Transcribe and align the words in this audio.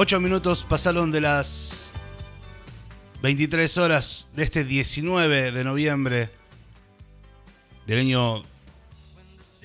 8 0.00 0.20
minutos 0.20 0.62
pasaron 0.62 1.10
de 1.10 1.20
las 1.20 1.90
23 3.20 3.78
horas 3.78 4.28
de 4.32 4.44
este 4.44 4.62
19 4.62 5.50
de 5.50 5.64
noviembre 5.64 6.30
del 7.84 7.98
año 7.98 8.44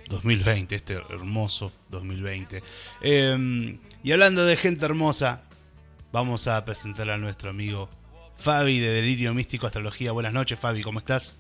2020, 0.09 0.73
este 0.73 0.93
hermoso 0.95 1.71
2020. 1.89 2.63
Em, 3.01 3.77
y 4.03 4.11
hablando 4.11 4.43
de 4.43 4.57
gente 4.57 4.83
hermosa, 4.85 5.43
vamos 6.11 6.47
a 6.47 6.65
presentar 6.65 7.11
a 7.11 7.19
nuestro 7.19 7.51
amigo 7.51 7.87
Fabi 8.37 8.79
de 8.79 8.89
Delirio 8.89 9.35
Místico 9.35 9.67
Astrología. 9.67 10.13
Buenas 10.13 10.33
noches, 10.33 10.57
Fabi, 10.57 10.81
¿cómo 10.81 10.97
estás? 10.97 11.37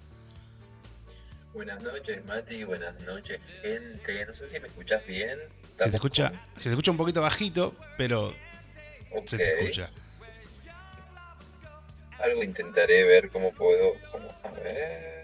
Buenas 1.51 1.81
noches, 1.81 2.23
Mati. 2.25 2.63
Buenas 2.63 2.93
noches, 2.99 3.39
gente. 3.63 4.23
No 4.27 4.33
sé 4.35 4.45
si 4.45 4.59
me 4.59 4.67
escuchas 4.67 5.03
bien. 5.07 5.39
Se 5.79 5.89
te 5.89 5.95
escucha, 5.95 6.31
se 6.57 6.65
te 6.65 6.69
escucha 6.69 6.91
un 6.91 6.97
poquito 6.97 7.23
bajito, 7.23 7.73
pero 7.97 8.35
se 9.25 9.37
te 9.37 9.59
escucha. 9.59 9.89
Algo 12.19 12.43
intentaré 12.43 13.03
ver 13.03 13.29
cómo 13.29 13.51
puedo. 13.51 13.93
a 14.43 14.51
ver. 14.51 15.23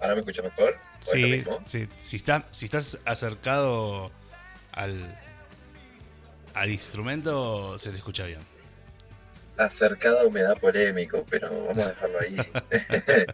¿Ahora 0.00 0.14
me 0.14 0.20
escucha 0.20 0.42
mejor? 0.42 0.76
Sí, 1.00 1.44
sí. 1.66 1.88
Si, 2.00 2.16
está, 2.16 2.44
si 2.50 2.64
estás 2.66 2.98
acercado 3.04 4.10
al, 4.72 5.18
al 6.54 6.70
instrumento, 6.70 7.78
se 7.78 7.90
te 7.90 7.96
escucha 7.96 8.24
bien. 8.24 8.40
Acercado 9.56 10.30
me 10.30 10.42
da 10.42 10.54
polémico, 10.54 11.24
pero 11.30 11.48
vamos 11.66 11.84
a 11.84 11.88
dejarlo 11.88 12.18
ahí. 12.20 12.36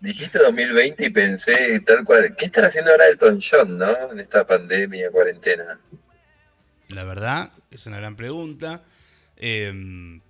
Dijiste 0.00 0.38
2020 0.38 1.06
y 1.06 1.10
pensé 1.10 1.80
tal 1.80 2.04
cual. 2.04 2.36
¿Qué 2.36 2.46
estará 2.46 2.68
haciendo 2.68 2.92
ahora 2.92 3.06
Elton 3.06 3.40
John, 3.40 3.78
no? 3.78 4.12
En 4.12 4.20
esta 4.20 4.46
pandemia, 4.46 5.10
cuarentena. 5.10 5.80
La 6.88 7.04
verdad, 7.04 7.52
es 7.70 7.86
una 7.86 7.98
gran 7.98 8.16
pregunta. 8.16 8.84
Em, 9.36 10.20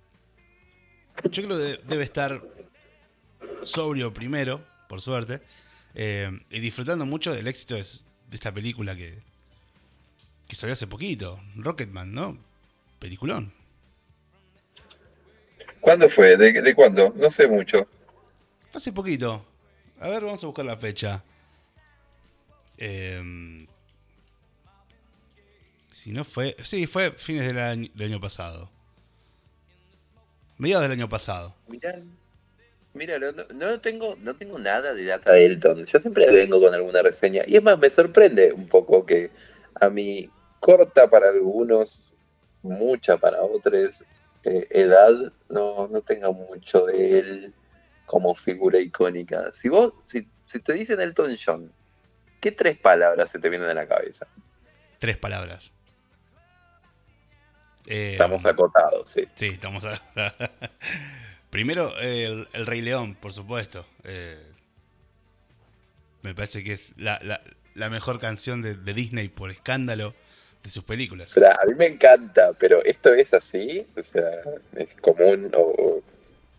yo 1.31 1.43
creo 1.43 1.57
que 1.57 1.81
debe 1.87 2.03
estar 2.03 2.41
sobrio 3.61 4.13
primero, 4.13 4.65
por 4.89 5.01
suerte, 5.01 5.41
em, 5.93 6.41
y 6.49 6.59
disfrutando 6.59 7.05
mucho 7.05 7.33
del 7.33 7.47
éxito 7.47 7.75
de, 7.75 7.85
esta 8.31 8.51
película 8.53 8.95
que, 8.95 9.19
que 10.47 10.55
salió 10.55 10.73
hace 10.73 10.87
poquito, 10.87 11.39
Rocketman, 11.55 12.13
¿no? 12.13 12.37
Peliculón. 12.99 13.53
¿Cuándo 15.79 16.09
fue? 16.09 16.37
¿De, 16.37 16.61
de 16.61 16.75
cuándo? 16.75 17.13
No 17.15 17.29
sé 17.29 17.47
mucho. 17.47 17.87
Hace 18.73 18.91
poquito. 18.91 19.45
A 19.99 20.09
ver, 20.09 20.23
vamos 20.23 20.43
a 20.43 20.47
buscar 20.47 20.65
la 20.65 20.77
fecha. 20.77 21.23
Eh, 22.77 23.67
si 25.97 26.11
no 26.11 26.23
fue. 26.23 26.55
Sí, 26.63 26.85
fue 26.85 27.11
fines 27.13 27.47
del 27.47 27.57
año, 27.57 28.21
pasado. 28.21 28.69
Mediados 30.59 30.83
del 30.83 30.91
año 30.91 31.09
pasado. 31.09 31.55
Mirá, 31.67 31.99
mira, 32.93 33.17
no, 33.17 33.81
tengo, 33.81 34.15
no 34.21 34.35
tengo 34.35 34.59
nada 34.59 34.93
de 34.93 35.05
data 35.05 35.31
de 35.31 35.45
Elton. 35.45 35.85
Yo 35.85 35.99
siempre 35.99 36.31
vengo 36.31 36.61
con 36.61 36.71
alguna 36.71 37.01
reseña. 37.01 37.41
Y 37.47 37.55
es 37.55 37.63
más, 37.63 37.79
me 37.79 37.89
sorprende 37.89 38.53
un 38.53 38.67
poco 38.67 39.07
que 39.07 39.31
a 39.73 39.89
mi 39.89 40.29
corta 40.59 41.09
para 41.09 41.29
algunos, 41.29 42.13
mucha 42.61 43.17
para 43.17 43.41
otros, 43.41 44.03
eh, 44.43 44.67
edad, 44.69 45.33
no, 45.49 45.87
no 45.87 46.01
tenga 46.01 46.31
mucho 46.31 46.85
de 46.85 47.19
él 47.19 47.53
como 48.05 48.35
figura 48.35 48.79
icónica. 48.79 49.51
Si 49.51 49.67
vos, 49.67 49.93
si, 50.03 50.27
si 50.43 50.59
te 50.59 50.73
dicen 50.73 51.01
Elton 51.01 51.35
John, 51.43 51.73
¿qué 52.39 52.51
tres 52.51 52.77
palabras 52.77 53.31
se 53.31 53.39
te 53.39 53.49
vienen 53.49 53.69
a 53.69 53.73
la 53.73 53.87
cabeza? 53.87 54.27
Tres 54.99 55.17
palabras. 55.17 55.73
Eh, 57.87 58.11
estamos 58.11 58.45
acotados, 58.45 59.09
sí. 59.09 59.27
Sí, 59.35 59.47
estamos 59.47 59.85
acotados. 59.85 60.33
Primero, 61.49 61.97
el, 61.99 62.47
Rey 62.65 62.81
León, 62.81 63.15
por 63.15 63.31
supuesto. 63.31 63.85
Eh, 64.03 64.37
me 66.21 66.35
parece 66.35 66.63
que 66.63 66.73
es 66.73 66.93
la, 66.97 67.41
mejor 67.89 68.19
canción 68.19 68.61
de, 68.61 68.75
Disney 68.93 69.29
por 69.29 69.49
escándalo 69.51 70.13
de 70.61 70.69
sus 70.69 70.83
películas. 70.83 71.35
a 71.37 71.65
mí 71.65 71.73
me 71.75 71.85
encanta, 71.85 72.51
pero 72.59 72.83
esto 72.83 73.13
es 73.13 73.33
así, 73.33 73.87
o 73.95 74.03
sea, 74.03 74.29
es 74.75 74.93
común 74.95 75.49
o 75.55 76.01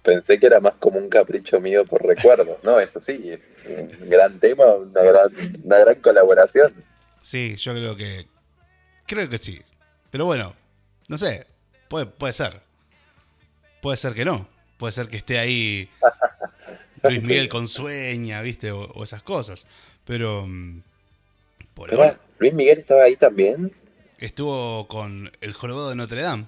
pensé 0.03 0.39
que 0.39 0.47
era 0.47 0.61
más 0.61 0.75
como 0.75 0.99
un 0.99 1.11
capricho 1.11 1.61
mío 1.61 1.85
por 1.85 2.07
recuerdo. 2.07 2.59
No, 2.63 2.81
es 2.81 2.97
así, 2.97 3.31
es 3.31 3.41
un 3.67 4.09
gran 4.09 4.41
tema, 4.41 4.65
una 4.75 5.03
gran, 5.03 5.29
una 5.63 5.79
gran 5.79 5.97
colaboración. 5.97 6.73
Sí, 7.21 7.57
yo 7.57 7.75
creo 7.75 7.95
que. 7.95 8.27
Creo 9.07 9.29
que 9.29 9.37
sí. 9.37 9.61
Pero 10.11 10.25
bueno, 10.25 10.55
no 11.09 11.19
sé. 11.19 11.47
Puede, 11.89 12.07
puede 12.07 12.33
ser. 12.33 12.61
Puede 13.81 13.97
ser 13.97 14.15
que 14.15 14.25
no. 14.25 14.49
Puede 14.77 14.93
ser 14.93 15.09
que 15.09 15.17
esté 15.17 15.39
ahí 15.39 15.91
Luis 17.03 17.23
Miguel 17.23 17.49
con 17.49 17.69
sueña, 17.69 18.41
¿viste? 18.43 18.71
O, 18.71 19.03
esas 19.03 19.23
cosas. 19.23 19.67
Pero. 20.05 20.47
Mm, 20.47 20.83
por 21.75 21.93
ahora, 21.93 22.19
¿Luis 22.39 22.55
Miguel 22.55 22.81
estaba 22.81 23.05
ahí 23.05 23.17
también? 23.17 23.73
Estuvo 24.19 24.89
con 24.89 25.31
El 25.41 25.53
Jorobado 25.53 25.91
de 25.91 25.97
Notre 25.97 26.23
Dame. 26.23 26.47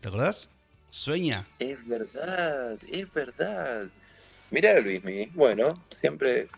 ¿Te 0.00 0.08
acordás? 0.08 0.48
Sueña. 0.90 1.46
Es 1.58 1.86
verdad, 1.86 2.78
es 2.90 3.12
verdad. 3.12 3.86
Mira, 4.50 4.80
Luismi, 4.80 5.26
bueno, 5.34 5.82
siempre, 5.90 6.48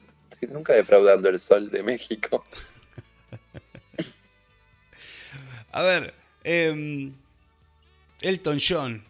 nunca 0.48 0.72
defraudando 0.72 1.28
el 1.28 1.40
sol 1.40 1.70
de 1.70 1.82
México. 1.82 2.44
A 5.72 5.82
ver, 5.82 6.14
em, 6.44 7.12
Elton 8.22 8.58
John, 8.60 9.04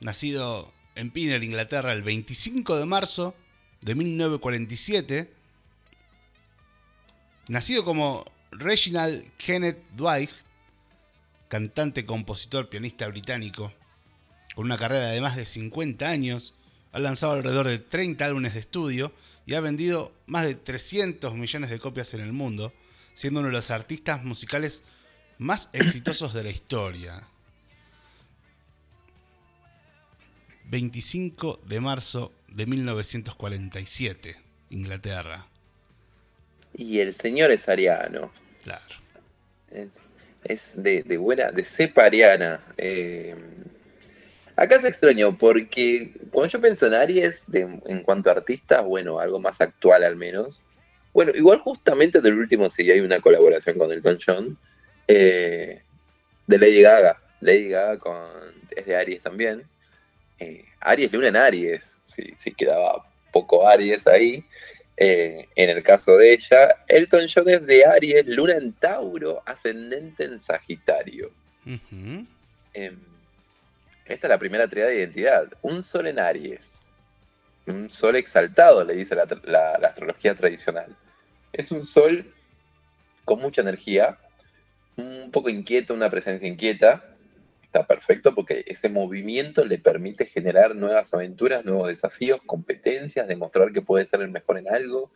nacido 0.00 0.72
en 0.94 1.10
Pinner, 1.10 1.42
Inglaterra, 1.42 1.92
el 1.92 2.02
25 2.02 2.76
de 2.76 2.86
marzo 2.86 3.34
de 3.80 3.96
1947, 3.96 5.32
nacido 7.48 7.84
como 7.84 8.24
Reginald 8.52 9.28
Kenneth 9.38 9.82
Dwight, 9.96 10.30
cantante, 11.48 12.06
compositor, 12.06 12.68
pianista 12.68 13.08
británico, 13.08 13.72
con 14.54 14.66
una 14.66 14.78
carrera 14.78 15.10
de 15.10 15.20
más 15.20 15.34
de 15.34 15.46
50 15.46 16.08
años, 16.08 16.54
ha 16.92 17.00
lanzado 17.00 17.32
alrededor 17.32 17.66
de 17.66 17.80
30 17.80 18.24
álbumes 18.24 18.54
de 18.54 18.60
estudio 18.60 19.12
y 19.46 19.54
ha 19.54 19.60
vendido 19.60 20.12
más 20.26 20.44
de 20.44 20.54
300 20.54 21.34
millones 21.34 21.70
de 21.70 21.80
copias 21.80 22.14
en 22.14 22.20
el 22.20 22.32
mundo, 22.32 22.72
siendo 23.14 23.40
uno 23.40 23.48
de 23.48 23.54
los 23.54 23.72
artistas 23.72 24.22
musicales 24.22 24.84
más 25.38 25.70
exitosos 25.72 26.32
de 26.34 26.44
la 26.44 26.50
historia. 26.50 27.33
25 30.64 31.60
de 31.66 31.80
marzo 31.80 32.32
de 32.48 32.66
1947, 32.66 34.36
Inglaterra. 34.70 35.46
Y 36.72 36.98
el 36.98 37.14
señor 37.14 37.50
es 37.50 37.68
ariano. 37.68 38.30
Claro. 38.62 38.94
Es, 40.44 40.82
de, 40.82 41.02
buena, 41.16 41.50
de 41.50 41.64
cepa 41.64 42.04
ariana. 42.04 42.60
Eh, 42.76 43.34
Acá 44.56 44.80
se 44.80 44.88
extraño 44.88 45.36
porque 45.36 46.12
cuando 46.30 46.48
yo 46.48 46.60
pienso 46.60 46.86
en 46.86 46.94
Aries, 46.94 47.44
en 47.52 48.02
cuanto 48.02 48.30
a 48.30 48.34
artistas, 48.34 48.84
bueno, 48.84 49.18
algo 49.18 49.40
más 49.40 49.60
actual 49.60 50.04
al 50.04 50.14
menos. 50.14 50.60
Bueno, 51.12 51.32
igual 51.34 51.58
justamente 51.58 52.20
del 52.20 52.38
último 52.38 52.70
sí 52.70 52.88
hay 52.90 53.00
una 53.00 53.20
colaboración 53.20 53.76
con 53.76 53.90
Elton 53.90 54.18
John. 54.24 54.58
Eh, 55.08 55.82
de 56.46 56.58
Lady 56.58 56.82
Gaga. 56.82 57.20
Lady 57.40 57.68
Gaga 57.68 57.98
con, 57.98 58.28
es 58.70 58.86
de 58.86 58.96
Aries 58.96 59.22
también. 59.22 59.64
Eh, 60.38 60.64
Aries, 60.80 61.12
Luna 61.12 61.28
en 61.28 61.36
Aries. 61.36 62.00
Si 62.04 62.52
quedaba 62.52 63.04
poco 63.32 63.66
Aries 63.66 64.06
ahí. 64.06 64.44
Eh, 64.96 65.48
en 65.56 65.70
el 65.70 65.82
caso 65.82 66.16
de 66.16 66.32
ella, 66.32 66.76
Elton 66.86 67.26
John 67.32 67.48
es 67.48 67.66
de 67.66 67.84
Aries, 67.84 68.26
Luna 68.26 68.54
en 68.54 68.72
Tauro, 68.74 69.42
ascendente 69.44 70.24
en 70.24 70.38
Sagitario. 70.38 71.32
Esta 74.04 74.26
es 74.26 74.28
la 74.28 74.38
primera 74.38 74.68
triada 74.68 74.90
de 74.90 74.98
identidad. 74.98 75.48
Un 75.62 75.82
sol 75.82 76.06
en 76.06 76.18
Aries. 76.18 76.80
Un 77.66 77.90
sol 77.90 78.16
exaltado, 78.16 78.84
le 78.84 78.94
dice 78.94 79.16
la, 79.16 79.72
astrología 79.72 80.34
tradicional. 80.34 80.94
Es 81.52 81.70
un 81.72 81.86
sol 81.86 82.32
con 83.24 83.40
mucha 83.40 83.62
energía, 83.62 84.18
un 84.96 85.30
poco 85.32 85.48
inquieto, 85.48 85.94
una 85.94 86.10
presencia 86.10 86.46
inquieta. 86.46 87.13
Está 87.74 87.88
perfecto 87.88 88.32
porque 88.32 88.62
ese 88.68 88.88
movimiento 88.88 89.64
le 89.64 89.78
permite 89.78 90.26
generar 90.26 90.76
nuevas 90.76 91.12
aventuras, 91.12 91.64
nuevos 91.64 91.88
desafíos, 91.88 92.38
competencias, 92.46 93.26
demostrar 93.26 93.72
que 93.72 93.82
puede 93.82 94.06
ser 94.06 94.20
el 94.20 94.30
mejor 94.30 94.58
en 94.58 94.72
algo. 94.72 95.10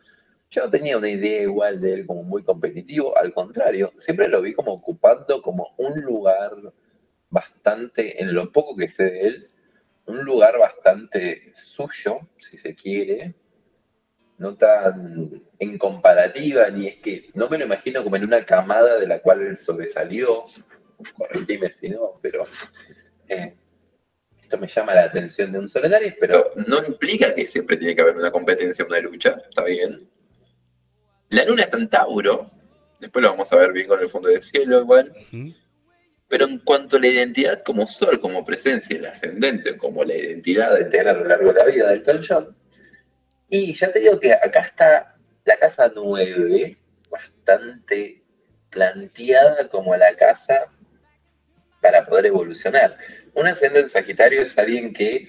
Yo 0.49 0.65
no 0.65 0.69
tenía 0.69 0.97
una 0.97 1.07
idea 1.07 1.43
igual 1.43 1.79
de 1.79 1.93
él 1.93 2.05
como 2.05 2.23
muy 2.23 2.43
competitivo, 2.43 3.17
al 3.17 3.33
contrario, 3.33 3.93
siempre 3.95 4.27
lo 4.27 4.41
vi 4.41 4.53
como 4.53 4.73
ocupando 4.73 5.41
como 5.41 5.73
un 5.77 6.01
lugar 6.01 6.51
bastante, 7.29 8.21
en 8.21 8.33
lo 8.33 8.51
poco 8.51 8.75
que 8.75 8.89
sé 8.89 9.05
de 9.05 9.21
él, 9.21 9.47
un 10.07 10.25
lugar 10.25 10.59
bastante 10.59 11.53
suyo, 11.55 12.19
si 12.35 12.57
se 12.57 12.75
quiere, 12.75 13.35
no 14.37 14.55
tan 14.55 15.43
en 15.59 15.77
comparativa, 15.77 16.69
ni 16.71 16.87
es 16.87 16.97
que 16.97 17.29
no 17.35 17.47
me 17.47 17.57
lo 17.57 17.63
imagino 17.63 18.03
como 18.03 18.17
en 18.17 18.25
una 18.25 18.43
camada 18.43 18.99
de 18.99 19.07
la 19.07 19.21
cual 19.21 19.43
él 19.43 19.55
sobresalió, 19.55 20.43
corregime 21.15 21.73
si 21.73 21.89
no, 21.89 22.19
pero 22.21 22.45
eh, 23.27 23.55
esto 24.41 24.57
me 24.57 24.67
llama 24.67 24.95
la 24.95 25.03
atención 25.03 25.51
de 25.51 25.59
un 25.59 25.69
Sol 25.69 25.85
en 25.85 25.93
Aries, 25.93 26.15
pero 26.19 26.43
no 26.67 26.83
implica 26.85 27.33
que 27.35 27.45
siempre 27.45 27.77
tiene 27.77 27.95
que 27.95 28.01
haber 28.01 28.17
una 28.17 28.31
competencia, 28.31 28.85
una 28.85 28.99
lucha, 28.99 29.37
está 29.47 29.63
bien. 29.63 30.09
La 31.29 31.45
luna 31.45 31.63
está 31.63 31.77
en 31.77 31.89
Tauro, 31.89 32.47
después 32.99 33.21
lo 33.21 33.29
vamos 33.29 33.51
a 33.53 33.57
ver 33.57 33.71
bien 33.71 33.87
con 33.87 33.99
el 33.99 34.09
fondo 34.09 34.29
de 34.29 34.41
cielo 34.41 34.81
igual. 34.81 35.13
Pero 36.27 36.45
en 36.45 36.59
cuanto 36.59 36.97
a 36.97 36.99
la 36.99 37.07
identidad 37.07 37.63
como 37.63 37.85
sol, 37.85 38.19
como 38.19 38.43
presencia, 38.43 38.95
el 38.95 39.05
ascendente, 39.05 39.77
como 39.77 40.03
la 40.03 40.15
identidad 40.15 40.75
de 40.75 40.85
tener 40.85 41.09
a 41.09 41.13
lo 41.13 41.25
largo 41.25 41.53
de 41.53 41.59
la 41.59 41.65
vida 41.65 41.89
del 41.89 42.27
John, 42.27 42.55
y 43.49 43.73
ya 43.73 43.91
te 43.91 43.99
digo 43.99 44.19
que 44.19 44.33
acá 44.33 44.61
está 44.61 45.15
la 45.45 45.57
casa 45.57 45.91
9, 45.93 46.77
bastante 47.09 48.23
planteada 48.69 49.67
como 49.69 49.95
la 49.95 50.15
casa 50.15 50.71
para 51.81 52.05
poder 52.05 52.27
evolucionar. 52.27 52.97
Un 53.33 53.47
ascendente 53.47 53.89
Sagitario 53.89 54.41
es 54.41 54.57
alguien 54.57 54.93
que, 54.93 55.27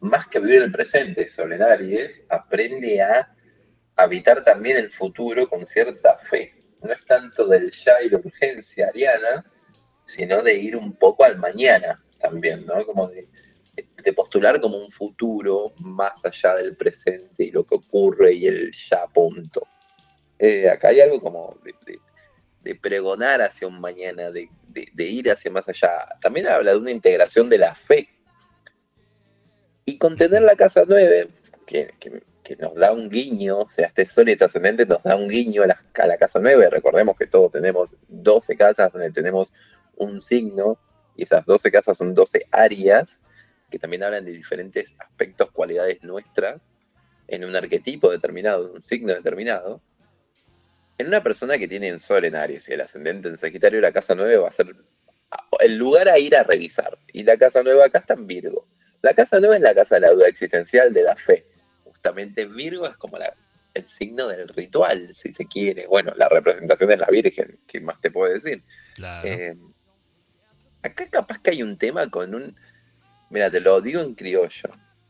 más 0.00 0.26
que 0.28 0.40
vivir 0.40 0.62
el 0.62 0.72
presente, 0.72 1.28
Sol 1.28 1.52
Aries, 1.52 2.26
aprende 2.30 3.02
a 3.02 3.34
habitar 3.96 4.44
también 4.44 4.76
el 4.76 4.90
futuro 4.90 5.48
con 5.48 5.66
cierta 5.66 6.16
fe. 6.16 6.54
No 6.82 6.92
es 6.92 7.04
tanto 7.04 7.46
del 7.46 7.70
ya 7.70 8.02
y 8.02 8.08
la 8.08 8.18
urgencia 8.18 8.88
ariana, 8.88 9.44
sino 10.06 10.42
de 10.42 10.54
ir 10.54 10.76
un 10.76 10.94
poco 10.94 11.24
al 11.24 11.38
mañana 11.38 12.02
también, 12.18 12.64
¿no? 12.66 12.84
Como 12.86 13.08
de, 13.08 13.28
postular 14.14 14.60
como 14.60 14.78
un 14.78 14.90
futuro 14.90 15.72
más 15.78 16.24
allá 16.24 16.56
del 16.56 16.76
presente 16.76 17.44
y 17.44 17.50
lo 17.50 17.64
que 17.64 17.76
ocurre 17.76 18.32
y 18.32 18.46
el 18.46 18.72
ya 18.72 19.06
punto. 19.06 19.66
Eh, 20.38 20.68
acá 20.68 20.88
hay 20.88 21.00
algo 21.00 21.20
como 21.20 21.58
de, 21.62 21.74
pregonar 22.80 23.42
hacia 23.42 23.68
un 23.68 23.80
mañana, 23.80 24.30
de, 24.30 24.48
ir 24.96 25.30
hacia 25.30 25.50
más 25.50 25.68
allá. 25.68 26.06
También 26.20 26.46
habla 26.46 26.72
de 26.72 26.78
una 26.78 26.90
integración 26.90 27.48
de 27.48 27.58
la 27.58 27.74
fe. 27.74 28.08
Y 29.84 29.98
contener 29.98 30.42
la 30.42 30.56
casa 30.56 30.84
9, 30.86 31.28
que, 31.66 31.90
nos 32.58 32.74
da 32.74 32.92
un 32.92 33.08
guiño, 33.08 33.60
o 33.60 33.68
sea, 33.68 33.86
este 33.86 34.04
sol 34.06 34.28
y 34.28 34.32
este 34.32 34.44
ascendente 34.44 34.84
nos 34.84 35.02
da 35.04 35.14
un 35.14 35.28
guiño 35.28 35.62
a 35.62 35.68
la, 35.68 35.78
a 35.94 36.06
la 36.06 36.16
casa 36.16 36.40
9. 36.40 36.68
Recordemos 36.70 37.16
que 37.16 37.26
todos 37.26 37.52
tenemos 37.52 37.94
12 38.08 38.56
casas 38.56 38.92
donde 38.92 39.12
tenemos 39.12 39.52
un 39.96 40.20
signo, 40.20 40.78
y 41.14 41.24
esas 41.24 41.44
12 41.46 41.70
casas 41.70 41.96
son 41.96 42.14
12 42.14 42.46
áreas 42.50 43.22
que 43.70 43.78
también 43.78 44.02
hablan 44.02 44.24
de 44.24 44.32
diferentes 44.32 44.96
aspectos, 44.98 45.50
cualidades 45.52 46.02
nuestras, 46.02 46.70
en 47.28 47.44
un 47.44 47.54
arquetipo 47.54 48.10
determinado, 48.10 48.66
en 48.66 48.74
un 48.74 48.82
signo 48.82 49.14
determinado. 49.14 49.80
En 51.00 51.06
una 51.06 51.22
persona 51.22 51.56
que 51.56 51.66
tiene 51.66 51.88
en 51.88 51.98
Sol 51.98 52.26
en 52.26 52.36
Aries 52.36 52.68
y 52.68 52.74
el 52.74 52.82
ascendente 52.82 53.30
en 53.30 53.38
Sagitario, 53.38 53.80
la 53.80 53.90
casa 53.90 54.14
9 54.14 54.36
va 54.36 54.48
a 54.48 54.52
ser 54.52 54.76
el 55.60 55.76
lugar 55.76 56.10
a 56.10 56.18
ir 56.18 56.36
a 56.36 56.42
revisar. 56.42 56.98
Y 57.14 57.22
la 57.22 57.38
casa 57.38 57.62
9 57.64 57.84
acá 57.84 58.00
está 58.00 58.12
en 58.12 58.26
Virgo. 58.26 58.68
La 59.00 59.14
casa 59.14 59.38
9 59.40 59.56
es 59.56 59.62
la 59.62 59.74
casa 59.74 59.94
de 59.94 60.02
la 60.02 60.10
duda 60.10 60.28
existencial, 60.28 60.92
de 60.92 61.02
la 61.02 61.16
fe. 61.16 61.46
Justamente 61.84 62.44
Virgo 62.44 62.86
es 62.86 62.96
como 62.96 63.16
el 63.72 63.88
signo 63.88 64.28
del 64.28 64.46
ritual, 64.48 65.08
si 65.14 65.32
se 65.32 65.46
quiere. 65.46 65.86
Bueno, 65.86 66.12
la 66.18 66.28
representación 66.28 66.90
de 66.90 66.98
la 66.98 67.06
Virgen, 67.06 67.58
¿qué 67.66 67.80
más 67.80 67.98
te 68.02 68.10
puedo 68.10 68.30
decir? 68.30 68.62
Claro. 68.94 69.26
Eh, 69.26 69.56
acá 70.82 71.08
capaz 71.08 71.38
que 71.38 71.52
hay 71.52 71.62
un 71.62 71.78
tema 71.78 72.10
con 72.10 72.34
un. 72.34 72.54
Mira, 73.30 73.50
te 73.50 73.60
lo 73.60 73.80
digo 73.80 74.02
en 74.02 74.14
criollo. 74.14 74.68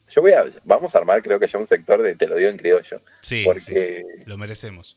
Yo 0.08 0.22
voy 0.22 0.34
a. 0.34 0.44
Vamos 0.62 0.94
a 0.94 0.98
armar, 0.98 1.20
creo 1.20 1.40
que 1.40 1.48
ya 1.48 1.58
un 1.58 1.66
sector 1.66 2.00
de 2.00 2.14
te 2.14 2.28
lo 2.28 2.36
digo 2.36 2.48
en 2.48 2.58
criollo. 2.58 3.02
Sí, 3.22 3.42
porque 3.44 4.04
lo 4.24 4.38
merecemos. 4.38 4.96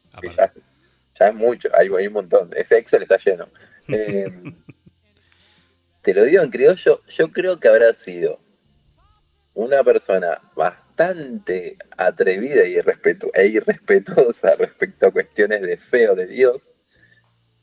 Ya, 1.19 1.27
es 1.27 1.35
mucho, 1.35 1.69
hay, 1.75 1.89
un 1.89 2.13
montón. 2.13 2.49
Ese 2.55 2.77
Excel 2.77 3.03
está 3.03 3.17
lleno. 3.17 3.47
Eh, 3.89 4.31
te 6.01 6.13
lo 6.13 6.23
digo 6.23 6.41
en 6.41 6.51
criollo, 6.51 7.01
yo 7.05 7.31
creo 7.33 7.59
que 7.59 7.67
habrá 7.67 7.93
sido 7.93 8.39
una 9.53 9.83
persona 9.83 10.41
bastante 10.55 11.77
atrevida 11.97 12.65
y 12.65 12.75
e 13.33 13.47
irrespetuosa 13.47 14.55
respecto 14.55 15.07
a 15.07 15.11
cuestiones 15.11 15.61
de 15.61 15.77
fe 15.77 16.09
o 16.09 16.15
de 16.15 16.27
Dios, 16.27 16.71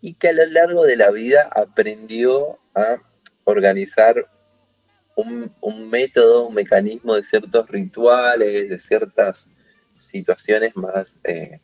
y 0.00 0.14
que 0.14 0.28
a 0.28 0.32
lo 0.32 0.46
largo 0.46 0.84
de 0.84 0.96
la 0.96 1.10
vida 1.10 1.50
aprendió 1.54 2.58
a 2.74 2.96
organizar 3.44 4.26
un, 5.16 5.90
método, 5.90 6.46
un 6.46 6.54
mecanismo 6.54 7.14
de 7.14 7.24
ciertos 7.24 7.68
rituales, 7.68 8.70
de 8.70 8.78
ciertas 8.78 9.48
situaciones 9.96 10.74
más 10.76 11.20
eh, 11.24 11.60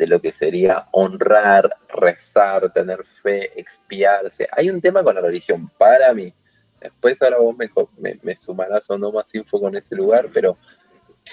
de 0.00 0.06
lo 0.06 0.18
que 0.18 0.32
sería 0.32 0.88
honrar, 0.92 1.68
rezar, 1.90 2.72
tener 2.72 3.04
fe, 3.04 3.60
expiarse. 3.60 4.48
Hay 4.52 4.70
un 4.70 4.80
tema 4.80 5.04
con 5.04 5.14
la 5.14 5.20
religión 5.20 5.70
para 5.76 6.14
mí. 6.14 6.32
Después 6.80 7.20
ahora 7.20 7.36
vos 7.36 7.54
me, 8.22 8.34
sumarás 8.34 8.88
o 8.88 8.96
no 8.96 9.12
más 9.12 9.34
info 9.34 9.60
con 9.60 9.76
ese 9.76 9.94
lugar, 9.94 10.30
pero 10.32 10.56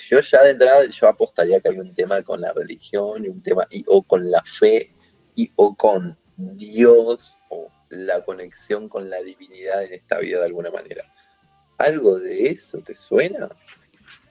yo 0.09 0.19
ya 0.19 0.43
de 0.43 0.49
entrada 0.49 0.85
yo 0.85 1.07
apostaría 1.07 1.61
que 1.61 1.69
hay 1.69 1.79
un 1.79 1.95
tema 1.95 2.21
con 2.23 2.41
la 2.41 2.51
religión 2.51 3.23
y 3.23 3.29
un 3.29 3.41
tema 3.41 3.65
o 3.85 4.03
con 4.03 4.29
la 4.29 4.43
fe 4.43 4.93
y 5.33 5.49
o 5.55 5.73
con 5.73 6.17
Dios 6.35 7.37
o 7.47 7.71
la 7.87 8.21
conexión 8.25 8.89
con 8.89 9.09
la 9.09 9.21
divinidad 9.21 9.81
en 9.81 9.93
esta 9.93 10.19
vida 10.19 10.39
de 10.39 10.47
alguna 10.47 10.71
manera. 10.71 11.05
¿Algo 11.77 12.19
de 12.19 12.49
eso 12.49 12.79
te 12.79 12.95
suena? 12.95 13.47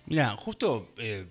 Mira, 0.04 0.36
justo 0.36 0.92
eh, 0.98 1.26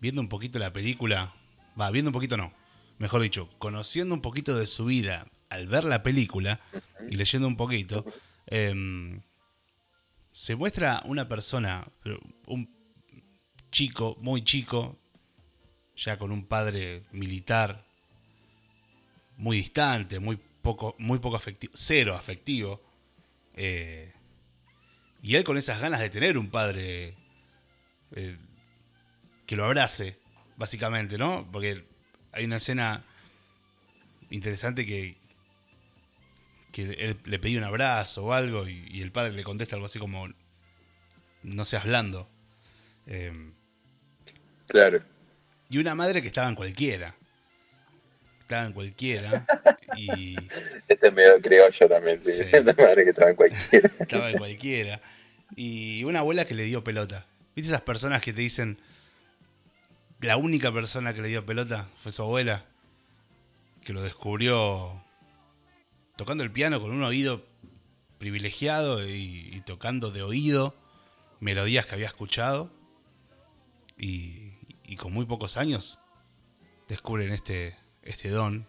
viendo 0.00 0.20
un 0.20 0.28
poquito 0.28 0.58
la 0.58 0.72
película, 0.72 1.32
va, 1.80 1.90
viendo 1.90 2.10
un 2.10 2.14
poquito 2.14 2.36
no, 2.36 2.52
mejor 2.98 3.22
dicho, 3.22 3.48
conociendo 3.58 4.14
un 4.14 4.20
poquito 4.20 4.56
de 4.56 4.66
su 4.66 4.84
vida 4.86 5.26
al 5.48 5.66
ver 5.66 5.84
la 5.84 6.02
película 6.02 6.60
y 7.08 7.16
leyendo 7.16 7.46
un 7.46 7.56
poquito, 7.56 8.04
em, 8.46 9.22
se 10.30 10.56
muestra 10.56 11.02
una 11.04 11.28
persona, 11.28 11.86
un 12.46 12.68
chico, 13.70 14.16
muy 14.20 14.42
chico, 14.42 14.98
ya 15.96 16.18
con 16.18 16.32
un 16.32 16.46
padre 16.46 17.04
militar, 17.12 17.84
muy 19.36 19.58
distante, 19.58 20.18
muy 20.18 20.38
poco, 20.62 20.94
muy 20.98 21.18
poco 21.18 21.36
afectivo, 21.36 21.72
cero 21.76 22.14
afectivo. 22.14 22.82
Eh, 23.54 24.12
y 25.22 25.36
él 25.36 25.44
con 25.44 25.56
esas 25.56 25.80
ganas 25.80 26.00
de 26.00 26.10
tener 26.10 26.36
un 26.36 26.50
padre 26.50 27.16
eh, 28.12 28.36
que 29.46 29.56
lo 29.56 29.64
abrace, 29.64 30.18
básicamente, 30.56 31.18
¿no? 31.18 31.48
Porque 31.50 31.84
hay 32.32 32.44
una 32.44 32.56
escena 32.56 33.04
interesante 34.30 34.84
que, 34.86 35.16
que 36.72 36.92
él 36.92 37.16
le 37.24 37.38
pedía 37.38 37.58
un 37.58 37.64
abrazo 37.64 38.24
o 38.24 38.32
algo 38.32 38.68
y, 38.68 39.00
el 39.00 39.12
padre 39.12 39.32
le 39.32 39.44
contesta 39.44 39.76
algo 39.76 39.86
así 39.86 39.98
como, 39.98 40.28
no 41.42 41.64
seas 41.64 41.84
blando. 41.84 42.28
Eh, 43.06 43.52
claro. 44.66 45.02
Y 45.68 45.78
una 45.78 45.94
madre 45.94 46.22
que 46.22 46.28
estaba 46.28 46.48
en 46.48 46.54
cualquiera 46.54 47.14
estaba 48.44 48.66
en 48.66 48.72
cualquiera. 48.72 49.46
Y... 49.96 50.34
Este 50.88 51.12
medio 51.12 51.40
criollo 51.40 51.88
también, 51.88 52.20
sí. 52.24 52.42
madre 52.78 53.04
que 53.04 53.10
estaba 53.10 53.30
en 53.30 53.36
cualquiera. 53.36 53.90
estaba 54.00 54.30
en 54.30 54.38
cualquiera. 54.38 55.00
Y 55.54 56.02
una 56.02 56.18
abuela 56.18 56.46
que 56.46 56.54
le 56.54 56.64
dio 56.64 56.82
pelota. 56.82 57.26
¿Viste 57.54 57.70
esas 57.70 57.82
personas 57.82 58.20
que 58.20 58.32
te 58.32 58.40
dicen 58.40 58.80
la 60.24 60.36
única 60.36 60.72
persona 60.72 61.14
que 61.14 61.22
le 61.22 61.28
dio 61.28 61.46
pelota 61.46 61.88
fue 62.02 62.12
su 62.12 62.22
abuela? 62.22 62.66
Que 63.84 63.92
lo 63.92 64.02
descubrió 64.02 65.02
tocando 66.16 66.44
el 66.44 66.50
piano 66.50 66.80
con 66.80 66.90
un 66.90 67.02
oído 67.02 67.44
privilegiado 68.18 69.06
y, 69.06 69.62
tocando 69.66 70.10
de 70.10 70.22
oído 70.22 70.74
melodías 71.40 71.86
que 71.86 71.94
había 71.94 72.06
escuchado. 72.06 72.70
Y, 73.96 74.52
y 74.84 74.96
con 74.96 75.12
muy 75.12 75.24
pocos 75.24 75.56
años 75.56 75.98
descubren 76.88 77.32
este, 77.32 77.76
este 78.02 78.28
don. 78.28 78.66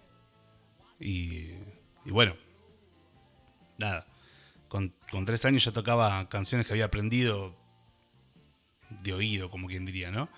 Y, 0.99 1.51
bueno, 2.05 2.35
nada. 3.77 4.07
Con, 4.67 4.93
tres 5.25 5.45
años 5.45 5.63
ya 5.63 5.71
tocaba 5.71 6.27
canciones 6.29 6.67
que 6.67 6.73
había 6.73 6.85
aprendido 6.85 7.55
de 8.89 9.13
oído, 9.13 9.49
como 9.49 9.67
quien 9.67 9.85
diría, 9.85 10.11
¿no? 10.11 10.29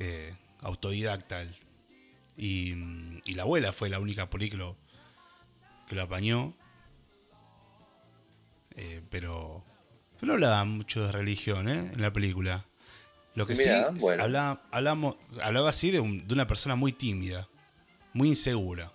Eh, 0.00 0.36
autodidacta. 0.60 1.46
Y, 2.36 2.74
la 3.34 3.42
abuela 3.42 3.72
fue 3.72 3.88
la 3.88 3.98
única 3.98 4.30
por 4.30 4.40
que 4.40 4.56
lo, 4.56 4.76
apañó. 6.00 6.54
Eh, 8.76 9.02
pero, 9.10 9.64
no 10.20 10.34
hablaba 10.34 10.64
mucho 10.64 11.04
de 11.04 11.12
religión 11.12 11.68
¿eh? 11.68 11.90
en 11.92 12.00
la 12.00 12.12
película. 12.12 12.64
Lo 13.34 13.46
que 13.46 13.54
sí, 13.54 13.68
hablaba, 13.68 14.62
hablamos, 14.72 15.16
hablaba 15.40 15.70
así 15.70 15.90
de, 15.90 16.00
de, 16.00 16.34
una 16.34 16.46
persona 16.46 16.74
muy 16.74 16.92
tímida 16.92 17.48
muy 18.18 18.28
insegura. 18.28 18.90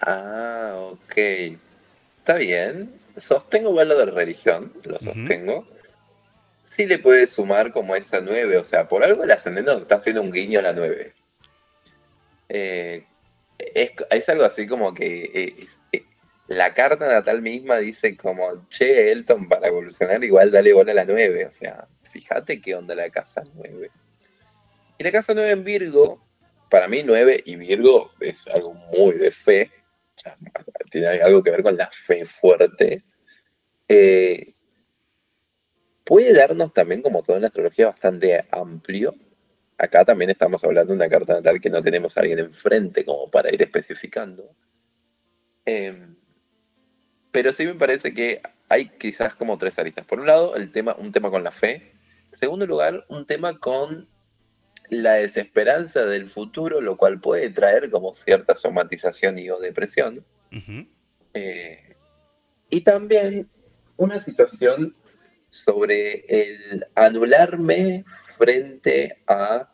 Ah, 0.00 0.74
ok. 0.92 1.16
Está 2.16 2.36
bien. 2.36 2.90
Sostengo 3.16 3.70
igual 3.70 3.88
lo 3.88 3.98
de 3.98 4.06
religión, 4.06 4.72
lo 4.84 4.98
sostengo. 4.98 5.66
Sí 6.76 6.84
le 6.84 6.98
puede 6.98 7.26
sumar 7.26 7.72
como 7.72 7.96
esa 7.96 8.20
9, 8.20 8.58
o 8.58 8.64
sea, 8.64 8.86
por 8.86 9.02
algo 9.02 9.24
el 9.24 9.30
ascendente 9.30 9.72
está 9.72 9.94
haciendo 9.94 10.20
un 10.20 10.30
guiño 10.30 10.58
a 10.58 10.62
la 10.62 10.74
9. 10.74 11.14
Eh, 12.50 13.06
es, 13.58 14.28
algo 14.28 14.44
así 14.44 14.66
como 14.66 14.92
que 14.92 15.30
eh, 15.90 16.02
la 16.48 16.74
carta 16.74 17.08
natal 17.08 17.40
misma 17.40 17.78
dice 17.78 18.14
como, 18.14 18.68
che, 18.68 19.10
Elton, 19.10 19.48
para 19.48 19.68
evolucionar 19.68 20.22
igual 20.22 20.50
dale 20.50 20.74
bola 20.74 20.92
a 20.92 20.96
la 20.96 21.06
9. 21.06 21.46
O 21.46 21.50
sea, 21.50 21.88
fíjate 22.02 22.60
qué 22.60 22.74
onda 22.74 22.94
la 22.94 23.08
casa 23.08 23.42
9. 23.54 23.90
Y 24.98 25.04
la 25.04 25.10
casa 25.10 25.32
9 25.32 25.50
en 25.50 25.64
Virgo, 25.64 26.22
para 26.68 26.88
mí 26.88 27.02
9 27.02 27.42
y 27.46 27.56
Virgo 27.56 28.12
es 28.20 28.46
algo 28.48 28.74
muy 28.74 29.14
de 29.14 29.30
fe. 29.30 29.70
tiene 30.90 31.06
algo 31.22 31.42
que 31.42 31.52
ver 31.52 31.62
con 31.62 31.78
la 31.78 31.90
fe 31.90 32.26
fuerte. 32.26 33.02
Eh, 33.88 34.52
puede 36.06 36.32
darnos 36.32 36.72
también, 36.72 37.02
como 37.02 37.22
toda 37.22 37.38
una 37.38 37.48
astrología, 37.48 37.86
bastante 37.86 38.46
amplio. 38.52 39.14
Acá 39.76 40.04
también 40.04 40.30
estamos 40.30 40.64
hablando 40.64 40.92
de 40.92 40.96
una 40.96 41.08
carta 41.08 41.34
natal 41.34 41.60
que 41.60 41.68
no 41.68 41.82
tenemos 41.82 42.16
a 42.16 42.20
alguien 42.20 42.38
enfrente 42.38 43.04
como 43.04 43.28
para 43.28 43.52
ir 43.52 43.60
especificando. 43.60 44.48
Em, 45.66 46.14
pero 47.32 47.52
sí 47.52 47.66
me 47.66 47.74
parece 47.74 48.14
que 48.14 48.40
hay 48.68 48.88
quizás 48.88 49.34
como 49.34 49.58
tres 49.58 49.80
aristas. 49.80 50.06
Por 50.06 50.20
un 50.20 50.26
lado, 50.26 50.54
el 50.54 50.70
tema, 50.70 50.94
un 50.96 51.10
tema 51.10 51.28
con 51.28 51.42
la 51.42 51.50
fe. 51.50 51.92
En 52.26 52.38
segundo 52.38 52.66
lugar, 52.66 53.04
un 53.08 53.26
tema 53.26 53.58
con 53.58 54.08
la 54.88 55.14
desesperanza 55.14 56.06
del 56.06 56.28
futuro, 56.28 56.80
lo 56.80 56.96
cual 56.96 57.20
puede 57.20 57.50
traer 57.50 57.90
como 57.90 58.14
cierta 58.14 58.56
somatización 58.56 59.40
y 59.40 59.50
o 59.50 59.58
depresión. 59.58 60.24
Eh, 61.34 61.96
y 62.70 62.80
también 62.82 63.50
una 63.96 64.20
situación 64.20 64.94
sobre 65.48 66.24
el 66.28 66.86
anularme 66.94 68.04
frente 68.36 69.22
a 69.26 69.72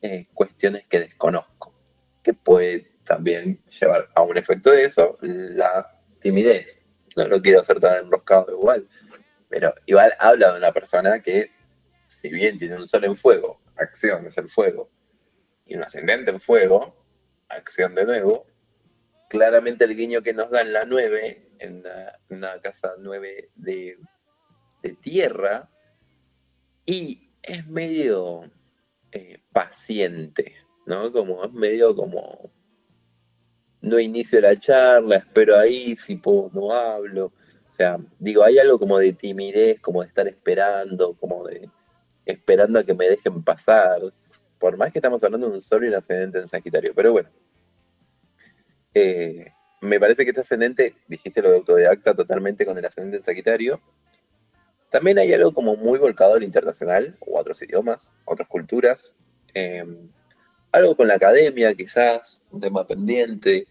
eh, 0.00 0.26
cuestiones 0.34 0.86
que 0.88 1.00
desconozco, 1.00 1.74
que 2.22 2.34
puede 2.34 2.98
también 3.04 3.62
llevar 3.64 4.08
a 4.14 4.22
un 4.22 4.36
efecto 4.36 4.70
de 4.70 4.84
eso 4.84 5.18
la 5.20 6.00
timidez. 6.20 6.80
No 7.16 7.26
lo 7.26 7.40
quiero 7.42 7.60
hacer 7.60 7.80
tan 7.80 8.04
enroscado 8.04 8.52
igual, 8.52 8.88
pero 9.48 9.74
igual 9.86 10.14
habla 10.18 10.52
de 10.52 10.58
una 10.58 10.72
persona 10.72 11.20
que, 11.20 11.50
si 12.06 12.28
bien 12.28 12.58
tiene 12.58 12.76
un 12.76 12.86
sol 12.86 13.04
en 13.04 13.16
fuego, 13.16 13.60
acción 13.76 14.26
es 14.26 14.38
el 14.38 14.48
fuego, 14.48 14.90
y 15.66 15.76
un 15.76 15.82
ascendente 15.82 16.30
en 16.30 16.40
fuego, 16.40 16.94
acción 17.48 17.94
de 17.94 18.04
nuevo, 18.04 18.46
claramente 19.28 19.84
el 19.84 19.96
guiño 19.96 20.22
que 20.22 20.32
nos 20.32 20.50
da 20.50 20.62
en 20.62 20.72
la 20.72 20.84
9, 20.84 21.50
en 21.58 21.82
una, 22.30 22.60
casa 22.60 22.94
9 22.98 23.50
de, 23.54 23.98
de, 24.82 24.94
tierra, 24.94 25.68
y 26.86 27.30
es 27.42 27.66
medio 27.66 28.50
eh, 29.12 29.40
paciente, 29.52 30.54
¿no? 30.86 31.12
Como 31.12 31.44
es 31.44 31.52
medio 31.52 31.94
como 31.94 32.50
no 33.80 33.98
inicio 33.98 34.40
la 34.40 34.58
charla, 34.58 35.16
espero 35.16 35.56
ahí, 35.58 35.96
si 35.96 36.16
puedo 36.16 36.50
no 36.52 36.72
hablo. 36.72 37.32
O 37.70 37.72
sea, 37.72 37.98
digo, 38.18 38.42
hay 38.42 38.58
algo 38.58 38.78
como 38.78 38.98
de 38.98 39.12
timidez, 39.12 39.80
como 39.80 40.02
de 40.02 40.08
estar 40.08 40.26
esperando, 40.26 41.14
como 41.14 41.46
de 41.46 41.68
esperando 42.26 42.78
a 42.78 42.84
que 42.84 42.94
me 42.94 43.08
dejen 43.08 43.42
pasar. 43.42 44.00
Por 44.58 44.76
más 44.76 44.92
que 44.92 44.98
estamos 44.98 45.22
hablando 45.22 45.48
de 45.48 45.54
un 45.54 45.62
sol 45.62 45.84
y 45.84 45.88
un 45.88 45.94
ascendente 45.94 46.38
en 46.38 46.48
Sagitario. 46.48 46.92
Pero 46.94 47.12
bueno, 47.12 47.30
eh, 48.94 49.52
me 49.80 50.00
parece 50.00 50.24
que 50.24 50.30
este 50.30 50.40
ascendente, 50.40 50.96
dijiste 51.06 51.40
lo 51.40 51.50
de 51.50 51.58
autodidacta 51.58 52.14
totalmente 52.14 52.66
con 52.66 52.76
el 52.76 52.84
ascendente 52.84 53.18
en 53.18 53.22
Sagitario. 53.22 53.80
También 54.90 55.18
hay 55.18 55.32
algo 55.32 55.52
como 55.52 55.76
muy 55.76 55.98
volcado 55.98 56.34
al 56.34 56.42
internacional, 56.42 57.16
o 57.20 57.38
a 57.38 57.42
otros 57.42 57.62
idiomas, 57.62 58.10
otras 58.24 58.48
culturas. 58.48 59.16
Eh, 59.54 59.84
algo 60.72 60.96
con 60.96 61.08
la 61.08 61.14
academia, 61.14 61.74
quizás, 61.74 62.40
un 62.50 62.60
tema 62.60 62.86
pendiente, 62.86 63.66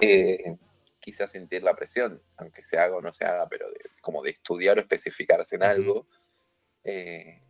eh, 0.00 0.56
quizás 1.00 1.30
sentir 1.30 1.62
la 1.62 1.74
presión, 1.74 2.20
aunque 2.36 2.64
se 2.64 2.78
haga 2.78 2.96
o 2.96 3.00
no 3.00 3.12
se 3.12 3.24
haga, 3.24 3.48
pero 3.48 3.66
como 4.02 4.22
de 4.22 4.30
estudiar 4.30 4.78
o 4.78 4.80
especificarse 4.80 5.56
en 5.56 5.62
algo. 5.62 6.06
Eh, 6.84 7.42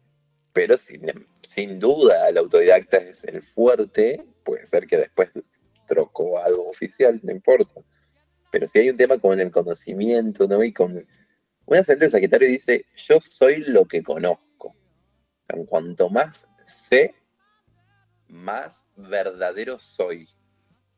pero 0.52 0.78
sin, 0.78 1.02
sin, 1.42 1.78
duda 1.78 2.28
el 2.28 2.38
autodidacta 2.38 2.98
es 2.98 3.24
el 3.24 3.42
fuerte, 3.42 4.24
puede 4.44 4.66
ser 4.66 4.86
que 4.86 4.96
después 4.96 5.30
trocó 5.86 6.38
algo 6.38 6.68
oficial, 6.68 7.20
no 7.22 7.32
importa. 7.32 7.80
Pero 8.50 8.66
si 8.66 8.78
hay 8.78 8.90
un 8.90 8.96
tema 8.96 9.18
con 9.18 9.38
el 9.40 9.50
conocimiento, 9.50 10.48
¿no? 10.48 10.62
Y 10.64 10.72
con 10.72 11.06
una 11.68 11.82
de 11.82 12.08
Sagitario 12.08 12.48
dice, 12.48 12.86
yo 12.96 13.20
soy 13.20 13.56
lo 13.56 13.84
que 13.84 14.02
conozco. 14.02 14.74
En 15.48 15.66
cuanto 15.66 16.08
más 16.08 16.48
sé, 16.64 17.14
más 18.26 18.86
verdadero 18.96 19.78
soy. 19.78 20.26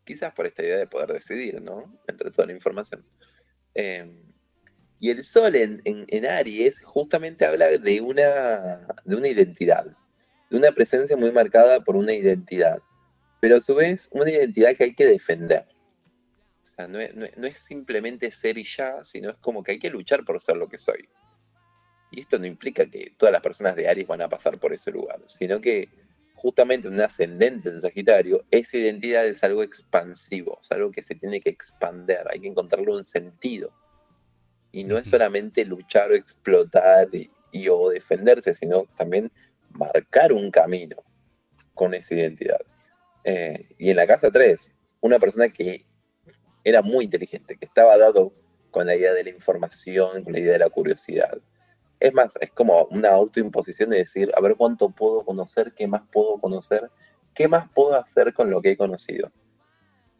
Quizás 0.05 0.33
por 0.33 0.47
esta 0.47 0.63
idea 0.63 0.79
de 0.79 0.87
poder 0.87 1.13
decidir, 1.13 1.61
¿no? 1.61 2.01
Entre 2.07 2.31
toda 2.31 2.47
la 2.47 2.53
información. 2.53 3.05
Em, 3.75 4.33
y 5.01 5.11
el 5.11 5.25
sol 5.25 5.57
en, 5.57 6.27
Aries 6.27 6.81
justamente 6.85 7.45
habla 7.47 7.67
de 7.67 8.01
una, 8.01 8.87
de 9.05 9.17
una 9.17 9.27
identidad, 9.27 9.87
de 10.51 10.57
una 10.57 10.71
presencia 10.71 11.17
muy 11.17 11.33
marcada 11.33 11.81
por 11.81 11.97
una 11.97 12.13
identidad, 12.13 12.79
pero 13.41 13.57
a 13.57 13.61
su 13.61 13.75
vez 13.75 14.09
una 14.13 14.31
identidad 14.31 14.77
que 14.77 14.85
hay 14.85 14.95
que 14.95 15.07
defender. 15.07 15.67
Sea, 16.89 17.33
no 17.37 17.47
es 17.47 17.59
simplemente 17.59 18.31
ser 18.31 18.59
y 18.59 18.65
ya, 18.65 19.03
sino 19.05 19.31
es 19.31 19.37
como 19.39 19.63
que 19.63 19.73
hay 19.73 19.79
que 19.79 19.91
luchar 19.91 20.25
por 20.25 20.41
ser 20.41 20.57
lo 20.57 20.69
que 20.69 20.79
soy. 20.79 21.09
Y 22.11 22.21
esto 22.21 22.39
no 22.39 22.47
implica 22.47 22.87
que 22.87 23.13
todas 23.17 23.33
las 23.33 23.43
personas 23.43 23.77
de 23.77 23.89
Aries 23.89 24.07
van 24.07 24.23
a 24.23 24.29
pasar 24.29 24.59
por 24.59 24.73
ese 24.73 24.91
lugar, 24.91 25.21
sino 25.27 25.61
que 25.61 25.89
justamente 26.35 26.89
un 26.89 27.01
ascendente 27.01 27.69
en 27.69 27.83
Sagitario, 27.83 28.45
esa 28.51 28.79
identidad 28.79 29.27
es 29.27 29.45
algo 29.45 29.63
expansivo, 29.63 30.59
es 30.63 30.73
algo 30.73 30.91
que 30.91 31.03
se 31.03 31.15
tiene 31.15 31.41
que 31.41 31.51
expander, 31.51 32.27
hay 32.31 32.41
que 32.41 32.49
encontrarle 32.49 32.93
un 32.93 33.05
sentido. 33.05 33.71
Y 34.73 34.85
no 34.85 34.97
es 34.97 35.09
solamente 35.09 35.65
luchar 35.65 36.11
o 36.11 36.15
explotar 36.15 37.09
y, 37.13 37.69
o 37.69 37.91
defenderse, 37.91 38.55
sino 38.55 38.87
también 38.97 39.31
marcar 39.73 40.33
un 40.33 40.51
camino 40.51 40.97
con 41.75 41.95
esa 41.95 42.15
identidad. 42.15 42.61
Eh, 43.25 43.75
y 43.79 43.91
en 43.91 43.97
la 43.97 44.07
casa 44.07 44.31
3, 44.31 44.73
una 45.01 45.19
persona 45.19 45.51
que 45.51 45.85
era 46.65 46.83
muy 46.83 47.05
inteligente, 47.07 47.57
que 47.57 47.67
estaba 47.67 47.97
dado 47.97 48.33
con 48.71 48.87
la 48.87 48.97
idea 48.97 49.13
de 49.13 49.25
la 49.25 49.31
información, 49.31 50.23
con 50.25 50.33
la 50.33 50.41
idea 50.41 50.53
de 50.53 50.59
la 50.61 50.71
curiosidad, 50.71 51.39
es 52.01 52.15
más, 52.15 52.35
es 52.41 52.51
como 52.51 52.87
una 52.91 53.11
autoimposición 53.11 53.91
de 53.91 53.99
decir, 53.99 54.33
a 54.35 54.41
ver 54.41 54.57
cuánto 54.57 54.89
puedo 54.89 55.23
conocer, 55.23 55.75
qué 55.75 55.87
más 55.87 56.03
puedo 56.11 56.39
conocer, 56.39 56.91
qué 57.35 57.47
más 57.47 57.69
puedo 57.75 57.95
hacer 57.95 58.33
con 58.33 58.51
lo 58.51 58.63
que 58.63 58.71
he 58.71 58.77
conocido. 58.77 59.31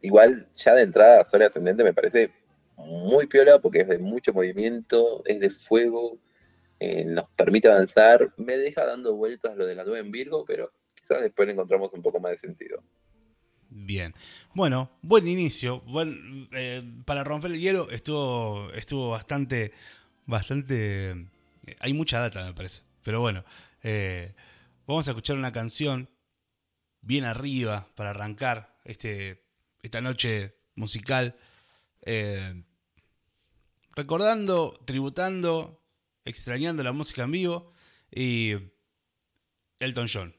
Igual, 0.01 0.47
ya 0.55 0.75
de 0.75 0.83
entrada, 0.83 1.25
Sol 1.25 1.41
Ascendente 1.41 1.83
me 1.83 1.93
parece 1.93 2.31
muy 2.77 3.25
piola 3.27 3.59
porque 3.59 3.81
es 3.81 3.87
de 3.87 3.97
mucho 3.97 4.31
movimiento, 4.31 5.23
es 5.25 5.39
de 5.39 5.49
fuego, 5.49 6.19
eh, 6.79 7.03
nos 7.03 7.27
permite 7.31 7.67
avanzar, 7.67 8.31
me 8.37 8.57
deja 8.57 8.85
dando 8.85 9.15
vueltas 9.15 9.57
lo 9.57 9.65
de 9.65 9.75
la 9.75 9.83
9 9.83 9.99
en 9.99 10.11
Virgo, 10.11 10.45
pero 10.45 10.71
quizás 10.93 11.21
después 11.21 11.47
le 11.47 11.53
encontramos 11.53 11.93
un 11.93 12.03
poco 12.03 12.19
más 12.19 12.31
de 12.31 12.37
sentido. 12.37 12.83
Bien. 13.73 14.13
Bueno, 14.53 14.91
buen 15.01 15.25
inicio. 15.29 15.81
Eh, 16.51 16.83
para 17.05 17.23
romper 17.23 17.51
el 17.51 17.59
hielo 17.61 17.89
estuvo, 17.89 18.69
estuvo 18.73 19.11
bastante, 19.11 19.71
bastante 20.25 21.11
eh, 21.11 21.77
hay 21.79 21.93
mucha 21.93 22.19
data, 22.19 22.43
me 22.43 22.53
parece. 22.53 22.81
Pero 23.01 23.21
bueno, 23.21 23.45
eh, 23.81 24.35
vamos 24.85 25.07
a 25.07 25.11
escuchar 25.11 25.37
una 25.37 25.53
canción 25.53 26.09
bien 26.99 27.23
arriba 27.23 27.87
para 27.95 28.09
arrancar 28.09 28.77
este, 28.83 29.41
esta 29.81 30.01
noche 30.01 30.53
musical. 30.75 31.37
Recordando, 33.95 34.81
tributando, 34.83 35.81
extrañando 36.25 36.83
la 36.83 36.91
música 36.91 37.23
en 37.23 37.31
vivo 37.31 37.71
y 38.11 38.53
Elton 39.79 40.07
John, 40.11 40.35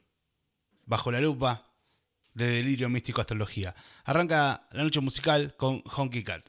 bajo 0.85 1.11
la 1.11 1.21
lupa 1.21 1.72
de 2.35 2.47
Delirio 2.47 2.89
Místico 2.89 3.21
Astrología. 3.21 3.75
Arranca 4.05 4.69
la 4.73 4.83
noche 4.83 5.01
musical 5.01 5.55
con 5.57 5.83
Honky 5.85 6.25
Cat. 6.25 6.49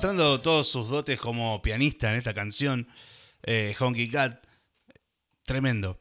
Demostrando 0.00 0.40
todos 0.40 0.66
sus 0.66 0.88
dotes 0.88 1.20
como 1.20 1.60
pianista 1.60 2.10
en 2.10 2.16
esta 2.16 2.32
canción, 2.32 2.88
eh, 3.42 3.76
Honky 3.78 4.08
Cat. 4.08 4.42
Tremendo. 5.44 5.98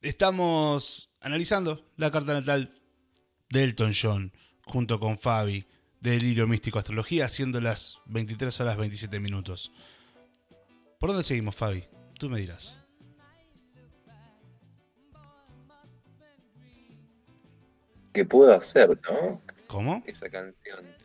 Estamos 0.00 1.10
analizando 1.20 1.84
la 1.96 2.10
carta 2.10 2.32
natal 2.32 2.74
de 3.50 3.64
Elton 3.64 3.92
John 3.92 4.32
junto 4.64 4.98
con 4.98 5.18
Fabi 5.18 5.66
de 6.00 6.12
Delirio 6.12 6.48
Místico 6.48 6.78
Astrología, 6.78 7.28
siendo 7.28 7.60
las 7.60 7.98
23 8.06 8.58
horas 8.62 8.78
27 8.78 9.20
minutos. 9.20 9.70
¿Por 10.98 11.10
dónde 11.10 11.22
seguimos, 11.22 11.54
Fabi? 11.54 11.84
Tú 12.18 12.30
me 12.30 12.40
dirás. 12.40 12.78
¿Qué 18.14 18.24
puedo 18.24 18.54
hacer, 18.54 18.98
no? 19.10 19.42
¿Cómo? 19.66 20.02
Esa 20.06 20.30
canción 20.30 21.01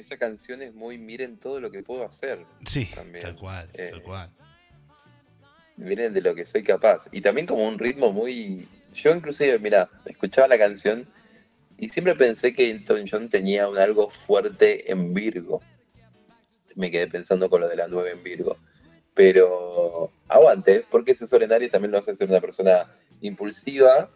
esa 0.00 0.16
canción 0.16 0.62
es 0.62 0.74
muy 0.74 0.98
miren 0.98 1.36
todo 1.38 1.60
lo 1.60 1.70
que 1.70 1.82
puedo 1.82 2.04
hacer. 2.04 2.44
Sí, 2.64 2.88
tal 2.94 3.36
cual, 3.36 3.70
tal 3.72 3.98
eh, 3.98 4.02
cual. 4.02 4.30
Miren 5.76 6.12
de 6.12 6.20
lo 6.20 6.34
que 6.34 6.44
soy 6.44 6.62
capaz. 6.62 7.08
Y 7.12 7.20
también 7.20 7.46
como 7.46 7.66
un 7.66 7.78
ritmo 7.78 8.12
muy... 8.12 8.68
Yo 8.92 9.14
inclusive, 9.14 9.58
mira, 9.58 9.88
escuchaba 10.04 10.48
la 10.48 10.58
canción 10.58 11.06
y 11.78 11.88
siempre 11.88 12.14
pensé 12.14 12.52
que 12.52 12.70
Elton 12.70 13.04
John 13.10 13.28
tenía 13.30 13.68
un 13.68 13.78
algo 13.78 14.10
fuerte 14.10 14.90
en 14.90 15.14
Virgo. 15.14 15.62
Me 16.74 16.90
quedé 16.90 17.06
pensando 17.06 17.48
con 17.48 17.60
lo 17.60 17.68
de 17.68 17.76
la 17.76 17.88
9 17.88 18.10
en 18.12 18.22
Virgo. 18.24 18.58
Pero 19.14 20.10
aguante, 20.28 20.84
porque 20.90 21.12
ese 21.12 21.26
solenario 21.26 21.70
también 21.70 21.92
lo 21.92 21.98
hace 21.98 22.14
ser 22.14 22.28
una 22.28 22.40
persona 22.40 22.94
impulsiva, 23.20 24.10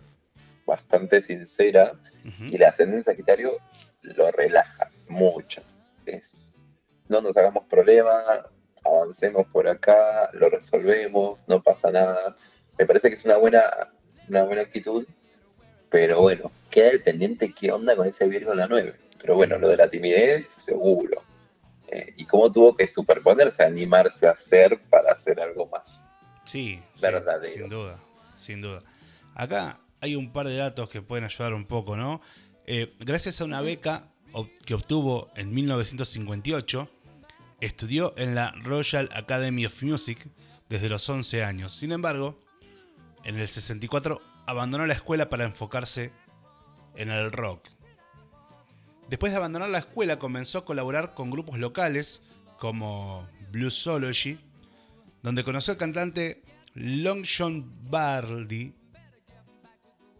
bastante 0.66 1.23
sincera, 1.23 1.92
y 2.40 2.57
la 2.57 2.68
ascendencia 2.68 3.12
Sagitario 3.12 3.59
lo 4.03 4.31
relaja 4.31 4.90
mucho 5.09 5.62
no 7.09 7.21
nos 7.21 7.37
hagamos 7.37 7.64
problemas, 7.67 8.45
avancemos 8.85 9.47
por 9.49 9.69
acá, 9.69 10.31
lo 10.33 10.49
resolvemos, 10.51 11.43
no 11.47 11.62
pasa 11.62 11.90
nada. 11.90 12.37
Me 12.79 12.87
parece 12.87 13.09
que 13.09 13.14
es 13.14 13.25
una 13.25 13.37
buena, 13.37 13.62
una 14.29 14.45
buena 14.45 14.62
actitud, 14.62 15.07
pero 15.90 16.21
bueno, 16.21 16.51
queda 16.71 16.90
el 16.90 17.03
pendiente 17.03 17.55
qué 17.55 17.73
onda 17.73 17.97
con 17.97 18.07
ese 18.07 18.27
Virgo 18.27 18.53
en 18.53 18.59
la 18.59 18.67
9. 18.67 18.95
Pero 19.21 19.37
bueno, 19.37 19.59
lo 19.59 19.69
de 19.69 19.77
la 19.77 19.88
timidez, 19.88 20.47
seguro. 20.47 21.23
Eh, 21.88 22.14
y 22.17 22.25
cómo 22.25 22.53
tuvo 22.53 22.77
que 22.77 22.87
superponerse, 22.87 23.62
animarse 23.62 24.27
a 24.27 24.33
hacer 24.33 24.81
para 24.90 25.12
hacer 25.12 25.40
algo 25.40 25.67
más. 25.67 26.03
Sí, 26.45 26.83
sin 27.47 27.69
duda, 27.69 27.99
sin 28.35 28.61
duda. 28.61 28.83
Acá 29.35 29.81
hay 30.01 30.17
un 30.17 30.33
par 30.33 30.47
de 30.47 30.57
datos 30.57 30.88
que 30.90 31.01
pueden 31.01 31.25
ayudar 31.25 31.55
un 31.55 31.67
poco, 31.67 31.97
¿no? 31.97 32.21
Eh, 32.67 32.95
gracias 32.99 33.40
a 33.40 33.45
una 33.45 33.61
beca 33.61 34.09
que 34.64 34.75
obtuvo 34.75 35.31
en 35.37 35.53
1958, 35.55 36.88
estudió 37.61 38.14
en 38.16 38.35
la 38.35 38.53
Royal 38.62 39.09
Academy 39.14 39.66
of 39.66 39.83
Music 39.83 40.29
desde 40.68 40.88
los 40.88 41.09
11 41.09 41.44
años. 41.44 41.73
Sin 41.73 41.92
embargo, 41.92 42.38
en 43.25 43.37
el 43.37 43.49
64 43.49 44.20
abandonó 44.47 44.87
la 44.87 44.94
escuela 44.94 45.29
para 45.29 45.44
enfocarse 45.44 46.12
en 46.97 47.11
el 47.11 47.33
rock. 47.33 47.68
Después 49.09 49.33
de 49.33 49.38
abandonar 49.38 49.70
la 49.70 49.79
escuela 49.79 50.18
comenzó 50.18 50.59
a 50.59 50.64
colaborar 50.64 51.14
con 51.14 51.31
grupos 51.31 51.59
locales 51.59 52.23
como 52.59 53.29
Bluesology, 53.51 54.38
donde 55.23 55.44
conoció 55.44 55.73
al 55.73 55.79
cantante 55.79 56.42
Long 56.75 57.25
John 57.25 57.70
Baldry, 57.90 58.75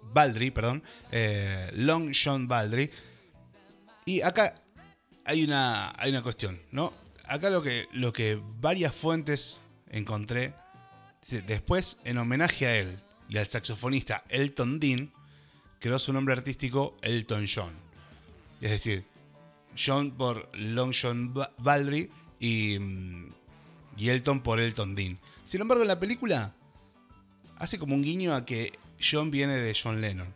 Baldry, 0.03 0.51
perdón, 0.51 0.83
eh, 1.11 1.71
Long 1.75 2.13
John 2.15 2.47
Baldry, 2.47 2.91
y 4.05 4.21
acá 4.21 4.55
hay 5.25 5.45
una, 5.45 5.93
hay 5.99 6.11
una 6.11 6.23
cuestión, 6.23 6.61
¿no? 6.71 6.93
Acá 7.27 7.51
lo 7.51 7.63
que, 7.63 7.89
lo 7.93 8.13
que 8.13 8.41
varias 8.61 8.95
fuentes 8.95 9.59
encontré, 9.91 10.55
después 11.47 11.99
en 12.05 12.19
homenaje 12.19 12.67
a 12.67 12.77
él 12.77 12.99
y 13.29 13.39
al 13.39 13.47
saxofonista 13.47 14.25
Elton 14.29 14.79
Dean, 14.79 15.13
creó 15.81 15.99
su 15.99 16.13
nombre 16.13 16.35
artístico 16.35 16.97
Elton 17.03 17.47
John. 17.53 17.73
Es 18.61 18.71
decir, 18.71 19.05
John 19.77 20.13
por 20.13 20.51
Long 20.57 20.95
John 20.99 21.35
Baldry 21.59 22.11
y, 22.39 22.79
mm, 22.79 23.29
y 23.97 24.09
Elton 24.11 24.41
por 24.43 24.61
Elton 24.61 24.95
Dean. 24.95 25.19
Sin 25.45 25.61
embargo, 25.61 25.83
en 25.83 25.89
la 25.89 26.01
película 26.01 26.55
hace 27.59 27.79
como 27.79 27.95
un 27.95 28.03
guiño 28.03 28.35
a 28.35 28.45
que 28.45 28.73
John 29.01 29.31
viene 29.31 29.57
de 29.57 29.77
John 29.81 30.01
Lennon. 30.01 30.29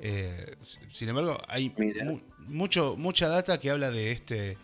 Eh, 0.00 0.56
sin 0.62 1.08
embargo, 1.08 1.40
hay 1.48 1.74
mucho, 2.46 2.96
mucha 2.96 3.28
data 3.28 3.58
que 3.58 3.70
habla 3.70 3.90
de 3.90 4.12
este 4.12 4.56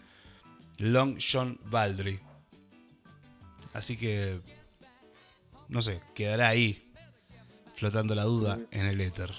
Long 0.79 1.19
John 1.21 1.59
Baldry. 1.65 2.21
Así 3.73 3.97
que, 3.97 4.39
no 5.69 5.83
sé, 5.83 6.01
quedará 6.15 6.49
ahí 6.49 6.93
flotando 7.75 8.15
la 8.15 8.23
duda 8.23 8.61
en 8.71 8.87
el 8.87 9.01
éter. 9.01 9.31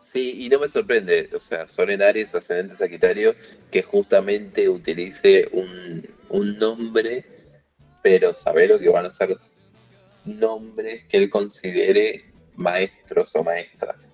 Sí, 0.00 0.44
y 0.44 0.50
no 0.50 0.58
me 0.58 0.68
sorprende, 0.68 1.30
o 1.34 1.40
sea, 1.40 1.66
son 1.66 1.88
en 1.88 2.02
Aries 2.02 2.34
ascendente 2.34 2.76
Sagitario 2.76 3.34
que 3.70 3.82
justamente 3.82 4.68
utilice 4.68 5.48
un, 5.52 6.06
un 6.28 6.58
nombre, 6.58 7.24
pero 8.02 8.34
saber 8.34 8.68
lo 8.68 8.78
que 8.78 8.90
van 8.90 9.06
a 9.06 9.10
ser 9.10 9.38
nombres 10.26 11.04
que 11.04 11.16
él 11.16 11.30
considere 11.30 12.30
maestros 12.56 13.34
o 13.34 13.42
maestras. 13.42 14.11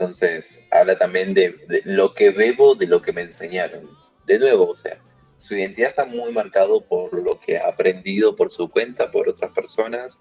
Entonces, 0.00 0.66
habla 0.70 0.96
también 0.96 1.34
de, 1.34 1.82
lo 1.84 2.14
que 2.14 2.30
bebo, 2.30 2.74
de 2.74 2.86
lo 2.86 3.02
que 3.02 3.12
me 3.12 3.22
enseñaron. 3.22 3.90
De 4.26 4.38
nuevo, 4.38 4.68
o 4.70 4.76
sea, 4.76 4.98
su 5.36 5.54
identidad 5.54 5.90
está 5.90 6.04
muy 6.04 6.32
marcado 6.32 6.80
por 6.80 7.12
lo 7.12 7.38
que 7.40 7.58
ha 7.58 7.68
aprendido 7.68 8.36
por 8.36 8.50
su 8.50 8.70
cuenta, 8.70 9.10
por 9.10 9.28
otras 9.28 9.50
personas, 9.52 10.18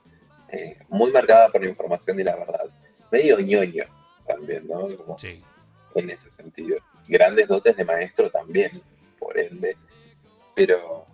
eh, 0.49 0.77
muy 0.89 1.11
marcada 1.11 1.49
por 1.49 1.63
la 1.63 1.69
información 1.69 2.19
y 2.19 2.23
la 2.23 2.35
verdad. 2.35 2.65
Medio 3.11 3.39
ñoño 3.39 3.85
también, 4.27 4.67
¿no? 4.67 5.17
sí. 5.17 5.41
En 5.95 6.09
ese 6.09 6.29
sentido. 6.29 6.77
Grandes 7.07 7.47
dotes 7.47 7.75
de 7.75 7.83
maestro 7.83 8.29
también, 8.29 8.81
por 9.17 9.39
ende. 9.39 9.75
Pero, 10.55 11.05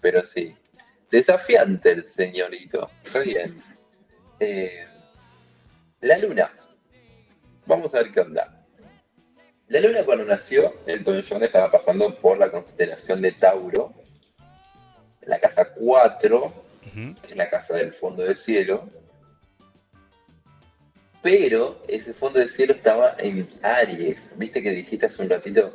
pero 0.00 0.24
sí. 0.24 0.54
Desafiante 1.10 1.90
el 1.92 2.04
señorito. 2.04 2.90
Está 3.04 3.20
bien. 3.20 3.62
Eh, 4.40 4.86
la 6.06 6.18
luna. 6.18 6.52
Vamos 7.66 7.94
a 7.94 7.98
ver 7.98 8.12
qué 8.12 8.20
onda. 8.20 8.64
La 9.68 9.80
luna 9.80 10.04
cuando 10.04 10.24
nació, 10.24 10.74
Elton 10.86 11.22
John 11.28 11.42
estaba 11.42 11.70
pasando 11.70 12.14
por 12.20 12.38
la 12.38 12.50
constelación 12.50 13.20
de 13.20 13.32
Tauro, 13.32 13.92
la 15.22 15.40
casa 15.40 15.72
4, 15.74 16.64
que 17.22 17.30
es 17.30 17.36
la 17.36 17.50
casa 17.50 17.74
del 17.74 17.90
fondo 17.90 18.22
del 18.22 18.36
cielo. 18.36 18.88
Pero 21.20 21.82
ese 21.88 22.14
fondo 22.14 22.38
del 22.38 22.48
cielo 22.48 22.74
estaba 22.74 23.16
en 23.18 23.48
Aries. 23.62 24.38
¿Viste 24.38 24.62
que 24.62 24.70
dijiste 24.70 25.06
hace 25.06 25.20
un 25.20 25.28
ratito 25.28 25.74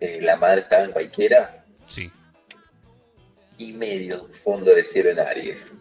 que 0.00 0.20
la 0.20 0.36
madre 0.36 0.62
estaba 0.62 0.84
en 0.84 0.90
cualquiera? 0.90 1.64
Sí. 1.86 2.10
Y 3.56 3.72
medio 3.74 4.26
fondo 4.32 4.74
de 4.74 4.82
cielo 4.82 5.10
en 5.10 5.20
Aries. 5.20 5.72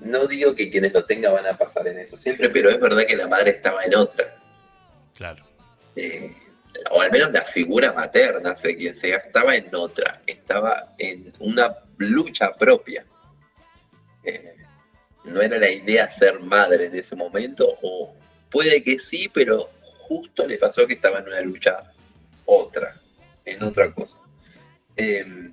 No 0.00 0.26
digo 0.26 0.54
que 0.54 0.70
quienes 0.70 0.92
lo 0.92 1.04
tengan 1.04 1.34
van 1.34 1.46
a 1.46 1.56
pasar 1.56 1.86
en 1.88 1.98
eso 1.98 2.16
siempre, 2.16 2.50
pero 2.50 2.70
es 2.70 2.80
verdad 2.80 3.04
que 3.06 3.16
la 3.16 3.26
madre 3.26 3.50
estaba 3.50 3.82
en 3.82 3.94
otra. 3.96 4.36
Claro. 5.14 5.44
Eh, 5.96 6.32
o 6.92 7.00
al 7.00 7.10
menos 7.10 7.32
la 7.32 7.44
figura 7.44 7.92
materna, 7.92 8.54
sé 8.54 8.76
quien 8.76 8.94
sea, 8.94 9.16
estaba 9.16 9.56
en 9.56 9.74
otra, 9.74 10.22
estaba 10.26 10.94
en 10.98 11.32
una 11.40 11.76
lucha 11.96 12.52
propia. 12.54 13.04
Eh, 14.22 14.54
no 15.24 15.42
era 15.42 15.58
la 15.58 15.70
idea 15.70 16.08
ser 16.10 16.40
madre 16.40 16.86
en 16.86 16.94
ese 16.94 17.16
momento, 17.16 17.66
o 17.82 18.14
puede 18.50 18.82
que 18.82 18.98
sí, 18.98 19.28
pero 19.28 19.70
justo 19.82 20.46
le 20.46 20.58
pasó 20.58 20.86
que 20.86 20.94
estaba 20.94 21.18
en 21.18 21.26
una 21.26 21.40
lucha 21.40 21.82
otra, 22.46 22.96
en 23.44 23.62
otra 23.62 23.92
cosa. 23.92 24.20
Em, 24.96 25.52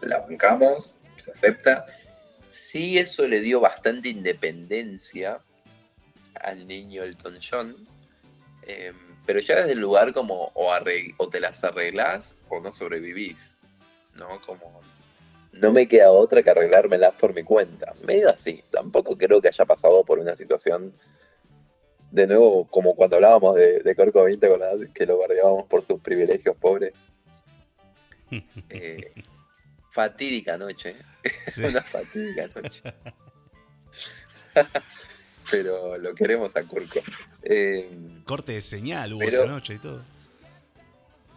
la 0.00 0.20
bancamos, 0.20 0.92
se 1.16 1.30
acepta. 1.30 1.86
Sí, 2.48 2.98
eso 2.98 3.26
le 3.26 3.40
dio 3.40 3.60
bastante 3.60 4.08
independencia 4.08 5.40
al 6.34 6.66
niño 6.66 7.02
Elton 7.02 7.38
John. 7.40 7.76
Em, 8.62 8.94
pero 9.24 9.40
ya 9.40 9.56
desde 9.56 9.72
el 9.72 9.80
lugar 9.80 10.12
como 10.12 10.52
o, 10.54 10.72
o 11.16 11.28
te 11.28 11.40
las 11.40 11.64
arreglás 11.64 12.36
o 12.48 12.60
no 12.60 12.72
sobrevivís, 12.72 13.58
¿no? 14.14 14.40
Como 14.40 14.80
no 15.60 15.72
me 15.72 15.88
queda 15.88 16.10
otra 16.10 16.42
que 16.42 16.50
arreglármelas 16.50 17.14
por 17.14 17.34
mi 17.34 17.42
cuenta. 17.42 17.94
Medio 18.04 18.28
así. 18.30 18.62
Tampoco 18.70 19.16
creo 19.16 19.40
que 19.40 19.48
haya 19.48 19.64
pasado 19.64 20.04
por 20.04 20.18
una 20.18 20.36
situación, 20.36 20.92
de 22.10 22.26
nuevo, 22.26 22.66
como 22.68 22.94
cuando 22.94 23.16
hablábamos 23.16 23.56
de, 23.56 23.80
de 23.80 23.96
Corco 23.96 24.24
20 24.24 24.48
con 24.48 24.60
la, 24.60 24.72
que 24.92 25.06
lo 25.06 25.16
guardábamos 25.16 25.64
por 25.66 25.84
sus 25.84 26.00
privilegios 26.00 26.56
pobres. 26.56 26.92
Eh, 28.70 29.12
fatídica 29.96 30.58
noche. 30.58 30.94
Es 31.46 31.58
una 31.58 31.82
fatídica 31.82 32.48
noche. 32.54 32.82
pero 35.50 35.96
lo 35.96 36.14
queremos 36.14 36.54
a 36.56 36.62
Curco. 36.62 37.00
Eh, 37.42 37.88
Corte 38.24 38.52
de 38.52 38.60
señal 38.60 39.14
hubo 39.14 39.22
esa 39.22 39.46
noche 39.46 39.74
y 39.74 39.78
todo. 39.78 40.02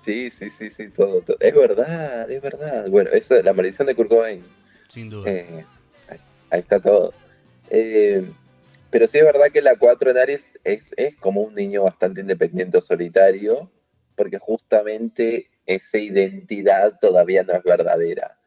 Sí, 0.02 0.30
sí, 0.32 0.50
sí, 0.50 0.70
sí, 0.70 0.90
todo, 0.90 1.24
Es 1.40 1.56
verdad, 1.56 2.30
es 2.30 2.42
verdad. 2.42 2.90
Bueno, 2.90 3.10
eso 3.12 3.36
es 3.36 3.44
la 3.44 3.54
maldición 3.54 3.88
de 3.88 3.96
Kurt 3.96 4.12
Sin 4.88 5.10
duda. 5.10 5.30
Eh, 5.30 5.66
ahí, 6.50 6.60
está 6.60 6.80
todo. 6.80 7.14
Eh, 7.70 8.26
pero 8.90 9.08
sí 9.08 9.20
es 9.20 9.24
verdad 9.24 9.52
que 9.54 9.62
la 9.62 9.78
4 9.78 10.12
en 10.12 10.18
Aries 10.18 10.58
es, 10.64 10.94
es 10.98 11.16
como 11.18 11.42
un 11.42 11.56
niño 11.56 11.84
bastante 11.84 12.22
independiente 12.22 12.78
o 12.78 12.82
solitario, 12.82 13.72
porque 14.16 14.40
justamente 14.40 15.50
esa 15.66 15.98
identidad 15.98 16.98
todavía 17.00 17.44
no 17.44 17.54
es 17.54 17.64
verdadera. 17.64 18.39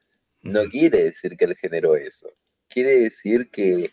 No 0.42 0.64
quiere 0.68 1.05
decir 1.05 1.37
que 1.37 1.44
él 1.44 1.57
generó 1.57 1.96
eso. 1.96 2.28
Quiere 2.68 3.00
decir 3.00 3.50
que 3.50 3.90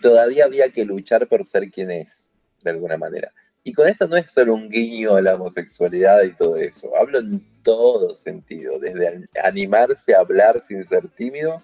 todavía 0.00 0.44
había 0.44 0.70
que 0.70 0.84
luchar 0.84 1.28
por 1.28 1.44
ser 1.46 1.70
quien 1.70 1.90
es, 1.90 2.30
de 2.62 2.70
alguna 2.70 2.96
manera. 2.96 3.32
Y 3.64 3.72
con 3.72 3.86
esto 3.86 4.08
no 4.08 4.16
es 4.16 4.30
solo 4.30 4.54
un 4.54 4.68
guiño 4.68 5.14
a 5.14 5.22
la 5.22 5.34
homosexualidad 5.34 6.22
y 6.24 6.34
todo 6.34 6.56
eso. 6.56 6.96
Hablo 6.96 7.20
en 7.20 7.46
todo 7.62 8.16
sentido, 8.16 8.78
desde 8.80 9.28
animarse 9.42 10.14
a 10.14 10.20
hablar 10.20 10.60
sin 10.60 10.84
ser 10.84 11.08
tímido 11.08 11.62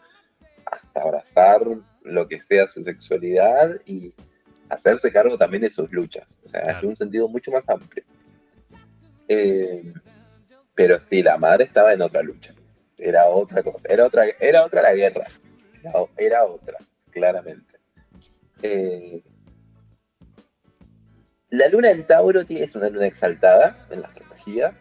hasta 0.65 1.03
abrazar 1.03 1.63
lo 2.03 2.29
que 2.29 2.41
sea 2.41 2.69
su 2.69 2.83
sexualidad 2.83 3.81
y 3.85 4.13
hacerse 4.69 5.11
cargo 5.11 5.37
también 5.37 5.63
de 5.63 5.71
sus 5.71 5.91
luchas. 5.91 6.39
O 6.45 6.49
sea, 6.49 6.79
en 6.79 6.89
un 6.89 6.97
sentido 6.97 7.27
mucho 7.27 7.51
más 7.51 7.69
amplio. 7.69 8.05
Eh, 9.27 9.93
pero 10.75 11.01
sí, 11.01 11.23
la 11.23 11.37
madre 11.37 11.65
estaba 11.65 11.93
en 11.93 12.03
otra 12.03 12.23
lucha. 12.23 12.55
Era 12.99 13.27
otra 13.27 13.63
cosa. 13.63 13.89
Era 13.89 14.07
otra, 14.07 14.25
era 14.41 14.65
otra 14.65 14.83
la 14.83 14.95
guerra. 14.95 15.27
era 16.17 16.45
otra, 16.45 16.77
claramente. 17.11 17.79
Eh, 18.63 19.23
la 21.51 21.69
luna 21.69 21.91
en 21.91 22.07
Tauro 22.07 22.43
es 22.49 22.75
una 22.75 22.91
luna 22.91 23.07
exaltada 23.07 23.87
en 23.91 24.03
la 24.03 24.09
astrología, 24.09 24.75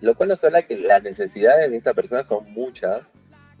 lo 0.00 0.14
cual 0.14 0.28
nos 0.28 0.44
habla 0.44 0.62
que 0.62 0.76
las 0.76 1.02
necesidades 1.02 1.70
de 1.70 1.76
esta 1.76 1.94
persona 1.94 2.22
son 2.22 2.52
muchas. 2.52 3.10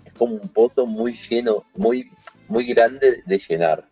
Es 0.04 0.12
como 0.12 0.34
un 0.34 0.48
pozo 0.48 0.86
muy 0.86 1.14
lleno, 1.14 1.64
muy, 1.74 2.10
muy 2.48 2.66
grande 2.66 3.22
de 3.26 3.38
llenar. 3.38 3.84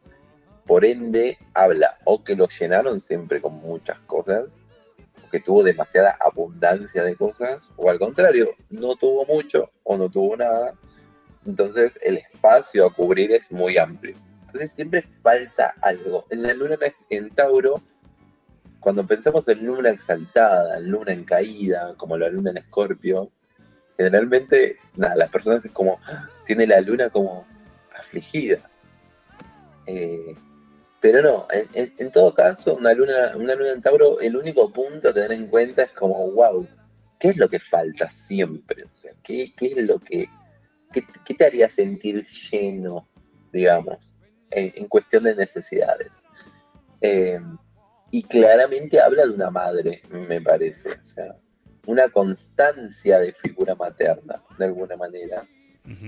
Por 0.66 0.84
ende, 0.84 1.38
habla 1.54 1.98
o 2.04 2.22
que 2.22 2.36
lo 2.36 2.48
llenaron 2.48 3.00
siempre 3.00 3.40
con 3.40 3.54
muchas 3.54 3.98
cosas, 4.00 4.56
que 5.30 5.40
tuvo 5.40 5.62
demasiada 5.62 6.16
abundancia 6.20 7.02
de 7.02 7.16
cosas, 7.16 7.72
o 7.76 7.90
al 7.90 7.98
contrario, 7.98 8.50
no 8.70 8.96
tuvo 8.96 9.24
mucho 9.26 9.70
o 9.84 9.96
no 9.96 10.08
tuvo 10.08 10.36
nada. 10.36 10.74
Entonces, 11.44 11.98
el 12.02 12.18
espacio 12.18 12.86
a 12.86 12.92
cubrir 12.92 13.32
es 13.32 13.50
muy 13.50 13.78
amplio. 13.78 14.16
Entonces 14.46 14.72
siempre 14.72 15.02
falta 15.22 15.74
algo. 15.82 16.24
En 16.30 16.42
la 16.42 16.54
luna 16.54 16.76
en 17.10 17.30
Tauro, 17.30 17.82
cuando 18.80 19.06
pensamos 19.06 19.46
en 19.48 19.66
luna 19.66 19.90
exaltada, 19.90 20.78
en 20.78 20.90
luna 20.90 21.12
en 21.12 21.24
caída, 21.24 21.94
como 21.96 22.16
la 22.16 22.28
luna 22.28 22.50
en 22.50 22.58
Escorpio, 22.58 23.30
generalmente, 23.96 24.78
nada, 24.94 25.16
las 25.16 25.30
personas 25.30 25.64
es 25.64 25.72
como, 25.72 25.98
tiene 26.46 26.66
la 26.66 26.80
luna 26.80 27.10
como 27.10 27.46
afligida. 27.98 28.58
Eh, 29.86 30.34
pero 31.00 31.22
no, 31.22 31.46
en, 31.50 32.10
todo 32.10 32.34
caso, 32.34 32.74
una 32.74 32.92
luna, 32.92 33.32
una 33.36 33.54
luna 33.54 33.72
en 33.72 33.82
Tauro, 33.82 34.20
el 34.20 34.36
único 34.36 34.72
punto 34.72 35.10
a 35.10 35.14
tener 35.14 35.32
en 35.32 35.46
cuenta 35.46 35.82
es 35.82 35.92
como, 35.92 36.30
wow, 36.32 36.66
¿qué 37.18 37.28
es 37.28 37.36
lo 37.36 37.48
que 37.48 37.58
falta 37.58 38.10
siempre? 38.10 38.84
O 38.84 38.96
sea, 38.96 39.12
¿qué, 39.22 39.52
es 39.58 39.76
lo 39.76 39.98
que, 39.98 40.28
qué 40.92 41.34
te 41.34 41.44
haría 41.44 41.68
sentir 41.68 42.26
lleno, 42.50 43.08
digamos? 43.52 44.16
en, 44.50 44.88
cuestión 44.88 45.24
de 45.24 45.34
necesidades. 45.34 46.24
Eh, 47.00 47.40
y 48.10 48.22
claramente 48.22 49.00
habla 49.00 49.26
de 49.26 49.32
una 49.32 49.50
madre, 49.50 50.02
me 50.10 50.40
parece. 50.40 50.90
O 50.90 51.06
sea, 51.06 51.36
una 51.86 52.08
constancia 52.08 53.18
de 53.18 53.32
figura 53.32 53.74
materna, 53.74 54.42
de 54.58 54.64
alguna 54.64 54.96
manera. 54.96 55.46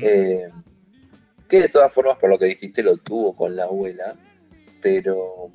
Eh, 0.03 0.51
que 1.49 1.61
de 1.61 1.69
todas 1.69 1.93
formas, 1.93 2.19
por 2.19 2.31
lo 2.31 2.39
que 2.39 2.47
dijiste, 2.47 2.83
lo 2.83 2.97
tuvo 2.97 3.35
con 3.37 3.55
la 3.57 3.65
abuela, 3.65 4.17
pero, 4.83 5.51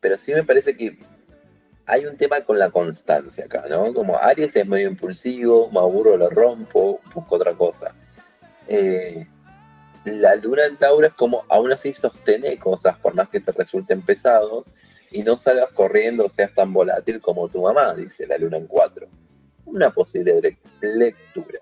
pero 0.00 0.18
sí 0.18 0.32
me 0.34 0.44
parece 0.44 0.76
que 0.76 0.98
hay 1.86 2.04
un 2.04 2.16
tema 2.16 2.40
con 2.40 2.58
la 2.58 2.70
constancia 2.70 3.44
acá, 3.44 3.64
¿no? 3.70 3.94
Como 3.94 4.16
Aries 4.16 4.56
es 4.56 4.66
medio 4.66 4.88
impulsivo, 4.88 5.70
me 5.70 5.78
aburro, 5.78 6.16
lo 6.16 6.28
rompo, 6.28 7.00
busco 7.14 7.36
otra 7.36 7.54
cosa. 7.54 7.94
Eh, 8.66 9.26
la 10.04 10.34
luna 10.36 10.66
en 10.66 10.76
Tauro 10.76 11.06
es 11.06 11.14
como 11.14 11.44
aún 11.48 11.72
así 11.72 11.92
sostener 11.92 12.58
cosas 12.58 12.96
por 12.98 13.14
más 13.14 13.28
que 13.28 13.40
te 13.40 13.52
resulten 13.52 14.02
pesados 14.02 14.66
y 15.10 15.22
no 15.22 15.38
salgas 15.38 15.70
corriendo 15.72 16.26
o 16.26 16.28
seas 16.28 16.52
tan 16.54 16.72
volátil 16.72 17.20
como 17.20 17.48
tu 17.48 17.62
mamá, 17.62 17.94
dice 17.94 18.26
la 18.26 18.38
luna 18.38 18.56
en 18.56 18.66
4. 18.66 19.08
Una 19.66 19.90
posible 19.90 20.58
lectura. 20.80 21.60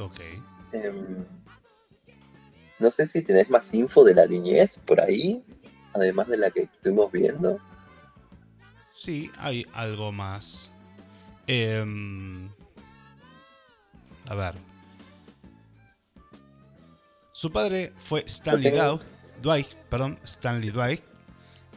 Ok. 0.00 0.20
Em, 0.72 1.24
no 2.84 2.90
sé 2.90 3.06
si 3.06 3.22
tenés 3.22 3.48
más 3.48 3.72
info 3.72 4.04
de 4.04 4.14
la 4.14 4.26
niñez 4.26 4.78
por 4.84 5.00
ahí, 5.00 5.42
además 5.94 6.28
de 6.28 6.36
la 6.36 6.50
que 6.50 6.64
estuvimos 6.64 7.10
viendo. 7.10 7.58
Sí, 8.92 9.30
hay 9.38 9.66
algo 9.72 10.12
más. 10.12 10.70
Em, 11.46 12.50
a 14.26 14.34
ver, 14.34 14.54
su 17.32 17.50
padre 17.50 17.94
fue 17.96 18.22
Stanley 18.26 18.72
Dwight, 19.40 19.74
perdón, 19.88 20.18
Stanley 20.22 20.70
Dwight, 20.70 21.00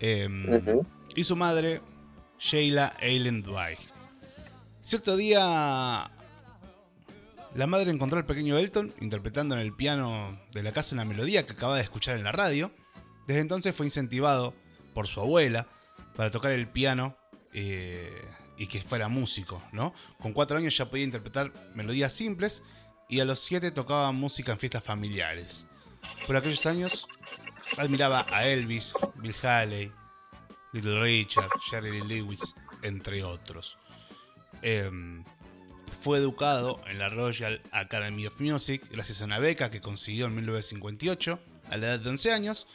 em, 0.02 0.84
y 1.16 1.24
su 1.24 1.38
madre 1.38 1.80
Sheila 2.38 2.98
Eileen 3.00 3.42
Dwight. 3.44 3.80
Cierto 4.82 5.16
día 5.16 6.12
la 7.58 7.66
madre 7.66 7.90
encontró 7.90 8.20
al 8.20 8.26
pequeño 8.28 8.56
Elton 8.60 8.94
interpretando 9.02 9.56
en 9.56 9.62
el 9.62 9.74
piano 9.74 10.40
de 10.52 10.62
la 10.62 10.72
casa 10.72 10.94
una 10.94 11.06
melodía 11.06 11.48
que 11.48 11.54
acaba 11.54 11.76
de 11.76 11.82
escuchar 11.82 12.16
en 12.16 12.24
la 12.24 12.32
radio. 12.32 12.72
Desde 13.26 13.42
entonces 13.42 13.76
fue 13.76 13.88
incentivado 13.88 14.54
por 14.94 15.08
su 15.08 15.20
abuela 15.20 15.68
para 16.16 16.30
tocar 16.30 16.52
el 16.52 16.68
piano 16.68 17.18
eh, 17.54 18.24
y 18.60 18.68
que 18.68 18.80
fuera 18.80 19.08
músico, 19.08 19.64
¿no? 19.72 19.96
Con 20.20 20.34
cuatro 20.34 20.60
años 20.60 20.78
ya 20.78 20.88
podía 20.88 21.06
interpretar 21.06 21.52
melodías 21.74 22.14
simples 22.14 22.62
y 23.10 23.22
a 23.22 23.26
los 23.26 23.40
siete 23.40 23.72
tocaba 23.72 24.12
música 24.12 24.52
en 24.52 24.60
fiestas 24.60 24.84
familiares. 24.84 25.66
Por 26.28 26.36
aquellos 26.36 26.64
años 26.68 27.08
admiraba 27.80 28.28
a 28.30 28.46
Elvis, 28.46 28.94
Bill 29.16 29.36
Haley, 29.42 29.92
Little 30.74 31.02
Richard, 31.02 31.50
Jerry 31.72 32.02
Lewis, 32.02 32.54
entre 32.84 33.24
otros. 33.24 33.80
Em, 34.62 35.24
fue 36.08 36.20
educado 36.20 36.80
en 36.88 37.00
la 37.00 37.10
Royal 37.10 37.62
Academy 37.74 38.28
of 38.28 38.40
Music 38.40 38.82
gracias 38.90 39.22
a 39.22 39.26
una 39.26 39.40
beca 39.40 39.70
que 39.70 39.82
consiguió 39.82 40.28
en 40.28 40.36
1958 40.36 41.38
a 41.70 41.76
la 41.76 41.88
edad 41.88 42.00
de 42.00 42.10
11 42.10 42.32
años. 42.32 42.66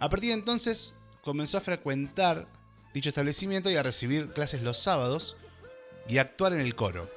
A 0.00 0.08
partir 0.08 0.30
de 0.30 0.36
entonces 0.36 0.94
comenzó 1.20 1.58
a 1.58 1.60
frecuentar 1.60 2.46
dicho 2.94 3.10
establecimiento 3.10 3.70
y 3.70 3.76
a 3.76 3.82
recibir 3.82 4.30
clases 4.30 4.62
los 4.62 4.78
sábados 4.78 5.36
y 6.08 6.16
a 6.16 6.22
actuar 6.22 6.54
en 6.54 6.60
el 6.60 6.74
coro. 6.74 7.10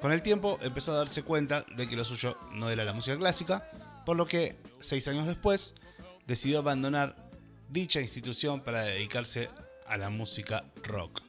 Con 0.00 0.10
el 0.10 0.20
tiempo 0.20 0.58
empezó 0.62 0.90
a 0.90 0.96
darse 0.96 1.22
cuenta 1.22 1.64
de 1.76 1.88
que 1.88 1.94
lo 1.94 2.04
suyo 2.04 2.36
no 2.50 2.68
era 2.68 2.82
la 2.84 2.92
música 2.92 3.16
clásica, 3.16 3.70
por 4.04 4.16
lo 4.16 4.26
que 4.26 4.56
seis 4.80 5.06
años 5.06 5.28
después 5.28 5.76
decidió 6.26 6.58
abandonar 6.58 7.30
dicha 7.68 8.00
institución 8.00 8.62
para 8.62 8.82
dedicarse 8.82 9.48
a 9.86 9.96
la 9.96 10.10
música 10.10 10.64
rock. 10.82 11.22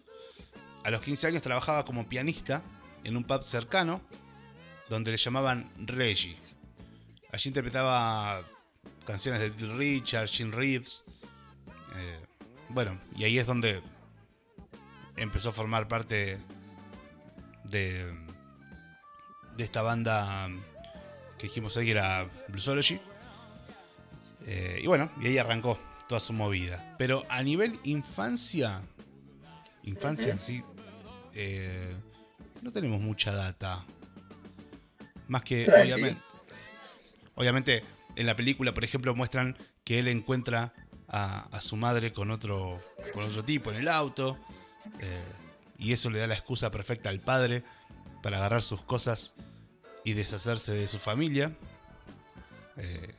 A 0.84 0.90
los 0.90 1.02
15 1.02 1.28
años 1.28 1.44
trabajaba 1.44 1.86
como 1.86 2.10
pianista 2.10 2.64
en 3.06 3.16
un 3.16 3.24
pub 3.24 3.44
cercano 3.44 4.02
donde 4.90 5.12
le 5.12 5.18
llamaban 5.18 5.72
Reggie. 5.78 6.38
Allí 7.32 7.50
interpretaba 7.50 8.44
canciones 9.06 9.40
de 9.40 9.68
Richard, 9.68 10.28
Jim 10.28 10.52
Reeves. 10.52 11.04
Eh, 11.96 12.20
bueno, 12.70 13.00
y 13.16 13.24
ahí 13.24 13.40
es 13.40 13.48
donde 13.48 13.82
empezó 15.16 15.50
a 15.50 15.54
formar 15.54 15.88
parte 15.88 16.38
de, 17.64 18.14
de 19.56 19.64
esta 19.64 19.82
banda 19.82 20.50
que 21.38 21.48
dijimos 21.48 21.78
ahí 21.78 21.86
que 21.86 21.92
era 21.92 22.28
Bluesology. 22.48 23.00
Eh, 24.46 24.80
y 24.84 24.88
bueno, 24.88 25.10
y 25.22 25.28
ahí 25.28 25.38
arrancó 25.38 25.80
toda 26.08 26.20
su 26.20 26.34
movida. 26.34 26.96
Pero 26.98 27.24
a 27.30 27.42
nivel 27.42 27.80
infancia, 27.84 28.82
infancia 29.84 30.32
en 30.32 30.40
sí, 30.40 30.64
eh, 31.34 31.96
no 32.62 32.72
tenemos 32.72 33.02
mucha 33.02 33.32
data. 33.32 33.86
Más 35.28 35.44
que, 35.44 35.68
obviamente, 35.70 36.22
obviamente, 37.36 37.84
en 38.16 38.26
la 38.26 38.36
película, 38.36 38.74
por 38.74 38.84
ejemplo, 38.84 39.16
muestran 39.16 39.58
que 39.84 40.00
él 40.00 40.08
encuentra 40.08 40.74
a, 41.08 41.60
su 41.62 41.76
madre 41.76 42.14
con 42.14 42.32
otro, 42.32 42.82
con 43.14 43.24
otro 43.24 43.44
tipo 43.44 43.72
en 43.72 43.78
el 43.78 43.88
auto. 43.88 44.38
Eh, 45.00 45.24
y 45.78 45.94
eso 45.94 46.10
le 46.10 46.20
da 46.20 46.28
la 46.28 46.36
excusa 46.36 46.72
perfecta 46.72 47.10
al 47.10 47.20
padre 47.20 47.64
para 48.22 48.38
agarrar 48.38 48.64
sus 48.64 48.82
cosas 48.82 49.34
y 50.04 50.14
deshacerse 50.14 50.74
de 50.74 50.88
su 50.88 51.00
familia. 51.00 51.56
Eh, 52.78 53.16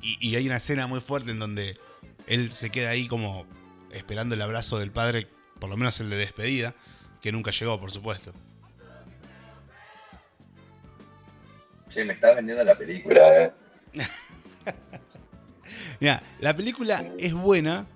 y, 0.00 0.34
hay 0.34 0.46
una 0.46 0.56
escena 0.56 0.86
muy 0.86 1.00
fuerte 1.00 1.30
en 1.30 1.38
donde 1.38 1.78
él 2.26 2.50
se 2.50 2.70
queda 2.70 2.90
ahí 2.90 3.06
como 3.06 3.46
esperando 3.90 4.34
el 4.34 4.42
abrazo 4.42 4.78
del 4.78 4.90
padre, 4.90 5.28
por 5.60 5.70
lo 5.70 5.76
menos 5.76 6.00
el 6.00 6.10
de 6.10 6.16
despedida, 6.16 6.74
que 7.22 7.32
nunca 7.32 7.52
llegó, 7.52 7.80
por 7.80 7.90
supuesto. 7.90 8.34
Che, 11.88 12.04
me 12.04 12.14
estás 12.14 12.34
vendiendo 12.34 12.64
la 12.64 12.74
película, 12.74 13.44
eh. 13.44 13.52
Mira, 16.00 16.22
la 16.40 16.54
película 16.54 17.04
es 17.18 17.32
buena. 17.32 17.86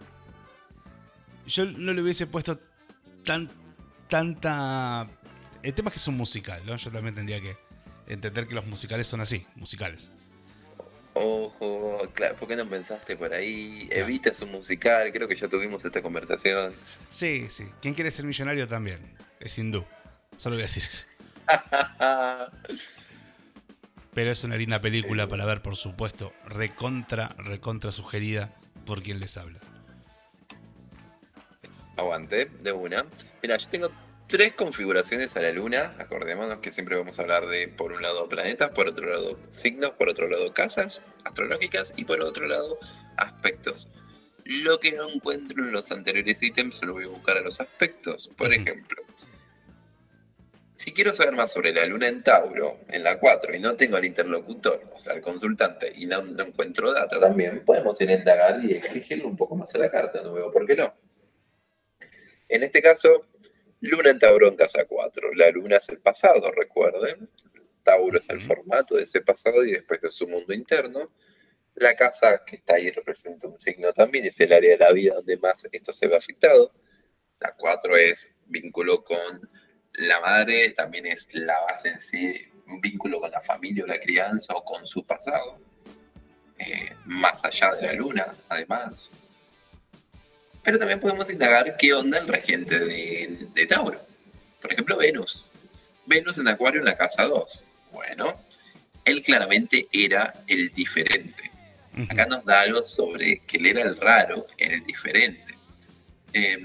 Yo 1.46 1.64
no 1.64 1.92
le 1.92 2.02
hubiese 2.02 2.26
puesto 2.26 2.58
tan, 3.24 3.50
tanta. 4.08 5.08
El 5.62 5.74
tema 5.74 5.88
es 5.88 5.94
que 5.94 5.98
es 5.98 6.08
un 6.08 6.16
musical, 6.16 6.62
¿no? 6.64 6.76
Yo 6.76 6.90
también 6.92 7.14
tendría 7.14 7.40
que 7.40 7.56
entender 8.06 8.46
que 8.46 8.54
los 8.54 8.66
musicales 8.66 9.08
son 9.08 9.20
así, 9.20 9.44
musicales. 9.56 10.10
Ojo, 11.18 12.02
claro, 12.12 12.37
¿por 12.37 12.46
qué 12.46 12.57
no 12.57 12.68
pensaste 12.68 13.16
por 13.16 13.33
ahí? 13.33 13.88
Evita 13.90 14.35
su 14.35 14.46
musical, 14.46 15.11
creo 15.14 15.26
que 15.26 15.35
ya 15.35 15.48
tuvimos 15.48 15.83
esta 15.83 16.02
conversación. 16.02 16.74
Sí, 17.09 17.46
sí. 17.48 17.64
¿Quién 17.81 17.94
quiere 17.94 18.11
ser 18.11 18.26
millonario 18.26 18.68
también? 18.68 19.16
Es 19.40 19.57
hindú. 19.57 19.83
Solo 20.37 20.57
voy 20.57 20.64
a 20.64 20.66
decir 20.66 20.83
eso. 20.83 21.07
Pero 24.12 24.31
es 24.31 24.44
una 24.44 24.57
linda 24.57 24.83
película 24.83 25.26
para 25.26 25.46
ver, 25.46 25.62
por 25.62 25.76
supuesto. 25.76 26.35
Recontra, 26.44 27.35
recontra 27.38 27.92
sugerida 27.92 28.55
por 28.85 29.02
quien 29.02 29.18
les 29.18 29.38
habla. 29.38 29.61
Aguante, 31.96 32.50
de 32.61 32.72
una. 32.72 33.07
Mira, 33.42 33.57
yo 33.57 33.68
tengo 33.70 33.88
tres 34.26 34.54
configuraciones 34.54 35.36
a 35.36 35.40
la 35.40 35.52
luna. 35.52 35.94
Acordémonos 35.98 36.58
que 36.58 36.70
siempre 36.70 36.96
vamos 36.96 37.18
a 37.18 37.22
hablar 37.22 37.46
de, 37.46 37.68
por 37.68 37.92
un 37.92 38.02
lado, 38.02 38.28
planetas, 38.28 38.70
por 38.70 38.88
otro 38.88 39.08
lado, 39.08 39.38
signos, 39.48 39.90
por 39.92 40.10
otro 40.10 40.28
lado, 40.28 40.52
casas 40.52 41.02
astrológicas 41.24 41.94
y 41.96 42.04
por 42.04 42.20
otro 42.20 42.46
lado, 42.46 42.78
aspectos. 43.16 43.88
Lo 44.44 44.78
que 44.78 44.92
no 44.92 45.08
encuentro 45.08 45.64
en 45.64 45.72
los 45.72 45.90
anteriores 45.90 46.42
ítems 46.42 46.82
lo 46.82 46.92
voy 46.92 47.04
a 47.04 47.08
buscar 47.08 47.36
a 47.36 47.40
los 47.40 47.60
aspectos. 47.60 48.30
Por 48.36 48.52
ejemplo, 48.52 49.02
si 50.76 50.92
quiero 50.92 51.12
saber 51.12 51.34
más 51.34 51.52
sobre 51.52 51.72
la 51.72 51.86
luna 51.86 52.06
en 52.06 52.22
Tauro, 52.22 52.78
en 52.88 53.02
la 53.02 53.18
4, 53.18 53.56
y 53.56 53.58
no 53.58 53.76
tengo 53.76 53.96
al 53.96 54.04
interlocutor, 54.04 54.82
o 54.94 54.98
sea, 54.98 55.14
al 55.14 55.22
consultante, 55.22 55.90
y 55.96 56.04
no, 56.04 56.18
encuentro 56.20 56.92
data 56.92 57.18
también, 57.18 57.64
podemos 57.64 57.98
ir 58.00 58.10
a 58.10 58.12
indagar 58.12 58.62
y 58.62 58.72
exigirle 58.72 59.24
un 59.24 59.36
poco 59.36 59.56
más 59.56 59.74
a 59.74 59.78
la 59.78 59.88
carta, 59.88 60.20
no 60.22 60.34
veo 60.34 60.52
por 60.52 60.66
qué 60.66 60.76
no. 60.76 60.94
En 62.48 62.62
este 62.62 62.82
caso, 62.82 63.26
luna 63.80 64.10
en 64.10 64.18
Tauro 64.18 64.48
en 64.48 64.56
casa 64.56 64.84
4. 64.84 65.34
La 65.34 65.50
luna 65.50 65.76
es 65.76 65.88
el 65.88 65.98
pasado, 65.98 66.50
recuerden. 66.52 67.28
Tauro 67.82 68.18
es 68.18 68.28
el 68.30 68.40
formato 68.40 68.96
de 68.96 69.04
ese 69.04 69.20
pasado 69.20 69.64
y 69.64 69.72
después 69.72 70.00
de 70.00 70.10
su 70.10 70.26
mundo 70.26 70.52
interno. 70.52 71.10
La 71.74 71.94
casa 71.94 72.42
que 72.46 72.56
está 72.56 72.76
ahí 72.76 72.90
representa 72.90 73.48
un 73.48 73.60
signo 73.60 73.92
también, 73.92 74.24
es 74.24 74.40
el 74.40 74.52
área 74.52 74.70
de 74.70 74.78
la 74.78 74.92
vida 74.92 75.14
donde 75.14 75.36
más 75.36 75.66
esto 75.70 75.92
se 75.92 76.08
ve 76.08 76.16
afectado. 76.16 76.72
La 77.38 77.54
4 77.54 77.96
es 77.96 78.32
vínculo 78.46 79.04
con 79.04 79.48
la 79.96 80.20
madre 80.20 80.70
también 80.70 81.06
es 81.06 81.28
la 81.32 81.58
base 81.60 81.88
en 81.88 82.00
sí, 82.00 82.38
un 82.66 82.80
vínculo 82.80 83.20
con 83.20 83.30
la 83.30 83.40
familia 83.40 83.84
o 83.84 83.86
la 83.86 83.98
crianza 83.98 84.52
o 84.54 84.62
con 84.62 84.84
su 84.84 85.04
pasado, 85.04 85.58
eh, 86.58 86.94
más 87.06 87.44
allá 87.44 87.74
de 87.74 87.86
la 87.86 87.92
luna, 87.94 88.34
además. 88.48 89.10
Pero 90.66 90.81
también 90.81 90.98
podemos 90.98 91.31
indagar 91.31 91.76
qué 91.76 91.94
onda 91.94 92.18
el 92.18 92.26
regente 92.26 92.76
de, 92.81 93.66
Tauro. 93.68 94.05
Por 94.61 94.72
ejemplo, 94.72 94.96
Venus. 94.96 95.48
Venus 96.07 96.38
en 96.38 96.48
Acuario 96.48 96.81
en 96.81 96.87
la 96.87 96.96
casa 96.96 97.22
2. 97.22 97.62
Bueno, 97.92 98.35
él 99.05 99.22
claramente 99.22 99.87
era 99.92 100.35
el 100.48 100.70
diferente. 100.70 101.52
Acá 102.09 102.26
nos 102.26 102.44
da 102.44 102.62
algo 102.62 102.85
sobre 102.85 103.38
que 103.46 103.59
él 103.59 103.66
era 103.66 103.83
el 103.83 103.96
raro, 103.96 104.48
el 104.59 104.83
diferente. 104.83 105.57
Eh, 106.33 106.59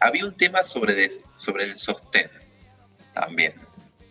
había 0.00 0.24
un 0.24 0.36
tema 0.36 0.64
sobre, 0.64 1.08
sobre 1.36 1.62
el 1.62 1.76
sostén 1.76 2.28
también. 3.14 3.54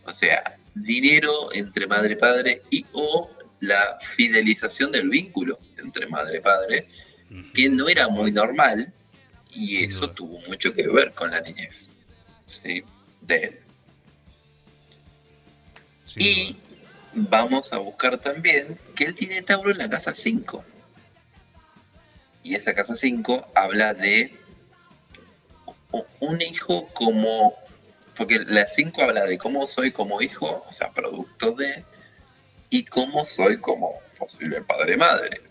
O 0.06 0.14
sea, 0.14 0.58
dinero 0.74 1.54
entre 1.54 1.86
madre 1.86 2.14
y 2.14 2.16
padre 2.16 2.62
y 2.70 2.86
o 2.94 3.30
la 3.60 3.98
fidelización 4.00 4.94
del 4.94 5.10
vínculo 5.10 5.60
entre 5.78 6.08
madre 6.08 6.38
y 6.38 6.42
padre, 6.42 6.88
que 7.54 7.70
no 7.70 7.90
era 7.90 8.08
muy 8.08 8.32
normal 8.32 8.94
y 9.52 9.84
eso 9.84 10.10
tuvo 10.12 10.40
mucho 10.48 10.74
que 10.74 10.88
ver 10.88 11.14
con 11.14 11.32
la 11.32 11.42
niñez 11.42 11.90
¿sí? 12.46 12.84
de 13.22 13.36
él. 13.36 13.60
y 16.18 16.58
vamos 17.16 17.72
a 17.72 17.78
buscar 17.78 18.18
también 18.18 18.78
que 18.96 19.06
él 19.06 19.16
tiene 19.16 19.42
Tauro 19.42 19.72
en 19.72 19.78
la 19.78 19.90
casa 19.90 20.14
5. 20.14 20.64
Y 22.44 22.54
esa 22.54 22.74
casa 22.76 22.96
5 22.96 23.52
habla 23.56 23.94
de 23.94 24.38
un 26.20 26.42
hijo 26.42 26.88
como, 26.94 27.56
porque 28.16 28.40
la 28.40 28.68
5 28.68 29.02
habla 29.02 29.26
de 29.26 29.38
cómo 29.38 29.66
soy 29.66 29.92
como 29.92 30.22
hijo, 30.22 30.64
o 30.68 30.74
sea, 30.74 30.92
producto 30.92 31.54
de, 31.54 31.84
y 32.70 32.86
cómo 32.86 33.26
soy 33.26 33.60
como 33.60 34.00
posible 34.18 34.62
padre-madre, 34.62 35.42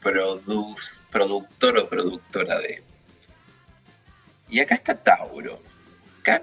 productor 0.00 1.78
o 1.78 1.88
productora 1.88 2.60
de. 2.60 2.82
Y 4.48 4.60
acá 4.60 4.76
está 4.76 4.94
Tauro. 4.94 5.62
Acá 6.20 6.42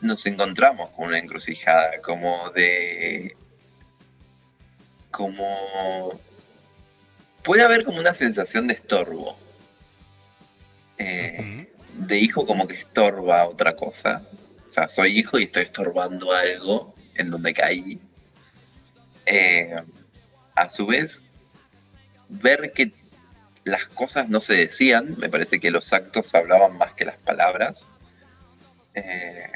nos 0.00 0.24
encontramos 0.26 0.90
con 0.90 1.08
una 1.08 1.18
encrucijada 1.18 2.00
como 2.00 2.50
de... 2.50 3.36
como... 5.10 6.20
Puede 7.42 7.62
haber 7.62 7.84
como 7.84 7.98
una 7.98 8.14
sensación 8.14 8.66
de 8.66 8.74
estorbo. 8.74 9.36
Eh, 10.98 11.68
de 11.94 12.18
hijo 12.18 12.46
como 12.46 12.68
que 12.68 12.74
estorba 12.74 13.46
otra 13.46 13.74
cosa. 13.74 14.22
O 14.66 14.70
sea, 14.70 14.88
soy 14.88 15.18
hijo 15.18 15.38
y 15.38 15.44
estoy 15.44 15.64
estorbando 15.64 16.32
algo 16.32 16.94
en 17.14 17.30
donde 17.30 17.52
caí. 17.52 18.00
Eh, 19.26 19.74
a 20.54 20.68
su 20.68 20.86
vez, 20.86 21.22
ver 22.30 22.72
que 22.72 22.92
las 23.64 23.86
cosas 23.86 24.28
no 24.28 24.40
se 24.40 24.54
decían, 24.54 25.16
me 25.18 25.28
parece 25.28 25.60
que 25.60 25.70
los 25.70 25.92
actos 25.92 26.34
hablaban 26.34 26.76
más 26.78 26.94
que 26.94 27.04
las 27.04 27.18
palabras. 27.18 27.86
Eh, 28.94 29.50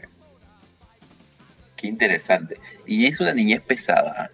qué 1.77 1.87
interesante. 1.87 2.59
Y 2.87 3.07
es 3.07 3.21
una 3.21 3.33
niñez 3.33 3.63
pesada. 3.63 4.31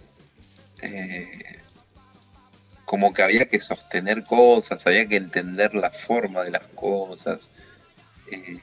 Eh, 0.83 1.61
como 2.85 3.12
que 3.12 3.22
había 3.22 3.46
que 3.46 3.61
sostener 3.61 4.24
cosas, 4.24 4.85
había 4.87 5.07
que 5.07 5.16
entender 5.16 5.74
la 5.74 5.90
forma 5.90 6.42
de 6.42 6.50
las 6.50 6.66
cosas. 6.68 7.53
Eh, 8.33 8.61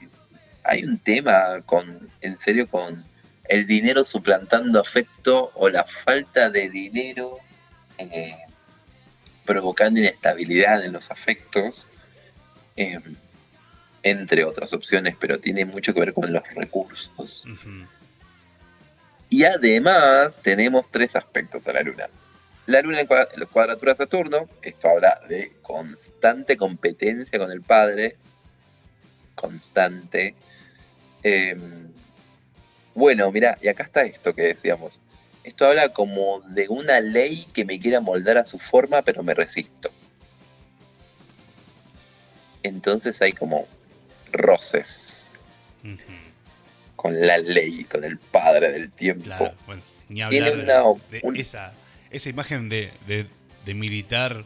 hay 0.63 0.83
un 0.83 0.99
tema 0.99 1.61
con, 1.65 2.09
en 2.19 2.37
serio, 2.37 2.67
con 2.69 3.05
el 3.47 3.65
dinero 3.65 4.03
suplantando 4.03 4.81
afecto 4.81 5.51
o 5.55 5.69
la 5.69 5.85
falta 5.85 6.49
de 6.49 6.69
dinero 6.69 7.39
provocando 9.47 9.99
inestabilidad 9.99 10.85
en 10.85 10.93
los 10.93 11.09
afectos, 11.09 11.87
em, 12.75 13.15
entre 14.03 14.43
otras 14.43 14.73
opciones, 14.73 15.15
pero 15.19 15.39
tiene 15.39 15.65
mucho 15.65 15.93
que 15.93 16.01
ver 16.01 16.13
con 16.13 16.31
los 16.31 16.43
recursos. 16.53 17.45
Y 19.29 19.45
además 19.45 20.39
tenemos 20.43 20.91
tres 20.91 21.15
aspectos 21.15 21.67
a 21.67 21.73
la 21.73 21.81
luna. 21.81 22.07
La 22.67 22.81
luna 22.81 22.99
en 22.99 23.07
cuadratura 23.07 23.95
Saturno, 23.95 24.49
esto 24.61 24.89
habla 24.89 25.21
de 25.27 25.53
constante 25.61 26.57
competencia 26.57 27.39
con 27.39 27.51
el 27.51 27.61
padre, 27.61 28.17
constante. 29.35 30.35
Em, 31.23 31.87
bueno, 32.93 33.31
mira, 33.31 33.57
y 33.61 33.69
acá 33.69 33.83
está 33.83 34.03
esto 34.03 34.35
que 34.35 34.43
decíamos. 34.43 34.99
Esto 35.47 35.65
habla 35.65 35.93
como 35.93 36.41
de 36.41 36.67
una 36.67 36.99
ley 36.99 37.47
que 37.53 37.63
me 37.63 37.79
quiera 37.79 38.01
moldar 38.01 38.37
a 38.37 38.43
su 38.43 38.59
forma, 38.59 39.01
pero 39.01 39.23
me 39.23 39.33
resisto. 39.33 39.89
Entonces 42.63 43.21
hay 43.21 43.31
como 43.31 43.65
roces 44.33 45.31
con 46.97 47.25
la 47.25 47.37
ley, 47.37 47.85
con 47.85 48.03
el 48.03 48.17
padre 48.17 48.73
del 48.73 48.91
tiempo. 48.91 49.23
Claro, 49.23 49.53
bueno, 49.65 49.83
ni 50.09 50.21
hablar 50.21 50.53
de, 50.53 51.21
esa, 51.35 51.71
esa, 52.11 52.27
imagen 52.27 52.67
de, 52.67 52.91
militar 53.67 54.43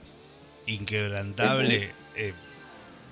inquebrantable, 0.68 1.90
eh, 2.16 2.34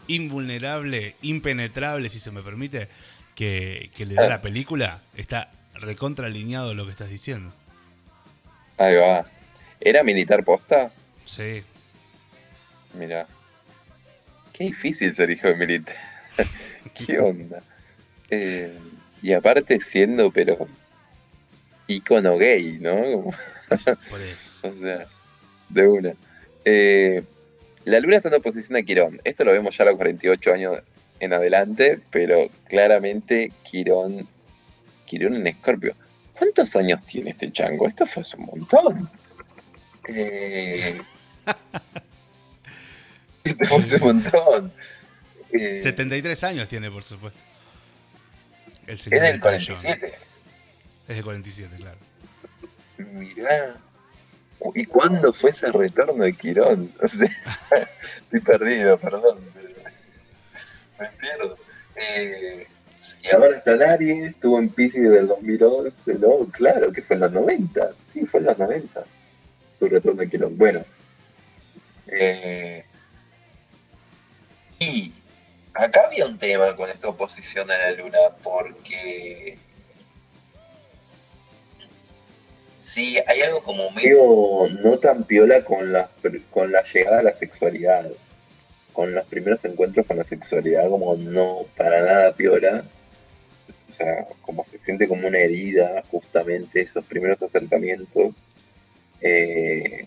invulnerable, 0.05 1.15
impenetrable, 1.23 2.07
si 2.09 2.19
se 2.19 2.29
me 2.29 2.43
permite, 2.43 2.87
que, 3.33 3.89
le 3.97 4.13
da 4.13 4.29
la 4.29 4.41
película, 4.43 5.01
está 5.15 5.49
recontra 5.73 6.27
alineado 6.27 6.75
lo 6.75 6.85
que 6.85 6.91
estás 6.91 7.09
diciendo. 7.09 7.51
Ahí 8.79 8.95
va. 8.95 9.25
¿Era 9.81 10.03
militar 10.03 10.43
posta? 10.43 10.91
Sí. 11.25 11.61
Mira. 12.93 13.27
Qué 14.53 14.63
difícil 14.65 15.13
ser 15.13 15.29
hijo 15.29 15.49
de 15.49 15.55
militar. 15.55 15.95
¿Qué 16.93 17.19
onda? 17.19 17.61
Eh, 18.29 18.77
y 19.21 19.33
aparte 19.33 19.79
siendo, 19.81 20.31
pero. 20.31 20.67
icono 21.87 22.37
gay, 22.37 22.79
¿no? 22.79 23.33
Por 24.09 24.21
eso. 24.21 24.57
o 24.67 24.71
sea, 24.71 25.05
de 25.67 25.87
una. 25.87 26.13
Eh, 26.63 27.23
la 27.83 27.99
luna 27.99 28.15
está 28.15 28.29
en 28.29 28.35
oposición 28.35 28.77
a 28.77 28.83
Quirón. 28.83 29.19
Esto 29.25 29.43
lo 29.43 29.51
vemos 29.51 29.77
ya 29.77 29.83
a 29.83 29.87
los 29.87 29.95
48 29.95 30.53
años 30.53 30.79
en 31.19 31.33
adelante, 31.33 31.99
pero 32.11 32.49
claramente 32.69 33.51
Quirón. 33.63 34.27
Quirón 35.05 35.35
en 35.35 35.47
Escorpio. 35.47 35.95
¿Cuántos 36.39 36.73
años 36.77 37.03
tiene 37.03 37.31
este 37.31 37.51
chango? 37.51 37.85
Esto 37.85 38.05
fue 38.05 38.23
un 38.37 38.45
montón. 38.45 39.09
Eh... 40.07 41.01
Esto 43.43 43.65
fue 43.81 43.97
un 43.97 44.23
montón. 44.23 44.73
73 45.51 46.43
eh, 46.43 46.45
años 46.45 46.69
tiene, 46.69 46.89
por 46.89 47.03
supuesto. 47.03 47.39
El 48.87 48.95
es 48.95 49.09
del 49.09 49.39
47. 49.41 50.13
Es 51.09 51.15
del 51.15 51.23
47, 51.25 51.75
claro. 51.75 51.97
Mirá. 52.97 53.75
¿Y 54.75 54.85
cuándo 54.85 55.33
fue 55.33 55.49
ese 55.49 55.71
retorno 55.73 56.23
de 56.23 56.33
Quirón? 56.33 56.93
estoy 57.01 58.39
perdido, 58.39 58.97
perdón. 58.97 59.39
Me 60.99 61.07
pierdo. 61.19 61.57
Eh, 61.95 62.65
y 63.23 63.33
ahora 63.33 63.57
está 63.57 63.95
en 63.95 64.25
estuvo 64.25 64.59
en 64.59 64.69
Pisces 64.69 65.09
del 65.09 65.27
2011, 65.27 66.15
¿no? 66.15 66.45
Claro, 66.51 66.91
que 66.91 67.01
fue 67.01 67.15
en 67.15 67.21
los 67.21 67.31
90. 67.31 67.91
Sí, 68.11 68.25
fue 68.25 68.41
en 68.41 68.47
los 68.47 68.57
90. 68.57 69.03
Su 69.77 69.87
retorno 69.87 70.21
de 70.21 70.29
Quilón. 70.29 70.57
Bueno. 70.57 70.83
Eh, 72.07 72.83
y 74.79 75.13
acá 75.73 76.01
había 76.07 76.25
un 76.25 76.37
tema 76.37 76.75
con 76.75 76.89
esta 76.89 77.07
oposición 77.07 77.71
a 77.71 77.77
la 77.77 77.91
luna, 77.91 78.17
porque. 78.43 79.57
Sí, 82.83 83.17
hay 83.27 83.41
algo 83.41 83.61
como 83.61 83.91
medio 83.91 84.67
no 84.81 84.97
tan 84.97 85.23
piola 85.23 85.63
con 85.63 85.93
la, 85.93 86.09
con 86.49 86.71
la 86.71 86.83
llegada 86.83 87.19
a 87.19 87.23
la 87.23 87.35
sexualidad 87.35 88.09
con 88.99 89.15
los 89.15 89.25
primeros 89.27 89.63
encuentros 89.63 90.05
con 90.05 90.17
la 90.17 90.25
sexualidad 90.25 90.89
como 90.89 91.15
no 91.15 91.59
para 91.77 92.01
nada 92.01 92.33
piola. 92.33 92.83
O 93.93 93.95
sea, 93.95 94.27
como 94.41 94.65
se 94.65 94.77
siente 94.77 95.07
como 95.07 95.25
una 95.25 95.37
herida 95.37 96.03
justamente 96.11 96.81
esos 96.81 97.05
primeros 97.05 97.41
acercamientos. 97.41 98.35
Eh, 99.21 100.05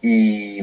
y, 0.00 0.60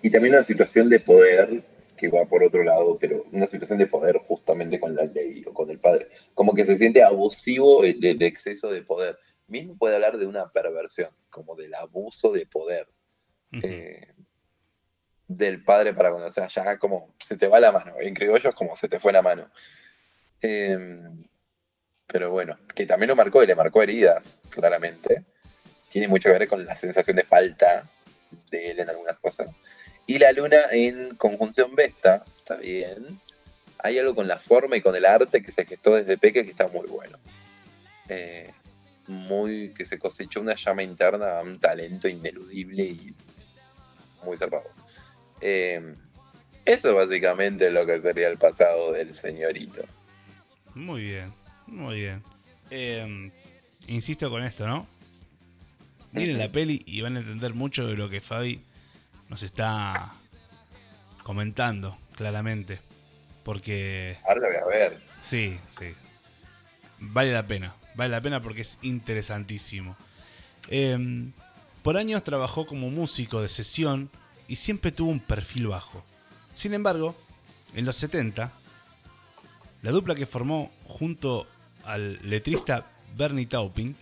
y 0.00 0.10
también 0.10 0.34
una 0.34 0.44
situación 0.44 0.88
de 0.88 1.00
poder 1.00 1.62
que 1.98 2.08
va 2.08 2.24
por 2.24 2.42
otro 2.42 2.64
lado, 2.64 2.96
pero 2.98 3.26
una 3.32 3.46
situación 3.46 3.80
de 3.80 3.86
poder 3.86 4.16
justamente 4.16 4.80
con 4.80 4.96
la 4.96 5.04
ley 5.04 5.44
o 5.46 5.52
con 5.52 5.68
el 5.68 5.78
padre. 5.78 6.08
Como 6.32 6.54
que 6.54 6.64
se 6.64 6.76
siente 6.76 7.02
abusivo 7.02 7.82
de, 7.82 8.14
de 8.14 8.26
exceso 8.26 8.70
de 8.70 8.80
poder. 8.80 9.18
Mismo 9.46 9.76
puede 9.76 9.96
hablar 9.96 10.16
de 10.16 10.24
una 10.24 10.50
perversión, 10.50 11.10
como 11.28 11.54
del 11.54 11.74
abuso 11.74 12.32
de 12.32 12.46
poder. 12.46 12.88
Eh, 13.52 14.08
del 15.28 15.62
padre 15.62 15.94
para 15.94 16.10
cuando, 16.10 16.30
sea, 16.30 16.48
ya 16.48 16.78
como 16.78 17.14
se 17.20 17.36
te 17.36 17.48
va 17.48 17.60
la 17.60 17.72
mano. 17.72 17.94
En 18.00 18.14
criollo 18.14 18.54
como 18.54 18.76
se 18.76 18.88
te 18.88 18.98
fue 18.98 19.12
la 19.12 19.22
mano. 19.22 19.50
Em, 20.40 21.24
pero 22.06 22.30
bueno, 22.30 22.58
que 22.74 22.86
también 22.86 23.08
lo 23.08 23.16
marcó 23.16 23.42
y 23.42 23.46
le 23.46 23.54
marcó 23.54 23.82
heridas, 23.82 24.40
claramente. 24.50 25.24
Tiene 25.90 26.08
mucho 26.08 26.28
que 26.28 26.38
ver 26.38 26.48
con 26.48 26.64
la 26.64 26.76
sensación 26.76 27.16
de 27.16 27.24
falta 27.24 27.88
de 28.50 28.70
él 28.70 28.80
en 28.80 28.90
algunas 28.90 29.18
cosas. 29.18 29.56
Y 30.06 30.18
la 30.18 30.32
luna 30.32 30.64
en 30.70 31.14
conjunción 31.16 31.74
Vesta, 31.74 32.24
está 32.38 32.56
bien. 32.56 33.20
Hay 33.78 33.98
algo 33.98 34.14
con 34.14 34.28
la 34.28 34.38
forma 34.38 34.76
y 34.76 34.80
con 34.80 34.94
el 34.94 35.06
arte 35.06 35.42
que 35.42 35.52
se 35.52 35.64
gestó 35.64 35.94
desde 35.94 36.18
Peque 36.18 36.44
que 36.44 36.50
está 36.50 36.68
muy 36.68 36.86
bueno. 36.86 37.18
Eh, 38.08 38.50
muy 39.06 39.72
que 39.74 39.84
se 39.84 39.98
cosechó 39.98 40.40
una 40.40 40.54
llama 40.54 40.82
interna, 40.82 41.40
un 41.40 41.58
talento 41.58 42.08
ineludible 42.08 42.84
y 42.84 43.14
muy 44.24 44.36
zarpado. 44.36 44.64
Eh, 45.40 45.94
eso 46.64 46.94
básicamente 46.94 47.66
es 47.66 47.72
lo 47.72 47.84
que 47.84 48.00
sería 48.00 48.28
el 48.28 48.38
pasado 48.38 48.92
del 48.92 49.12
señorito. 49.12 49.82
Muy 50.74 51.02
bien, 51.02 51.32
muy 51.66 52.00
bien. 52.00 52.22
Eh, 52.70 53.30
insisto 53.88 54.30
con 54.30 54.42
esto, 54.42 54.66
¿no? 54.66 54.86
Miren 56.12 56.38
la 56.38 56.52
peli 56.52 56.82
y 56.86 57.00
van 57.00 57.16
a 57.16 57.20
entender 57.20 57.54
mucho 57.54 57.86
de 57.86 57.94
lo 57.94 58.08
que 58.10 58.20
Fabi 58.20 58.62
nos 59.28 59.42
está 59.42 60.12
comentando, 61.22 61.96
claramente. 62.16 62.80
Porque. 63.42 64.18
Ahora 64.28 64.46
voy 64.46 64.56
a 64.56 64.64
ver. 64.66 64.98
Sí, 65.20 65.58
sí. 65.70 65.94
Vale 66.98 67.32
la 67.32 67.46
pena. 67.46 67.74
Vale 67.94 68.10
la 68.10 68.20
pena 68.20 68.40
porque 68.40 68.60
es 68.60 68.78
interesantísimo. 68.82 69.96
Eh, 70.68 70.96
por 71.82 71.96
años 71.96 72.22
trabajó 72.22 72.66
como 72.66 72.90
músico 72.90 73.40
de 73.40 73.48
sesión 73.48 74.10
y 74.48 74.56
siempre 74.56 74.92
tuvo 74.92 75.10
un 75.10 75.20
perfil 75.20 75.68
bajo. 75.68 76.04
Sin 76.54 76.74
embargo, 76.74 77.16
en 77.74 77.84
los 77.84 77.96
70, 77.96 78.52
la 79.82 79.90
dupla 79.90 80.14
que 80.14 80.26
formó 80.26 80.70
junto 80.86 81.46
al 81.84 82.18
letrista 82.28 82.86
Bernie 83.16 83.46
Taupin 83.46 83.96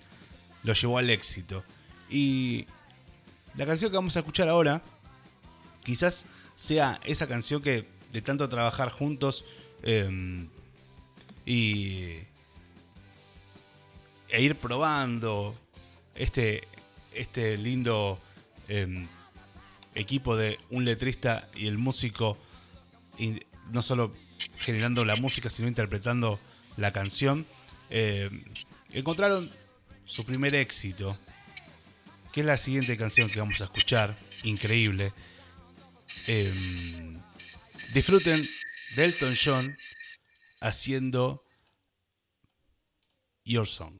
lo 0.63 0.73
llevó 0.75 0.99
al 0.99 1.11
éxito. 1.11 1.65
Y 2.09 2.67
la 3.57 3.67
canción 3.67 3.91
que 3.91 3.97
vamos 3.97 4.17
a 4.17 4.21
escuchar 4.21 4.49
ahora, 4.49 4.83
quizás 5.85 6.27
sea 6.57 7.01
esa 7.05 7.27
canción 7.27 7.63
que 7.63 7.87
de 8.13 8.23
tanto 8.23 8.49
trabajar 8.49 8.91
juntos 8.91 9.45
em, 9.83 10.49
y 11.47 12.19
e 14.29 14.43
ir 14.43 14.57
probando 14.57 15.55
este, 16.15 16.69
este 17.15 17.57
lindo 17.57 18.21
em, 18.69 19.07
equipo 19.95 20.37
de 20.37 20.59
un 20.71 20.85
letrista 20.85 21.49
y 21.55 21.67
el 21.67 21.79
músico, 21.79 22.39
no 23.71 23.83
solo 23.83 24.15
generando 24.59 25.05
la 25.05 25.17
música, 25.17 25.51
sino 25.51 25.69
interpretando 25.69 26.39
la 26.77 26.93
canción, 26.93 27.47
eh, 27.91 28.31
encontraron 28.93 29.51
su 30.05 30.25
primer 30.25 30.55
éxito, 30.55 31.19
que 32.33 32.41
es 32.41 32.47
la 32.47 32.57
siguiente 32.57 32.97
canción 32.97 33.29
que 33.31 33.41
vamos 33.41 33.61
a 33.61 33.65
escuchar, 33.65 34.17
increíble. 34.45 35.13
Eh, 36.27 37.19
disfruten 37.93 38.43
de 38.97 39.05
Elton 39.05 39.35
John 39.43 39.77
haciendo 40.61 41.45
Your 43.45 43.67
Song. 43.67 44.00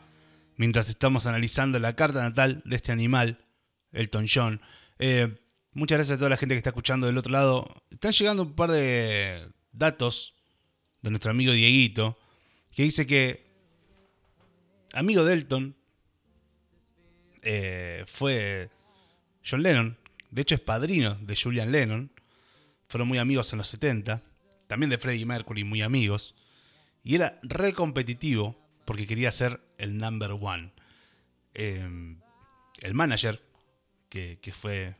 mientras 0.61 0.89
estamos 0.89 1.25
analizando 1.25 1.79
la 1.79 1.95
carta 1.95 2.21
natal 2.21 2.61
de 2.65 2.75
este 2.75 2.91
animal, 2.91 3.43
Elton 3.93 4.27
John. 4.31 4.61
Eh, 4.99 5.35
muchas 5.73 5.97
gracias 5.97 6.15
a 6.15 6.19
toda 6.19 6.29
la 6.29 6.37
gente 6.37 6.53
que 6.53 6.59
está 6.59 6.69
escuchando 6.69 7.07
del 7.07 7.17
otro 7.17 7.31
lado. 7.31 7.83
Están 7.89 8.11
llegando 8.11 8.43
un 8.43 8.53
par 8.53 8.69
de 8.69 9.49
datos 9.71 10.35
de 11.01 11.09
nuestro 11.09 11.31
amigo 11.31 11.51
Dieguito, 11.51 12.15
que 12.75 12.83
dice 12.83 13.07
que 13.07 13.51
amigo 14.93 15.25
de 15.25 15.33
Elton 15.33 15.75
eh, 17.41 18.03
fue 18.05 18.69
John 19.43 19.63
Lennon. 19.63 19.97
De 20.29 20.43
hecho 20.43 20.53
es 20.53 20.61
padrino 20.61 21.15
de 21.15 21.35
Julian 21.35 21.71
Lennon. 21.71 22.11
Fueron 22.87 23.07
muy 23.07 23.17
amigos 23.17 23.51
en 23.51 23.57
los 23.57 23.67
70. 23.67 24.21
También 24.67 24.91
de 24.91 24.99
Freddie 24.99 25.25
Mercury, 25.25 25.63
muy 25.63 25.81
amigos. 25.81 26.35
Y 27.03 27.15
era 27.15 27.39
re 27.41 27.73
competitivo 27.73 28.60
porque 28.85 29.07
quería 29.07 29.31
ser 29.31 29.61
el 29.77 29.97
number 29.97 30.31
one. 30.31 30.73
Eh, 31.53 32.15
el 32.81 32.93
manager, 32.93 33.41
que, 34.09 34.37
fue 34.53 34.95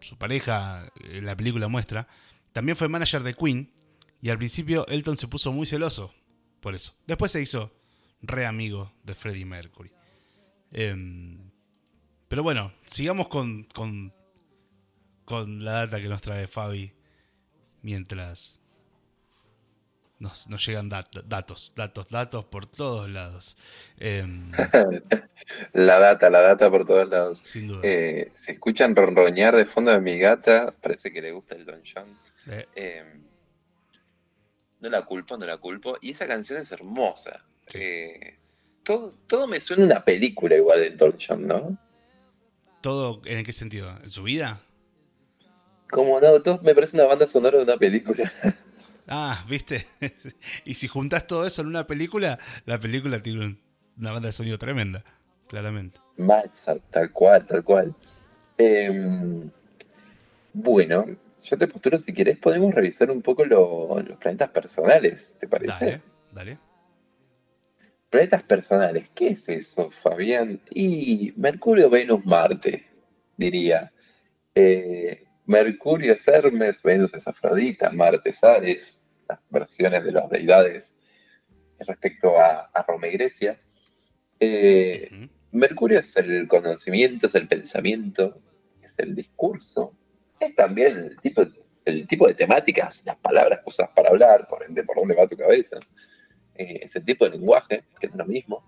su 0.00 0.18
pareja, 0.18 0.92
la 1.20 1.36
película 1.36 1.68
muestra, 1.68 2.08
también 2.52 2.76
fue 2.76 2.88
manager 2.88 3.22
de 3.22 3.34
Queen. 3.34 3.72
Y 4.20 4.28
al 4.28 4.38
principio 4.38 4.86
Elton 4.86 5.16
se 5.16 5.26
puso 5.26 5.52
muy 5.52 5.66
celoso 5.66 6.14
por 6.60 6.74
eso. 6.74 6.94
Después 7.06 7.32
se 7.32 7.42
hizo 7.42 7.72
re 8.20 8.46
amigo 8.46 8.92
de 9.02 9.14
Freddie 9.14 9.44
Mercury. 9.44 9.90
Em, 10.70 11.50
pero 12.28 12.42
bueno, 12.42 12.72
sigamos 12.86 13.28
con, 13.28 13.64
con, 13.64 14.14
con 15.24 15.64
la 15.64 15.72
data 15.72 16.00
que 16.00 16.08
nos 16.08 16.22
trae 16.22 16.46
Fabi 16.46 16.92
mientras 17.82 18.61
nos, 20.22 20.48
nos 20.48 20.64
llegan 20.66 20.88
dat- 20.88 21.22
datos, 21.26 21.72
datos, 21.76 22.08
datos 22.08 22.44
por 22.46 22.66
todos 22.66 23.10
lados. 23.10 23.56
Em, 23.98 24.50
La 25.72 25.98
data, 25.98 26.30
la 26.30 26.40
data 26.40 26.70
por 26.70 26.84
todos 26.86 27.08
lados. 27.08 27.42
sin 27.44 27.68
duda. 27.68 27.80
Eh, 27.82 28.30
se 28.34 28.52
escuchan 28.52 28.94
ronroñar 28.96 29.56
de 29.56 29.64
fondo 29.66 29.90
de 29.90 30.00
mi 30.00 30.18
gata, 30.18 30.72
parece 30.80 31.12
que 31.12 31.20
le 31.20 31.32
gusta 31.32 31.56
el 31.56 31.64
Don 31.66 31.82
John. 31.84 32.16
Eh, 32.48 32.66
Eh, 32.74 33.04
no 34.80 34.88
la 34.90 35.02
culpo, 35.04 35.36
no 35.36 35.44
la 35.46 35.56
culpo. 35.58 35.96
Y 36.00 36.10
esa 36.12 36.26
canción 36.26 36.60
es 36.60 36.70
hermosa. 36.72 37.44
Sí. 37.66 37.78
Eh, 37.80 38.38
todo, 38.84 39.14
todo 39.26 39.46
me 39.46 39.60
suena 39.60 39.82
a 39.82 39.86
una 39.86 40.04
película 40.04 40.56
igual 40.56 40.80
de 40.80 40.90
Don 40.90 41.16
John, 41.18 41.46
¿no? 41.46 41.78
¿Todo 42.80 43.22
en 43.24 43.44
qué 43.44 43.52
sentido? 43.52 43.90
¿En 44.02 44.10
su 44.10 44.22
vida? 44.24 44.60
Como 45.90 46.18
no, 46.20 46.40
todo 46.42 46.60
me 46.62 46.74
parece 46.74 46.96
una 46.96 47.06
banda 47.06 47.26
sonora 47.28 47.58
de 47.58 47.64
una 47.64 47.76
película. 47.76 48.32
Ah, 49.08 49.44
¿viste? 49.48 49.86
y 50.64 50.74
si 50.74 50.88
juntas 50.88 51.26
todo 51.26 51.46
eso 51.46 51.62
en 51.62 51.68
una 51.68 51.86
película, 51.86 52.38
la 52.66 52.78
película 52.78 53.22
tiene 53.22 53.44
un- 53.46 53.58
una 53.98 54.12
banda 54.12 54.26
de 54.28 54.32
sonido 54.32 54.58
tremenda, 54.58 55.04
claramente. 55.48 56.00
Max, 56.16 56.70
tal 56.90 57.10
cual, 57.12 57.46
tal 57.46 57.62
cual. 57.64 57.94
Em, 58.58 59.50
bueno, 60.52 61.04
yo 61.44 61.58
te 61.58 61.66
posturo, 61.66 61.98
si 61.98 62.12
querés, 62.12 62.38
podemos 62.38 62.74
revisar 62.74 63.10
un 63.10 63.22
poco 63.22 63.44
lo- 63.44 64.00
los 64.00 64.18
planetas 64.18 64.50
personales, 64.50 65.36
¿te 65.38 65.48
parece? 65.48 65.84
Dale, 65.84 66.02
dale. 66.32 66.58
Planetas 68.10 68.42
personales, 68.42 69.08
¿qué 69.14 69.28
es 69.28 69.48
eso, 69.48 69.90
Fabián? 69.90 70.60
Y 70.70 71.32
Mercurio, 71.36 71.88
Venus, 71.88 72.24
Marte, 72.26 72.86
diría. 73.36 73.90
Eh, 74.54 75.26
Mercurio 75.46 76.14
es 76.14 76.26
Hermes, 76.28 76.82
Venus 76.82 77.14
es 77.14 77.26
Afrodita, 77.26 77.90
Marte 77.90 78.30
es 78.30 78.42
Ares, 78.44 79.04
las 79.28 79.40
versiones 79.50 80.04
de 80.04 80.12
las 80.12 80.28
deidades 80.30 80.94
respecto 81.80 82.38
a, 82.38 82.70
a 82.72 82.82
Roma 82.82 83.08
y 83.08 83.12
Grecia. 83.12 83.60
Eh. 84.38 85.28
Mercurio 85.52 86.00
es 86.00 86.16
el 86.16 86.48
conocimiento, 86.48 87.26
es 87.26 87.34
el 87.34 87.46
pensamiento, 87.46 88.40
es 88.80 88.98
el 88.98 89.14
discurso, 89.14 89.94
es 90.40 90.54
también 90.54 90.96
el 90.96 91.20
tipo, 91.20 91.42
el 91.84 92.06
tipo 92.06 92.26
de 92.26 92.32
temáticas, 92.32 93.02
las 93.04 93.16
palabras 93.16 93.58
que 93.58 93.68
usas 93.68 93.90
para 93.94 94.08
hablar, 94.08 94.48
por 94.48 94.64
ende, 94.64 94.82
por 94.82 94.96
dónde 94.96 95.14
va 95.14 95.26
tu 95.26 95.36
cabeza. 95.36 95.78
Eh, 96.54 96.80
es 96.82 96.96
el 96.96 97.04
tipo 97.04 97.26
de 97.26 97.32
lenguaje, 97.32 97.84
que 98.00 98.06
es 98.06 98.14
lo 98.14 98.24
mismo. 98.24 98.64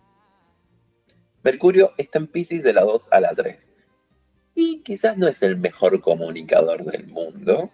Mercurio 1.42 1.92
está 1.96 2.18
en 2.18 2.26
Pisces 2.26 2.62
de 2.62 2.74
la 2.74 2.82
2 2.82 3.08
a 3.10 3.20
la 3.20 3.34
3. 3.34 3.56
Y 4.54 4.82
quizás 4.82 5.16
no 5.16 5.26
es 5.28 5.42
el 5.42 5.56
mejor 5.56 6.00
comunicador 6.00 6.84
del 6.84 7.08
mundo, 7.08 7.70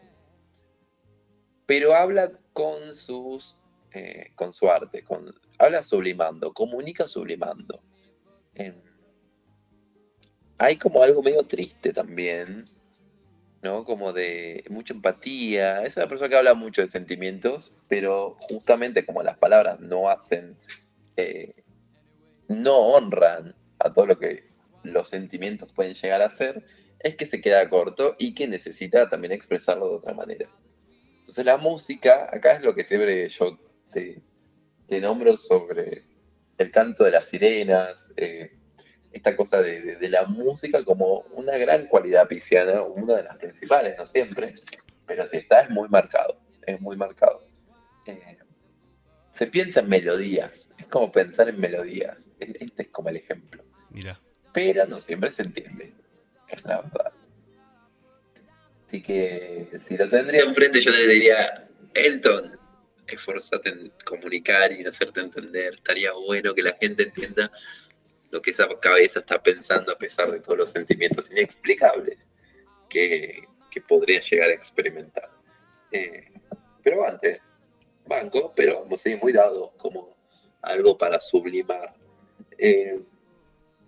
pero 1.67 1.95
habla 1.95 2.33
con 2.53 2.95
sus 2.95 3.57
eh, 3.93 4.31
con 4.37 4.53
su 4.53 4.71
arte, 4.71 5.03
con, 5.03 5.35
habla 5.59 5.83
sublimando, 5.83 6.53
comunica 6.53 7.09
sublimando. 7.09 7.83
Em, 8.55 8.75
hay 10.59 10.77
como 10.77 11.03
algo 11.03 11.23
medio 11.23 11.43
triste 11.43 11.93
también, 11.93 12.67
¿no? 13.63 13.85
Como 13.85 14.13
de 14.13 14.63
mucha 14.71 14.95
empatía. 14.95 15.83
Es 15.83 15.97
una 15.97 16.07
persona 16.07 16.29
que 16.29 16.37
habla 16.37 16.55
mucho 16.55 16.83
de 16.83 16.89
sentimientos, 16.89 17.73
pero 17.89 18.35
justamente 18.49 19.05
como 19.05 19.25
las 19.25 19.39
palabras 19.39 19.81
no 19.81 20.09
hacen, 20.09 20.57
eh, 21.17 21.65
no 22.47 22.79
honran 22.79 23.57
a 23.81 23.93
todo 23.93 24.07
lo 24.07 24.19
que 24.21 24.45
los 24.83 25.09
sentimientos 25.09 25.73
pueden 25.73 25.95
llegar 25.95 26.23
a 26.23 26.31
ser, 26.31 26.65
es 26.99 27.17
que 27.17 27.27
se 27.27 27.41
queda 27.41 27.69
corto 27.69 28.17
y 28.19 28.35
que 28.35 28.47
necesita 28.47 29.09
también 29.09 29.33
expresarlo 29.33 29.89
de 29.89 29.97
otra 29.97 30.15
manera. 30.15 30.49
Entonces 31.19 31.45
la 31.45 31.57
música, 31.57 32.29
acá 32.33 32.53
es 32.53 32.63
lo 32.63 32.75
que 32.75 32.85
siempre 32.85 33.29
yo 33.29 33.59
te, 33.93 34.23
nombro 35.01 35.37
sobre 35.37 36.05
el 36.59 36.71
canto 36.71 37.05
de 37.05 37.13
las 37.13 37.27
sirenas, 37.27 38.13
eh, 38.17 38.53
esta 39.13 39.37
cosa 39.37 39.63
de, 39.63 39.97
la 40.09 40.27
música 40.27 40.85
como 40.85 41.21
una 41.33 41.57
gran 41.57 41.87
cualidad 41.87 42.29
pisciana, 42.29 42.83
una 42.83 43.17
de 43.17 43.23
las 43.25 43.37
principales, 43.39 43.97
no 43.99 44.07
siempre, 44.07 44.55
pero 45.07 45.27
si 45.27 45.39
está 45.39 45.63
es 45.63 45.71
muy 45.71 45.89
marcado, 45.89 46.39
es 46.67 46.81
muy 46.81 46.97
marcado. 46.97 47.45
Eh, 48.07 48.39
se 49.35 49.47
piensa 49.47 49.81
en 49.81 49.89
melodías, 49.89 50.71
es 50.79 50.87
como 50.87 51.11
pensar 51.11 51.49
en 51.49 51.59
melodías, 51.59 52.31
este 52.39 52.83
es 52.83 52.89
como 52.89 53.09
el 53.09 53.17
ejemplo, 53.17 53.65
Mira. 53.91 54.21
Pero 54.53 54.87
no 54.87 55.01
siempre 55.01 55.31
se 55.31 55.43
entiende, 55.43 55.93
es 56.49 56.65
la 56.65 56.83
verdad. 56.83 57.13
Así 58.87 59.03
que 59.03 59.69
si 59.87 59.97
lo 59.97 60.09
tendría 60.09 60.43
enfrente 60.43 60.81
yo 60.81 60.91
le 60.91 61.07
diría, 61.07 61.69
Elton, 61.95 62.59
esforzate 63.07 63.69
en 63.71 63.93
comunicar 64.05 64.73
y 64.73 64.85
hacerte 64.85 65.21
entender, 65.21 65.75
estaría 65.75 66.13
bueno 66.13 66.55
que 66.55 66.63
la 66.63 66.77
gente 66.81 67.05
entienda 67.05 67.51
lo 68.31 68.41
que 68.41 68.51
esa 68.51 68.69
cabeza 68.81 69.21
está 69.21 69.43
pensando 69.43 69.93
a 69.93 69.99
pesar 69.99 70.31
de 70.31 70.41
todos 70.41 70.59
los 70.59 70.71
sentimientos 70.71 71.31
inexplicables 71.31 72.29
que, 72.89 73.45
que 73.71 73.81
podría 73.81 74.21
llegar 74.21 74.51
a 74.51 74.55
experimentar. 74.55 75.31
Eh, 75.93 76.33
pero 76.83 77.07
antes, 77.07 77.41
banco, 78.07 78.53
pero 78.55 78.87
sí, 78.99 79.17
muy 79.17 79.33
dado 79.33 79.73
como 79.77 80.17
algo 80.63 80.97
para 80.97 81.19
sublimar. 81.19 81.95
Eh, 82.59 83.01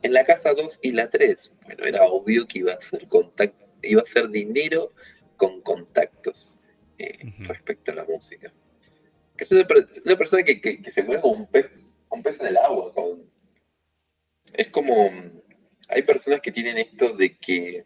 en 0.03 0.13
la 0.13 0.25
casa 0.25 0.53
2 0.55 0.81
y 0.83 0.93
la 0.93 1.09
3, 1.09 1.55
bueno, 1.65 1.85
era 1.85 2.05
obvio 2.05 2.47
que 2.47 2.61
iba 2.61 2.73
a 2.73 2.81
ser 2.81 3.09
contact- 3.09 3.55
iba 3.83 4.03
a 4.03 4.05
ser 4.05 4.29
dinero 4.29 4.93
con 5.37 5.61
contactos 5.63 6.59
eh, 6.99 7.19
respecto 7.41 7.93
a 7.93 7.97
la 7.97 8.05
música. 8.05 8.53
Que 9.37 9.45
es 9.45 9.53
una, 9.53 9.67
per- 9.67 9.89
una 10.05 10.17
persona 10.17 10.43
que, 10.43 10.61
que- 10.61 10.81
que 10.83 10.91
se 10.91 11.03
mueve 11.03 11.23
como 11.23 11.35
un 11.35 11.47
pez, 11.51 11.67
un 12.11 12.23
pez 12.23 12.41
en 12.41 12.47
el 12.49 12.57
agua, 12.59 12.93
con, 12.93 13.29
es 14.55 14.69
como, 14.69 15.11
hay 15.89 16.03
personas 16.03 16.41
que 16.41 16.53
tienen 16.53 16.79
esto 16.79 17.17
de 17.17 17.37
que 17.39 17.85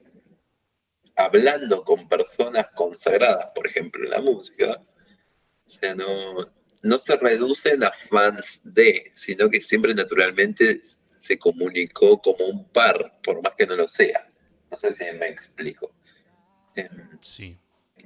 hablando 1.15 1.83
con 1.85 2.09
personas 2.09 2.67
consagradas, 2.75 3.49
por 3.55 3.67
ejemplo, 3.67 4.05
en 4.05 4.11
la 4.11 4.21
música, 4.21 4.83
o 5.67 5.69
sea, 5.71 5.95
no, 5.95 6.35
no 6.83 6.99
se 6.99 7.17
reducen 7.17 7.83
a 7.85 7.91
fans 7.93 8.61
de, 8.65 9.11
sino 9.15 9.49
que 9.49 9.61
siempre 9.63 9.95
naturalmente 9.95 10.81
se 11.19 11.39
comunicó 11.39 12.21
como 12.21 12.45
un 12.47 12.69
par, 12.69 13.21
por 13.23 13.43
más 13.43 13.55
que 13.57 13.67
no 13.67 13.77
lo 13.77 13.89
sea. 13.89 14.29
No 14.71 14.77
sé 14.77 14.93
si 14.93 15.05
me 15.19 15.29
explico. 15.29 15.95
Em, 16.75 17.19
Sí. 17.21 17.59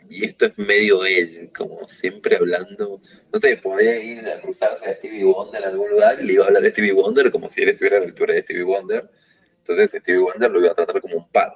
y 0.09 0.25
esto 0.25 0.47
es 0.47 0.59
medio 0.59 1.05
él, 1.05 1.51
como 1.57 1.87
siempre 1.87 2.37
hablando, 2.37 3.01
no 3.33 3.39
sé, 3.39 3.57
podría 3.59 3.99
ir 4.03 4.27
a 4.29 4.41
cruzarse 4.41 4.89
a 4.91 4.95
Stevie 4.97 5.25
Wonder 5.25 5.63
en 5.63 5.69
algún 5.69 5.91
lugar 5.91 6.21
y 6.21 6.27
le 6.27 6.33
iba 6.35 6.45
a 6.45 6.47
hablar 6.49 6.63
de 6.63 6.71
Stevie 6.71 6.93
Wonder 6.93 7.31
como 7.31 7.49
si 7.49 7.63
él 7.63 7.71
estuviera 7.71 7.99
a 7.99 8.01
la 8.01 8.07
altura 8.07 8.35
de 8.35 8.43
Stevie 8.43 8.63
Wonder. 8.65 9.11
Entonces 9.59 9.91
Stevie 9.91 10.21
Wonder 10.21 10.51
lo 10.51 10.61
iba 10.61 10.71
a 10.73 10.75
tratar 10.75 11.01
como 11.01 11.17
un 11.17 11.31
par, 11.31 11.53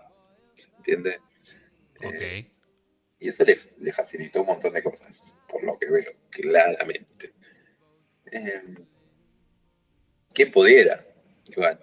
¿se 0.54 0.68
entiende? 0.76 1.18
Ok. 2.04 2.14
Eh, 2.20 2.50
y 3.20 3.28
eso 3.28 3.44
le, 3.44 3.58
le 3.78 3.92
facilitó 3.92 4.40
un 4.40 4.46
montón 4.48 4.72
de 4.74 4.82
cosas, 4.82 5.34
por 5.48 5.62
lo 5.64 5.78
que 5.78 5.86
veo, 5.88 6.12
claramente. 6.30 7.32
Eh, 8.30 8.62
¿Quién 10.34 10.50
pudiera? 10.50 11.06
Igual. 11.48 11.78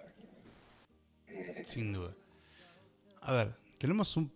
Eh, 1.28 1.62
Sin 1.66 1.92
duda. 1.92 2.14
A 3.20 3.32
ver, 3.32 3.54
tenemos 3.78 4.16
un, 4.16 4.32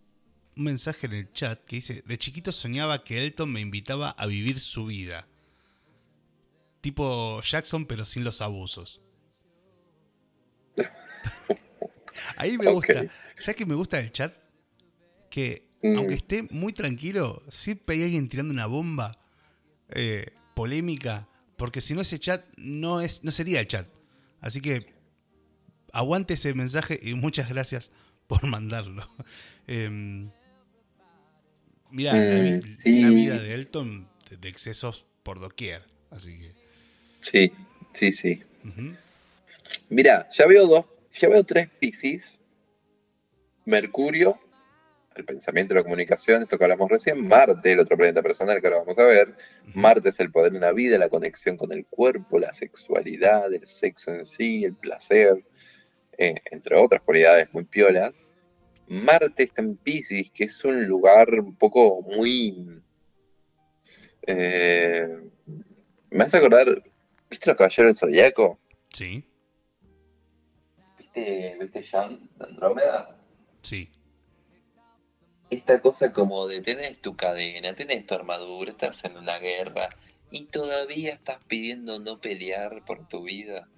un 0.57 0.65
mensaje 0.65 1.07
en 1.07 1.13
el 1.15 1.33
chat 1.33 1.65
que 1.65 1.77
dice, 1.77 2.03
de 2.07 2.19
chiquito 2.19 2.53
soñaba 2.53 3.03
que 3.05 3.19
Elton 3.25 3.51
me 3.53 3.61
invitaba 3.61 4.11
a 4.11 4.27
vivir 4.27 4.61
su 4.61 4.87
vida. 4.87 5.27
Tipo 6.81 7.41
Jackson, 7.43 7.87
pero 7.87 8.05
sin 8.05 8.23
los 8.25 8.41
abusos. 8.41 9.01
Ahí 12.37 12.57
me 12.59 12.71
gusta. 12.73 13.07
¿Sabes 13.39 13.57
qué 13.57 13.67
me 13.67 13.75
gusta 13.75 13.97
del 13.99 14.13
chat? 14.13 14.35
Que 15.31 15.67
Mm. 15.83 15.99
aunque 15.99 16.15
esté 16.15 16.43
muy 16.45 16.73
tranquilo, 16.73 17.43
siempre 17.49 17.97
hay 17.97 18.05
alguien 18.05 18.29
tirando 18.31 18.53
una 18.53 18.67
bomba 18.67 19.19
eh, 19.91 20.33
polémica. 20.55 21.29
Porque 21.57 21.81
si 21.83 21.95
no 21.95 22.01
ese 22.01 22.19
chat 22.19 22.45
no 22.57 23.01
es, 23.03 23.23
no 23.25 23.31
sería 23.31 23.61
el 23.61 23.67
chat. 23.69 23.87
Así 24.41 24.61
que 24.61 24.95
aguante 25.93 26.35
ese 26.35 26.55
mensaje 26.55 26.99
y 27.03 27.15
muchas 27.15 27.49
gracias 27.49 27.91
por 28.27 28.45
mandarlo. 28.47 29.09
Em, 29.69 30.31
mira, 31.91 32.13
la, 32.13 32.37
Mm, 32.59 32.77
sí. 32.79 33.03
la 33.03 33.09
vida 33.09 33.39
de 33.41 33.53
Elton 33.53 34.09
de, 34.31 34.37
de 34.37 34.49
excesos 34.49 35.07
por 35.25 35.41
doquier. 35.41 35.83
Así 36.11 36.39
que. 36.39 36.53
sí, 37.21 37.53
sí, 37.93 38.13
sí. 38.13 38.43
ujú. 38.65 38.95
Mira, 39.89 40.29
ya 40.33 40.47
veo 40.47 40.67
dos, 40.67 40.85
ya 41.19 41.29
veo 41.29 41.43
tres 41.43 41.69
Piscis. 41.81 42.41
Mercurio, 43.65 44.39
al 45.17 45.25
pensamiento 45.25 45.75
y 45.75 45.79
la 45.79 45.83
comunicación, 45.83 46.43
esto 46.45 46.57
que 46.57 46.65
hablamos 46.65 46.89
recién, 46.89 47.27
Marte, 47.27 47.73
el 47.73 47.81
otro 47.81 47.97
planeta 47.97 48.23
personal 48.23 48.61
que 48.61 48.67
ahora 48.69 48.79
vamos 48.81 48.99
a 48.99 49.05
ver, 49.05 49.35
Marte 49.75 50.11
es 50.11 50.21
el 50.21 50.31
poder 50.31 50.55
en 50.55 50.61
la 50.61 50.73
vida, 50.73 50.99
la 50.99 51.09
conexión 51.09 51.57
con 51.57 51.73
el 51.73 51.85
cuerpo, 51.87 52.39
la 52.39 52.53
sexualidad, 52.53 53.53
el 53.53 53.67
sexo 53.67 54.15
en 54.15 54.25
sí, 54.25 54.65
el 54.65 54.75
placer, 54.75 55.45
eh, 56.19 56.35
entre 56.51 56.79
otras 56.79 57.03
cualidades 57.03 57.53
muy 57.53 57.65
piolas. 57.65 58.23
Marte 58.89 59.43
está 59.43 59.63
en 59.63 59.77
Pisces, 59.77 60.31
que 60.31 60.45
es 60.45 60.65
un 60.65 60.87
lugar 60.87 61.29
un 61.41 61.55
poco 61.57 62.03
muy... 62.03 62.83
Eh, 64.27 65.09
me 66.11 66.25
hace 66.25 66.39
acordar, 66.39 66.83
¿viste 67.29 67.51
los 67.51 67.57
caballeros 67.57 68.01
del 68.01 68.11
Zodíaco? 68.11 68.59
Sí. 68.93 69.25
¿Viste, 70.99 71.57
¿viste 71.61 71.83
Jean 71.83 72.29
de 72.37 72.45
Andrómeda? 72.45 73.19
Sí. 73.63 73.91
Esta 75.51 75.81
cosa 75.81 76.13
como 76.13 76.47
de 76.49 76.61
tenés 76.61 77.01
tu 77.01 77.17
cadena, 77.17 77.75
tenés 77.75 78.07
tu 78.07 78.15
armadura, 78.15 78.73
estás 78.73 79.05
en 79.05 79.17
una 79.17 79.39
guerra 79.39 79.91
y 80.31 80.47
todavía 80.47 81.13
estás 81.13 81.39
pidiendo 81.49 82.01
no 82.01 82.21
pelear 82.21 82.85
por 82.85 83.07
tu 83.09 83.25
vida. 83.25 83.69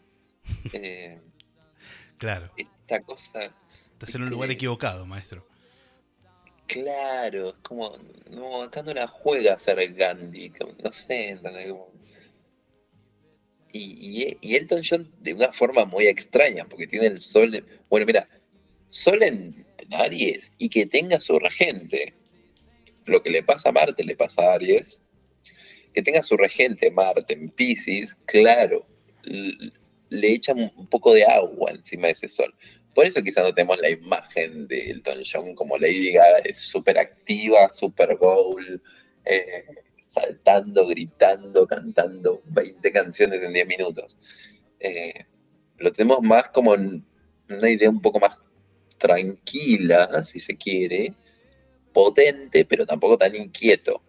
Eh, 0.73 1.21
claro. 2.19 2.51
Esta 2.57 3.01
cosa 3.01 3.55
Estás 4.01 4.15
en 4.15 4.23
un 4.23 4.31
lugar 4.31 4.49
equivocado, 4.53 5.05
maestro. 5.07 5.45
Claro, 6.69 7.49
es 7.49 7.55
como, 7.63 7.97
no, 8.31 8.63
acá 8.63 8.83
no 8.85 8.95
la 8.95 9.09
juega 9.09 9.55
a 9.55 9.59
ser 9.59 9.93
Gandhi, 9.93 10.53
no 10.85 10.93
sé, 10.93 11.37
y, 13.73 14.37
y, 14.41 14.55
Elton 14.55 14.83
John 14.89 15.13
de 15.19 15.33
una 15.33 15.53
forma 15.53 15.85
muy 15.85 16.07
extraña, 16.07 16.65
porque 16.69 16.87
tiene 16.87 17.07
el 17.07 17.19
sol, 17.19 17.65
bueno, 17.91 18.07
mira, 18.07 18.29
sol 18.89 19.23
en, 19.23 19.67
Aries 19.91 20.53
y 20.59 20.69
que 20.69 20.87
tenga 20.87 21.19
su 21.19 21.39
regente, 21.41 22.15
lo 23.07 23.21
que 23.23 23.31
le 23.31 23.43
pasa 23.43 23.71
a 23.71 23.73
Marte 23.73 24.05
le 24.05 24.15
pasa 24.15 24.43
a 24.43 24.55
Aries, 24.55 25.01
que 25.93 26.03
tenga 26.03 26.23
su 26.23 26.37
regente 26.37 26.91
Marte 26.91 27.35
en 27.35 27.49
Pisces, 27.49 28.15
claro, 28.27 28.87
le 30.11 30.33
echan 30.33 30.73
un 30.77 30.87
poco 30.87 31.13
de 31.13 31.25
agua 31.25 31.71
encima 31.71 32.07
de 32.07 32.13
ese 32.13 32.29
sol. 32.29 32.55
Por 32.95 33.07
eso 33.07 33.23
quizás 33.23 33.45
no 33.45 33.55
tenemos 33.55 33.79
la 33.79 33.91
imagen 33.91 34.67
de 34.67 34.91
Elton 34.91 35.23
John 35.31 35.55
como 35.55 35.79
Lady 35.79 36.13
Gaga, 36.13 36.39
es 36.39 36.59
súper 36.59 36.99
activa, 36.99 37.71
súper 37.71 38.17
goal, 38.17 38.83
eh, 39.25 39.65
saltando, 40.01 40.87
gritando, 40.87 41.67
cantando 41.67 42.43
20 42.47 42.91
canciones 42.93 43.43
en 43.43 43.53
10 43.53 43.67
minutos. 43.67 44.19
Eh, 44.81 45.27
lo 45.77 45.93
tenemos 45.93 46.23
más 46.23 46.49
como 46.49 46.73
una 46.73 47.71
idea 47.71 47.91
un 47.91 48.01
poco 48.01 48.19
más 48.19 48.37
tranquila, 48.99 50.25
si 50.25 50.41
se 50.41 50.57
quiere, 50.57 51.15
potente, 51.93 52.65
pero 52.65 52.87
tampoco 52.87 53.17
tan 53.17 53.35
inquieto. 53.37 54.03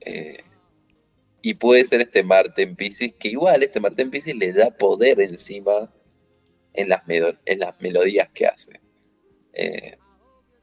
Eh, 0.00 0.42
y 1.42 1.54
puede 1.54 1.84
ser 1.84 2.00
este 2.00 2.22
Marte 2.22 2.62
en 2.62 2.76
Pisces, 2.76 3.14
que 3.18 3.28
igual 3.28 3.62
este 3.62 3.80
Marte 3.80 4.02
en 4.02 4.10
Pisces 4.10 4.34
le 4.34 4.52
da 4.52 4.70
poder 4.70 5.20
encima 5.20 5.92
en 6.74 6.88
las, 6.88 7.02
en 7.08 7.58
las 7.58 7.80
melodías 7.80 8.28
que 8.34 8.46
hace. 8.46 8.80
Eh, 9.52 9.96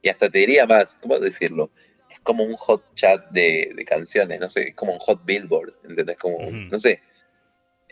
y 0.02 0.10
hasta 0.10 0.30
te 0.30 0.40
diría 0.40 0.66
más, 0.66 0.96
¿cómo 1.02 1.20
decirlo? 1.20 1.72
Es 2.10 2.20
como 2.20 2.44
un 2.44 2.56
hot 2.56 2.84
chat 2.96 3.30
de, 3.32 3.84
canciones, 3.88 4.40
no 4.40 4.48
sé, 4.48 4.70
es 4.70 4.76
como 4.76 4.94
un 4.94 5.00
hot 5.00 5.26
billboard, 5.26 5.74
¿entendés? 5.84 6.18
Como, 6.18 6.38
no 6.50 6.80
sé, 6.80 7.02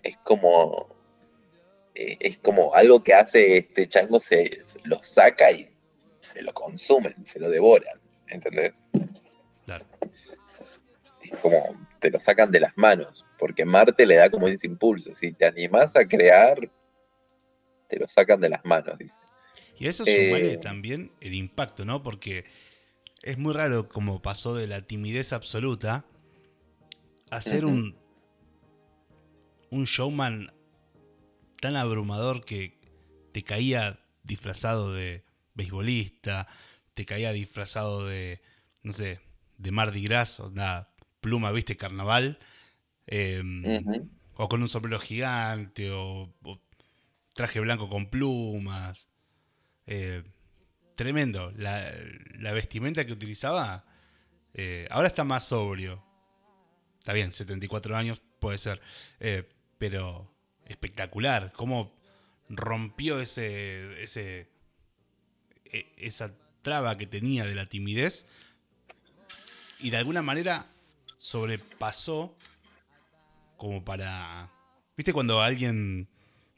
es 0.03 0.17
como, 0.17 0.89
eh, 1.95 2.17
es 2.19 2.37
como 2.37 2.73
algo 2.75 3.03
que 3.03 3.13
hace 3.13 3.57
este 3.57 3.87
chango, 3.87 4.19
se, 4.19 4.59
lo 4.83 5.01
saca 5.01 5.51
y 5.51 5.69
se 6.19 6.41
lo 6.41 6.53
consumen, 6.53 7.25
se 7.25 7.39
lo 7.39 7.49
devoran, 7.49 7.99
¿entendés? 8.27 8.83
Claro. 9.65 9.85
Es 11.23 11.39
como, 11.39 11.87
te 11.99 12.11
lo 12.11 12.19
sacan 12.19 12.51
de 12.51 12.59
las 12.59 12.77
manos, 12.77 13.25
porque 13.39 13.65
Marte 13.65 14.05
le 14.05 14.15
da 14.15 14.29
como 14.29 14.47
ese 14.47 14.67
impulso, 14.67 15.13
si 15.13 15.31
te 15.33 15.45
animás 15.45 15.95
a 15.95 16.05
crear, 16.05 16.69
te 17.87 17.99
lo 17.99 18.07
sacan 18.07 18.41
de 18.41 18.49
las 18.49 18.63
manos, 18.65 18.97
dice. 18.99 19.17
Y 19.77 19.87
eso 19.87 20.03
eh, 20.05 20.59
también 20.61 21.11
el 21.21 21.33
impacto, 21.33 21.85
¿no? 21.85 22.03
Porque 22.03 22.45
es 23.21 23.37
muy 23.37 23.53
raro 23.53 23.89
como 23.89 24.21
pasó 24.21 24.53
de 24.55 24.67
la 24.67 24.81
timidez 24.81 25.33
absoluta 25.33 26.05
a 27.31 27.41
ser 27.41 27.65
un, 27.65 27.97
un 29.71 29.85
showman 29.85 30.53
tan 31.59 31.75
abrumador 31.75 32.45
que 32.45 32.79
te 33.31 33.43
caía 33.43 33.99
disfrazado 34.23 34.93
de 34.93 35.23
beisbolista, 35.55 36.47
te 36.93 37.05
caía 37.05 37.31
disfrazado 37.31 38.05
de, 38.05 38.41
no 38.83 38.93
sé, 38.93 39.19
de 39.57 39.71
Mardi 39.71 40.03
Gras, 40.03 40.39
o 40.39 40.49
nada, 40.51 40.92
pluma, 41.23 41.51
viste, 41.51 41.75
carnaval, 41.75 42.37
em, 43.07 43.63
o 44.35 44.47
con 44.47 44.61
un 44.61 44.69
sombrero 44.69 44.99
gigante, 44.99 45.89
o 45.89 46.29
traje 47.33 47.59
blanco 47.59 47.89
con 47.89 48.09
plumas. 48.11 49.09
Eh, 49.87 50.23
tremendo. 50.95 51.51
La, 51.57 51.91
vestimenta 52.53 53.05
que 53.05 53.13
utilizaba, 53.13 53.85
eh, 54.53 54.87
ahora 54.91 55.07
está 55.07 55.23
más 55.23 55.47
sobrio. 55.47 56.03
Está 56.99 57.13
bien, 57.13 57.31
74 57.31 57.97
años 57.97 58.21
puede 58.39 58.57
ser. 58.57 58.81
Eh, 59.19 59.49
pero 59.77 60.31
espectacular. 60.65 61.51
Cómo 61.53 61.93
rompió 62.49 63.19
ese, 63.19 64.03
ese, 64.03 64.49
e, 65.65 65.91
esa 65.97 66.33
traba 66.61 66.97
que 66.97 67.07
tenía 67.07 67.45
de 67.45 67.55
la 67.55 67.67
timidez. 67.67 68.25
Y 69.79 69.89
de 69.89 69.97
alguna 69.97 70.21
manera 70.21 70.67
sobrepasó 71.23 72.35
como 73.55 73.85
para... 73.85 74.51
¿Viste 74.97 75.13
cuando 75.13 75.39
a 75.39 75.45
alguien 75.45 76.09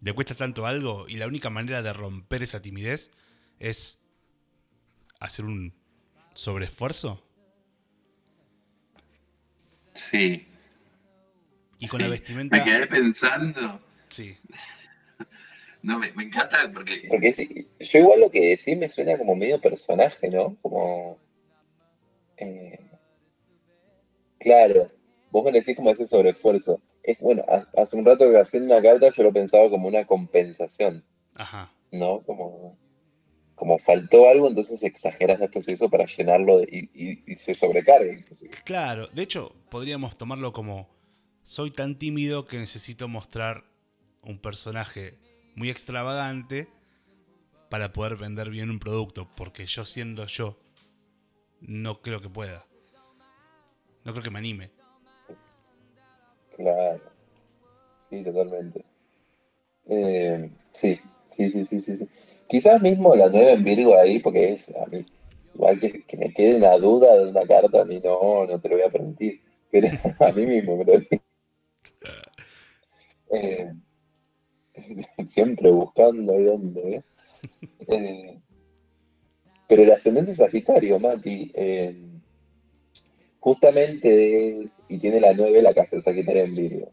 le 0.02 0.14
cuesta 0.14 0.34
tanto 0.34 0.66
algo 0.66 1.06
y 1.08 1.18
la 1.18 1.28
única 1.28 1.52
manera 1.52 1.84
de 1.84 1.94
romper 1.94 2.42
esa 2.42 2.64
timidez 2.64 3.12
es 3.60 4.00
hacer 5.20 5.46
un 5.46 5.72
sobreesfuerzo. 6.34 7.24
Sí. 9.94 10.48
Y 11.78 11.88
con 11.88 12.02
la 12.02 12.08
vestimenta. 12.08 12.58
Me 12.58 12.64
quedé 12.64 12.88
pensando. 12.88 13.80
Sí. 14.10 14.38
No, 15.82 16.00
me, 16.00 16.08
encanta 16.08 16.68
porque. 16.74 17.06
Porque 17.08 17.68
yo 17.80 18.00
igual 18.00 18.20
lo 18.22 18.32
que 18.32 18.58
decís 18.58 18.76
me 18.76 18.90
suena 18.90 19.20
como 19.20 19.36
medio 19.36 19.62
personaje, 19.62 20.32
¿no? 20.32 20.58
Como. 20.64 21.20
Eh, 22.38 22.80
claro. 24.46 24.92
Vos 25.32 25.44
me 25.44 25.52
decís 25.52 25.76
como 25.76 25.90
ese 25.90 26.08
sobreesfuerzo 26.08 26.80
es 27.04 27.20
bueno, 27.20 27.44
hace 27.78 27.96
un 27.96 28.06
rato 28.06 28.30
que 28.30 28.38
haciendo 28.38 28.74
una 28.74 28.82
carta 28.82 29.10
yo 29.10 29.24
lo 29.24 29.34
pensaba 29.34 29.70
como 29.70 29.88
una 29.88 30.06
compensación. 30.06 31.04
Ajá. 31.34 31.72
¿No? 31.92 32.22
Como, 32.24 32.78
como 33.56 33.78
faltó 33.78 34.28
algo, 34.28 34.48
entonces 34.48 34.84
exageras 34.84 35.40
después 35.40 35.68
eso 35.68 35.90
para 35.90 36.06
llenarlo 36.06 36.62
y, 36.62 37.36
se 37.36 37.54
sobrecarga. 37.54 38.14
Claro, 38.64 39.08
de 39.14 39.24
hecho, 39.24 39.54
podríamos 39.70 40.18
tomarlo 40.18 40.54
como 40.54 40.90
soy 41.44 41.72
tan 41.72 42.00
tímido 42.00 42.48
que 42.48 42.58
necesito 42.58 43.08
mostrar 43.08 43.66
un 44.24 44.40
personaje 44.40 45.18
muy 45.56 45.70
extravagante 45.70 46.68
para 47.70 47.94
poder 47.94 48.16
vender 48.16 48.50
bien 48.50 48.70
un 48.70 48.80
producto, 48.80 49.30
porque 49.36 49.66
yo 49.66 49.86
siendo 49.86 50.26
yo, 50.26 50.58
no 51.62 52.02
creo 52.02 52.22
que 52.22 52.30
pueda. 52.30 52.66
No 54.06 54.12
creo 54.12 54.24
que 54.24 54.32
me 54.32 54.40
anime. 54.40 54.70
Claro. 56.56 57.02
Sí, 58.10 58.24
totalmente. 58.24 58.86
Eh, 59.88 60.50
sí, 60.74 61.00
sí, 61.36 61.52
sí, 61.52 61.66
sí, 61.66 61.82
sí, 61.82 61.96
sí. 61.96 62.10
Quizás 62.48 62.82
mismo 62.82 63.16
la 63.16 63.30
9 63.30 63.54
en 63.54 63.64
Virgo 63.64 64.00
ahí, 64.00 64.20
porque 64.20 64.54
es 64.54 64.70
a 64.70 64.86
mí, 64.86 65.04
igual 65.56 65.80
que, 65.80 66.04
que 66.04 66.18
me 66.18 66.32
quede 66.34 66.58
una 66.58 66.78
duda 66.78 67.18
de 67.18 67.30
una 67.30 67.42
carta, 67.42 67.82
a 67.82 67.86
mí 67.86 68.00
no, 68.04 68.46
no 68.46 68.60
te 68.60 68.70
lo 68.70 68.76
voy 68.76 68.86
a 68.86 68.92
permitir. 68.92 69.42
Pero 69.72 69.90
a 70.20 70.32
mí 70.32 70.46
mismo 70.46 70.78
me 70.78 70.86
lo 70.86 71.00
digo. 71.00 71.24
Eh, 73.32 73.74
siempre 75.26 75.72
buscando 75.72 76.34
ahí 76.34 76.44
donde. 76.44 76.96
¿eh? 76.96 77.04
eh, 77.88 78.40
pero 79.68 79.82
el 79.82 79.92
ascendente 79.92 80.36
Sagitario, 80.36 81.00
Mati, 81.00 81.52
eh, 81.56 82.15
justamente 83.46 84.64
es, 84.64 84.82
y 84.90 84.98
tiene 84.98 85.20
la 85.20 85.32
9 85.34 85.62
la 85.62 85.76
casa 85.76 85.98
de 85.98 86.02
Sagitario 86.02 86.46
en 86.46 86.56
Virgo. 86.56 86.92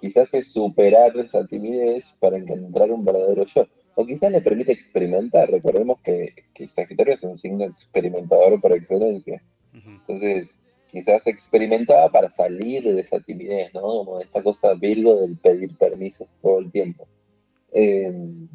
Quizás 0.00 0.34
es 0.34 0.52
superar 0.52 1.16
esa 1.16 1.46
timidez 1.46 2.12
para 2.18 2.36
encontrar 2.36 2.90
un 2.90 3.04
verdadero 3.04 3.44
yo. 3.44 3.68
O 3.94 4.04
quizás 4.04 4.32
le 4.32 4.40
permite 4.40 4.72
experimentar. 4.72 5.48
Recordemos 5.48 6.00
que, 6.02 6.34
que 6.54 6.68
Sagitario 6.68 7.14
es 7.14 7.22
un 7.22 7.38
signo 7.38 7.62
experimentador 7.66 8.60
por 8.60 8.72
excelencia. 8.72 9.40
Entonces, 9.72 10.58
quizás 10.88 11.24
experimentaba 11.28 12.10
para 12.10 12.28
salir 12.30 12.82
de 12.82 13.00
esa 13.00 13.20
timidez, 13.20 13.72
¿no? 13.72 13.82
Como 13.82 14.20
esta 14.20 14.42
cosa 14.42 14.74
Virgo 14.74 15.20
del 15.20 15.36
pedir 15.36 15.76
permisos 15.76 16.28
todo 16.42 16.58
el 16.58 16.72
tiempo. 16.72 17.06
Em, 17.70 18.48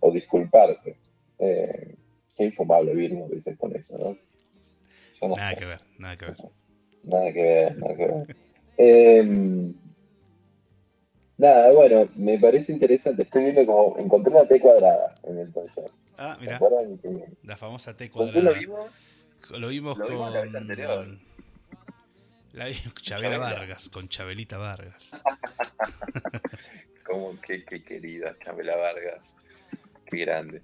o 0.00 0.12
disculparse. 0.12 0.98
Eh, 1.38 1.94
qué 2.36 2.44
infumable 2.44 2.94
Virgo 2.94 3.26
dices 3.32 3.56
con 3.56 3.74
eso, 3.74 3.96
¿no? 3.96 4.18
Yo 5.18 5.28
no 5.28 5.36
Nada 5.36 5.50
sé. 5.50 5.56
que 5.56 5.64
ver, 5.64 5.80
nada 5.98 6.16
que 6.18 6.26
ver. 6.26 6.36
Nada 7.04 7.32
que 7.32 7.42
ver, 7.42 7.78
nada 7.78 7.96
que 7.96 8.06
ver. 8.06 8.36
Em, 8.76 9.74
nada, 11.38 11.72
bueno, 11.72 12.08
me 12.16 12.38
parece 12.38 12.72
interesante. 12.72 13.22
Estoy 13.22 13.44
viendo 13.44 13.66
como 13.66 13.98
encontré 13.98 14.32
una 14.32 14.46
T 14.46 14.60
cuadrada 14.60 15.14
en 15.24 15.38
el 15.38 15.52
John. 15.52 15.68
Ah, 16.18 16.36
¿Se 16.38 16.40
mira, 16.44 16.60
la 17.44 17.56
famosa 17.56 17.96
T 17.96 18.10
¿Con 18.10 18.30
cuadrada. 18.30 18.50
lo 18.52 18.60
vimos? 18.60 19.00
Lo 19.50 19.68
vimos 19.68 19.98
Lo 19.98 20.04
con. 20.04 20.14
vimos 20.14 20.32
la 20.32 20.42
vez 20.42 20.54
anterior. 20.54 21.18
La 22.52 22.66
vi- 22.66 22.74
Chabela 23.00 23.36
Chabela. 23.36 23.38
Vargas, 23.38 23.88
con 23.88 24.08
Chabelita 24.08 24.58
Vargas. 24.58 25.10
Como 27.04 27.40
que, 27.40 27.64
que 27.64 27.82
querida 27.82 28.36
Camila 28.38 28.76
Vargas. 28.76 29.36
Qué 30.06 30.18
grande. 30.18 30.60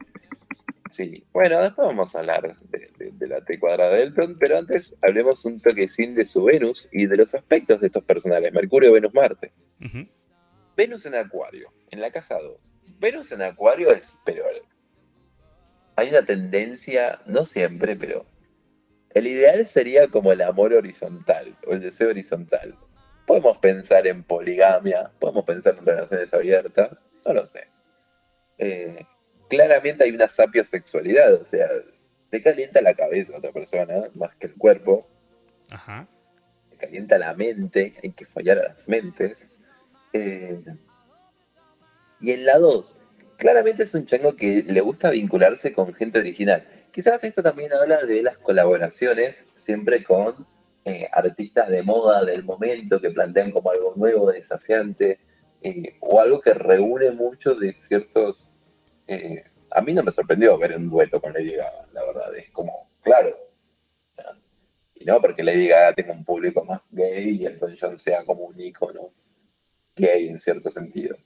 Sí, 0.89 1.25
bueno, 1.33 1.61
después 1.63 1.89
vamos 1.89 2.15
a 2.15 2.21
hablar 2.21 2.57
de, 3.19 3.27
la 3.29 3.45
T 3.45 3.59
cuadrada 3.59 3.95
de 3.95 4.03
Elton, 4.03 4.37
pero 4.39 4.59
antes 4.59 4.95
hablemos 5.03 5.45
un 5.45 5.61
toquecín 5.61 6.15
de 6.15 6.25
su 6.25 6.45
Venus 6.45 6.89
y 6.93 7.07
de 7.07 7.17
los 7.17 7.35
aspectos 7.35 7.81
de 7.81 7.87
estos 7.87 8.05
personales, 8.05 8.53
Mercurio, 8.53 8.93
Venus, 8.93 9.15
Marte. 9.15 9.53
Venus 10.77 11.07
en 11.07 11.15
Acuario, 11.15 11.73
en 11.91 12.01
la 12.01 12.11
casa 12.11 12.39
2. 12.39 12.75
Venus 12.99 13.33
en 13.33 13.43
Acuario 13.43 13.91
es, 13.93 14.19
pero 14.25 14.45
hay 15.97 16.11
una 16.11 16.25
tendencia, 16.25 17.21
no 17.27 17.45
siempre, 17.45 17.97
pero 17.97 18.27
el 19.15 19.27
ideal 19.27 19.67
sería 19.67 20.09
como 20.09 20.33
el 20.33 20.43
amor 20.43 20.75
horizontal 20.75 21.57
o 21.67 21.73
el 21.73 21.81
deseo 21.81 22.11
horizontal. 22.11 22.77
Podemos 23.27 23.59
pensar 23.59 24.07
en 24.07 24.23
poligamia, 24.23 25.11
podemos 25.19 25.45
pensar 25.45 25.77
en 25.79 25.87
relaciones 25.87 26.35
abiertas, 26.35 26.91
no 27.25 27.33
lo 27.33 27.47
sé. 27.47 27.67
Eh, 28.59 29.07
claramente 29.49 30.05
hay 30.05 30.11
una 30.11 30.29
sapiosexualidad, 30.29 31.33
o 31.35 31.45
sea, 31.45 31.67
te 32.31 32.43
calienta 32.43 32.81
la 32.81 32.95
cabeza 32.95 33.35
a 33.35 33.39
otra 33.39 33.53
persona 33.53 34.11
más 34.15 34.35
que 34.37 34.49
el 34.49 34.55
cuerpo, 34.55 35.07
Ajá. 35.71 36.07
te 36.71 36.77
calienta 36.77 37.19
la 37.19 37.35
mente, 37.35 37.95
hay 38.03 38.13
que 38.13 38.27
fallar 38.27 38.59
a 38.59 38.69
las 38.69 38.89
mentes. 38.89 39.47
Eh, 40.13 40.61
y 42.21 42.33
en 42.33 42.47
la 42.47 42.59
2, 42.59 42.99
claramente 43.37 43.85
es 43.85 43.95
un 43.95 44.07
chango 44.07 44.37
que 44.37 44.65
le 44.67 44.81
gusta 44.81 45.11
vincularse 45.11 45.73
con 45.73 45.95
gente 45.95 46.19
original. 46.19 46.65
Quizás 46.93 47.23
esto 47.25 47.43
también 47.43 47.73
habla 47.73 48.05
de 48.05 48.23
las 48.23 48.39
colaboraciones, 48.39 49.47
siempre 49.55 50.03
con 50.03 50.47
eh, 50.85 51.09
artistas 51.13 51.69
de 51.69 51.83
moda 51.83 52.25
del 52.25 52.43
momento 52.43 53.01
que 53.01 53.11
plantean 53.11 53.51
como 53.51 53.71
algo 53.71 53.93
nuevo, 53.97 54.33
desafiante, 54.33 55.19
eh, 55.63 55.97
o 56.01 56.21
algo 56.21 56.41
que 56.41 56.55
reúne 56.55 57.11
mucho 57.11 57.55
de 57.55 57.73
ciertos... 57.75 58.49
eh, 59.07 59.45
a 59.77 59.83
mí 59.83 59.93
no 59.93 60.03
me 60.03 60.11
sorprendió 60.11 60.57
ver 60.57 60.75
un 60.75 60.89
dueto 60.89 61.21
con 61.21 61.35
Lady 61.35 61.53
Gaga, 61.53 61.87
la 61.93 62.03
verdad, 62.07 62.35
es 62.35 62.51
como, 62.51 62.89
claro. 63.03 63.37
Y 64.95 65.05
no 65.05 65.21
porque 65.21 65.45
Lady 65.45 65.69
Gaga 65.69 65.93
tenga 65.93 66.15
un 66.15 66.25
público 66.25 66.65
más 66.65 66.81
gay 66.91 67.37
y 67.37 67.45
Elton 67.45 67.77
John 67.79 67.99
sea 67.99 68.25
como 68.25 68.45
un 68.45 68.59
ícono 68.59 69.13
gay 69.95 70.29
en 70.29 70.39
cierto 70.39 70.71
sentido, 70.71 71.19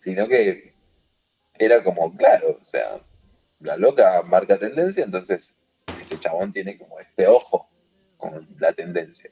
sino 0.00 0.28
que 0.28 0.74
era 1.58 1.82
como, 1.82 2.14
claro, 2.14 2.58
o 2.60 2.64
sea, 2.64 3.00
la 3.60 3.78
loca 3.78 4.22
marca 4.22 4.58
tendencia, 4.58 5.02
entonces 5.02 5.56
este 5.98 6.20
chabón 6.20 6.52
tiene 6.52 6.76
como 6.76 7.00
este 7.00 7.26
ojo 7.26 7.70
con 8.18 8.46
la 8.58 8.74
tendencia. 8.74 9.30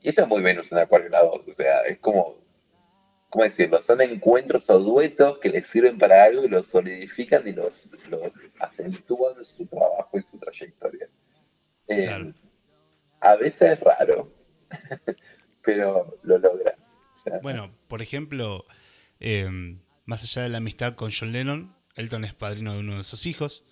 Y 0.00 0.10
está 0.10 0.24
muy 0.24 0.40
Venus 0.40 0.70
en 0.70 0.78
Acuario 0.78 1.08
la 1.08 1.24
2, 1.24 1.48
o 1.48 1.52
sea, 1.52 1.80
es 1.80 1.98
como, 1.98 2.43
¿cómo 3.34 3.44
decirlo? 3.44 3.82
Son 3.82 4.00
encuentros 4.00 4.70
o 4.70 4.78
duetos 4.78 5.38
que 5.38 5.48
les 5.50 5.66
sirven 5.66 5.98
para 5.98 6.22
algo 6.22 6.44
y 6.44 6.48
los 6.48 6.68
solidifican 6.68 7.46
y 7.48 7.52
los, 7.52 7.90
los 8.08 8.30
acentúan 8.60 9.44
su 9.44 9.66
trabajo 9.66 10.10
y 10.16 10.22
su 10.22 10.38
trayectoria. 10.38 11.08
Eh, 11.88 12.04
Claro. 12.06 12.32
A 13.20 13.34
veces 13.34 13.72
es 13.72 13.80
raro, 13.80 14.32
pero 15.64 16.16
lo 16.22 16.38
logra. 16.38 16.76
O 17.12 17.16
sea, 17.24 17.38
Bueno, 17.40 17.74
por 17.88 18.02
ejemplo, 18.02 18.66
eh, 19.18 19.48
más 20.04 20.22
allá 20.22 20.42
de 20.42 20.48
la 20.50 20.58
amistad 20.58 20.94
con 20.94 21.10
John 21.10 21.32
Lennon, 21.32 21.74
Elton 21.96 22.24
es 22.24 22.34
padrino 22.34 22.74
de 22.74 22.80
uno 22.80 22.98
de 22.98 23.02
sus 23.02 23.26
hijos. 23.26 23.64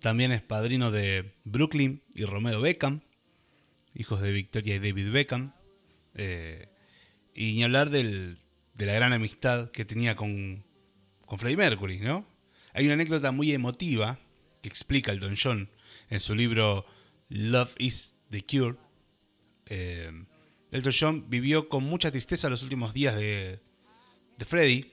También 0.00 0.30
es 0.32 0.42
padrino 0.42 0.90
de 0.90 1.32
Brooklyn 1.44 2.02
y 2.14 2.24
Romeo 2.26 2.60
Beckham, 2.60 3.00
hijos 3.94 4.20
de 4.20 4.32
Victoria 4.32 4.74
y 4.74 4.78
David 4.78 5.10
Beckham. 5.10 5.54
Eh, 6.14 6.68
y 7.32 7.54
ni 7.54 7.62
hablar 7.64 7.88
del- 7.88 8.38
de 8.80 8.86
la 8.86 8.94
gran 8.94 9.12
amistad 9.12 9.70
que 9.70 9.84
tenía 9.84 10.16
con, 10.16 10.64
con 11.26 11.38
Freddie 11.38 11.58
Mercury, 11.58 11.98
¿no? 11.98 12.26
Hay 12.72 12.86
una 12.86 12.94
anécdota 12.94 13.30
muy 13.30 13.52
emotiva 13.52 14.18
que 14.62 14.70
explica 14.70 15.12
Elton 15.12 15.34
John 15.40 15.68
en 16.08 16.18
su 16.18 16.34
libro 16.34 16.86
Love 17.28 17.74
is 17.76 18.16
the 18.30 18.42
Cure. 18.42 18.76
Eh, 19.66 20.10
Elton 20.72 20.92
John 20.98 21.24
vivió 21.28 21.68
con 21.68 21.84
mucha 21.84 22.10
tristeza 22.10 22.48
los 22.48 22.62
últimos 22.62 22.94
días 22.94 23.16
de, 23.16 23.60
de 24.38 24.44
Freddie. 24.46 24.90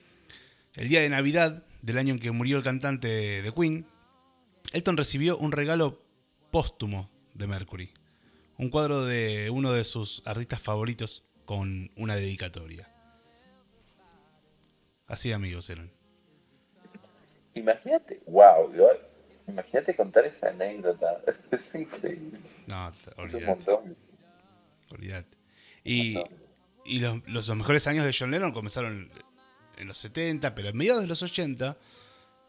El 0.74 0.88
día 0.88 1.00
de 1.00 1.08
Navidad 1.08 1.64
del 1.80 1.96
año 1.96 2.12
en 2.12 2.20
que 2.20 2.30
murió 2.30 2.58
el 2.58 2.62
cantante 2.62 3.08
de 3.08 3.54
Queen, 3.54 3.86
Elton 4.74 4.98
recibió 4.98 5.38
un 5.38 5.50
regalo 5.50 6.04
póstumo 6.50 7.10
de 7.32 7.46
Mercury. 7.46 7.94
Un 8.58 8.68
cuadro 8.68 9.06
de 9.06 9.48
uno 9.48 9.72
de 9.72 9.84
sus 9.84 10.20
artistas 10.26 10.60
favoritos 10.60 11.24
con 11.46 11.90
una 11.96 12.16
dedicatoria. 12.16 12.97
Así 15.08 15.32
amigos 15.32 15.68
eran. 15.70 15.90
Imagínate, 17.54 18.20
wow, 18.26 18.72
yo- 18.72 18.88
imagínate 19.48 19.96
contar 19.96 20.24
esa 20.26 20.50
anécdota. 20.50 21.20
Es 21.50 21.74
increíble. 21.74 22.38
No, 22.66 22.88
Es 22.90 23.06
un 23.06 23.12
olvidate, 23.24 23.46
montón. 23.46 23.96
olvidate. 24.90 25.36
Y, 25.82 26.14
montón. 26.14 26.36
y 26.84 27.00
los, 27.00 27.26
los 27.26 27.48
mejores 27.56 27.86
años 27.86 28.04
de 28.04 28.14
John 28.16 28.30
Lennon 28.30 28.52
comenzaron 28.52 29.10
en 29.76 29.88
los 29.88 29.98
70, 29.98 30.54
pero 30.54 30.68
a 30.68 30.72
mediados 30.72 31.02
de 31.02 31.08
los 31.08 31.22
80, 31.22 31.76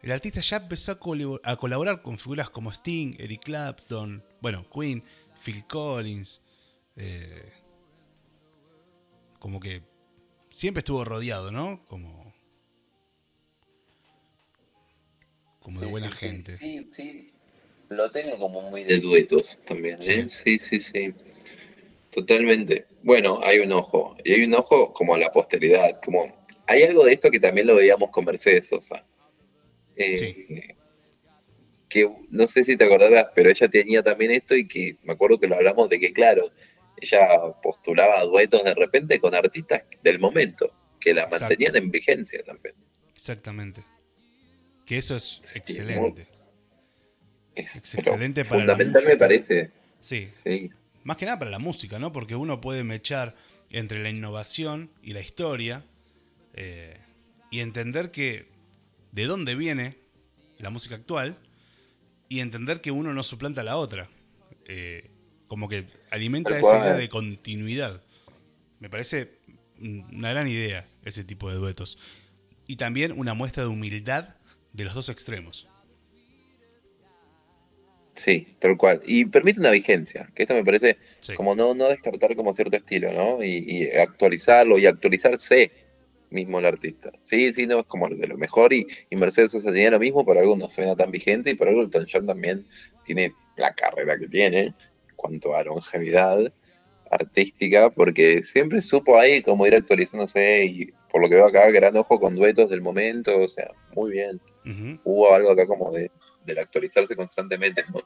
el 0.01 0.11
artista 0.11 0.41
ya 0.41 0.57
empezó 0.57 0.99
a 1.43 1.55
colaborar 1.57 2.01
con 2.01 2.17
figuras 2.17 2.49
como 2.49 2.71
Sting, 2.71 3.15
Eric 3.19 3.43
Clapton, 3.45 4.23
bueno, 4.41 4.65
Queen, 4.69 5.03
Phil 5.43 5.65
Collins. 5.65 6.41
eh, 6.97 7.53
como 9.39 9.59
que 9.61 9.83
siempre 10.49 10.79
estuvo 10.79 11.05
rodeado, 11.05 11.49
¿no? 11.51 11.85
Como, 11.87 12.28
como 15.69 15.81
de 15.81 15.87
buena 15.87 16.11
sí, 16.11 16.17
gente. 16.17 16.57
Sí, 16.57 16.89
sí, 16.91 17.31
Lo 17.89 18.11
tengo 18.11 18.37
como 18.37 18.61
muy 18.69 18.83
de 18.83 18.99
duetos 18.99 19.59
también, 19.65 19.97
¿eh? 20.01 20.27
Sí. 20.27 20.59
Sí, 20.59 20.59
sí, 20.59 20.79
sí. 20.79 21.13
Totalmente. 22.11 22.85
Bueno, 23.03 23.39
hay 23.43 23.59
un 23.59 23.71
ojo. 23.71 24.17
Y 24.23 24.33
hay 24.33 24.43
un 24.43 24.53
ojo 24.55 24.93
como 24.93 25.15
a 25.15 25.19
la 25.19 25.31
posteridad. 25.31 25.99
Como... 26.03 26.45
Hay 26.67 26.83
algo 26.83 27.05
de 27.05 27.13
esto 27.13 27.31
que 27.31 27.39
también 27.39 27.67
lo 27.67 27.75
veíamos 27.75 28.09
con 28.09 28.25
Mercedes 28.25 28.67
Sosa. 28.67 29.05
Eh, 29.95 30.17
Sí. 30.17 30.47
Que 31.87 32.07
no 32.29 32.45
sé 32.45 32.63
si 32.63 32.77
te 32.77 32.85
acordarás, 32.85 33.27
pero 33.33 33.49
ella 33.49 33.67
tenía 33.67 34.03
también 34.03 34.29
esto 34.29 34.55
y 34.55 34.67
que 34.67 34.97
me 35.01 35.13
acuerdo 35.13 35.39
que 35.39 35.47
lo 35.47 35.55
hablamos 35.55 35.89
de 35.89 35.99
que, 35.99 36.13
claro, 36.13 36.51
ella 37.01 37.27
postulaba 37.63 38.23
duetos 38.25 38.63
de 38.63 38.75
repente 38.75 39.19
con 39.19 39.33
artistas 39.33 39.83
del 40.03 40.19
momento, 40.19 40.71
que 40.99 41.15
la 41.15 41.23
Exacto. 41.23 41.45
mantenían 41.45 41.75
en 41.77 41.89
vigencia 41.89 42.43
también. 42.43 42.75
Exactamente. 43.15 43.81
Que 44.89 44.97
eso 44.97 45.15
es 45.15 45.39
Sí, 45.43 45.59
excelente. 45.59 46.27
Es, 47.53 47.75
excelente 47.75 48.43
para 48.43 48.65
la 48.65 48.73
fundamental 48.73 49.03
me 49.05 49.17
parece. 49.17 49.69
Sí, 50.01 50.25
Sí. 50.43 50.71
Más 51.03 51.15
que 51.15 51.25
nada 51.25 51.37
para 51.37 51.51
la 51.51 51.59
música, 51.59 51.99
¿no? 51.99 52.11
Porque 52.11 52.35
uno 52.35 52.59
puede 52.59 52.83
mechar 52.83 53.35
entre 53.69 54.01
la 54.01 54.09
innovación 54.09 54.89
y 55.03 55.13
la 55.13 55.21
historia 55.21 55.85
eh, 56.55 56.97
y 57.51 57.59
entender 57.59 58.09
que 58.09 58.47
de 59.11 59.25
dónde 59.25 59.53
viene 59.53 59.99
la 60.57 60.71
música 60.71 60.95
actual 60.95 61.37
y 62.27 62.39
entender 62.39 62.81
que 62.81 62.89
uno 62.89 63.13
no 63.13 63.21
suplanta 63.21 63.61
a 63.61 63.65
la 63.65 63.77
otra. 63.77 64.09
Eh, 64.65 65.11
como 65.47 65.69
que 65.69 65.85
alimenta 66.09 66.57
esa 66.57 66.79
idea 66.79 66.95
de 66.95 67.09
continuidad. 67.09 68.01
Me 68.79 68.89
parece 68.89 69.37
una 69.77 70.31
gran 70.31 70.47
idea 70.47 70.89
ese 71.05 71.23
tipo 71.23 71.51
de 71.51 71.57
duetos. 71.57 71.99
Y 72.65 72.77
también 72.77 73.11
una 73.11 73.35
muestra 73.35 73.61
de 73.61 73.69
humildad 73.69 74.38
de 74.73 74.83
los 74.83 74.93
dos 74.93 75.09
extremos. 75.09 75.67
Sí, 78.15 78.47
tal 78.59 78.75
cual. 78.77 79.01
Y 79.05 79.25
permite 79.25 79.61
una 79.61 79.71
vigencia, 79.71 80.27
que 80.35 80.43
esto 80.43 80.53
me 80.53 80.65
parece 80.65 80.97
Sí. 81.21 81.33
como 81.35 81.55
no, 81.55 81.73
no 81.73 81.87
descartar 81.87 82.35
como 82.35 82.51
cierto 82.51 82.75
estilo, 82.75 83.13
¿no? 83.13 83.41
Y, 83.43 83.63
y 83.65 83.91
actualizarlo 83.97 84.77
y 84.77 84.85
actualizarse 84.87 85.71
mismo 86.29 86.59
el 86.59 86.65
artista. 86.65 87.11
Sí, 87.23 87.53
sí, 87.53 87.65
no, 87.65 87.79
es 87.79 87.85
como 87.85 88.09
de 88.09 88.27
lo 88.27 88.37
mejor 88.37 88.73
y, 88.73 88.85
y 89.09 89.15
Mercedes 89.15 89.51
Sosa 89.51 89.71
tenía 89.71 89.89
lo 89.91 89.99
mismo, 89.99 90.25
por 90.25 90.37
algo 90.37 90.55
no 90.57 90.69
suena 90.69 90.95
tan 90.95 91.11
vigente 91.11 91.51
y 91.51 91.55
por 91.55 91.69
algo 91.69 91.81
Elton 91.81 92.05
John 92.11 92.27
también 92.27 92.67
tiene 93.05 93.33
la 93.57 93.73
carrera 93.73 94.17
que 94.19 94.27
tiene 94.27 94.59
en 94.61 94.75
cuanto 95.15 95.55
a 95.55 95.63
longevidad 95.63 96.53
artística, 97.09 97.89
porque 97.89 98.43
siempre 98.43 98.81
supo 98.81 99.17
ahí 99.17 99.41
cómo 99.41 99.65
ir 99.65 99.73
actualizándose 99.73 100.65
y 100.65 100.93
por 101.11 101.21
lo 101.21 101.29
que 101.29 101.35
veo 101.35 101.47
acá, 101.47 101.71
gran 101.71 101.97
ojo 101.97 102.19
con 102.19 102.35
duetos 102.35 102.69
del 102.69 102.81
momento, 102.81 103.39
o 103.39 103.47
sea, 103.47 103.71
muy 103.95 104.11
bien 104.11 104.39
Hubo 105.03 105.33
algo 105.33 105.51
acá 105.51 105.65
como 105.65 105.91
de, 105.91 106.11
del 106.45 106.59
actualizarse 106.59 107.15
constantemente. 107.15 107.83
¿no? 107.93 108.01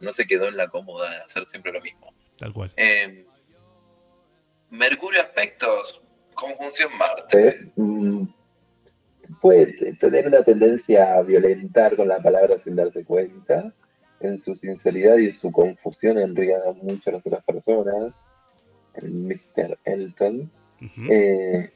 no 0.00 0.10
se 0.10 0.26
quedó 0.26 0.48
en 0.48 0.56
la 0.56 0.68
cómoda 0.68 1.10
de 1.10 1.16
hacer 1.16 1.46
siempre 1.46 1.72
lo 1.72 1.80
mismo. 1.80 2.12
Tal 2.38 2.52
cual. 2.52 2.72
Eh, 2.76 3.26
Mercurio 4.70 5.20
aspectos, 5.20 6.02
conjunción 6.34 6.96
Marte. 6.96 7.72
Mm, 7.76 8.24
puede 9.40 9.94
tener 9.94 10.26
una 10.26 10.42
tendencia 10.42 11.14
a 11.14 11.22
violentar 11.22 11.96
con 11.96 12.08
la 12.08 12.22
palabra 12.22 12.58
sin 12.58 12.76
darse 12.76 13.04
cuenta. 13.04 13.72
En 14.20 14.40
su 14.40 14.54
sinceridad 14.54 15.16
y 15.16 15.32
su 15.32 15.50
confusión 15.50 16.18
enría 16.18 16.58
mucho 16.82 17.10
a 17.10 17.14
las 17.14 17.26
otras 17.26 17.44
personas. 17.44 18.14
El 18.94 19.10
Mr. 19.10 19.78
Elton. 19.84 20.50
Eh, 21.10 21.70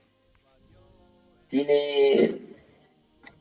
tiene 1.49 2.54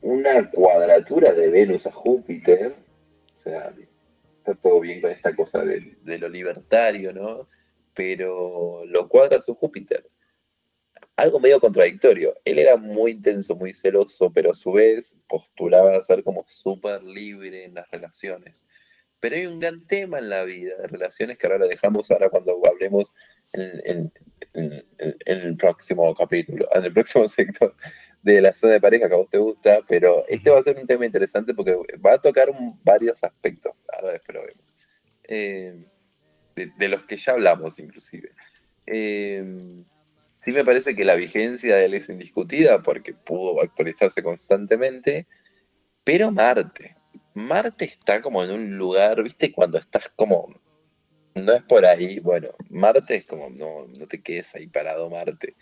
una 0.03 0.51
cuadratura 0.51 1.33
de 1.33 1.49
Venus 1.49 1.87
a 1.87 1.91
Júpiter. 1.91 2.75
O 3.31 3.35
sea, 3.35 3.73
está 4.37 4.53
todo 4.55 4.81
bien 4.81 5.01
con 5.01 5.11
esta 5.11 5.35
cosa 5.35 5.63
de, 5.63 5.97
lo 6.19 6.29
libertario, 6.29 7.13
¿no? 7.13 7.47
Pero 7.93 8.83
lo 8.85 9.07
cuadra 9.07 9.41
su 9.41 9.55
Júpiter 9.55 10.07
algo 11.15 11.39
medio 11.39 11.59
contradictorio. 11.59 12.33
Él 12.43 12.57
era 12.59 12.75
muy 12.75 13.11
intenso, 13.11 13.55
muy 13.55 13.73
celoso, 13.73 14.31
pero 14.31 14.51
a 14.51 14.55
su 14.55 14.71
vez 14.71 15.15
postulaba 15.27 16.01
ser 16.01 16.23
como 16.23 16.43
súper 16.47 17.03
libre 17.03 17.65
en 17.65 17.75
las 17.75 17.89
relaciones. 17.91 18.65
Pero 19.19 19.35
hay 19.35 19.45
un 19.45 19.59
gran 19.59 19.85
tema 19.85 20.19
en 20.19 20.29
la 20.29 20.43
vida 20.43 20.75
de 20.77 20.87
relaciones 20.87 21.37
que 21.37 21.45
ahora 21.45 21.59
lo 21.59 21.67
dejamos 21.67 22.09
ahora 22.09 22.29
cuando 22.29 22.59
hablemos 22.65 23.13
en, 23.53 24.11
el 25.25 25.57
próximo 25.57 26.13
capítulo, 26.15 26.67
en 26.73 26.85
el 26.85 26.93
próximo 26.93 27.27
sector 27.29 27.75
de 28.23 28.41
la 28.41 28.53
zona 28.53 28.73
de 28.73 28.81
pareja 28.81 29.07
que 29.07 29.13
a 29.13 29.17
vos 29.17 29.29
te 29.29 29.37
gusta, 29.37 29.81
pero 29.87 30.25
este 30.27 30.49
va 30.49 30.59
a 30.59 30.63
ser 30.63 30.77
un 30.77 30.87
tema 30.87 31.05
interesante 31.05 31.53
porque 31.53 31.77
va 32.03 32.13
a 32.13 32.21
tocar 32.21 32.49
varios 32.83 33.23
aspectos, 33.23 33.85
ahora 33.93 34.13
después 34.13 34.35
lo 34.35 34.45
vemos, 34.45 34.73
eh, 35.25 35.85
de, 36.55 36.89
los 36.89 37.03
que 37.03 37.17
ya 37.17 37.33
hablamos 37.33 37.77
inclusive. 37.79 38.31
Eh, 38.87 39.43
Sí 40.43 40.51
me 40.51 40.65
parece 40.65 40.93
que 40.93 41.05
la 41.05 41.15
vigencia 41.15 41.77
de 41.77 41.85
él 41.85 41.93
es 41.93 42.09
indiscutida 42.09 42.83
porque 42.83 43.13
pudo 43.13 43.61
actualizarse 43.61 44.21
constantemente, 44.21 45.25
pero 46.03 46.31
Marte, 46.31 46.97
Marte 47.33 47.85
está 47.85 48.21
como 48.21 48.43
en 48.43 48.51
un 48.51 48.77
lugar, 48.77 49.23
viste, 49.23 49.53
cuando 49.53 49.77
estás 49.77 50.09
como, 50.09 50.53
no 51.35 51.53
es 51.53 51.63
por 51.63 51.85
ahí, 51.85 52.19
bueno, 52.19 52.49
Marte 52.69 53.15
es 53.15 53.25
como, 53.25 53.51
no, 53.51 53.87
no 53.87 54.05
te 54.05 54.21
quedes 54.21 54.53
ahí 54.55 54.67
parado 54.67 55.09
Marte. 55.09 55.55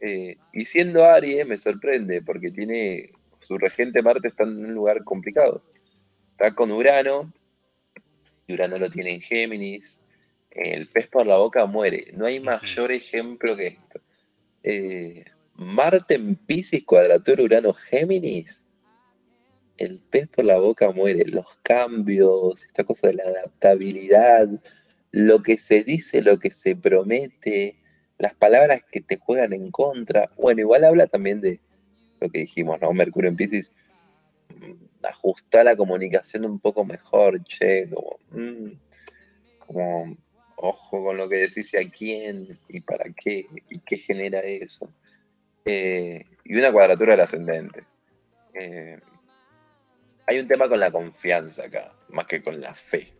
Eh, 0.00 0.36
y 0.52 0.64
siendo 0.64 1.04
Aries 1.04 1.46
me 1.46 1.58
sorprende 1.58 2.22
porque 2.22 2.50
tiene, 2.50 3.12
su 3.38 3.58
regente 3.58 4.02
Marte 4.02 4.28
está 4.28 4.44
en 4.44 4.64
un 4.64 4.74
lugar 4.74 5.04
complicado. 5.04 5.62
Está 6.32 6.54
con 6.54 6.72
Urano, 6.72 7.32
y 8.46 8.54
Urano 8.54 8.78
lo 8.78 8.90
tiene 8.90 9.14
en 9.14 9.20
Géminis, 9.20 10.02
el 10.50 10.88
pez 10.88 11.06
por 11.08 11.26
la 11.26 11.36
boca 11.36 11.66
muere. 11.66 12.06
No 12.14 12.26
hay 12.26 12.40
mayor 12.40 12.90
ejemplo 12.92 13.56
que 13.56 13.66
esto. 13.68 14.00
Eh, 14.62 15.24
Marte 15.54 16.14
en 16.14 16.36
Pisces, 16.36 16.84
cuadratura 16.84 17.42
Urano-Géminis, 17.42 18.66
el 19.76 19.98
pez 19.98 20.28
por 20.28 20.44
la 20.44 20.58
boca 20.58 20.90
muere. 20.90 21.24
Los 21.26 21.58
cambios, 21.62 22.64
esta 22.64 22.84
cosa 22.84 23.08
de 23.08 23.14
la 23.14 23.24
adaptabilidad, 23.24 24.48
lo 25.12 25.42
que 25.42 25.58
se 25.58 25.82
dice, 25.82 26.22
lo 26.22 26.38
que 26.38 26.50
se 26.50 26.76
promete, 26.76 27.79
las 28.20 28.34
palabras 28.34 28.82
que 28.92 29.00
te 29.00 29.16
juegan 29.16 29.52
en 29.52 29.70
contra. 29.70 30.30
Bueno, 30.36 30.60
igual 30.60 30.84
habla 30.84 31.06
también 31.06 31.40
de 31.40 31.58
lo 32.20 32.28
que 32.28 32.40
dijimos, 32.40 32.80
¿no? 32.80 32.92
Mercurio 32.92 33.30
en 33.30 33.36
Pisces, 33.36 33.72
mm, 34.54 35.06
ajustar 35.06 35.64
la 35.64 35.74
comunicación 35.74 36.44
un 36.44 36.60
poco 36.60 36.84
mejor, 36.84 37.42
che, 37.44 37.88
como, 37.88 38.18
mm, 38.30 38.72
como 39.58 40.16
ojo 40.56 41.02
con 41.02 41.16
lo 41.16 41.28
que 41.28 41.36
decís 41.36 41.74
a 41.74 41.90
quién 41.90 42.58
y 42.68 42.80
para 42.80 43.06
qué 43.12 43.46
y 43.70 43.78
qué 43.80 43.96
genera 43.96 44.40
eso. 44.40 44.92
Eh, 45.64 46.26
y 46.44 46.56
una 46.56 46.72
cuadratura 46.72 47.12
del 47.12 47.20
ascendente. 47.22 47.84
Eh, 48.52 49.00
hay 50.26 50.38
un 50.38 50.46
tema 50.46 50.68
con 50.68 50.78
la 50.78 50.90
confianza 50.90 51.64
acá, 51.64 51.94
más 52.08 52.26
que 52.26 52.42
con 52.42 52.60
la 52.60 52.74
fe. 52.74 53.14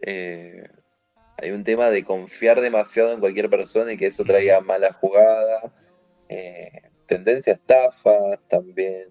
Eh, 0.00 0.68
hay 1.36 1.50
un 1.50 1.64
tema 1.64 1.90
de 1.90 2.04
confiar 2.04 2.60
demasiado 2.60 3.12
en 3.12 3.20
cualquier 3.20 3.50
persona 3.50 3.92
y 3.92 3.96
que 3.96 4.06
eso 4.06 4.24
traiga 4.24 4.60
mala 4.60 4.92
jugada, 4.92 5.72
tendencia 7.06 7.52
a 7.52 7.56
estafas 7.56 8.40
también. 8.48 9.08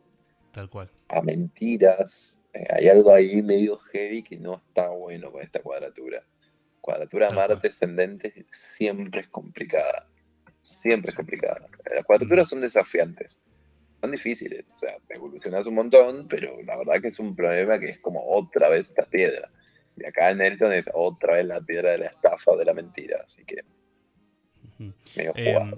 Tal 0.52 0.70
cual. 0.70 0.90
A 1.10 1.22
mentiras. 1.22 2.40
hay 2.70 2.88
algo 2.88 3.14
ahí 3.14 3.42
medio 3.42 3.78
heavy 3.78 4.24
que 4.24 4.38
no 4.38 4.56
está 4.56 4.90
bueno 4.90 5.32
con 5.32 5.42
esta 5.42 5.62
cuadratura. 5.62 6.24
Cuadratura 6.82 7.30
Marte 7.30 7.70
ascendente 7.70 8.46
siempre 8.52 9.22
es 9.22 9.28
complicada. 9.30 10.08
Siempre 10.62 11.12
es 11.12 11.16
complicada. 11.16 11.68
Las 11.94 12.04
cuadraturas 12.06 12.50
son 12.50 12.62
desafiantes. 12.62 13.42
Son 14.02 14.12
difíciles. 14.12 14.72
O 14.74 14.78
sea, 14.78 14.98
evolucionas 15.10 15.66
un 15.66 15.76
montón, 15.76 16.28
pero 16.28 16.62
la 16.64 16.78
verdad 16.78 17.02
que 17.02 17.08
es 17.08 17.20
un 17.20 17.36
problema 17.36 17.80
que 17.80 17.90
es 17.90 18.00
como 18.00 18.22
otra 18.26 18.70
vez 18.70 18.90
esta 18.90 19.04
piedra. 19.04 19.50
Y 19.96 20.06
acá 20.06 20.32
en 20.32 20.42
Elton 20.42 20.74
es 20.74 20.90
otra 20.94 21.36
vez 21.36 21.46
la 21.46 21.62
piedra 21.62 21.92
de 21.92 22.00
la 22.00 22.06
estafa 22.08 22.52
o 22.52 22.58
de 22.58 22.66
la 22.66 22.74
mentira. 22.74 23.18
Así 23.24 23.44
que. 23.46 23.64
Em, 25.16 25.76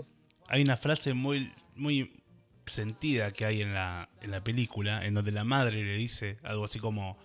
hay 0.48 0.62
una 0.62 0.78
frase 0.78 1.14
muy, 1.14 1.52
muy 1.76 2.24
sentida 2.66 3.32
que 3.32 3.46
hay 3.46 3.62
en 3.62 3.74
la, 3.74 4.10
en 4.22 4.32
la 4.32 4.44
película, 4.44 5.06
en 5.06 5.14
donde 5.14 5.32
la 5.32 5.44
madre 5.44 5.84
le 5.84 5.96
dice 5.96 6.38
algo 6.44 6.66
así 6.66 6.80
como: 6.80 7.18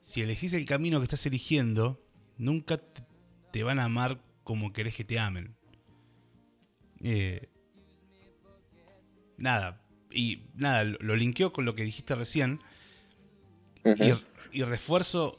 Si 0.00 0.22
elegís 0.22 0.54
el 0.54 0.64
camino 0.64 0.98
que 0.98 1.04
estás 1.04 1.26
eligiendo, 1.26 2.00
nunca 2.38 2.80
te 3.50 3.62
van 3.62 3.78
a 3.78 3.84
amar 3.84 4.20
como 4.42 4.72
querés 4.72 4.94
que 4.94 5.04
te 5.04 5.18
amen. 5.18 5.54
Eh, 7.02 7.48
nada, 9.36 9.82
y 10.10 10.46
nada, 10.54 10.84
lo 10.84 11.16
linkeo 11.16 11.52
con 11.52 11.64
lo 11.64 11.74
que 11.74 11.84
dijiste 11.84 12.14
recién 12.14 12.60
y, 14.52 14.62
refuerzo 14.62 15.38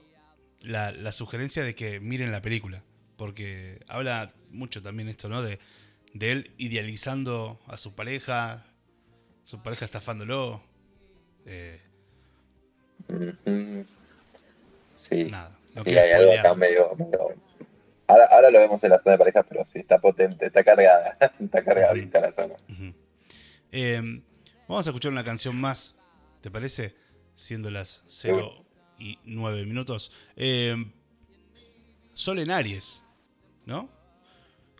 la, 0.61 1.11
sugerencia 1.11 1.63
de 1.63 1.75
que 1.75 1.99
miren 1.99 2.31
la 2.31 2.41
película, 2.41 2.83
porque 3.17 3.79
habla 3.87 4.33
mucho 4.51 4.81
también 4.81 5.09
esto, 5.09 5.29
¿no? 5.29 5.41
De, 5.41 5.59
de 6.13 6.31
él 6.31 6.51
idealizando 6.57 7.59
a 7.67 7.77
su 7.77 7.95
pareja, 7.95 8.65
su 9.43 9.61
pareja 9.61 9.85
estafándolo. 9.85 10.61
Eh, 11.45 11.81
sí. 14.95 15.25
Nada 15.25 15.57
sí, 15.83 15.97
hay 15.97 16.11
algo 16.11 16.31
acá 16.33 16.53
medio. 16.55 16.95
Ahora, 18.07 18.51
lo 18.51 18.59
vemos 18.59 18.83
en 18.83 18.91
la 18.91 18.99
zona 18.99 19.13
de 19.13 19.17
parejas, 19.17 19.45
pero 19.49 19.65
sí, 19.65 19.79
está 19.79 19.97
potente, 19.99 20.45
está 20.45 20.63
cargada. 20.63 21.17
está 21.39 21.63
cargadita 21.63 22.19
la 22.19 22.31
zona. 22.31 22.55
Em, 23.71 24.21
vamos 24.67 24.85
a 24.85 24.89
escuchar 24.91 25.11
una 25.11 25.23
canción 25.23 25.59
más, 25.59 25.95
¿te 26.41 26.51
parece? 26.51 26.95
Siendo 27.35 27.69
las 27.69 28.03
0 28.07 28.65
y 28.97 29.19
9 29.25 29.65
minutos. 29.65 30.11
Em, 30.35 30.91
sol 32.13 32.39
en 32.39 32.51
Aries, 32.51 33.03
¿no? 33.65 33.89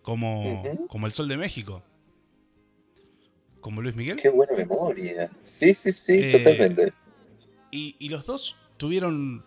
Como, 0.02 0.88
como 0.88 1.08
el 1.08 1.14
Sol 1.14 1.28
de 1.28 1.38
México. 1.38 1.84
Como 3.60 3.82
Luis 3.82 3.96
Miguel. 3.96 4.18
Qué 4.22 4.30
buena 4.30 4.54
memoria. 4.56 5.32
Sí, 5.44 5.74
sí, 5.74 5.92
sí, 5.92 6.20
eh, 6.22 6.32
totalmente. 6.32 6.94
Y, 7.72 7.96
y 7.98 8.10
los 8.10 8.26
dos 8.26 8.56
tuvieron 8.78 9.44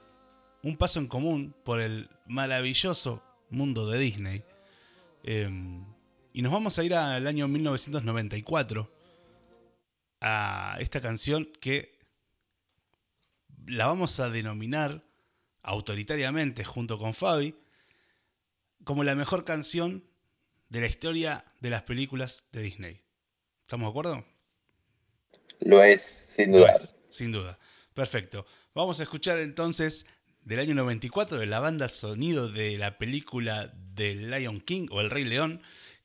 un 0.63 0.77
paso 0.77 0.99
en 0.99 1.07
común 1.07 1.55
por 1.65 1.81
el 1.81 2.11
maravilloso 2.27 3.23
mundo 3.51 3.89
de 3.89 3.99
Disney. 3.99 4.43
Em, 5.23 5.85
y 6.33 6.43
nos 6.43 6.53
vamos 6.53 6.79
a 6.79 6.85
ir 6.85 6.95
al 6.95 7.27
año 7.27 7.49
1994 7.49 8.91
a 10.21 10.77
esta 10.81 11.01
canción 11.01 11.49
que 11.61 11.98
la 13.69 13.87
vamos 13.87 14.19
a 14.21 14.31
denominar 14.31 15.05
autoritariamente 15.63 16.65
junto 16.65 16.99
con 16.99 17.15
Fabi 17.15 17.55
como 18.85 19.05
la 19.05 19.15
mejor 19.15 19.45
canción 19.45 20.05
de 20.69 20.81
la 20.81 20.87
historia 20.87 21.45
de 21.61 21.71
las 21.71 21.83
películas 21.83 22.47
de 22.53 22.63
Disney. 22.63 23.03
¿Estamos 23.63 23.87
de 23.87 23.91
acuerdo? 23.91 24.25
Lo 25.61 25.83
es, 25.83 26.03
sin 26.03 26.53
duda. 26.53 26.75
sin 27.11 27.33
duda. 27.33 27.59
Perfecto. 27.95 28.47
Vamos 28.75 29.01
a 29.01 29.03
escuchar 29.03 29.39
entonces 29.39 30.07
del 30.43 30.61
año 30.61 30.75
94 30.75 31.39
de 31.39 31.47
la 31.47 31.61
banda 31.61 31.89
sonido 31.89 32.49
de 32.49 32.79
la 32.79 32.97
película 32.97 33.75
de 33.75 34.15
Lion 34.15 34.61
King 34.61 34.87
o 34.91 35.01
El 35.01 35.11
Rey 35.11 35.25
León, 35.25 35.63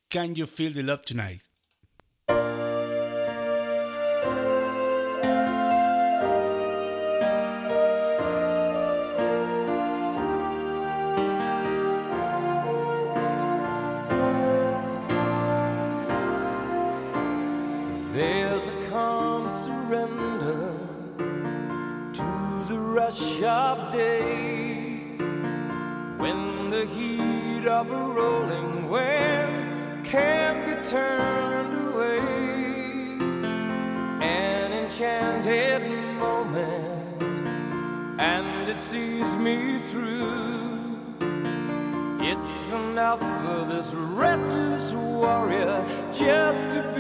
Can 0.09 0.35
You 0.35 0.47
Feel 0.47 0.73
the 0.73 0.83
Love 0.83 1.03
Tonight? 1.03 1.43
Of 27.83 27.91
a 27.91 28.13
rolling 28.13 28.87
wind 28.87 30.05
can 30.05 30.53
be 30.65 30.89
turned 30.89 31.73
away. 31.89 32.19
An 34.21 34.71
enchanted 34.71 35.81
moment, 36.17 37.21
and 38.21 38.69
it 38.69 38.79
sees 38.79 39.35
me 39.35 39.79
through. 39.79 40.97
It's 42.21 42.71
enough 42.71 43.19
for 43.19 43.65
this 43.65 43.93
restless 43.93 44.93
warrior 44.93 45.85
just 46.13 46.61
to 46.73 46.92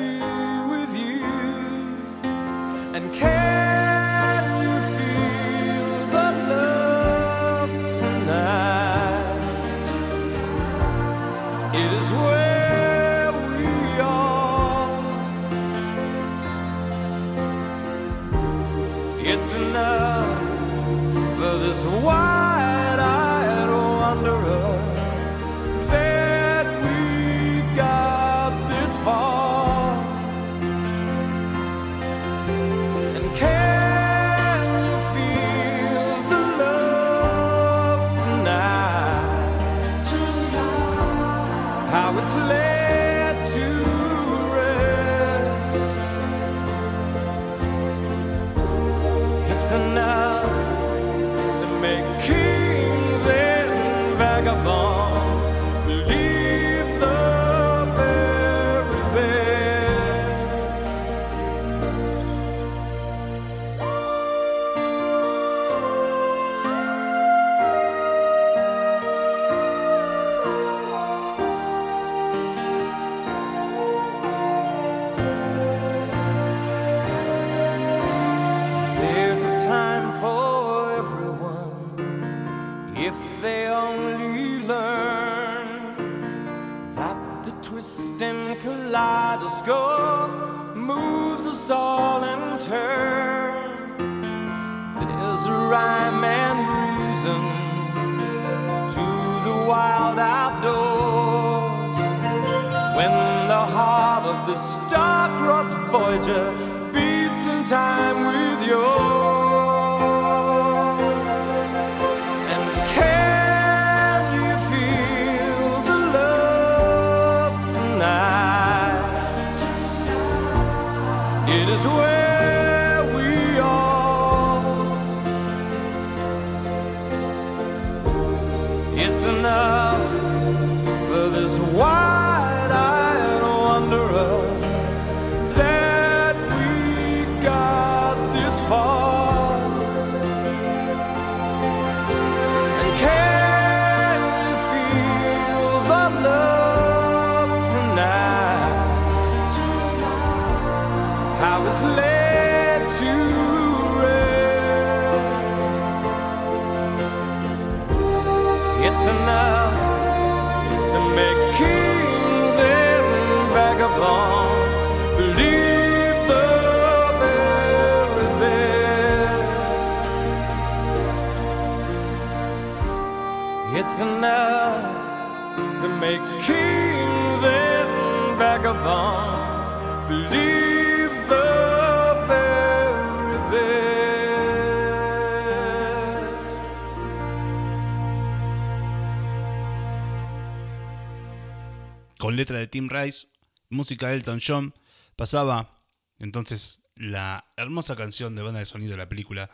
letra 192.43 192.59
de 192.59 192.67
Tim 192.67 192.89
Rice, 192.89 193.27
música 193.69 194.09
de 194.09 194.15
Elton 194.15 194.41
John, 194.45 194.73
pasaba 195.15 195.79
entonces 196.19 196.81
la 196.97 197.45
hermosa 197.55 197.95
canción 197.95 198.35
de 198.35 198.41
banda 198.41 198.59
de 198.59 198.65
sonido 198.65 198.91
de 198.91 198.97
la 198.97 199.07
película 199.07 199.49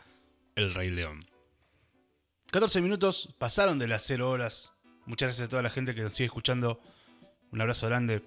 El 0.56 0.74
Rey 0.74 0.90
León. 0.90 1.24
14 2.50 2.82
minutos 2.82 3.32
pasaron 3.38 3.78
de 3.78 3.86
las 3.86 4.02
0 4.08 4.28
horas. 4.28 4.72
Muchas 5.06 5.28
gracias 5.28 5.46
a 5.46 5.48
toda 5.48 5.62
la 5.62 5.70
gente 5.70 5.94
que 5.94 6.02
nos 6.02 6.14
sigue 6.14 6.26
escuchando. 6.26 6.80
Un 7.52 7.60
abrazo 7.60 7.86
grande. 7.86 8.24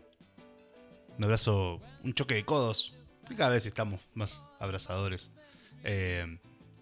Un 1.17 1.25
abrazo, 1.25 1.81
un 2.01 2.13
choque 2.13 2.35
de 2.35 2.45
codos. 2.45 2.93
Cada 3.35 3.49
vez 3.49 3.65
estamos 3.65 3.99
más 4.13 4.45
abrazadores. 4.61 5.29
Eh, 5.83 6.39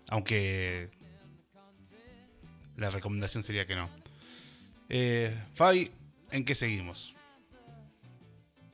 aunque 0.08 0.92
la 2.78 2.92
recomendación 2.92 3.42
sería 3.42 3.66
que 3.66 3.76
no. 3.76 3.90
Eh, 4.88 5.36
Fabi, 5.56 5.92
¿en 6.30 6.46
qué 6.46 6.54
seguimos? 6.54 7.16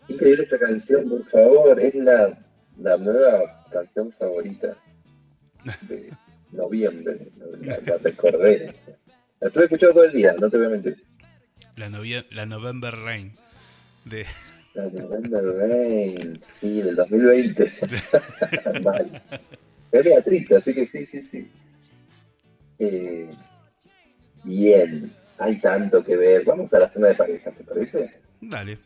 Increíble 0.07 0.43
esa 0.43 0.59
canción, 0.59 1.09
por 1.09 1.25
favor. 1.25 1.79
Es 1.79 1.95
la, 1.95 2.37
la 2.79 2.97
nueva 2.97 3.65
canción 3.71 4.11
favorita 4.13 4.75
de 5.81 6.11
noviembre. 6.51 7.31
La, 7.61 7.77
la 7.85 7.97
recordé. 7.97 8.73
La 9.39 9.47
estuve 9.47 9.65
escuchando 9.65 9.95
todo 9.95 10.05
el 10.05 10.13
día, 10.13 10.35
no 10.39 10.49
te 10.49 10.57
voy 10.57 10.65
a 10.65 10.69
mentir. 10.69 11.03
La, 11.75 11.89
la 11.89 12.45
November 12.45 12.95
Rain 12.95 13.33
de 14.05 14.25
La 14.73 14.85
November 14.85 15.43
Rain, 15.43 16.41
sí, 16.47 16.81
del 16.81 16.95
2020. 16.95 17.71
Mal. 18.83 19.21
Pero 19.91 20.11
era 20.11 20.21
triste, 20.21 20.55
así 20.55 20.73
que 20.73 20.87
sí, 20.87 21.05
sí, 21.05 21.21
sí. 21.21 21.51
Eh, 22.79 23.29
bien, 24.43 25.11
hay 25.37 25.59
tanto 25.59 26.03
que 26.03 26.15
ver. 26.15 26.45
Vamos 26.45 26.73
a 26.73 26.79
la 26.79 26.89
zona 26.89 27.07
de 27.07 27.15
parejas, 27.15 27.55
¿te 27.55 27.63
parece? 27.63 28.11
Dale. 28.41 28.77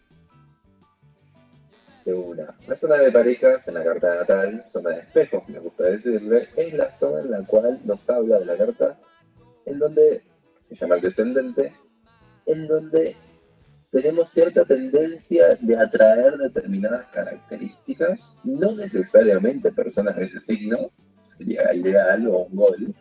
De 2.05 2.13
una. 2.13 2.57
La 2.67 2.75
zona 2.75 2.97
de 2.97 3.11
parejas 3.11 3.67
en 3.67 3.75
la 3.75 3.83
carta 3.83 4.15
natal, 4.15 4.63
zona 4.65 4.89
de 4.91 4.99
espejos, 5.01 5.47
me 5.47 5.59
gusta 5.59 5.83
decirle, 5.83 6.47
es 6.55 6.73
la 6.73 6.91
zona 6.91 7.19
en 7.19 7.31
la 7.31 7.45
cual 7.45 7.79
nos 7.85 8.09
habla 8.09 8.39
de 8.39 8.45
la 8.45 8.57
carta, 8.57 8.99
en 9.65 9.77
donde 9.77 10.23
se 10.59 10.75
llama 10.75 10.95
el 10.95 11.01
descendente, 11.01 11.73
en 12.47 12.67
donde 12.67 13.15
tenemos 13.91 14.29
cierta 14.29 14.63
tendencia 14.63 15.57
de 15.59 15.77
atraer 15.77 16.37
determinadas 16.37 17.05
características, 17.07 18.33
no 18.43 18.71
necesariamente 18.71 19.71
personas 19.71 20.15
de 20.15 20.25
ese 20.25 20.39
signo, 20.39 20.91
sería 21.21 21.73
ideal 21.73 22.25
o 22.27 22.45
un 22.45 22.55
gol, 22.55 22.95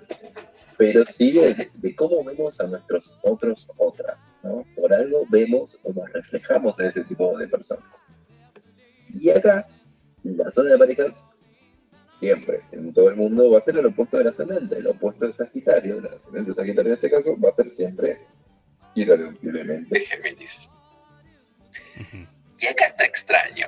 pero 0.77 1.05
sí 1.07 1.33
de, 1.33 1.95
cómo 1.95 2.25
vemos 2.25 2.61
a 2.61 2.67
nuestros 2.67 3.17
otros 3.23 3.69
otras, 3.77 4.33
¿no? 4.43 4.65
Por 4.75 4.93
algo 4.93 5.25
vemos 5.31 5.79
o 5.85 5.93
nos 5.93 6.13
reflejamos 6.13 6.81
en 6.81 6.87
ese 6.87 7.05
tipo 7.05 7.39
de 7.39 7.47
personas. 7.47 7.85
Y 9.19 9.31
acá, 9.31 9.67
la 10.23 10.51
zona 10.51 10.71
de 10.71 10.79
parejas, 10.79 11.25
siempre, 12.07 12.61
en 12.73 12.93
todo 12.93 13.11
el 13.11 13.17
mundo, 13.17 13.51
va 13.51 13.59
a 13.59 13.63
ser 13.63 13.79
el 13.79 13.87
opuesto 13.87 14.19
del 14.19 14.29
ascendente. 14.29 14.77
El 14.77 14.87
opuesto 14.89 15.25
del 15.25 15.35
Sagitario, 15.35 15.99
el 15.99 16.07
ascendente 16.07 16.53
Sagitario 16.53 16.93
en 16.93 16.95
este 16.95 17.11
caso, 17.11 17.39
va 17.41 17.51
a 17.51 17.57
ser 17.57 17.71
siempre 17.71 18.21
irreduciblemente 18.95 20.01
Géminis. 20.01 20.71
Y 22.59 22.67
acá 22.67 22.87
está 22.87 23.05
extraño. 23.05 23.67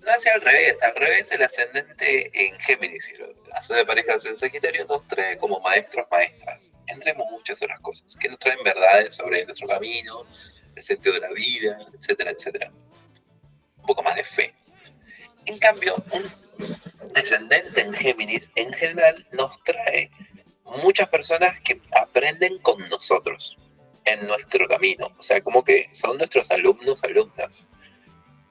No 0.00 0.10
hace 0.10 0.30
al 0.30 0.40
revés, 0.40 0.82
al 0.82 0.94
revés 0.94 1.30
el 1.32 1.42
ascendente 1.42 2.30
en 2.32 2.58
Géminis 2.60 3.10
y 3.10 3.48
la 3.50 3.60
zona 3.62 3.80
de 3.80 3.86
parejas 3.86 4.24
en 4.26 4.36
Sagitario 4.36 4.86
nos 4.86 5.06
trae 5.08 5.36
como 5.38 5.60
maestros 5.60 6.06
maestras, 6.10 6.72
entre 6.86 7.14
muchas 7.14 7.60
otras 7.62 7.80
cosas, 7.80 8.16
que 8.16 8.28
nos 8.28 8.38
traen 8.38 8.62
verdades 8.64 9.14
sobre 9.14 9.44
nuestro 9.44 9.66
camino, 9.66 10.24
el 10.76 10.82
sentido 10.82 11.14
de 11.14 11.20
la 11.20 11.32
vida, 11.32 11.78
etcétera, 11.98 12.30
etcétera. 12.30 12.72
Poco 13.88 14.02
más 14.02 14.16
de 14.16 14.24
fe. 14.24 14.54
En 15.46 15.58
cambio, 15.58 15.96
un 16.12 17.12
descendente 17.14 17.80
en 17.80 17.94
Géminis 17.94 18.52
en 18.54 18.70
general 18.74 19.26
nos 19.32 19.62
trae 19.64 20.10
muchas 20.82 21.08
personas 21.08 21.58
que 21.62 21.80
aprenden 21.98 22.58
con 22.58 22.86
nosotros 22.90 23.56
en 24.04 24.26
nuestro 24.26 24.68
camino, 24.68 25.08
o 25.16 25.22
sea, 25.22 25.40
como 25.40 25.64
que 25.64 25.88
son 25.92 26.18
nuestros 26.18 26.50
alumnos, 26.50 27.02
alumnas. 27.02 27.66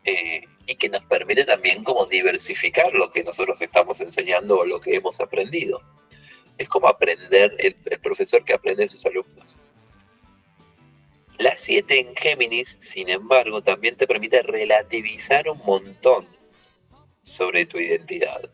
Eh, 0.03 0.41
y 0.65 0.75
que 0.75 0.89
nos 0.89 1.03
permite 1.03 1.45
también 1.45 1.83
como 1.83 2.07
diversificar 2.07 2.91
lo 2.93 3.11
que 3.11 3.23
nosotros 3.23 3.61
estamos 3.61 4.01
enseñando 4.01 4.57
o 4.57 4.65
lo 4.65 4.81
que 4.81 4.95
hemos 4.95 5.19
aprendido. 5.21 5.81
Es 6.57 6.67
como 6.67 6.87
aprender, 6.87 7.55
el, 7.59 7.75
profesor 7.99 8.43
que 8.43 8.53
aprende 8.53 8.83
de 8.83 8.89
sus 8.89 9.05
alumnos. 9.05 9.55
La 11.39 11.55
7 11.55 11.99
en 11.99 12.15
Géminis, 12.15 12.77
sin 12.79 13.09
embargo, 13.09 13.61
también 13.61 13.95
te 13.95 14.07
permite 14.07 14.41
relativizar 14.41 15.47
un 15.49 15.59
montón 15.59 16.27
sobre 17.21 17.65
tu 17.65 17.77
identidad. 17.77 18.49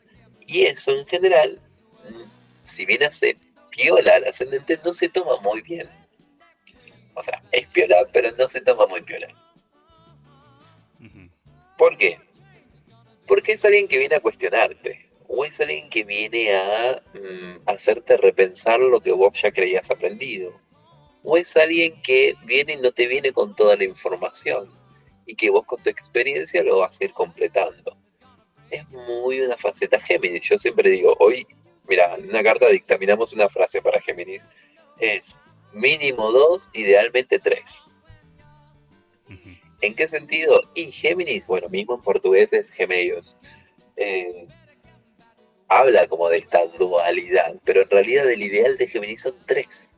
Y 0.45 0.63
eso 0.63 0.91
en 0.91 1.05
general, 1.05 1.61
si 2.63 2.85
bien 2.85 3.03
hace 3.03 3.37
piola 3.69 4.15
al 4.15 4.25
ascendente, 4.25 4.79
no 4.83 4.93
se 4.93 5.07
toma 5.07 5.37
muy 5.41 5.61
bien. 5.61 5.89
O 7.13 7.23
sea, 7.23 7.41
es 7.51 7.67
piola, 7.67 8.07
pero 8.11 8.31
no 8.37 8.49
se 8.49 8.59
toma 8.59 8.85
muy 8.87 9.01
piola. 9.01 9.27
¿Por 11.77 11.97
qué? 11.97 12.19
Porque 13.27 13.53
es 13.53 13.65
alguien 13.65 13.87
que 13.87 13.97
viene 13.97 14.15
a 14.15 14.19
cuestionarte, 14.19 15.09
o 15.27 15.45
es 15.45 15.59
alguien 15.59 15.89
que 15.89 16.03
viene 16.03 16.53
a 16.53 17.01
mm, 17.13 17.69
hacerte 17.69 18.17
repensar 18.17 18.79
lo 18.79 18.99
que 18.99 19.11
vos 19.11 19.39
ya 19.41 19.51
creías 19.51 19.89
aprendido, 19.89 20.59
o 21.23 21.37
es 21.37 21.55
alguien 21.55 22.01
que 22.01 22.35
viene 22.45 22.73
y 22.73 22.77
no 22.77 22.91
te 22.91 23.07
viene 23.07 23.31
con 23.31 23.55
toda 23.55 23.75
la 23.75 23.85
información, 23.85 24.69
y 25.25 25.35
que 25.35 25.49
vos 25.49 25.63
con 25.65 25.81
tu 25.81 25.89
experiencia 25.89 26.63
lo 26.63 26.79
vas 26.79 26.99
a 26.99 27.05
ir 27.05 27.13
completando. 27.13 27.97
Es 28.69 28.87
muy 28.89 29.39
una 29.41 29.57
faceta 29.57 29.99
Géminis. 29.99 30.41
Yo 30.41 30.57
siempre 30.57 30.89
digo, 30.89 31.15
hoy, 31.19 31.47
mira, 31.87 32.15
en 32.15 32.29
una 32.29 32.43
carta 32.43 32.67
dictaminamos 32.67 33.33
una 33.33 33.49
frase 33.49 33.81
para 33.81 34.01
Géminis, 34.01 34.49
es 34.99 35.39
mínimo 35.71 36.31
dos, 36.31 36.69
idealmente 36.73 37.39
tres. 37.39 37.89
¿En 39.81 39.95
qué 39.95 40.07
sentido? 40.07 40.61
Y 40.75 40.91
Géminis, 40.91 41.45
bueno, 41.45 41.67
mismo 41.67 41.95
en 41.95 42.01
portugués 42.01 42.53
es 42.53 42.71
gemellos. 42.71 43.35
Eh, 43.97 44.47
habla 45.67 46.07
como 46.07 46.29
de 46.29 46.37
esta 46.37 46.65
dualidad, 46.67 47.55
pero 47.65 47.81
en 47.81 47.89
realidad 47.89 48.31
el 48.31 48.41
ideal 48.41 48.77
de 48.77 48.87
Géminis 48.87 49.21
son 49.21 49.35
tres. 49.45 49.92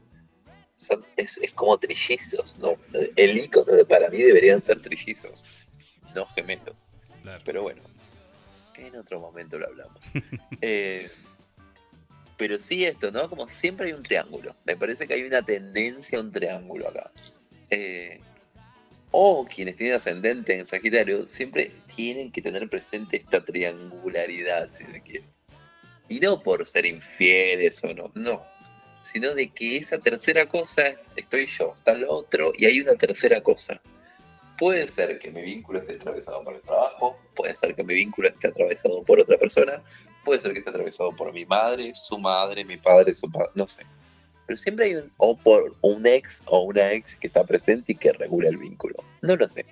Son, 0.76 1.06
es, 1.15 1.39
como 1.53 1.77
trillizos, 1.77 2.57
¿no? 2.57 2.76
El 3.15 3.38
icono 3.38 3.72
de 3.72 3.85
para 3.85 4.10
mí 4.10 4.18
deberían 4.18 4.61
ser 4.61 4.81
trillizos, 4.81 5.43
no 6.14 6.26
gemelos. 6.27 6.76
Pero 7.43 7.64
bueno, 7.64 7.81
en 8.77 8.95
otro 8.95 9.19
momento 9.19 9.57
lo 9.57 9.68
hablamos. 9.68 9.99
Eh, 10.61 11.10
pero 12.38 12.60
sí 12.60 12.85
esto, 12.85 13.11
¿no? 13.11 13.30
Como 13.30 13.47
siempre 13.47 13.88
hay 13.88 13.93
un 13.93 14.03
triángulo. 14.03 14.56
Me 14.65 14.76
parece 14.76 15.07
que 15.07 15.14
hay 15.14 15.23
una 15.23 15.41
tendencia 15.41 16.18
a 16.18 16.22
un 16.22 16.31
triángulo 16.31 16.89
acá. 16.89 17.11
Eh, 17.69 18.19
o 19.11 19.45
quienes 19.45 19.77
tienen 19.77 19.95
ascendente 19.95 20.60
en 20.60 20.65
Sagitario, 20.65 21.27
siempre 21.27 21.72
tienen 21.93 22.31
que 22.31 22.41
tener 22.41 22.68
presente 22.69 23.18
esta 23.18 23.43
triangularidad, 23.43 24.69
si 24.72 24.84
se 24.84 25.02
quiere. 25.02 25.26
Y 26.10 26.19
no 26.19 26.43
por 26.43 26.65
ser 26.65 26.85
infieles 26.85 27.81
o 27.84 27.93
no, 27.93 28.11
no. 28.14 28.45
Sino 29.06 29.36
de 29.36 29.49
que 29.49 29.77
esa 29.77 29.99
tercera 29.99 30.48
cosa 30.48 30.95
estoy 31.15 31.45
yo, 31.45 31.76
está 31.77 31.94
lo 31.94 32.11
otro 32.11 32.52
y 32.57 32.65
hay 32.65 32.82
una 32.82 32.95
tercera 32.95 33.40
cosa. 33.41 33.80
Puede 34.57 34.88
ser 34.88 35.19
que 35.19 35.30
mi 35.30 35.41
vínculo 35.41 35.80
esté 35.80 35.94
atravesado 35.94 36.44
por 36.44 36.56
el 36.56 36.61
trabajo, 36.61 37.19
puede 37.36 37.53
ser 37.53 37.76
que 37.76 37.84
mi 37.84 37.94
vínculo 37.94 38.30
esté 38.30 38.48
atravesado 38.48 39.03
por 39.03 39.19
otra 39.19 39.38
persona, 39.38 39.84
puede 40.23 40.41
ser 40.41 40.53
que 40.53 40.60
esté 40.60 40.72
atravesado 40.72 41.15
por 41.15 41.32
mi 41.32 41.45
madre, 41.45 41.91
su 41.94 42.18
madre, 42.18 42.65
mi 42.65 42.77
padre, 42.77 43.14
su 43.14 43.30
padre, 43.30 43.52
no 43.53 43.68
sé 43.68 43.84
pero 44.45 44.57
siempre 44.57 44.86
hay 44.86 44.95
un, 44.95 45.11
o 45.18 45.36
por 45.36 45.76
un 45.82 46.06
ex 46.06 46.44
o 46.45 46.64
una 46.64 46.91
ex 46.91 47.15
que 47.15 47.27
está 47.27 47.44
presente 47.44 47.94
y 47.94 47.95
que 47.95 48.14
regula 48.14 48.49
el 48.49 48.57
vínculo. 48.57 48.95
No 49.22 49.36
lo 49.36 49.48
sé. 49.49 49.65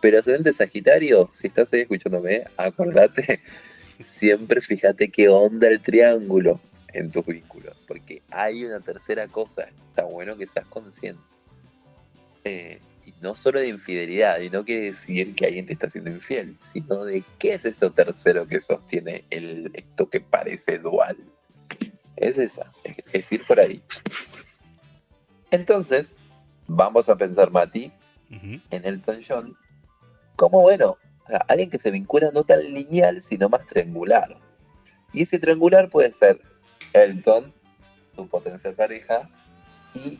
Pero 0.00 0.18
ascendente 0.18 0.52
Sagitario, 0.52 1.30
si 1.32 1.46
estás 1.46 1.72
ahí 1.72 1.80
escuchándome, 1.80 2.44
acordate, 2.56 3.40
siempre 4.00 4.60
fíjate 4.60 5.10
qué 5.10 5.28
onda 5.28 5.68
el 5.68 5.80
triángulo 5.80 6.60
en 6.92 7.10
tus 7.10 7.26
vínculos, 7.26 7.76
porque 7.86 8.22
hay 8.30 8.64
una 8.64 8.80
tercera 8.80 9.28
cosa, 9.28 9.68
está 9.88 10.04
bueno 10.04 10.36
que 10.36 10.46
seas 10.46 10.66
consciente. 10.66 11.22
Eh, 12.44 12.80
y 13.04 13.14
no 13.20 13.36
solo 13.36 13.60
de 13.60 13.68
infidelidad, 13.68 14.40
y 14.40 14.50
no 14.50 14.64
quiere 14.64 14.90
decir 14.90 15.34
que 15.34 15.46
alguien 15.46 15.66
te 15.66 15.74
está 15.74 15.88
siendo 15.88 16.10
infiel, 16.10 16.56
sino 16.60 17.04
de 17.04 17.22
qué 17.38 17.54
es 17.54 17.64
eso 17.64 17.90
tercero 17.92 18.46
que 18.46 18.60
sostiene 18.60 19.24
el, 19.30 19.70
esto 19.74 20.08
que 20.10 20.20
parece 20.20 20.78
dual. 20.78 21.16
Es 22.16 22.38
esa, 22.38 22.72
es, 23.12 23.30
ir 23.30 23.44
por 23.44 23.60
ahí. 23.60 23.82
Entonces, 25.50 26.16
vamos 26.66 27.08
a 27.08 27.16
pensar, 27.16 27.50
Mati, 27.50 27.92
en 28.30 28.62
Elton 28.70 29.22
John, 29.26 29.56
como 30.34 30.62
bueno, 30.62 30.96
alguien 31.48 31.70
que 31.70 31.78
se 31.78 31.90
vincula 31.90 32.30
no 32.32 32.42
tan 32.42 32.60
lineal, 32.72 33.22
sino 33.22 33.48
más 33.48 33.66
triangular. 33.66 34.36
Y 35.12 35.22
ese 35.22 35.38
triangular 35.38 35.88
puede 35.90 36.12
ser 36.12 36.40
Elton, 37.02 37.52
su 38.14 38.28
potencial 38.28 38.74
pareja, 38.74 39.28
y 39.94 40.18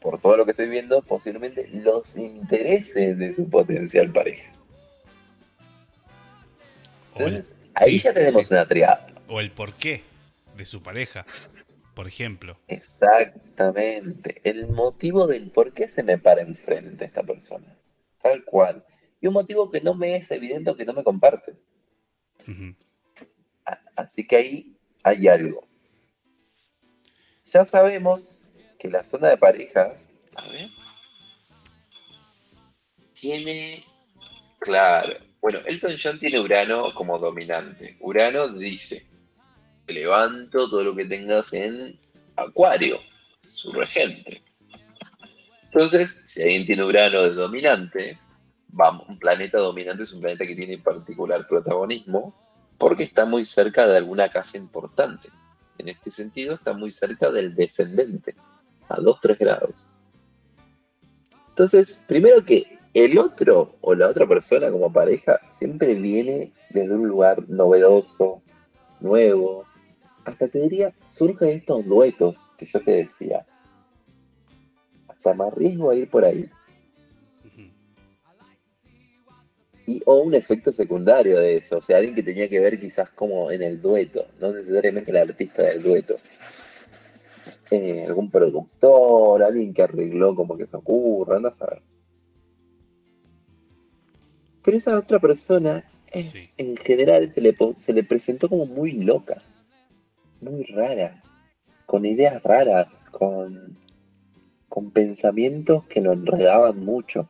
por 0.00 0.18
todo 0.20 0.36
lo 0.36 0.44
que 0.44 0.52
estoy 0.52 0.68
viendo, 0.68 1.02
posiblemente 1.02 1.68
los 1.72 2.16
intereses 2.16 3.18
de 3.18 3.32
su 3.32 3.48
potencial 3.48 4.10
pareja. 4.12 4.52
Entonces, 7.14 7.54
ahí 7.74 7.98
ya 7.98 8.14
tenemos 8.14 8.50
una 8.50 8.66
triada. 8.66 9.06
O 9.28 9.40
el 9.40 9.50
por 9.50 9.74
qué 9.74 10.02
de 10.56 10.64
su 10.64 10.82
pareja, 10.82 11.26
por 11.94 12.08
ejemplo. 12.08 12.58
Exactamente. 12.68 14.40
El 14.44 14.68
motivo 14.68 15.26
del 15.26 15.50
por 15.50 15.72
qué 15.72 15.88
se 15.88 16.02
me 16.02 16.18
para 16.18 16.40
enfrente 16.42 17.04
esta 17.04 17.22
persona. 17.22 17.76
Tal 18.22 18.44
cual. 18.44 18.84
Y 19.20 19.26
un 19.26 19.34
motivo 19.34 19.70
que 19.70 19.80
no 19.80 19.94
me 19.94 20.16
es 20.16 20.30
evidente 20.30 20.70
o 20.70 20.76
que 20.76 20.84
no 20.84 20.94
me 20.94 21.04
comparte. 21.04 21.54
Así 23.96 24.26
que 24.26 24.36
ahí 24.36 24.76
hay 25.02 25.28
algo. 25.28 25.69
Ya 27.52 27.66
sabemos 27.66 28.46
que 28.78 28.88
la 28.88 29.02
zona 29.02 29.28
de 29.28 29.36
parejas, 29.36 30.08
a 30.36 30.48
ver, 30.48 30.68
tiene, 33.12 33.84
claro, 34.60 35.14
bueno, 35.40 35.58
Elton 35.66 35.96
John 36.00 36.18
tiene 36.18 36.38
Urano 36.38 36.94
como 36.94 37.18
dominante. 37.18 37.96
Urano 38.00 38.46
dice, 38.48 39.04
levanto 39.88 40.70
todo 40.70 40.84
lo 40.84 40.94
que 40.94 41.06
tengas 41.06 41.52
en 41.52 41.98
Acuario, 42.36 43.00
su 43.46 43.72
regente. 43.72 44.42
Entonces, 45.64 46.22
si 46.24 46.42
alguien 46.42 46.66
tiene 46.66 46.84
Urano 46.84 47.22
de 47.22 47.30
dominante, 47.30 48.18
vamos, 48.68 49.08
un 49.08 49.18
planeta 49.18 49.58
dominante 49.58 50.04
es 50.04 50.12
un 50.12 50.20
planeta 50.20 50.46
que 50.46 50.54
tiene 50.54 50.78
particular 50.78 51.44
protagonismo 51.48 52.32
porque 52.78 53.02
está 53.02 53.26
muy 53.26 53.44
cerca 53.44 53.86
de 53.88 53.96
alguna 53.96 54.28
casa 54.28 54.56
importante. 54.56 55.28
En 55.80 55.88
este 55.88 56.10
sentido, 56.10 56.54
está 56.54 56.74
muy 56.74 56.92
cerca 56.92 57.30
del 57.30 57.54
descendente, 57.54 58.34
a 58.88 58.96
2-3 58.96 59.38
grados. 59.38 59.88
Entonces, 61.48 61.98
primero 62.06 62.44
que 62.44 62.78
el 62.92 63.18
otro 63.18 63.76
o 63.80 63.94
la 63.94 64.08
otra 64.08 64.26
persona 64.26 64.70
como 64.70 64.92
pareja 64.92 65.40
siempre 65.48 65.94
viene 65.94 66.52
desde 66.68 66.94
un 66.94 67.08
lugar 67.08 67.48
novedoso, 67.48 68.42
nuevo, 69.00 69.64
hasta 70.26 70.48
te 70.48 70.60
diría, 70.60 70.94
surgen 71.06 71.60
estos 71.60 71.86
duetos 71.86 72.52
que 72.58 72.66
yo 72.66 72.80
te 72.80 72.90
decía. 72.90 73.46
Hasta 75.08 75.32
más 75.32 75.54
riesgo 75.54 75.90
a 75.90 75.94
ir 75.94 76.10
por 76.10 76.26
ahí. 76.26 76.50
Y, 79.90 80.00
o 80.06 80.20
un 80.20 80.34
efecto 80.34 80.70
secundario 80.70 81.38
de 81.40 81.56
eso, 81.56 81.78
o 81.78 81.82
sea, 81.82 81.96
alguien 81.96 82.14
que 82.14 82.22
tenía 82.22 82.48
que 82.48 82.60
ver 82.60 82.78
quizás 82.78 83.10
como 83.10 83.50
en 83.50 83.60
el 83.62 83.80
dueto, 83.82 84.24
no 84.40 84.52
necesariamente 84.52 85.10
el 85.10 85.16
artista 85.16 85.62
del 85.64 85.82
dueto. 85.82 86.16
eh, 87.72 88.04
algún 88.06 88.30
productor, 88.30 89.42
alguien 89.42 89.72
que 89.72 89.82
arregló 89.82 90.34
como 90.34 90.56
que 90.56 90.66
se 90.66 90.76
ocurra, 90.76 91.36
anda 91.36 91.48
a 91.50 91.52
saber. 91.52 91.82
Pero 94.62 94.76
esa 94.76 94.96
otra 94.98 95.18
persona 95.18 95.84
es, 96.12 96.30
Sí. 96.46 96.50
en 96.58 96.76
general 96.76 97.32
se 97.32 97.40
le, 97.40 97.52
po- 97.52 97.74
se 97.76 97.92
le 97.92 98.02
presentó 98.04 98.48
como 98.48 98.66
muy 98.66 98.92
loca, 98.92 99.42
muy 100.40 100.64
rara, 100.64 101.22
con 101.86 102.04
ideas 102.04 102.42
raras, 102.42 103.04
con, 103.10 103.76
con 104.68 104.90
pensamientos 104.90 105.84
que 105.86 106.00
lo 106.00 106.12
enredaban 106.12 106.78
mucho 106.84 107.28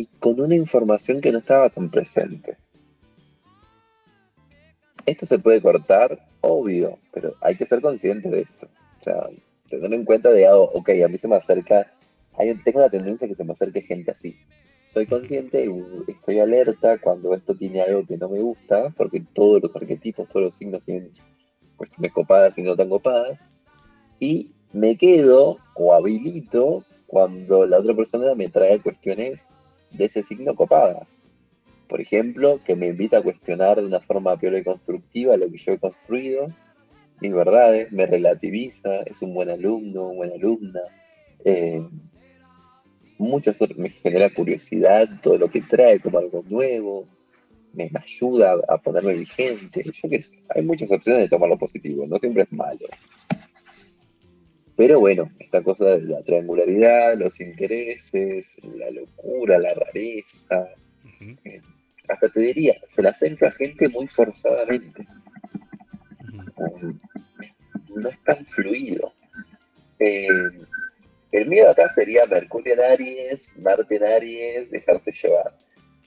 y 0.00 0.06
con 0.18 0.40
una 0.40 0.54
información 0.54 1.20
que 1.20 1.30
no 1.30 1.40
estaba 1.40 1.68
tan 1.68 1.90
presente. 1.90 2.56
Esto 5.04 5.26
se 5.26 5.38
puede 5.38 5.60
cortar, 5.60 6.26
obvio, 6.40 6.98
pero 7.12 7.34
hay 7.42 7.54
que 7.54 7.66
ser 7.66 7.82
consciente 7.82 8.30
de 8.30 8.40
esto. 8.40 8.66
O 8.66 9.02
sea, 9.02 9.28
tener 9.68 9.92
en 9.92 10.06
cuenta 10.06 10.30
de, 10.30 10.48
oh, 10.48 10.70
ok, 10.72 10.88
a 11.04 11.08
mí 11.08 11.18
se 11.18 11.28
me 11.28 11.36
acerca, 11.36 11.92
tengo 12.64 12.78
una 12.78 12.88
tendencia 12.88 13.28
que 13.28 13.34
se 13.34 13.44
me 13.44 13.52
acerque 13.52 13.82
gente 13.82 14.10
así. 14.10 14.38
Soy 14.86 15.04
consciente 15.04 15.68
estoy 16.08 16.40
alerta 16.40 16.96
cuando 16.96 17.34
esto 17.34 17.54
tiene 17.54 17.82
algo 17.82 18.06
que 18.06 18.16
no 18.16 18.30
me 18.30 18.40
gusta, 18.40 18.88
porque 18.96 19.22
todos 19.34 19.62
los 19.62 19.76
arquetipos, 19.76 20.28
todos 20.28 20.46
los 20.46 20.54
signos 20.54 20.82
tienen 20.82 21.10
cuestiones 21.76 22.12
copadas 22.12 22.56
y 22.56 22.62
no 22.62 22.74
tan 22.74 22.88
copadas. 22.88 23.46
Y 24.18 24.50
me 24.72 24.96
quedo 24.96 25.58
o 25.74 25.92
habilito 25.92 26.86
cuando 27.06 27.66
la 27.66 27.80
otra 27.80 27.94
persona 27.94 28.34
me 28.34 28.48
trae 28.48 28.80
cuestiones 28.80 29.46
de 29.92 30.04
ese 30.04 30.22
signo 30.22 30.54
copadas. 30.54 31.08
Por 31.88 32.00
ejemplo, 32.00 32.60
que 32.64 32.76
me 32.76 32.88
invita 32.88 33.18
a 33.18 33.22
cuestionar 33.22 33.80
de 33.80 33.86
una 33.86 34.00
forma 34.00 34.36
piola 34.36 34.58
y 34.58 34.64
constructiva 34.64 35.36
lo 35.36 35.50
que 35.50 35.58
yo 35.58 35.72
he 35.72 35.78
construido, 35.78 36.48
mis 37.20 37.32
verdades, 37.32 37.92
me 37.92 38.06
relativiza, 38.06 39.02
es 39.02 39.20
un 39.22 39.34
buen 39.34 39.50
alumno, 39.50 40.08
una 40.08 40.16
buena 40.16 40.34
alumna. 40.34 40.80
Eh, 41.44 41.82
muchas 43.18 43.58
me 43.76 43.90
genera 43.90 44.32
curiosidad 44.32 45.08
todo 45.20 45.36
lo 45.36 45.48
que 45.48 45.60
trae 45.60 46.00
como 46.00 46.18
algo 46.18 46.42
nuevo, 46.48 47.06
me, 47.74 47.90
ayuda 47.94 48.56
a 48.68 48.78
ponerme 48.78 49.14
vigente. 49.14 49.84
Hay 50.54 50.62
muchas 50.62 50.90
opciones 50.90 51.22
de 51.22 51.28
tomar 51.28 51.48
lo 51.48 51.58
positivo, 51.58 52.06
no 52.06 52.16
siempre 52.16 52.44
es 52.44 52.52
malo. 52.52 52.86
Pero 54.76 55.00
bueno, 55.00 55.30
esta 55.38 55.62
cosa 55.62 55.84
de 55.96 56.02
la 56.02 56.22
triangularidad, 56.22 57.16
los 57.18 57.40
intereses, 57.40 58.56
la 58.76 58.90
locura, 58.90 59.58
la 59.58 59.74
rareza, 59.74 60.68
Ujú, 61.04 61.36
hasta 62.08 62.28
te 62.28 62.40
diría, 62.40 62.76
se 62.88 63.02
la 63.02 63.10
acerca 63.10 63.48
a 63.48 63.50
gente 63.50 63.88
muy 63.88 64.06
forzadamente. 64.06 65.06
Um, 66.56 66.98
no 67.94 68.08
es 68.08 68.18
tan 68.24 68.44
fluido. 68.46 69.12
Eh, 69.98 70.28
el 71.32 71.46
miedo 71.46 71.70
acá 71.70 71.88
sería 71.90 72.24
Mercurio 72.26 72.74
en 72.74 72.80
Aries, 72.80 73.56
Marte 73.58 73.96
en 73.96 74.04
Aries, 74.04 74.70
dejarse 74.70 75.12
llevar. 75.12 75.54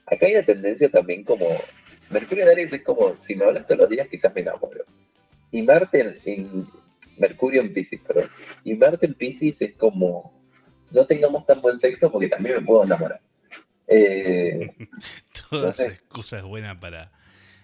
Acá 0.07 0.25
hay 0.25 0.33
una 0.35 0.45
tendencia 0.45 0.89
también 0.89 1.23
como. 1.23 1.47
Mercurio 2.09 2.43
en 2.43 2.49
Aries 2.49 2.73
es 2.73 2.81
como, 2.81 3.15
si 3.19 3.35
me 3.35 3.45
hablas 3.45 3.65
todos 3.65 3.81
los 3.81 3.89
días, 3.89 4.07
quizás 4.07 4.33
me 4.33 4.41
enamoro. 4.41 4.83
Y 5.51 5.61
Marte 5.61 6.01
en. 6.01 6.17
en- 6.25 6.82
Mercurio 7.17 7.61
en 7.61 7.73
Pisces, 7.73 7.99
perdón. 8.01 8.29
Y 8.63 8.75
Marte 8.75 9.05
en 9.05 9.13
Pisces 9.13 9.61
es 9.61 9.73
como. 9.73 10.41
No 10.91 11.05
tengamos 11.05 11.45
tan 11.45 11.59
buen 11.61 11.79
sexo 11.79 12.11
porque 12.11 12.27
también 12.27 12.57
me 12.57 12.61
puedo 12.61 12.83
enamorar. 12.83 13.19
Eh, 13.87 14.69
Toda 15.49 15.71
esa 15.71 15.83
sé. 15.85 15.89
excusa 15.89 16.37
es 16.37 16.43
buena 16.43 16.79
para, 16.79 17.11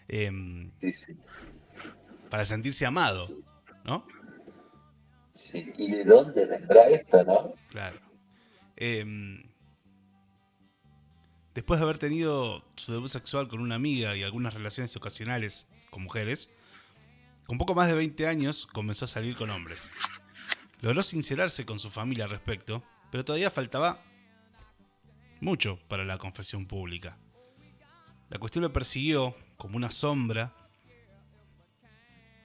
em, 0.08 0.72
sí, 0.80 0.94
sí. 0.94 1.14
para 2.30 2.46
sentirse 2.46 2.86
amado, 2.86 3.30
¿no? 3.86 4.06
Sí, 5.34 5.72
¿Y 5.78 5.92
de 5.92 6.04
dónde 6.04 6.46
vendrá 6.46 6.88
esto, 6.90 7.24
no? 7.24 7.54
Claro. 7.70 8.00
Em, 8.76 9.44
después 11.56 11.80
de 11.80 11.84
haber 11.86 11.98
tenido 11.98 12.64
su 12.76 12.92
debut 12.92 13.10
sexual 13.10 13.48
con 13.48 13.60
una 13.60 13.76
amiga 13.76 14.16
y 14.16 14.24
algunas 14.24 14.54
relaciones 14.54 14.96
ocasionales 14.96 15.68
con 15.90 16.04
mujeres, 16.04 16.50
con 17.50 17.58
poco 17.58 17.74
más 17.74 17.88
de 17.88 17.96
20 17.96 18.28
años 18.28 18.68
comenzó 18.68 19.06
a 19.06 19.08
salir 19.08 19.36
con 19.36 19.50
hombres. 19.50 19.92
Logró 20.82 21.02
sincerarse 21.02 21.66
con 21.66 21.80
su 21.80 21.90
familia 21.90 22.26
al 22.26 22.30
respecto, 22.30 22.84
pero 23.10 23.26
todavía 23.26 23.50
faltaba 23.50 24.04
mucho 25.42 25.80
para 25.88 26.06
la 26.06 26.20
confesión 26.20 26.68
pública. 26.68 27.18
La 28.30 28.38
cuestión 28.38 28.62
lo 28.62 28.72
persiguió 28.72 29.36
como 29.58 29.78
una 29.78 29.90
sombra 29.90 30.54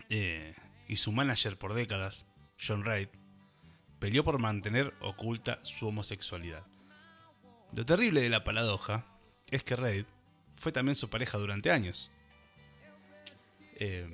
eh, 0.09 0.55
y 0.89 0.97
su 0.97 1.13
manager 1.13 1.59
por 1.59 1.75
décadas, 1.75 2.27
John 2.59 2.81
Wright, 2.81 3.11
peleó 3.99 4.25
por 4.25 4.39
mantener 4.39 4.95
oculta 5.03 5.61
su 5.65 5.87
homosexualidad. 5.87 6.65
Lo 7.75 7.85
terrible 7.85 8.23
de 8.23 8.31
la 8.31 8.43
paradoja 8.43 9.05
es 9.51 9.65
que 9.65 9.77
Reid 9.77 10.07
fue 10.57 10.73
también 10.73 10.95
su 10.95 11.11
pareja 11.11 11.37
durante 11.37 11.71
años. 11.71 12.11
Eh, 13.75 14.09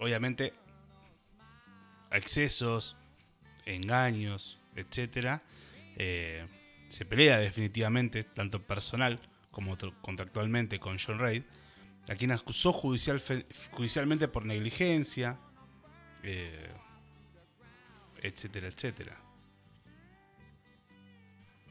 obviamente, 0.00 0.52
excesos, 2.10 2.96
engaños, 3.66 4.60
etc. 4.76 5.40
eh, 5.96 6.46
se 6.88 7.04
pelea 7.04 7.38
definitivamente, 7.38 8.24
tanto 8.24 8.62
personal 8.62 9.18
como 9.50 9.76
tr- 9.76 9.94
contractualmente, 10.00 10.78
con 10.78 10.98
John 10.98 11.18
Reid, 11.18 11.42
a 12.08 12.14
quien 12.14 12.32
acusó 12.32 12.72
judicial, 12.72 13.22
judicialmente 13.72 14.28
por 14.28 14.44
negligencia, 14.44 15.38
eh, 16.22 16.68
etcétera, 18.22 18.68
etcétera. 18.68 19.16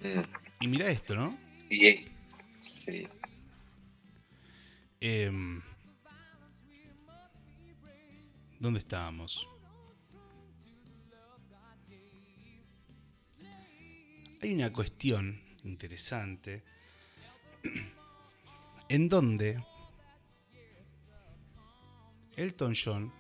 Mm, 0.02 0.22
Y 0.62 0.68
mira 0.68 0.90
esto, 0.90 1.16
¿no? 1.16 1.38
sí, 1.70 2.08
sí. 2.60 3.08
Em, 5.02 5.62
¿Dónde 8.64 8.80
estábamos? 8.80 9.45
Hay 14.41 14.53
una 14.53 14.72
cuestión 14.72 15.41
interesante 15.65 16.64
en 18.88 19.10
donde 19.10 19.61
Elton 22.38 22.73
John 22.73 23.11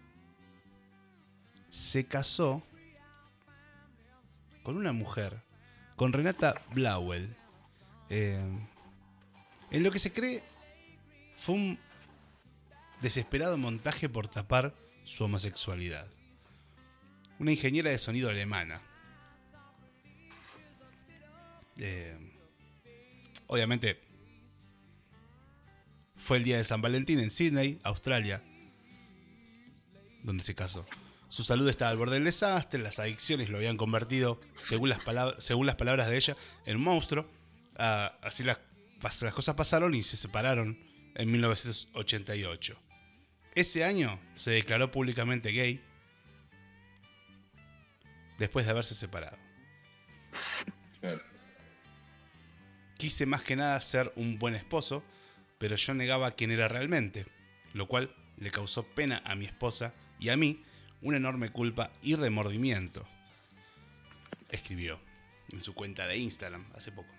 se 1.67 2.05
casó 2.05 2.63
con 4.63 4.77
una 4.77 4.93
mujer, 4.93 5.41
con 5.97 6.13
Renata 6.13 6.55
Blauel, 6.73 7.35
em, 8.07 8.65
en 9.71 9.83
lo 9.83 9.91
que 9.91 9.99
se 9.99 10.13
cree 10.13 10.41
fue 11.35 11.55
un 11.55 11.79
desesperado 13.01 13.57
montaje 13.57 14.07
por 14.07 14.29
tapar 14.29 14.73
su 15.03 15.23
homosexualidad. 15.23 16.07
Una 17.39 17.51
ingeniera 17.51 17.89
de 17.89 17.97
sonido 17.97 18.29
alemana. 18.29 18.81
Eh, 21.77 22.15
obviamente 23.47 23.99
fue 26.17 26.37
el 26.37 26.43
día 26.43 26.57
de 26.57 26.63
San 26.63 26.81
Valentín 26.81 27.19
en 27.19 27.29
Sydney, 27.31 27.79
Australia, 27.83 28.41
donde 30.23 30.43
se 30.43 30.55
casó. 30.55 30.85
Su 31.27 31.43
salud 31.43 31.67
estaba 31.67 31.91
al 31.91 31.97
borde 31.97 32.13
del 32.13 32.25
desastre, 32.25 32.79
las 32.79 32.99
adicciones 32.99 33.49
lo 33.49 33.57
habían 33.57 33.75
convertido, 33.75 34.39
según 34.63 34.89
las, 34.89 34.99
según 35.39 35.65
las 35.65 35.75
palabras 35.75 36.07
de 36.07 36.15
ella, 36.15 36.37
en 36.65 36.77
un 36.77 36.83
monstruo. 36.83 37.27
Ah, 37.75 38.17
así 38.21 38.43
las, 38.43 38.59
las 39.01 39.33
cosas 39.33 39.55
pasaron 39.55 39.95
y 39.95 40.03
se 40.03 40.15
separaron 40.15 40.77
en 41.15 41.31
1988. 41.31 42.77
Ese 43.55 43.83
año 43.83 44.19
se 44.35 44.51
declaró 44.51 44.89
públicamente 44.89 45.51
gay 45.51 45.81
después 48.39 48.65
de 48.65 48.71
haberse 48.71 48.95
separado. 48.95 49.37
Quise 52.97 53.25
más 53.25 53.43
que 53.43 53.55
nada 53.55 53.79
ser 53.79 54.11
un 54.15 54.39
buen 54.39 54.55
esposo, 54.55 55.03
pero 55.59 55.75
yo 55.75 55.93
negaba 55.93 56.31
quién 56.31 56.51
era 56.51 56.67
realmente, 56.67 57.25
lo 57.73 57.87
cual 57.87 58.15
le 58.37 58.49
causó 58.49 58.83
pena 58.83 59.21
a 59.25 59.35
mi 59.35 59.45
esposa 59.45 59.93
y 60.19 60.29
a 60.29 60.37
mí 60.37 60.63
una 61.01 61.17
enorme 61.17 61.51
culpa 61.51 61.91
y 62.01 62.15
remordimiento. 62.15 63.05
Escribió 64.49 64.99
en 65.51 65.61
su 65.61 65.75
cuenta 65.75 66.07
de 66.07 66.17
Instagram 66.17 66.65
hace 66.75 66.91
poco. 66.91 67.09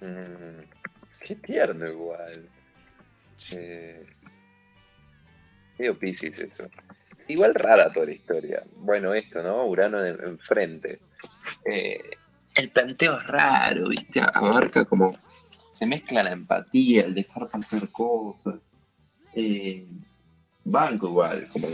Mm, 0.00 0.64
qué 1.20 1.36
tierno 1.36 1.86
igual. 1.86 2.48
Eh, 3.50 4.04
Piscis 5.98 6.38
eso. 6.38 6.68
Igual 7.28 7.54
rara 7.54 7.92
toda 7.92 8.06
la 8.06 8.12
historia. 8.12 8.62
Bueno, 8.76 9.14
esto, 9.14 9.42
¿no? 9.42 9.64
Urano 9.66 10.04
en- 10.04 10.22
enfrente. 10.22 11.00
Eh, 11.64 11.98
el 12.54 12.70
planteo 12.70 13.16
es 13.16 13.26
raro, 13.26 13.88
¿viste? 13.88 14.20
Abarca 14.20 14.84
como. 14.84 15.16
Se 15.70 15.86
mezcla 15.86 16.22
la 16.22 16.32
empatía, 16.32 17.04
el 17.04 17.14
dejar 17.14 17.48
pasar 17.48 17.88
cosas. 17.90 18.60
Eh, 19.34 19.86
banco 20.64 21.08
igual, 21.08 21.48
como 21.48 21.68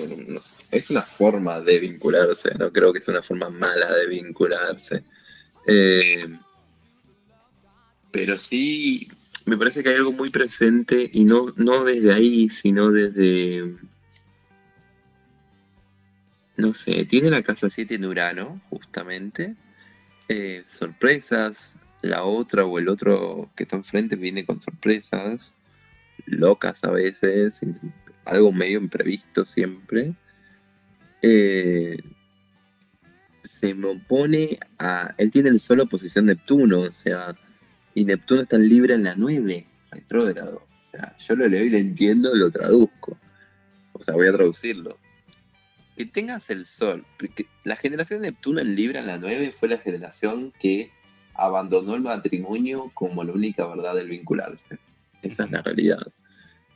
es 0.71 0.89
una 0.91 1.03
forma 1.03 1.61
de 1.61 1.81
vincularse, 1.81 2.55
no 2.59 2.73
creo 2.73 2.93
que 2.93 3.03
sea 3.03 3.13
una 3.13 3.23
forma 3.23 3.51
mala 3.51 3.93
de 3.93 4.07
vincularse. 4.07 5.03
Eh, 5.67 6.25
pero 8.13 8.39
sí, 8.39 9.09
me 9.49 9.57
parece 9.57 9.83
que 9.83 9.89
hay 9.89 9.97
algo 9.97 10.13
muy 10.13 10.31
presente 10.31 11.11
y 11.13 11.25
no, 11.25 11.55
no 11.57 11.85
desde 11.85 12.13
ahí, 12.13 12.51
sino 12.51 12.91
desde, 12.91 13.77
no 16.57 16.75
sé, 16.75 17.05
tiene 17.07 17.31
la 17.31 17.43
casa 17.43 17.71
7 17.71 17.95
en 17.95 18.05
Urano, 18.05 18.61
justamente, 18.69 19.57
eh, 20.29 20.65
sorpresas, 20.67 21.73
la 22.03 22.25
otra 22.25 22.65
o 22.65 22.79
el 22.79 22.89
otro 22.89 23.51
que 23.57 23.65
está 23.65 23.77
enfrente 23.77 24.17
viene 24.17 24.45
con 24.45 24.61
sorpresas, 24.61 25.53
locas 26.27 26.85
a 26.85 26.91
veces, 26.91 27.61
algo 28.27 28.53
medio 28.53 28.79
imprevisto 28.79 29.47
siempre. 29.47 30.15
Eh, 31.23 31.99
se 33.43 33.75
me 33.75 33.89
opone 33.89 34.59
a. 34.79 35.15
Él 35.17 35.31
tiene 35.31 35.49
el 35.49 35.59
solo 35.59 35.87
posición 35.87 36.27
Neptuno, 36.27 36.81
o 36.81 36.93
sea, 36.93 37.35
y 37.99 38.05
Neptuno 38.05 38.43
está 38.43 38.57
libre 38.59 38.95
en 38.95 39.03
la 39.03 39.17
9, 39.17 39.67
retrógrado. 39.91 40.63
O 40.79 40.83
sea, 40.83 41.17
yo 41.19 41.35
lo 41.35 41.49
leo 41.49 41.65
y 41.65 41.71
lo 41.71 41.79
entiendo, 41.79 42.33
lo 42.33 42.49
traduzco. 42.49 43.19
O 43.93 44.01
sea, 44.01 44.15
voy 44.15 44.29
a 44.29 44.33
traducirlo. 44.33 44.97
Que 45.97 46.07
tengas 46.07 46.49
el 46.51 46.65
Sol. 46.65 47.05
Porque 47.19 47.47
la 47.65 47.75
generación 47.75 48.23
de 48.23 48.31
Neptuno 48.31 48.61
en 48.61 48.77
Libra 48.77 49.01
en 49.01 49.09
la 49.09 49.19
9 49.19 49.51
fue 49.51 49.69
la 49.69 49.79
generación 49.79 50.53
que 50.61 50.93
abandonó 51.35 51.97
el 51.97 52.03
matrimonio 52.03 52.93
como 52.95 53.25
la 53.25 53.33
única 53.33 53.67
verdad 53.67 53.97
del 53.97 54.11
vincularse. 54.11 54.79
Esa 55.23 55.47
es 55.47 55.51
la 55.51 55.63
realidad. 55.63 56.07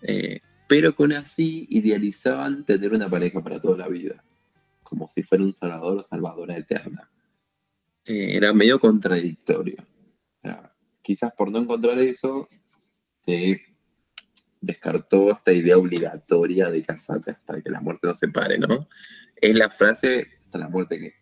Eh, 0.03 0.41
pero 0.67 0.97
con 0.97 1.13
así 1.13 1.69
idealizaban 1.71 2.65
tener 2.65 2.95
una 2.95 3.09
pareja 3.09 3.41
para 3.41 3.61
toda 3.61 3.77
la 3.79 3.89
vida, 3.89 4.25
como 4.83 5.07
si 5.07 5.23
fuera 5.23 5.45
un 5.45 5.53
salvador 5.53 5.99
o 5.99 6.03
salvadora 6.03 6.57
eterna. 6.57 7.09
Eh, 8.07 8.37
era 8.37 8.53
medio 8.53 8.81
contradictorio. 8.81 9.77
Quizás 11.03 11.33
por 11.37 11.51
no 11.51 11.59
encontrar 11.59 11.99
eso, 11.99 12.49
te 13.25 13.63
descartó 14.61 15.33
esta 15.33 15.53
idea 15.53 15.77
obligatoria 15.77 16.71
de 16.71 16.83
casarte 16.83 17.33
hasta 17.33 17.61
que 17.61 17.71
la 17.71 17.81
muerte 17.81 18.07
nos 18.07 18.19
separe, 18.19 18.59
¿no? 18.59 18.89
Es 19.37 19.55
la 19.55 19.69
frase 19.69 20.29
hasta 20.45 20.59
la 20.59 20.69
muerte 20.69 20.99
que... 20.99 21.15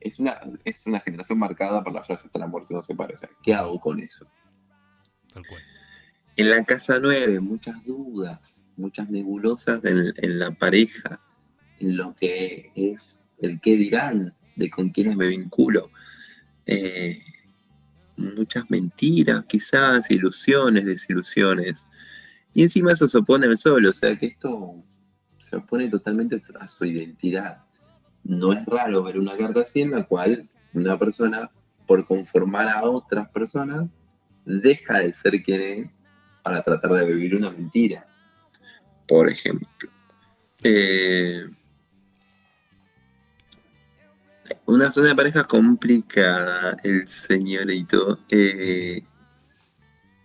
Es 0.00 0.18
una, 0.18 0.40
es 0.64 0.86
una 0.86 1.00
generación 1.00 1.38
marcada 1.38 1.82
por 1.82 1.92
la 1.92 2.02
frase 2.02 2.26
hasta 2.26 2.38
la 2.38 2.46
muerte 2.46 2.72
nos 2.72 2.86
separe. 2.86 3.14
O 3.14 3.16
sea, 3.16 3.28
¿qué 3.42 3.52
hago 3.52 3.78
con 3.80 4.00
eso? 4.00 4.26
Tal 5.32 5.46
cual. 5.46 5.60
En 6.36 6.50
la 6.50 6.64
casa 6.64 6.98
9, 7.00 7.40
muchas 7.40 7.84
dudas, 7.84 8.60
muchas 8.76 9.08
nebulosas 9.08 9.84
en, 9.84 10.38
la 10.38 10.50
pareja, 10.52 11.20
en 11.80 11.96
lo 11.96 12.14
que 12.16 12.72
es 12.74 13.22
el 13.40 13.60
qué 13.60 13.76
dirán, 13.76 14.34
de 14.56 14.70
con 14.70 14.90
quiénes 14.90 15.16
me 15.16 15.28
vinculo. 15.28 15.90
Eh, 16.66 17.22
muchas 18.16 18.64
mentiras, 18.70 19.44
quizás, 19.46 20.10
ilusiones, 20.10 20.84
desilusiones. 20.84 21.86
Y 22.52 22.62
encima 22.62 22.92
eso 22.92 23.08
se 23.08 23.18
opone 23.18 23.46
al 23.46 23.58
sol, 23.58 23.86
o 23.86 23.92
sea 23.92 24.16
que 24.16 24.26
esto 24.26 24.82
se 25.38 25.56
opone 25.56 25.88
totalmente 25.88 26.40
a 26.58 26.68
su 26.68 26.84
identidad. 26.84 27.64
No 28.22 28.52
es 28.52 28.64
raro 28.66 29.02
ver 29.02 29.18
una 29.18 29.36
carta 29.36 29.60
así 29.60 29.80
en 29.80 29.90
la 29.90 30.04
cual 30.04 30.48
una 30.72 30.98
persona, 30.98 31.50
por 31.86 32.06
conformar 32.06 32.68
a 32.68 32.82
otras 32.84 33.28
personas, 33.30 33.90
deja 34.44 35.00
de 35.00 35.12
ser 35.12 35.42
quien 35.42 35.60
es 35.60 35.98
para 36.42 36.62
tratar 36.62 36.92
de 36.92 37.06
vivir 37.06 37.34
una 37.34 37.50
mentira, 37.50 38.06
por 39.06 39.28
ejemplo. 39.28 39.66
Eh, 40.62 41.46
una 44.66 44.90
zona 44.90 45.08
de 45.08 45.14
pareja 45.14 45.44
complicada, 45.44 46.76
el 46.82 47.08
señorito. 47.08 48.20
Eh, 48.28 49.02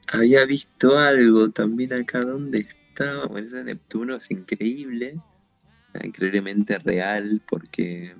había 0.07 0.45
visto 0.45 0.97
algo 0.97 1.49
también 1.49 1.93
acá 1.93 2.21
donde 2.21 2.59
estaba. 2.59 3.27
Bueno, 3.27 3.47
ese 3.47 3.63
Neptuno 3.63 4.15
es 4.15 4.29
increíble, 4.31 5.19
increíblemente 6.03 6.79
real, 6.79 7.41
porque 7.47 8.15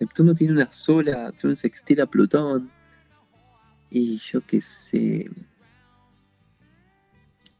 Neptuno 0.00 0.34
tiene 0.34 0.54
una 0.54 0.70
sola, 0.70 1.32
tiene 1.32 1.50
un 1.50 1.56
sextil 1.56 2.00
a 2.00 2.06
Plutón. 2.06 2.70
Y 3.90 4.16
yo 4.18 4.40
qué 4.40 4.60
sé, 4.62 5.30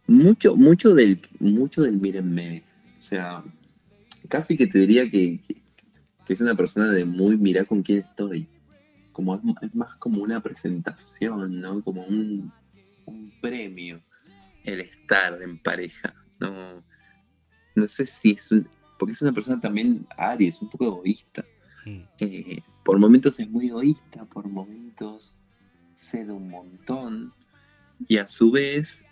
mucho, 0.06 0.56
mucho 0.56 0.94
del, 0.94 1.20
mucho 1.40 1.82
del 1.82 1.98
mírenme. 1.98 2.64
O 2.98 3.02
sea, 3.02 3.44
casi 4.28 4.56
que 4.56 4.66
te 4.66 4.78
diría 4.78 5.10
que, 5.10 5.40
es 6.28 6.40
una 6.40 6.54
persona 6.54 6.88
de 6.88 7.04
muy 7.04 7.36
mirar 7.36 7.66
con 7.66 7.82
quién 7.82 8.00
estoy. 8.00 8.48
Como 9.12 9.34
es, 9.34 9.74
más 9.74 9.96
como 9.96 10.22
una 10.22 10.40
presentación, 10.40 11.60
¿no? 11.60 11.82
Como 11.82 12.04
un, 12.04 12.52
premio 13.40 14.00
el 14.64 14.80
estar 14.80 15.42
en 15.42 15.58
pareja. 15.58 16.14
No, 16.40 16.82
no 17.74 17.88
sé 17.88 18.06
si 18.06 18.32
es 18.32 18.50
un. 18.52 18.68
Porque 18.98 19.12
es 19.12 19.22
una 19.22 19.32
persona 19.32 19.60
también 19.60 20.06
Aries, 20.16 20.62
un 20.62 20.70
poco 20.70 20.86
egoísta. 20.86 21.44
Mm. 21.84 22.00
Eh, 22.20 22.62
por 22.84 22.98
momentos 22.98 23.40
es 23.40 23.48
muy 23.48 23.68
egoísta, 23.68 24.24
por 24.26 24.48
momentos 24.48 25.36
cede 25.96 26.32
un 26.32 26.48
montón. 26.48 27.32
Y 28.08 28.18
a 28.18 28.26
su 28.26 28.50
vez 28.50 29.04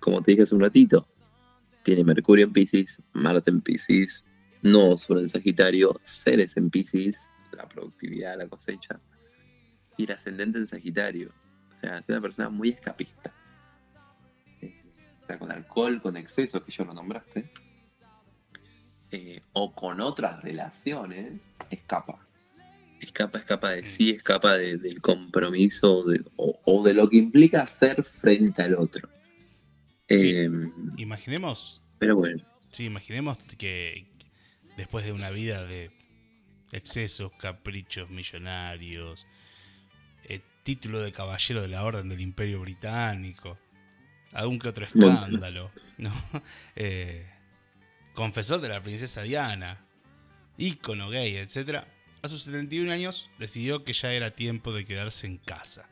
como 0.00 0.22
te 0.22 0.32
dije 0.32 0.42
hace 0.42 0.54
un 0.54 0.60
ratito, 0.60 1.06
tiene 1.82 2.04
Mercurio 2.04 2.44
en 2.44 2.52
Pisces, 2.52 3.02
Marte 3.12 3.50
en 3.50 3.60
Pisces, 3.60 4.24
no 4.62 4.96
sobre 4.96 5.22
el 5.22 5.28
Sagitario, 5.28 6.00
Ceres 6.02 6.56
en 6.56 6.70
Pisces, 6.70 7.30
la 7.52 7.68
productividad, 7.68 8.38
la 8.38 8.48
cosecha, 8.48 9.00
y 9.96 10.04
el 10.04 10.12
ascendente 10.12 10.58
en 10.58 10.66
Sagitario. 10.66 11.32
O 11.76 11.80
sea, 11.80 11.98
es 11.98 12.08
una 12.08 12.20
persona 12.20 12.48
muy 12.48 12.70
escapista. 12.70 13.34
Eh, 14.60 14.82
o 15.22 15.26
sea, 15.26 15.38
con 15.38 15.50
alcohol, 15.50 16.00
con 16.00 16.16
exceso, 16.16 16.64
que 16.64 16.72
yo 16.72 16.84
lo 16.84 16.94
nombraste, 16.94 17.50
eh, 19.10 19.40
o 19.52 19.74
con 19.74 20.00
otras 20.00 20.42
relaciones, 20.42 21.42
escapa. 21.70 22.24
Escapa, 23.00 23.38
escapa 23.38 23.70
de 23.70 23.86
sí, 23.86 24.10
escapa 24.10 24.58
del 24.58 25.00
compromiso 25.00 26.04
o 26.36 26.82
de 26.82 26.94
lo 26.94 27.08
que 27.08 27.16
implica 27.16 27.64
ser 27.66 28.02
frente 28.02 28.62
al 28.62 28.74
otro. 28.74 29.08
Em, 30.08 30.72
imaginemos. 30.96 31.82
Pero 31.98 32.16
bueno. 32.16 32.42
Sí, 32.70 32.84
imaginemos 32.84 33.38
que 33.58 34.06
después 34.78 35.04
de 35.04 35.12
una 35.12 35.30
vida 35.30 35.64
de 35.64 35.90
excesos, 36.70 37.32
caprichos 37.36 38.08
millonarios, 38.10 39.26
eh, 40.24 40.40
título 40.62 41.00
de 41.00 41.10
caballero 41.10 41.60
de 41.60 41.68
la 41.68 41.82
Orden 41.82 42.08
del 42.08 42.20
Imperio 42.20 42.60
Británico, 42.60 43.58
algún 44.32 44.60
que 44.60 44.68
otro 44.68 44.86
escándalo, 44.86 45.70
¿no? 45.98 46.12
Eh, 46.76 47.28
confesor 48.14 48.60
de 48.60 48.68
la 48.68 48.80
princesa 48.80 49.22
Diana, 49.22 49.84
ícono 50.56 51.10
gay, 51.10 51.36
etc. 51.36 51.84
A 52.22 52.28
sus 52.28 52.44
71 52.44 52.92
años 52.92 53.30
decidió 53.38 53.82
que 53.82 53.92
ya 53.92 54.12
era 54.12 54.30
tiempo 54.30 54.72
de 54.72 54.84
quedarse 54.84 55.26
en 55.26 55.38
casa. 55.38 55.88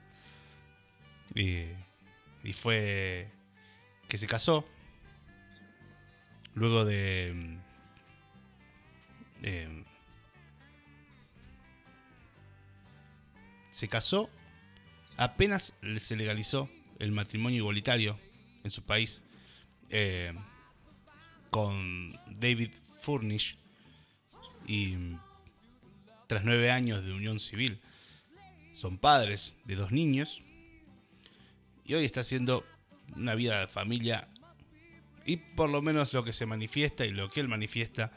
y 1.35 2.53
fue 2.53 3.33
que 4.09 4.17
se 4.17 4.29
casó 4.29 4.65
luego 6.55 6.85
de... 6.85 7.66
Eh, 9.43 9.85
se 13.71 13.89
casó 13.89 14.31
apenas 15.17 15.75
se 15.99 16.17
legalizó 16.17 16.69
el 16.99 17.13
matrimonio 17.13 17.59
igualitario 17.59 18.19
en 18.65 18.71
su 18.71 18.83
país 18.83 19.23
eh, 19.91 20.33
con 21.51 22.13
David 22.39 22.71
Furnish 23.01 23.57
y 24.67 24.97
tras 26.27 26.45
nueve 26.45 26.71
años 26.71 27.05
de 27.05 27.13
unión 27.13 27.39
civil. 27.39 27.81
Son 28.73 28.99
padres 28.99 29.57
de 29.65 29.77
dos 29.77 29.93
niños 29.93 30.43
y 31.85 31.95
hoy 31.95 32.05
está 32.05 32.21
haciendo 32.21 32.67
una 33.15 33.35
vida 33.35 33.61
de 33.61 33.69
familia 33.69 34.29
y 35.25 35.37
por 35.37 35.71
lo 35.71 35.83
menos 35.83 36.13
lo 36.13 36.25
que 36.25 36.33
se 36.33 36.47
manifiesta 36.47 37.05
y 37.05 37.11
lo 37.11 37.31
que 37.31 37.41
él 37.41 37.49
manifiesta, 37.49 38.13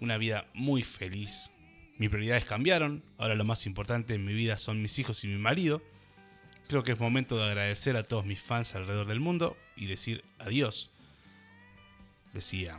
una 0.00 0.18
vida 0.18 0.46
muy 0.54 0.82
feliz. 0.82 1.50
Mis 1.96 2.10
prioridades 2.10 2.44
cambiaron, 2.44 3.02
ahora 3.16 3.34
lo 3.34 3.44
más 3.44 3.66
importante 3.66 4.14
en 4.14 4.24
mi 4.24 4.32
vida 4.32 4.56
son 4.56 4.80
mis 4.80 4.98
hijos 4.98 5.24
y 5.24 5.28
mi 5.28 5.38
marido. 5.38 5.82
Creo 6.68 6.84
que 6.84 6.92
es 6.92 7.00
momento 7.00 7.36
de 7.36 7.44
agradecer 7.44 7.96
a 7.96 8.02
todos 8.02 8.24
mis 8.24 8.40
fans 8.40 8.74
alrededor 8.74 9.06
del 9.06 9.20
mundo 9.20 9.56
y 9.76 9.86
decir 9.86 10.24
adiós. 10.38 10.90
Decía, 12.32 12.78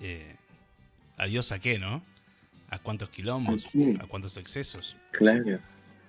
eh, 0.00 0.36
adiós 1.16 1.52
a 1.52 1.58
qué, 1.58 1.78
¿no? 1.78 2.02
¿A 2.68 2.78
cuántos 2.80 3.08
quilombos? 3.10 3.66
¿A 4.00 4.06
cuántos 4.06 4.36
excesos? 4.36 4.96
Claro, 5.12 5.60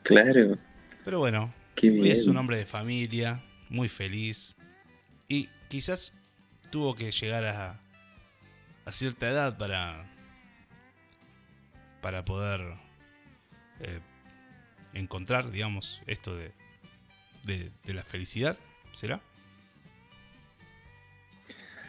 claro. 0.04 0.58
Pero 1.06 1.20
bueno, 1.20 1.54
hoy 1.82 2.10
es 2.10 2.26
un 2.28 2.36
hombre 2.38 2.58
de 2.58 2.66
familia, 2.66 3.44
muy 3.70 3.88
feliz 3.88 4.56
y 5.28 5.50
quizás 5.70 6.14
tuvo 6.72 6.96
que 6.96 7.12
llegar 7.12 7.46
a, 7.46 7.80
a 8.88 8.92
cierta 8.94 9.30
edad 9.30 9.58
para, 9.58 10.06
para 12.02 12.24
poder 12.24 12.62
eh, 13.82 14.00
encontrar, 14.94 15.52
digamos, 15.52 16.02
esto 16.08 16.38
de, 16.38 16.54
de, 17.44 17.94
la 17.94 18.04
felicidad, 18.04 18.58
¿será? 18.94 19.20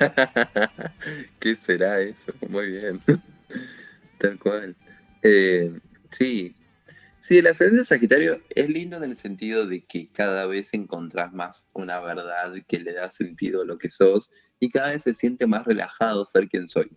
¿Qué 1.38 1.54
será 1.54 2.00
eso? 2.00 2.32
Muy 2.48 2.72
bien. 2.72 3.00
Tal 4.18 4.36
cual. 4.40 4.74
Eh, 5.22 5.78
sí. 6.10 6.56
Sí, 7.20 7.38
el 7.38 7.46
ascendente 7.46 7.84
Sagitario 7.84 8.40
es 8.50 8.68
lindo 8.68 8.96
en 8.96 9.04
el 9.04 9.16
sentido 9.16 9.66
de 9.66 9.84
que 9.84 10.08
cada 10.10 10.46
vez 10.46 10.72
encontrás 10.72 11.32
más 11.32 11.68
una 11.72 12.00
verdad 12.00 12.54
que 12.66 12.78
le 12.78 12.92
da 12.92 13.10
sentido 13.10 13.62
a 13.62 13.64
lo 13.64 13.76
que 13.76 13.90
sos 13.90 14.30
y 14.60 14.70
cada 14.70 14.92
vez 14.92 15.02
se 15.02 15.14
siente 15.14 15.46
más 15.46 15.66
relajado 15.66 16.24
ser 16.26 16.48
quien 16.48 16.68
soy. 16.68 16.90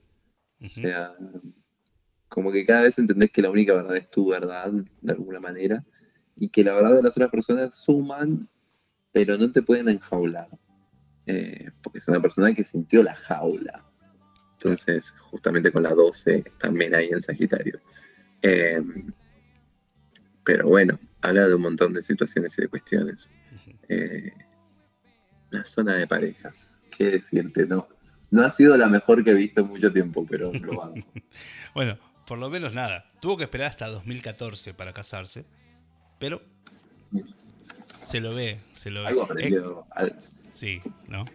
O 0.63 0.69
sea, 0.69 1.15
como 2.29 2.51
que 2.51 2.65
cada 2.65 2.83
vez 2.83 2.99
entendés 2.99 3.31
que 3.31 3.41
la 3.41 3.49
única 3.49 3.73
verdad 3.73 3.97
es 3.97 4.09
tu 4.09 4.29
verdad, 4.29 4.71
de 5.01 5.11
alguna 5.11 5.39
manera, 5.39 5.83
y 6.37 6.49
que 6.49 6.63
la 6.63 6.73
verdad 6.73 6.95
de 6.95 7.03
las 7.03 7.17
otras 7.17 7.31
personas 7.31 7.75
suman, 7.75 8.47
pero 9.11 9.37
no 9.37 9.51
te 9.51 9.61
pueden 9.61 9.89
enjaular. 9.89 10.47
Eh, 11.25 11.69
porque 11.83 11.97
es 11.97 12.07
una 12.07 12.21
persona 12.21 12.53
que 12.53 12.63
sintió 12.63 13.03
la 13.03 13.15
jaula. 13.15 13.85
Entonces, 14.53 15.11
justamente 15.11 15.71
con 15.71 15.83
la 15.83 15.93
12 15.93 16.43
también 16.59 16.93
hay 16.93 17.09
en 17.09 17.21
Sagitario. 17.21 17.81
Em, 18.41 19.11
pero 20.43 20.67
bueno, 20.67 20.99
habla 21.21 21.47
de 21.47 21.55
un 21.55 21.61
montón 21.61 21.93
de 21.93 22.03
situaciones 22.03 22.57
y 22.57 22.63
de 22.63 22.67
cuestiones. 22.67 23.31
Eh, 23.89 24.31
la 25.49 25.65
zona 25.65 25.95
de 25.95 26.07
parejas, 26.07 26.79
qué 26.89 27.11
decirte, 27.11 27.65
no, 27.65 27.87
no 28.29 28.43
ha 28.43 28.49
sido 28.49 28.77
la 28.77 28.87
mejor 28.87 29.23
que 29.23 29.31
he 29.31 29.35
visto 29.35 29.61
en 29.61 29.67
mucho 29.67 29.91
tiempo, 29.91 30.25
pero 30.29 30.51
lo 30.53 30.83
hago. 30.83 30.95
bueno, 31.75 31.97
por 32.25 32.39
lo 32.39 32.49
menos 32.49 32.73
nada. 32.73 33.11
Tuvo 33.19 33.37
que 33.37 33.43
esperar 33.43 33.67
hasta 33.67 33.87
2014 33.87 34.73
para 34.73 34.93
casarse, 34.93 35.45
pero 36.19 36.41
se 38.01 38.19
lo 38.21 38.33
ve, 38.33 38.59
se 38.73 38.89
lo 38.89 39.01
ve. 39.01 39.07
Algo 39.07 39.23
aprendió. 39.23 39.85
Sí, 40.53 40.79
¿no? 41.07 41.25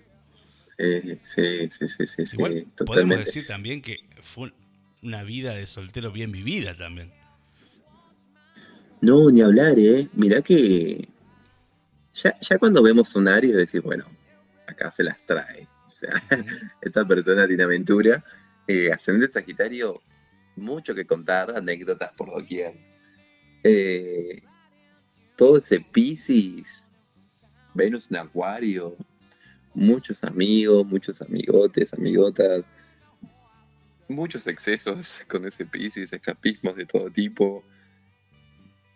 Sí, 0.79 1.19
sí, 1.23 1.71
sí, 1.71 1.89
sí, 1.89 2.27
sí, 2.27 2.37
Igual, 2.37 2.67
podemos 2.85 3.19
decir 3.19 3.47
también 3.47 3.81
que 3.81 3.99
fue 4.23 4.53
una 5.03 5.23
vida 5.23 5.55
de 5.55 5.67
soltero 5.67 6.13
bien 6.13 6.33
vivida 6.33 6.77
también. 6.77 7.13
No, 9.01 9.31
ni 9.31 9.43
hablar, 9.43 9.79
¿eh? 9.79 10.09
Mirá 10.15 10.43
que 10.43 11.09
ya, 12.15 12.39
ya 12.41 12.59
cuando 12.59 12.83
vemos 12.83 13.15
un 13.15 13.29
Aries 13.29 13.55
decís, 13.55 13.83
bueno, 13.83 14.07
acá 14.67 14.91
se 14.91 15.05
las 15.05 15.19
trae. 15.27 15.69
O 15.87 15.91
sea, 15.91 16.23
esta 16.81 17.07
persona 17.07 17.47
tiene 17.47 17.63
aventura. 17.63 18.25
Eh, 18.67 18.91
ascendente 18.91 19.33
Sagitario, 19.33 20.03
mucho 20.57 20.95
que 20.95 21.07
contar, 21.07 21.57
anécdotas 21.57 22.13
por 22.17 22.31
doquier. 22.33 22.75
Eh, 23.63 24.43
todo 25.37 25.59
ese 25.59 25.81
Pisces, 25.81 26.89
Venus 27.75 28.11
en 28.11 28.17
Acuario, 28.17 28.97
muchos 29.75 30.25
amigos, 30.25 30.87
muchos 30.87 31.21
amigotes, 31.21 31.93
amigotas, 31.93 32.69
muchos 34.09 34.47
excesos 34.47 35.19
con 35.29 35.45
ese 35.45 35.67
Pisces, 35.67 36.13
escapismos 36.13 36.77
de 36.77 36.87
todo 36.87 37.11
tipo, 37.11 37.63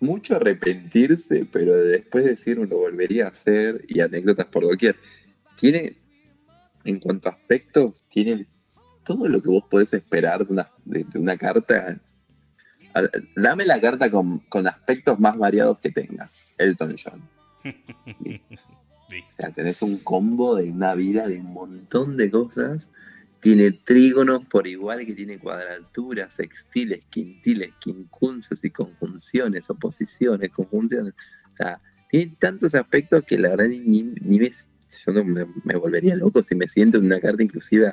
mucho 0.01 0.37
arrepentirse, 0.37 1.47
pero 1.51 1.77
después 1.77 2.25
decir 2.25 2.59
lo 2.59 2.79
volvería 2.79 3.27
a 3.27 3.29
hacer 3.29 3.85
y 3.89 4.01
anécdotas 4.01 4.47
por 4.47 4.65
doquier. 4.65 4.97
Tiene, 5.57 5.97
en 6.85 6.99
cuanto 6.99 7.29
a 7.29 7.33
aspectos, 7.33 8.05
tiene 8.09 8.47
todo 9.05 9.29
lo 9.29 9.43
que 9.43 9.51
vos 9.51 9.65
podés 9.71 9.93
esperar 9.93 10.47
de 10.47 10.53
una, 10.53 10.71
de, 10.85 11.07
una 11.15 11.37
carta. 11.37 12.01
Dame 13.37 13.67
la 13.67 13.81
carta 13.81 14.11
con, 14.11 14.39
con 14.49 14.67
aspectos 14.67 15.21
más 15.21 15.37
variados 15.37 15.79
que 15.79 15.91
tenga. 15.91 16.31
Elton 16.59 16.97
John. 17.03 17.23
O 19.11 19.37
sea, 19.37 19.51
tenés 19.51 19.83
un 19.83 19.99
combo 19.99 20.55
de 20.55 20.71
una 20.71 20.95
vida 20.95 21.27
de 21.27 21.41
un 21.41 21.53
montón 21.53 22.17
de 22.17 22.31
cosas. 22.31 22.89
Tiene 23.41 23.71
trígonos 23.73 24.45
por 24.47 24.67
igual 24.67 25.05
que 25.07 25.15
tiene 25.15 25.39
cuadraturas, 25.39 26.35
sextiles, 26.35 27.05
quintiles, 27.07 27.75
quincunces 27.77 28.63
y 28.65 28.71
conjunciones, 28.71 29.71
oposiciones, 29.71 30.51
conjunciones. 30.51 31.15
O 31.51 31.55
sea, 31.55 31.81
tiene 32.11 32.37
tantos 32.39 32.75
aspectos 32.75 33.23
que 33.25 33.39
la 33.39 33.51
verdad 33.51 33.69
ni, 33.69 34.03
ni 34.03 34.39
ves. 34.39 34.69
Yo 35.07 35.13
no 35.13 35.25
me, 35.25 35.77
volvería 35.77 36.17
loco 36.17 36.43
si 36.43 36.55
me 36.55 36.67
siento 36.67 36.99
en 36.99 37.07
una 37.07 37.21
carta 37.21 37.43
inclusiva. 37.43 37.93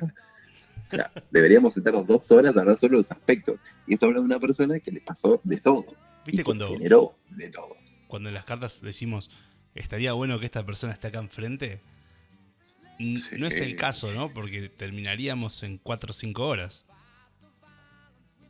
O 0.87 0.95
sea, 0.95 1.11
deberíamos 1.31 1.75
sentarnos 1.75 2.07
dos 2.07 2.31
horas 2.31 2.55
a 2.55 2.61
hablar 2.61 2.77
solo 2.77 2.97
los 2.97 3.11
aspectos. 3.11 3.59
Y 3.85 3.93
esto 3.93 4.07
habla 4.07 4.19
de 4.19 4.25
una 4.25 4.39
persona 4.39 4.79
que 4.79 4.91
le 4.91 5.01
pasó 5.01 5.39
de 5.43 5.57
todo. 5.57 5.85
¿Viste 6.25 6.43
cuando 6.43 6.69
generó 6.69 7.17
de 7.29 7.49
todo. 7.49 7.77
Cuando 8.07 8.29
en 8.29 8.35
las 8.35 8.45
cartas 8.45 8.81
decimos, 8.81 9.29
estaría 9.75 10.13
bueno 10.13 10.39
que 10.39 10.45
esta 10.45 10.65
persona 10.65 10.93
esté 10.93 11.07
acá 11.07 11.19
enfrente. 11.19 11.81
No 12.99 13.47
es 13.47 13.59
el 13.61 13.75
caso, 13.75 14.11
¿no? 14.13 14.33
Porque 14.33 14.69
terminaríamos 14.69 15.63
en 15.63 15.77
4 15.77 16.09
o 16.09 16.13
5 16.13 16.43
horas. 16.45 16.85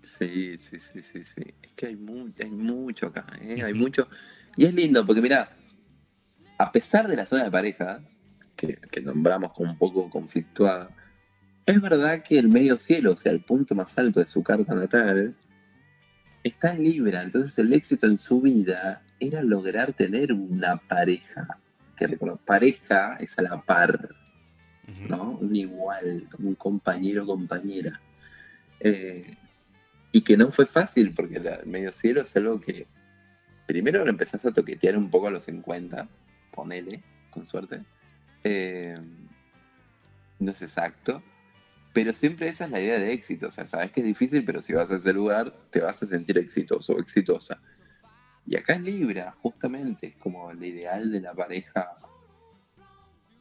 Sí, 0.01 0.57
sí, 0.57 0.79
sí, 0.79 1.01
sí, 1.01 1.23
sí. 1.23 1.53
Es 1.61 1.73
que 1.73 1.87
hay 1.87 1.95
mucho, 1.95 2.43
hay 2.43 2.51
mucho 2.51 3.07
acá, 3.07 3.25
¿eh? 3.41 3.61
Hay 3.63 3.73
mucho. 3.73 4.07
Y 4.55 4.65
es 4.65 4.73
lindo 4.73 5.05
porque, 5.05 5.21
mira, 5.21 5.55
a 6.57 6.71
pesar 6.71 7.07
de 7.07 7.15
la 7.15 7.25
zona 7.25 7.43
de 7.43 7.51
parejas, 7.51 8.01
que, 8.55 8.75
que, 8.89 9.01
nombramos 9.01 9.51
como 9.53 9.71
un 9.71 9.77
poco 9.77 10.09
conflictuada, 10.09 10.89
es 11.65 11.81
verdad 11.81 12.23
que 12.23 12.39
el 12.39 12.47
medio 12.47 12.79
cielo, 12.79 13.11
o 13.11 13.17
sea, 13.17 13.33
el 13.33 13.41
punto 13.41 13.75
más 13.75 13.97
alto 13.97 14.21
de 14.21 14.27
su 14.27 14.41
carta 14.41 14.73
natal, 14.73 15.35
está 16.43 16.73
en 16.73 16.83
Libra. 16.83 17.21
Entonces 17.21 17.57
el 17.59 17.73
éxito 17.73 18.07
en 18.07 18.17
su 18.17 18.41
vida 18.41 19.01
era 19.19 19.41
lograr 19.41 19.93
tener 19.93 20.33
una 20.33 20.77
pareja. 20.77 21.59
Que 21.95 22.17
pareja 22.45 23.17
es 23.19 23.37
a 23.39 23.41
la 23.41 23.61
par, 23.61 24.15
¿no? 25.09 25.37
Un 25.41 25.55
igual, 25.55 26.27
un 26.39 26.55
compañero 26.55 27.23
o 27.23 27.27
compañera. 27.27 27.99
Eh, 28.79 29.35
y 30.11 30.21
que 30.21 30.37
no 30.37 30.51
fue 30.51 30.65
fácil, 30.65 31.13
porque 31.13 31.37
el 31.37 31.65
medio 31.65 31.91
cielo 31.91 32.21
es 32.21 32.35
algo 32.35 32.59
que 32.59 32.87
primero 33.65 34.03
lo 34.03 34.09
empezás 34.09 34.45
a 34.45 34.53
toquetear 34.53 34.97
un 34.97 35.09
poco 35.09 35.27
a 35.27 35.31
los 35.31 35.45
50, 35.45 36.07
ponele, 36.51 37.03
con 37.29 37.45
suerte. 37.45 37.81
Eh, 38.43 38.97
no 40.39 40.51
es 40.51 40.61
exacto, 40.61 41.21
pero 41.93 42.13
siempre 42.13 42.47
esa 42.47 42.65
es 42.65 42.71
la 42.71 42.79
idea 42.79 42.99
de 42.99 43.11
éxito. 43.11 43.47
O 43.47 43.51
sea, 43.51 43.67
sabes 43.67 43.91
que 43.91 43.99
es 44.01 44.05
difícil, 44.05 44.45
pero 44.45 44.61
si 44.61 44.73
vas 44.73 44.89
a 44.91 44.95
ese 44.95 45.13
lugar, 45.13 45.53
te 45.71 45.81
vas 45.81 46.01
a 46.01 46.07
sentir 46.07 46.37
exitoso 46.37 46.93
o 46.93 46.99
exitosa. 46.99 47.59
Y 48.45 48.55
acá 48.55 48.75
es 48.75 48.81
Libra, 48.81 49.31
justamente, 49.41 50.07
es 50.07 50.15
como 50.15 50.49
el 50.51 50.63
ideal 50.63 51.11
de 51.11 51.19
la 51.19 51.33
pareja 51.33 51.97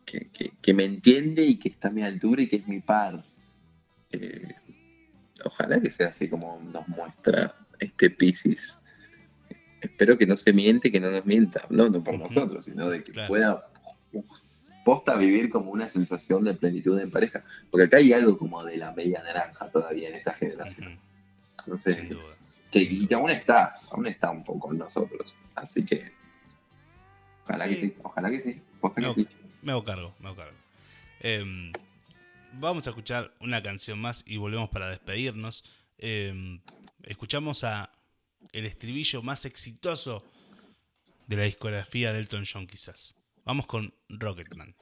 que, 0.07 0.75
me 0.75 0.85
entiende 0.85 1.45
y 1.45 1.57
que 1.57 1.69
está 1.69 1.89
a 1.89 1.91
mi 1.91 2.03
altura 2.03 2.43
y 2.43 2.47
que 2.47 2.57
es 2.57 2.69
mi 2.69 2.81
par. 2.81 3.25
Eh, 4.13 4.55
ojalá 5.45 5.81
que 5.81 5.91
sea 5.91 6.09
así 6.09 6.29
como 6.29 6.61
nos 6.73 6.87
muestra 6.89 7.55
este 7.79 8.11
Pisces. 8.11 8.79
Espero 9.81 10.17
que 10.17 10.27
no 10.27 10.37
se 10.37 10.53
miente, 10.53 10.91
que 10.91 11.01
no 11.01 11.11
nos 11.11 11.27
mienta, 11.27 11.67
no, 11.69 11.89
no 11.91 12.03
por 12.03 12.19
nosotros, 12.19 12.65
sino 12.65 12.89
de 12.89 13.05
que 13.05 13.13
pueda 13.27 13.69
posta 14.85 15.17
vivir 15.17 15.51
como 15.51 15.73
una 15.73 15.89
sensación 15.89 16.45
de 16.45 16.55
plenitud 16.55 16.99
en 17.01 17.11
pareja. 17.11 17.43
Porque 17.73 17.87
acá 17.87 17.97
hay 17.97 18.13
algo 18.13 18.39
como 18.39 18.63
de 18.63 18.77
la 18.77 18.93
media 18.93 19.21
naranja 19.23 19.69
todavía 19.69 20.09
en 20.09 20.15
esta 20.15 20.33
generación. 20.33 20.99
Entonces, 21.59 22.45
que, 22.71 23.09
aún 23.13 23.31
está, 23.31 23.75
aún 23.91 24.07
está 24.07 24.31
un 24.31 24.45
poco 24.45 24.71
en 24.71 24.79
nosotros. 24.79 25.37
Así 25.57 25.85
que, 25.85 26.13
ojalá 27.45 27.67
que 27.67 27.81
sí, 27.81 27.95
ojalá 28.01 28.31
que 28.31 28.41
sí, 28.41 28.63
me, 28.97 29.13
sí. 29.13 29.29
Me 29.67 29.73
hago 29.73 29.83
cargo, 29.83 30.15
me 30.21 30.29
hago 30.29 30.37
cargo. 30.37 30.57
Em, 31.19 31.73
vamos 32.53 32.87
a 32.87 32.91
escuchar 32.91 33.35
una 33.41 33.61
canción 33.61 33.99
más 33.99 34.23
y 34.25 34.37
volvemos 34.37 34.71
para 34.71 34.89
despedirnos. 34.89 35.65
Em, 35.99 36.61
escuchamos 37.03 37.65
a 37.65 37.91
el 38.53 38.65
estribillo 38.65 39.23
más 39.23 39.45
exitoso 39.45 40.23
de 41.27 41.37
la 41.37 41.43
discografía 41.43 42.13
de 42.13 42.21
Elton 42.21 42.45
John, 42.47 42.69
quizás. 42.69 43.17
Vamos 43.45 43.67
con 43.67 43.93
Rocketman. 44.09 44.77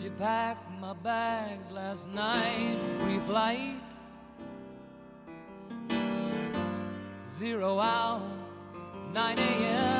She 0.00 0.10
packed 0.10 0.70
my 0.78 0.94
bags 1.02 1.72
last 1.72 2.06
night, 2.06 2.78
pre-flight. 3.02 3.80
zero 7.26 7.80
hour, 7.80 8.22
9 9.12 9.38
a.m. 9.40 9.99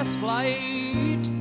last 0.00 0.18
flight. 0.18 1.39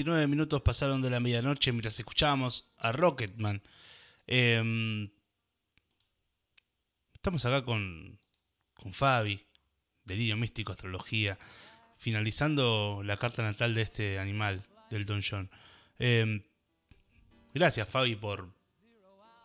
29 0.00 0.28
minutos 0.28 0.62
pasaron 0.62 1.02
de 1.02 1.10
la 1.10 1.20
medianoche 1.20 1.72
mientras 1.72 1.98
escuchábamos 1.98 2.70
a 2.78 2.90
Rocketman. 2.90 3.62
Em, 4.26 5.10
estamos 7.12 7.44
acá 7.44 7.62
con, 7.66 8.18
con 8.72 8.94
Fabi, 8.94 9.44
Delirio 10.04 10.38
Místico, 10.38 10.72
Astrología, 10.72 11.38
finalizando 11.98 13.02
la 13.04 13.18
carta 13.18 13.42
natal 13.42 13.74
de 13.74 13.82
este 13.82 14.18
animal, 14.18 14.62
del 14.88 15.04
Don 15.04 15.20
John. 15.20 15.50
Em, 15.98 16.44
gracias 17.52 17.86
Fabi 17.86 18.16
por, 18.16 18.48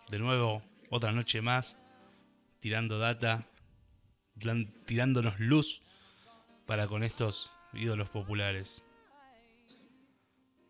de 0.10 0.20
nuevo, 0.20 0.64
otra 0.90 1.12
noche 1.12 1.42
más, 1.42 1.78
tirando 2.62 2.98
data, 2.98 3.46
tirándonos 4.86 5.38
luz 5.38 5.82
para 6.66 6.88
con 6.88 7.04
estos 7.04 7.52
ídolos 7.74 8.08
populares. 8.08 8.85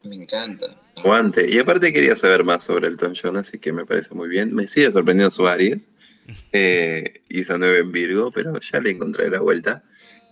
Me 0.06 0.15
encanta. 0.15 0.68
Aguante. 0.98 1.49
Y 1.49 1.57
aparte 1.60 1.91
quería 1.91 2.15
saber 2.15 2.44
más 2.44 2.64
sobre 2.64 2.88
Elton 2.88 3.14
John, 3.19 3.38
así 3.38 3.57
que 3.57 3.73
me 3.73 3.86
parece 3.86 4.14
muy 4.14 4.30
bien. 4.30 4.53
Me 4.53 4.68
sigue 4.68 4.91
sorprendiendo 4.91 5.32
su 5.32 5.48
Aries 5.48 5.82
eh, 6.52 7.23
y 7.27 7.41
esa 7.41 7.57
9 7.57 7.80
en 7.80 7.91
Virgo, 7.91 8.32
pero 8.32 8.60
ya 8.60 8.80
le 8.80 8.91
encontré 8.91 9.30
la 9.30 9.41
vuelta. 9.41 9.84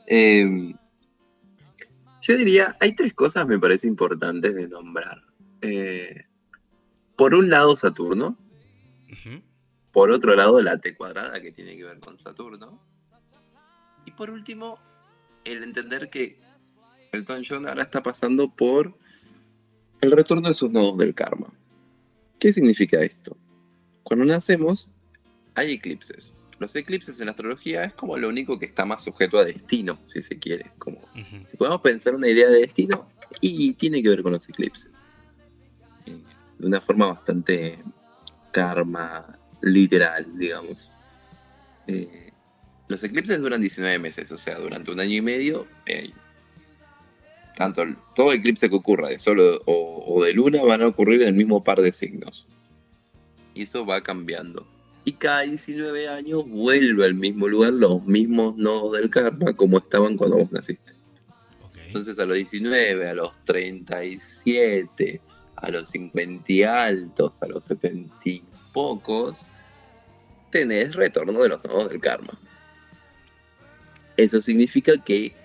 Eh, 0.07 0.73
yo 2.21 2.37
diría, 2.37 2.77
hay 2.79 2.95
tres 2.95 3.13
cosas 3.13 3.47
me 3.47 3.59
parece 3.59 3.87
importantes 3.87 4.55
de 4.55 4.67
nombrar. 4.67 5.23
Eh, 5.61 6.25
por 7.15 7.33
un 7.33 7.49
lado, 7.49 7.75
Saturno. 7.75 8.37
Por 9.91 10.09
otro 10.09 10.35
lado, 10.35 10.61
la 10.61 10.79
T 10.79 10.95
cuadrada 10.95 11.39
que 11.41 11.51
tiene 11.51 11.77
que 11.77 11.83
ver 11.83 11.99
con 11.99 12.17
Saturno. 12.17 12.81
Y 14.05 14.11
por 14.11 14.29
último, 14.29 14.79
el 15.45 15.61
entender 15.61 16.09
que 16.09 16.39
Elton 17.11 17.43
John 17.47 17.67
ahora 17.67 17.83
está 17.83 18.01
pasando 18.01 18.49
por 18.49 18.97
el 20.03 20.11
retorno 20.11 20.49
de 20.49 20.53
sus 20.53 20.69
nodos 20.69 20.97
del 20.97 21.15
karma. 21.15 21.47
¿Qué 22.37 22.51
significa 22.51 23.01
esto? 23.01 23.37
Cuando 24.03 24.25
nacemos, 24.25 24.89
hay 25.55 25.71
eclipses. 25.71 26.35
Los 26.59 26.75
eclipses 26.75 27.19
en 27.19 27.27
la 27.27 27.31
astrología 27.31 27.83
es 27.85 27.93
como 27.93 28.17
lo 28.17 28.27
único 28.27 28.59
que 28.59 28.65
está 28.65 28.85
más 28.85 29.03
sujeto 29.03 29.37
a 29.37 29.45
destino, 29.45 29.97
si 30.05 30.21
se 30.21 30.37
quiere. 30.37 30.71
Como, 30.77 30.99
si 31.49 31.55
podemos 31.57 31.79
pensar 31.79 32.15
una 32.15 32.27
idea 32.27 32.49
de 32.49 32.59
destino 32.59 33.07
y 33.39 33.73
tiene 33.73 34.03
que 34.03 34.09
ver 34.09 34.23
con 34.23 34.33
los 34.33 34.47
eclipses. 34.49 35.05
Eh, 36.05 36.21
de 36.59 36.67
una 36.67 36.81
forma 36.81 37.07
bastante 37.07 37.79
karma, 38.51 39.39
literal, 39.61 40.37
digamos. 40.37 40.97
Eh, 41.87 42.33
los 42.89 43.01
eclipses 43.05 43.39
duran 43.39 43.61
19 43.61 43.99
meses, 43.99 44.29
o 44.33 44.37
sea, 44.37 44.59
durante 44.59 44.91
un 44.91 44.99
año 44.99 45.15
y 45.15 45.21
medio, 45.21 45.65
eh, 45.85 46.11
tanto 47.55 47.83
todo 48.15 48.33
eclipse 48.33 48.69
que 48.69 48.75
ocurra 48.75 49.09
de 49.09 49.19
sol 49.19 49.39
o, 49.65 50.03
o, 50.07 50.23
de 50.23 50.33
luna 50.33 50.61
van 50.63 50.81
a 50.81 50.87
ocurrir 50.87 51.21
en 51.21 51.29
el 51.29 51.33
mismo 51.33 51.63
par 51.63 51.81
de 51.81 51.91
signos. 51.91 52.47
Y 53.53 53.63
eso 53.63 53.85
va 53.85 54.01
cambiando. 54.01 54.65
Y 55.05 55.13
cada 55.13 55.41
19 55.41 56.07
años 56.07 56.47
vuelve 56.47 57.05
al 57.05 57.13
mismo 57.13 57.47
lugar 57.47 57.73
los 57.73 58.03
mismos 58.05 58.55
nodos 58.55 58.93
del 58.93 59.09
karma 59.09 59.53
como 59.55 59.77
estaban 59.77 60.17
cuando 60.17 60.37
vos 60.37 60.51
naciste. 60.51 60.93
Entonces 61.85 62.17
a 62.17 62.25
los 62.25 62.35
19, 62.37 63.09
a 63.09 63.13
los 63.13 63.37
37, 63.45 65.21
a 65.57 65.69
los 65.69 65.89
50 65.89 66.85
altos, 66.85 67.43
a 67.43 67.47
los 67.47 67.65
70 67.65 68.15
y 68.25 68.43
pocos, 68.71 69.47
tenés 70.51 70.95
retorno 70.95 71.41
de 71.41 71.49
los 71.49 71.63
nodos 71.63 71.89
del 71.89 72.01
karma. 72.01 72.39
Eso 74.17 74.41
significa 74.41 74.93
que 74.97 75.35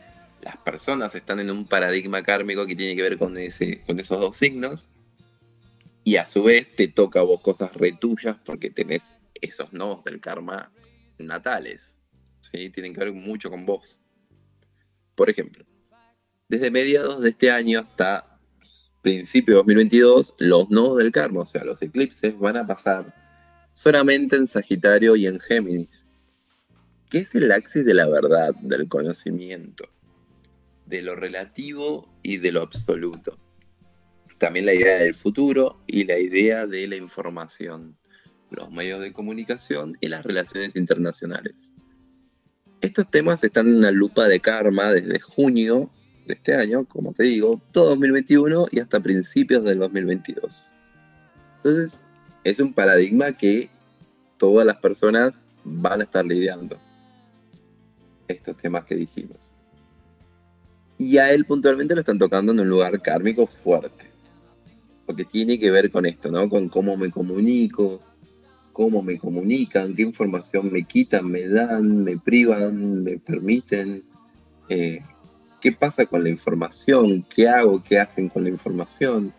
las 0.42 0.56
personas 0.58 1.14
están 1.14 1.40
en 1.40 1.50
un 1.50 1.66
paradigma 1.66 2.22
kármico 2.22 2.66
que 2.66 2.76
tiene 2.76 2.96
que 2.96 3.02
ver 3.02 3.18
con, 3.18 3.36
ese, 3.36 3.82
con 3.86 3.98
esos 3.98 4.20
dos 4.20 4.36
signos 4.36 4.88
y 6.04 6.16
a 6.16 6.26
su 6.26 6.42
vez 6.42 6.74
te 6.74 6.88
toca 6.88 7.20
a 7.20 7.24
vos 7.24 7.40
cosas 7.40 7.74
retuyas 7.74 8.36
porque 8.44 8.70
tenés 8.70 9.16
esos 9.34 9.72
nodos 9.72 10.04
del 10.04 10.20
karma 10.20 10.72
natales. 11.18 12.00
¿sí? 12.40 12.70
Tienen 12.70 12.94
que 12.94 13.00
ver 13.00 13.12
mucho 13.12 13.50
con 13.50 13.66
vos. 13.66 14.00
Por 15.14 15.28
ejemplo, 15.28 15.64
desde 16.48 16.70
mediados 16.70 17.20
de 17.20 17.30
este 17.30 17.50
año 17.50 17.80
hasta 17.80 18.38
principio 19.02 19.54
de 19.54 19.58
2022, 19.58 20.34
los 20.38 20.70
nodos 20.70 20.98
del 20.98 21.12
karma, 21.12 21.40
o 21.40 21.46
sea, 21.46 21.64
los 21.64 21.80
eclipses, 21.82 22.38
van 22.38 22.56
a 22.56 22.66
pasar 22.66 23.14
solamente 23.74 24.36
en 24.36 24.46
Sagitario 24.46 25.14
y 25.16 25.26
en 25.26 25.38
Géminis, 25.38 26.04
que 27.10 27.18
es 27.18 27.34
el 27.34 27.50
axis 27.52 27.84
de 27.84 27.94
la 27.94 28.08
verdad, 28.08 28.54
del 28.56 28.88
conocimiento, 28.88 29.88
de 30.88 31.02
lo 31.02 31.14
relativo 31.14 32.08
y 32.22 32.38
de 32.38 32.52
lo 32.52 32.62
absoluto. 32.62 33.38
También 34.38 34.66
la 34.66 34.74
idea 34.74 34.98
del 34.98 35.14
futuro 35.14 35.82
y 35.86 36.04
la 36.04 36.18
idea 36.18 36.66
de 36.66 36.86
la 36.86 36.96
información 36.96 37.96
los 38.50 38.70
medios 38.70 39.00
de 39.00 39.12
comunicación 39.12 39.96
y 40.00 40.08
las 40.08 40.24
relaciones 40.24 40.76
internacionales. 40.76 41.72
Estos 42.80 43.10
temas 43.10 43.42
están 43.42 43.66
en 43.66 43.80
la 43.80 43.90
lupa 43.90 44.28
de 44.28 44.40
karma 44.40 44.92
desde 44.92 45.20
junio 45.20 45.90
de 46.26 46.34
este 46.34 46.54
año, 46.54 46.84
como 46.84 47.12
te 47.12 47.24
digo, 47.24 47.60
todo 47.72 47.90
2021 47.90 48.68
y 48.70 48.80
hasta 48.80 49.00
principios 49.00 49.64
del 49.64 49.78
2022. 49.80 50.70
Entonces, 51.56 52.00
es 52.44 52.60
un 52.60 52.72
paradigma 52.72 53.32
que 53.32 53.68
todas 54.36 54.64
las 54.64 54.76
personas 54.76 55.40
van 55.64 56.00
a 56.00 56.04
estar 56.04 56.24
lidiando. 56.24 56.78
Estos 58.28 58.56
temas 58.58 58.84
que 58.84 58.94
dijimos. 58.94 59.47
Y 60.98 61.18
a 61.18 61.32
él 61.32 61.44
puntualmente 61.44 61.94
lo 61.94 62.00
están 62.00 62.18
tocando 62.18 62.52
en 62.52 62.60
un 62.60 62.68
lugar 62.68 63.00
kármico 63.00 63.46
fuerte. 63.46 64.06
Porque 65.06 65.24
tiene 65.24 65.58
que 65.58 65.70
ver 65.70 65.90
con 65.90 66.04
esto, 66.06 66.30
¿no? 66.30 66.48
Con 66.48 66.68
cómo 66.68 66.96
me 66.96 67.10
comunico, 67.10 68.02
cómo 68.72 69.02
me 69.02 69.18
comunican, 69.18 69.94
qué 69.94 70.02
información 70.02 70.70
me 70.72 70.84
quitan, 70.84 71.30
me 71.30 71.48
dan, 71.48 72.04
me 72.04 72.18
privan, 72.18 73.02
me 73.02 73.18
permiten, 73.18 74.04
eh, 74.68 75.00
qué 75.60 75.72
pasa 75.72 76.06
con 76.06 76.22
la 76.22 76.28
información, 76.28 77.24
qué 77.34 77.48
hago, 77.48 77.82
qué 77.82 77.98
hacen 77.98 78.28
con 78.28 78.44
la 78.44 78.50
información, 78.50 79.32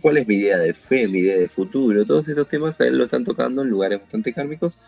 cuál 0.00 0.18
es 0.18 0.26
mi 0.26 0.36
idea 0.36 0.58
de 0.58 0.72
fe, 0.72 1.08
mi 1.08 1.18
idea 1.18 1.36
de 1.36 1.48
futuro, 1.48 2.04
todos 2.04 2.28
esos 2.28 2.48
temas 2.48 2.80
a 2.80 2.86
él 2.86 2.96
lo 2.96 3.04
están 3.04 3.24
tocando 3.24 3.62
en 3.62 3.68
lugares 3.68 4.00
bastante 4.00 4.32
kármicos 4.32 4.78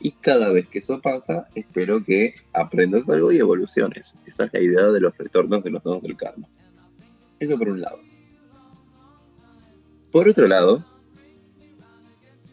y 0.00 0.12
cada 0.12 0.48
vez 0.50 0.68
que 0.68 0.80
eso 0.80 1.00
pasa, 1.00 1.48
espero 1.54 2.02
que 2.04 2.34
aprendas 2.52 3.08
algo 3.08 3.32
y 3.32 3.38
evoluciones. 3.38 4.14
Esa 4.26 4.44
es 4.44 4.52
la 4.52 4.60
idea 4.60 4.88
de 4.88 5.00
los 5.00 5.16
retornos 5.16 5.62
de 5.62 5.70
los 5.70 5.84
nodos 5.84 6.02
del 6.02 6.16
karma. 6.16 6.48
Eso 7.38 7.58
por 7.58 7.68
un 7.68 7.80
lado. 7.80 8.00
Por 10.10 10.28
otro 10.28 10.46
lado, 10.46 10.84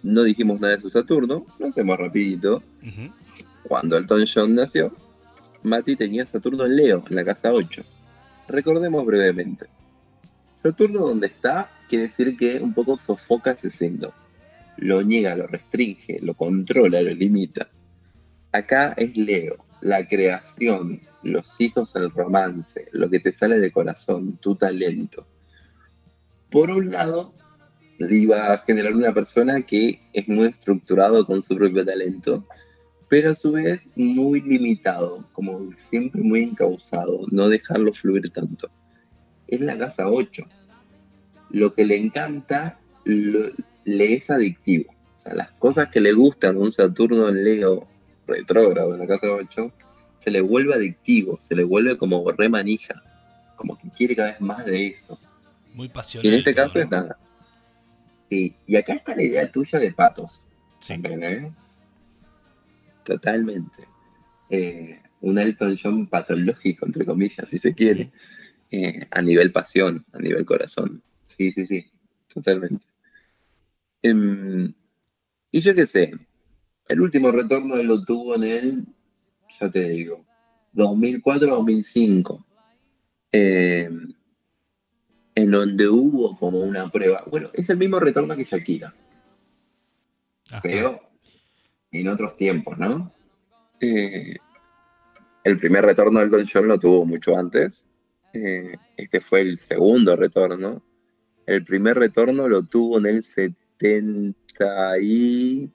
no 0.04 0.24
dijimos 0.24 0.60
nada 0.60 0.76
de 0.76 0.82
su 0.82 0.90
Saturno, 0.90 1.46
lo 1.58 1.68
hacemos 1.68 1.98
rapidito. 1.98 2.64
Cuando 3.64 3.98
Elton 3.98 4.26
John 4.34 4.56
nació, 4.56 4.94
Mati 5.64 5.96
tenía 5.96 6.26
Saturno 6.26 6.66
en 6.66 6.76
Leo, 6.76 7.04
en 7.10 7.16
la 7.16 7.26
casa 7.26 7.52
8. 7.52 7.84
Recordemos 8.48 9.06
brevemente. 9.06 9.68
Saturno 10.54 11.02
donde 11.02 11.28
está 11.28 11.70
quiere 11.90 12.08
decir 12.08 12.38
que 12.38 12.60
un 12.60 12.74
poco 12.74 12.98
sofoca 12.98 13.52
ese 13.52 13.70
signo. 13.70 14.12
Lo 14.82 15.02
niega, 15.02 15.36
lo 15.36 15.48
restringe, 15.48 16.20
lo 16.22 16.34
controla, 16.36 17.02
lo 17.02 17.14
limita. 17.14 17.70
Acá 18.54 18.94
es 18.96 19.18
Leo, 19.18 19.58
la 19.82 20.08
creación, 20.08 21.02
los 21.22 21.60
hijos, 21.60 21.96
el 21.96 22.10
romance, 22.12 22.86
lo 22.94 23.10
que 23.10 23.20
te 23.20 23.34
sale 23.34 23.60
de 23.60 23.72
corazón, 23.72 24.38
tu 24.38 24.56
talento. 24.56 25.28
Por 26.50 26.72
un 26.72 26.92
lado, 26.92 27.34
iba 28.00 28.54
a 28.54 28.58
generar 28.60 28.96
una 28.96 29.14
persona 29.14 29.62
que 29.62 30.00
es 30.14 30.28
muy 30.30 30.48
estructurado 30.48 31.26
con 31.26 31.42
su 31.42 31.58
propio 31.58 31.86
talento, 31.86 32.48
pero 33.10 33.32
a 33.32 33.36
su 33.36 33.52
vez 33.52 33.90
muy 33.98 34.40
limitado, 34.42 35.28
como 35.34 35.72
siempre 35.76 36.22
muy 36.22 36.44
encauzado, 36.44 37.26
no 37.32 37.50
dejarlo 37.50 37.92
fluir 37.92 38.30
tanto. 38.30 38.70
Es 39.48 39.60
la 39.60 39.78
casa 39.78 40.08
8. 40.08 40.44
Lo 41.50 41.74
que 41.74 41.86
le 41.86 41.98
encanta 41.98 42.80
le 43.98 44.16
es 44.16 44.30
adictivo. 44.30 44.94
O 45.16 45.20
sea, 45.20 45.34
las 45.34 45.52
cosas 45.52 45.90
que 45.90 46.02
le 46.02 46.14
gustan 46.14 46.56
a 46.56 46.60
un 46.60 46.72
Saturno 46.72 47.30
en 47.30 47.44
Leo 47.44 47.88
retrógrado 48.28 48.94
en 48.94 49.00
la 49.00 49.08
casa 49.08 49.28
8, 49.30 49.72
se 50.24 50.32
le 50.32 50.42
vuelve 50.42 50.74
adictivo, 50.74 51.40
se 51.40 51.56
le 51.56 51.64
vuelve 51.64 51.98
como 51.98 52.30
remanija, 52.32 53.02
como 53.56 53.78
que 53.78 53.90
quiere 53.90 54.16
cada 54.16 54.32
vez 54.32 54.42
más 54.42 54.66
de 54.66 54.88
eso. 54.88 55.20
Muy 55.74 55.90
pasional. 55.90 56.26
Y 56.26 56.30
en 56.30 56.36
este 56.36 56.54
caso 56.54 56.80
es 56.80 56.90
nada 56.90 57.18
y 58.30 58.76
acá 58.76 58.94
está 58.94 59.16
la 59.16 59.24
idea 59.24 59.52
tuya 59.52 59.80
de 59.80 59.92
patos. 59.92 60.48
¿eh? 60.88 61.52
Totalmente. 63.04 63.88
Eh, 64.50 65.02
un 65.22 65.38
Elton 65.38 65.78
John 65.82 66.08
patológico, 66.08 66.86
entre 66.86 67.06
comillas, 67.06 67.50
si 67.50 67.58
se 67.58 67.74
quiere. 67.74 68.12
Eh, 68.72 69.08
a 69.10 69.22
nivel 69.22 69.52
pasión, 69.52 70.06
a 70.14 70.20
nivel 70.20 70.46
corazón. 70.46 71.02
Sí, 71.24 71.52
sí, 71.52 71.66
sí. 71.66 71.86
Totalmente. 72.32 72.86
Em, 74.02 74.74
y 75.52 75.60
yo 75.62 75.76
qué 75.76 75.86
sé. 75.88 76.12
El 76.88 77.02
último 77.02 77.32
retorno 77.32 77.76
lo 77.76 78.04
tuvo 78.04 78.36
en 78.36 78.44
el, 78.44 78.86
ya 79.60 79.70
te 79.70 79.90
digo, 79.90 80.26
2004-2005. 80.74 82.46
Eh, 83.32 83.90
en 85.36 85.52
donde 85.52 85.88
hubo 85.88 86.38
como 86.38 86.60
una 86.60 86.90
prueba. 86.90 87.24
Bueno, 87.30 87.50
es 87.54 87.70
el 87.70 87.78
mismo 87.78 88.00
retorno 88.00 88.36
que 88.36 88.44
Shakira. 88.44 88.94
Pero 90.64 91.00
en 91.92 92.08
otros 92.08 92.36
tiempos, 92.36 92.78
¿no? 92.78 93.14
Eh, 93.80 94.36
el 95.44 95.58
primer 95.58 95.86
retorno 95.86 96.20
del 96.20 96.30
Don 96.30 96.46
John 96.52 96.68
lo 96.68 96.80
tuvo 96.80 97.06
mucho 97.06 97.38
antes. 97.38 97.90
Eh, 98.34 98.76
este 98.98 99.22
fue 99.22 99.42
el 99.42 99.60
segundo 99.60 100.16
retorno. 100.16 100.84
El 101.46 101.64
primer 101.64 101.98
retorno 101.98 102.48
lo 102.48 102.64
tuvo 102.64 102.98
en 102.98 103.06
el 103.06 103.24
70 103.24 103.69
y... 105.02 105.70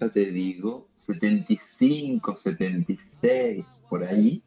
Ya 0.00 0.08
te 0.10 0.32
digo, 0.32 0.88
75, 0.96 2.36
76, 2.36 3.84
por 3.88 4.02
ahí. 4.02 4.42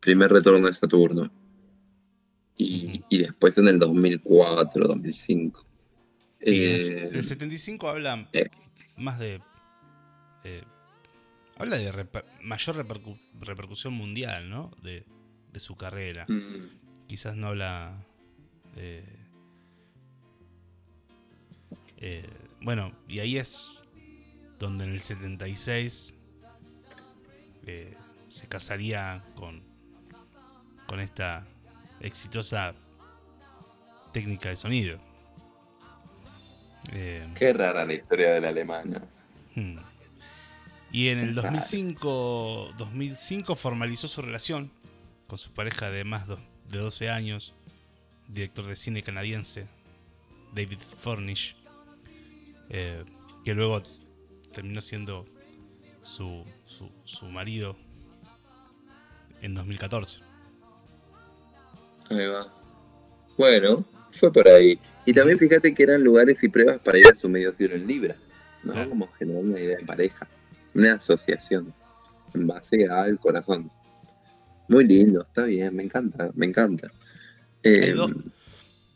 Primer 0.00 0.32
retorno 0.32 0.66
de 0.66 0.72
Saturno 0.72 1.30
y, 2.56 3.18
después 3.18 3.58
en 3.58 3.68
el 3.68 3.78
2004, 3.78 4.86
2005. 4.86 5.66
el 6.40 7.24
75 7.24 7.88
habla 7.88 8.28
eh. 8.32 8.48
más 8.96 9.18
de... 9.18 9.40
habla 11.56 11.76
de 11.76 12.08
mayor 12.42 12.86
repercusión 13.40 13.94
mundial, 13.94 14.48
¿no? 14.48 14.70
De, 14.82 15.04
su 15.56 15.74
carrera. 15.74 16.26
Mm. 16.28 17.06
Quizás 17.06 17.36
no 17.36 17.48
habla... 17.48 18.04
Eh, 18.76 19.25
eh, 21.98 22.28
bueno, 22.60 22.92
y 23.08 23.20
ahí 23.20 23.38
es 23.38 23.70
donde 24.58 24.84
en 24.84 24.92
el 24.92 25.00
76 25.00 26.14
se 28.28 28.46
casaría 28.46 29.24
con, 29.34 29.62
con 30.86 31.00
esta 31.00 31.46
exitosa 32.00 32.74
técnica 34.12 34.48
de 34.48 34.56
sonido. 34.56 34.98
Eh, 36.92 37.26
Qué 37.34 37.52
rara 37.52 37.84
la 37.84 37.94
historia 37.94 38.32
de 38.32 38.40
la 38.40 38.48
alemana. 38.48 39.02
Hmm. 39.54 39.78
Y 40.92 41.08
en 41.08 41.18
el 41.18 41.34
2005, 41.34 42.74
2005 42.78 43.56
formalizó 43.56 44.08
su 44.08 44.22
relación 44.22 44.70
con 45.26 45.38
su 45.38 45.52
pareja 45.52 45.90
de 45.90 46.04
más 46.04 46.28
de 46.28 46.36
12 46.78 47.10
años, 47.10 47.54
director 48.28 48.66
de 48.66 48.76
cine 48.76 49.02
canadiense, 49.02 49.66
David 50.54 50.78
Furnish, 51.00 51.56
eh, 52.70 53.04
que 53.44 53.54
luego 53.54 53.82
terminó 54.52 54.80
siendo 54.80 55.26
su, 56.02 56.44
su, 57.04 57.26
marido 57.26 57.76
en 59.42 59.54
2014. 59.54 60.20
Ahí 62.10 62.26
va. 62.26 62.52
Bueno, 63.36 63.84
fue 64.10 64.32
por 64.32 64.48
ahí. 64.48 64.78
Y 65.04 65.12
también 65.12 65.38
fíjate 65.38 65.74
que 65.74 65.82
eran 65.82 66.02
lugares 66.02 66.42
y 66.42 66.48
pruebas 66.48 66.80
para 66.80 66.98
ir 66.98 67.06
a 67.08 67.16
su 67.16 67.28
medio 67.28 67.52
cielo 67.52 67.74
en 67.74 67.86
Libra, 67.86 68.16
¿no? 68.62 68.88
Como 68.88 69.08
generar 69.12 69.42
una 69.42 69.60
idea 69.60 69.78
de 69.78 69.84
pareja, 69.84 70.26
una 70.74 70.94
asociación 70.94 71.72
en 72.34 72.46
base 72.46 72.86
al 72.86 73.18
corazón. 73.18 73.70
Muy 74.68 74.84
lindo, 74.84 75.22
está 75.22 75.44
bien, 75.44 75.74
me 75.74 75.84
encanta, 75.84 76.30
me 76.34 76.46
encanta. 76.46 76.90
Hay 77.64 77.92
dos, 77.92 78.10
em, 78.10 78.22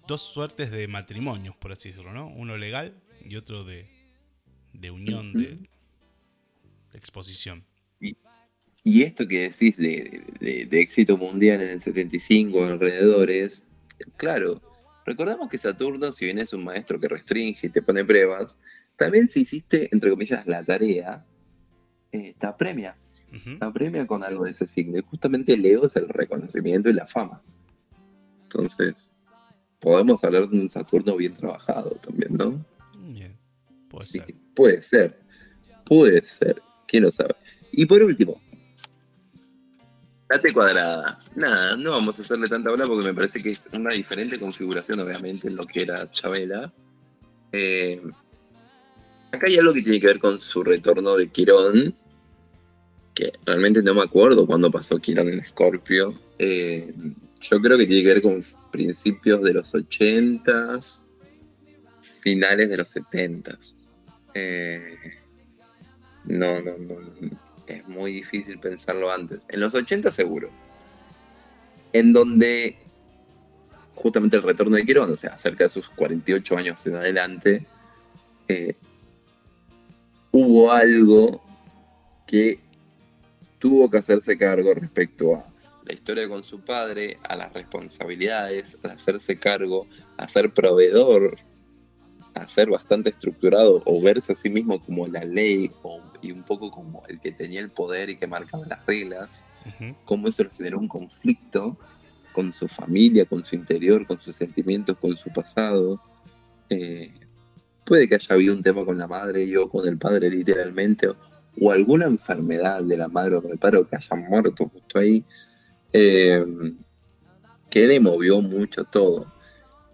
dos, 0.06 0.22
suertes 0.22 0.70
de 0.70 0.88
matrimonios, 0.88 1.56
por 1.56 1.72
así 1.72 1.90
decirlo, 1.90 2.12
¿no? 2.12 2.28
Uno 2.28 2.56
legal 2.56 2.94
y 3.24 3.36
otro 3.36 3.64
de, 3.64 3.86
de 4.72 4.90
unión, 4.90 5.32
de, 5.32 5.58
exposición. 6.92 7.64
Y, 8.82 9.02
esto 9.02 9.28
que 9.28 9.42
decís 9.50 9.76
de, 9.76 10.68
éxito 10.70 11.18
mundial 11.18 11.60
en 11.60 11.68
el 11.68 11.80
75 11.82 12.64
alrededores, 12.64 13.66
claro, 14.16 14.62
recordamos 15.04 15.48
que 15.48 15.58
Saturno, 15.58 16.10
si 16.12 16.24
bien 16.24 16.38
es 16.38 16.54
un 16.54 16.64
maestro 16.64 16.98
que 16.98 17.08
restringe 17.08 17.66
y 17.66 17.70
te 17.70 17.82
pone 17.82 18.04
pruebas, 18.04 18.56
también 18.96 19.28
si 19.28 19.40
hiciste, 19.42 19.90
entre 19.92 20.10
comillas, 20.10 20.46
la 20.46 20.64
tarea, 20.64 21.24
eh, 22.12 22.34
te 22.38 22.46
apremia. 22.46 22.96
Te 23.30 23.64
apremia 23.64 24.06
con 24.06 24.24
algo 24.24 24.44
de 24.44 24.50
ese 24.50 24.66
signo. 24.66 24.98
Y 24.98 25.02
justamente 25.02 25.52
el 25.52 25.64
ego 25.64 25.86
es 25.86 25.96
el 25.96 26.08
reconocimiento 26.08 26.88
y 26.88 26.94
la 26.94 27.06
fama. 27.06 27.40
Entonces, 28.42 29.08
podemos 29.78 30.24
hablar 30.24 30.48
de 30.48 30.60
un 30.60 30.68
Saturno 30.68 31.16
bien 31.16 31.34
trabajado 31.34 31.90
también, 32.02 32.32
¿no? 32.34 32.64
Puede 33.88 34.06
ser. 34.06 34.34
Puede 34.54 34.82
ser. 34.82 35.20
Puede 35.84 36.24
ser. 36.24 36.62
¿Quién 36.86 37.04
lo 37.04 37.12
sabe? 37.12 37.34
Y 37.72 37.86
por 37.86 38.02
último, 38.02 38.40
la 40.30 40.40
T 40.40 40.52
cuadrada. 40.52 41.16
Nada, 41.34 41.76
no 41.76 41.90
vamos 41.90 42.16
a 42.16 42.22
hacerle 42.22 42.46
tanta 42.46 42.70
bola 42.70 42.86
porque 42.86 43.08
me 43.08 43.14
parece 43.14 43.42
que 43.42 43.50
es 43.50 43.68
una 43.74 43.92
diferente 43.92 44.38
configuración, 44.38 45.00
obviamente, 45.00 45.48
en 45.48 45.56
lo 45.56 45.64
que 45.64 45.82
era 45.82 46.08
Chabela. 46.08 46.72
Eh, 47.50 48.00
acá 49.32 49.48
hay 49.48 49.56
algo 49.56 49.72
que 49.72 49.82
tiene 49.82 50.00
que 50.00 50.06
ver 50.06 50.20
con 50.20 50.38
su 50.38 50.62
retorno 50.62 51.16
de 51.16 51.28
Quirón, 51.28 51.96
que 53.12 53.32
realmente 53.44 53.82
no 53.82 53.94
me 53.94 54.02
acuerdo 54.02 54.46
cuándo 54.46 54.70
pasó 54.70 55.00
Quirón 55.00 55.30
en 55.30 55.44
Scorpio. 55.44 56.14
Eh, 56.38 56.94
yo 57.40 57.60
creo 57.60 57.76
que 57.76 57.86
tiene 57.86 58.02
que 58.02 58.14
ver 58.14 58.22
con 58.22 58.44
principios 58.70 59.42
de 59.42 59.54
los 59.54 59.74
80s, 59.74 61.00
finales 62.20 62.68
de 62.68 62.76
los 62.76 62.94
70s. 62.94 63.88
Eh, 64.34 64.96
no, 66.24 66.60
no, 66.60 66.78
no. 66.78 66.96
Es 67.66 67.86
muy 67.86 68.12
difícil 68.12 68.58
pensarlo 68.58 69.10
antes. 69.10 69.46
En 69.48 69.60
los 69.60 69.74
80 69.74 70.10
seguro. 70.10 70.50
En 71.92 72.12
donde 72.12 72.76
justamente 73.94 74.36
el 74.36 74.42
retorno 74.42 74.76
de 74.76 74.84
Quirón, 74.84 75.12
o 75.12 75.16
sea, 75.16 75.36
cerca 75.36 75.64
de 75.64 75.70
sus 75.70 75.88
48 75.90 76.56
años 76.56 76.86
en 76.86 76.96
adelante, 76.96 77.66
eh, 78.48 78.74
hubo 80.30 80.72
algo 80.72 81.42
que 82.26 82.60
tuvo 83.58 83.90
que 83.90 83.98
hacerse 83.98 84.38
cargo 84.38 84.72
respecto 84.74 85.34
a 85.34 85.46
la 85.84 85.92
historia 85.92 86.28
con 86.28 86.42
su 86.44 86.60
padre, 86.60 87.18
a 87.24 87.36
las 87.36 87.52
responsabilidades, 87.52 88.78
al 88.82 88.92
hacerse 88.92 89.36
cargo, 89.36 89.86
a 90.16 90.28
ser 90.28 90.52
proveedor 90.54 91.38
a 92.34 92.46
ser 92.46 92.70
bastante 92.70 93.10
estructurado 93.10 93.82
o 93.84 94.00
verse 94.00 94.32
a 94.32 94.34
sí 94.34 94.48
mismo 94.48 94.80
como 94.80 95.06
la 95.06 95.24
ley 95.24 95.70
y 96.22 96.32
un 96.32 96.42
poco 96.42 96.70
como 96.70 97.02
el 97.08 97.20
que 97.20 97.32
tenía 97.32 97.60
el 97.60 97.70
poder 97.70 98.10
y 98.10 98.16
que 98.16 98.26
marcaba 98.26 98.64
las 98.66 98.84
reglas, 98.86 99.44
cómo 100.04 100.28
eso 100.28 100.44
le 100.44 100.50
generó 100.50 100.78
un 100.78 100.88
conflicto 100.88 101.76
con 102.32 102.52
su 102.52 102.68
familia, 102.68 103.24
con 103.24 103.44
su 103.44 103.56
interior, 103.56 104.06
con 104.06 104.20
sus 104.20 104.36
sentimientos, 104.36 104.96
con 104.98 105.16
su 105.16 105.30
pasado. 105.30 106.00
Eh, 106.68 107.12
puede 107.84 108.08
que 108.08 108.14
haya 108.14 108.34
habido 108.34 108.54
un 108.54 108.62
tema 108.62 108.84
con 108.84 108.98
la 108.98 109.08
madre 109.08 109.44
y 109.44 109.56
o 109.56 109.68
con 109.68 109.86
el 109.88 109.98
padre 109.98 110.30
literalmente, 110.30 111.08
o, 111.60 111.70
alguna 111.72 112.06
enfermedad 112.06 112.82
de 112.82 112.96
la 112.96 113.08
madre 113.08 113.36
o 113.36 113.40
del 113.40 113.58
padre 113.58 113.78
o 113.78 113.88
que 113.88 113.96
hayan 113.96 114.28
muerto 114.28 114.68
justo 114.68 114.98
ahí, 114.98 115.24
eh, 115.92 116.44
que 117.68 117.86
le 117.86 118.00
movió 118.00 118.40
mucho 118.40 118.84
todo. 118.84 119.26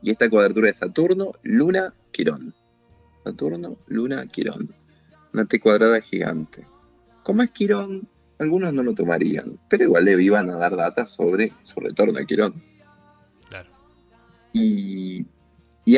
Y 0.02 0.10
esta 0.10 0.28
cuadratura 0.28 0.68
de 0.68 0.74
Saturno, 0.74 1.32
Luna, 1.42 1.94
Quirón. 2.16 2.54
Saturno, 3.24 3.76
Luna, 3.88 4.26
Quirón. 4.26 4.74
Una 5.34 5.44
T 5.44 5.60
cuadrada 5.60 6.00
gigante. 6.00 6.66
Como 7.22 7.42
es 7.42 7.50
Quirón, 7.50 8.08
algunos 8.38 8.72
no 8.72 8.82
lo 8.82 8.94
tomarían, 8.94 9.58
pero 9.68 9.84
igual 9.84 10.06
le 10.06 10.22
iban 10.22 10.48
a 10.48 10.56
dar 10.56 10.76
datas 10.76 11.10
sobre 11.10 11.52
su 11.62 11.78
retorno 11.78 12.18
a 12.18 12.24
Quirón. 12.24 12.54
Claro. 13.50 13.68
Y, 14.54 15.26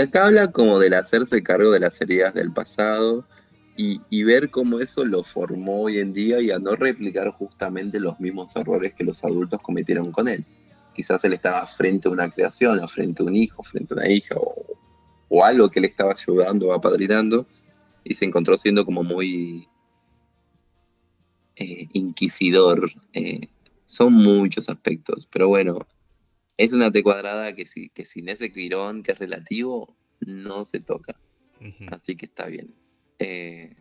acá 0.00 0.26
habla 0.26 0.50
como 0.50 0.80
del 0.80 0.94
hacerse 0.94 1.40
cargo 1.44 1.70
de 1.70 1.80
las 1.80 2.00
heridas 2.00 2.34
del 2.34 2.52
pasado 2.52 3.24
y, 3.76 4.00
y, 4.10 4.24
ver 4.24 4.50
cómo 4.50 4.80
eso 4.80 5.04
lo 5.04 5.22
formó 5.22 5.82
hoy 5.82 5.98
en 6.00 6.12
día 6.12 6.40
y 6.40 6.50
a 6.50 6.58
no 6.58 6.74
replicar 6.74 7.30
justamente 7.30 8.00
los 8.00 8.18
mismos 8.18 8.56
errores 8.56 8.92
que 8.94 9.04
los 9.04 9.22
adultos 9.22 9.60
cometieron 9.62 10.10
con 10.10 10.26
él. 10.26 10.44
Quizás 10.94 11.24
él 11.24 11.34
estaba 11.34 11.64
frente 11.64 12.08
a 12.08 12.10
una 12.10 12.28
creación, 12.28 12.80
o 12.80 12.88
frente 12.88 13.22
a 13.22 13.26
un 13.26 13.36
hijo, 13.36 13.62
frente 13.62 13.94
a 13.94 13.98
una 13.98 14.08
hija, 14.08 14.34
o, 14.36 14.78
o 15.28 15.44
algo 15.44 15.70
que 15.70 15.80
le 15.80 15.88
estaba 15.88 16.12
ayudando 16.12 16.68
o 16.68 16.72
apadrinando 16.72 17.46
y 18.04 18.14
se 18.14 18.24
encontró 18.24 18.56
siendo 18.56 18.84
como 18.84 19.02
muy 19.02 19.68
eh, 21.56 21.88
inquisidor. 21.92 22.90
Eh, 23.12 23.48
son 23.84 24.12
muchos 24.12 24.68
aspectos, 24.68 25.26
pero 25.30 25.48
bueno, 25.48 25.86
es 26.56 26.72
una 26.72 26.90
T 26.90 27.02
cuadrada 27.02 27.54
que, 27.54 27.66
si, 27.66 27.88
que 27.90 28.04
sin 28.04 28.28
ese 28.28 28.52
quirón 28.52 29.02
que 29.02 29.12
es 29.12 29.18
relativo 29.18 29.96
no 30.20 30.64
se 30.64 30.80
toca. 30.80 31.18
Así 31.90 32.16
que 32.16 32.26
está 32.26 32.46
bien. 32.46 32.74
Eh, 33.18 33.74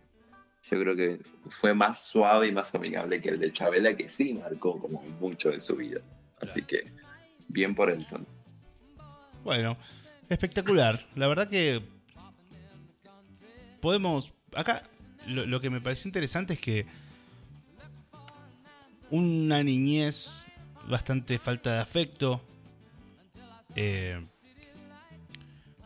yo 0.69 0.79
creo 0.81 0.95
que 0.95 1.19
fue 1.49 1.73
más 1.73 2.07
suave 2.07 2.47
y 2.47 2.51
más 2.51 2.73
amigable 2.75 3.21
que 3.21 3.29
el 3.29 3.39
de 3.39 3.53
Chabela, 3.53 3.95
que 3.95 4.09
sí 4.09 4.33
marcó 4.33 4.79
como 4.79 5.01
mucho 5.19 5.49
de 5.49 5.61
su 5.61 5.75
vida. 5.75 6.01
Así 6.41 6.61
que 6.63 6.91
bien 7.47 7.73
por 7.73 7.89
el 7.89 8.05
tono. 8.07 8.25
Bueno, 9.43 9.77
Espectacular. 10.29 11.05
La 11.15 11.27
verdad 11.27 11.49
que 11.49 11.81
podemos... 13.79 14.33
Acá 14.53 14.83
lo, 15.27 15.61
que 15.61 15.69
me 15.69 15.81
pareció 15.81 16.07
interesante 16.07 16.53
es 16.53 16.59
que 16.59 16.85
una 19.09 19.63
niñez 19.63 20.47
bastante 20.87 21.37
falta 21.37 21.73
de 21.73 21.79
afecto, 21.79 22.41
eh, 23.75 24.25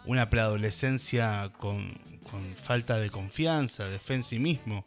una 0.06 0.30
preadolescencia 0.30 1.52
con, 1.58 1.94
con, 2.30 2.56
falta 2.56 2.98
de 2.98 3.10
confianza, 3.10 3.88
de 3.88 4.00
fe 4.00 4.16
en 4.16 4.24
sí 4.24 4.40
mismo, 4.40 4.86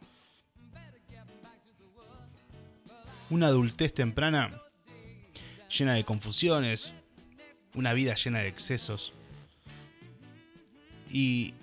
una 3.29 3.47
adultez 3.47 3.93
temprana 3.93 4.61
llena 5.69 5.93
de 5.93 6.03
confusiones, 6.03 6.93
una 7.73 7.93
vida 7.93 8.15
llena 8.15 8.39
de 8.39 8.47
excesos. 8.47 9.13
Y 11.11 11.53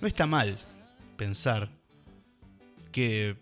no 0.00 0.06
está 0.06 0.26
mal 0.26 0.58
pensar 1.16 1.68
que 2.92 3.36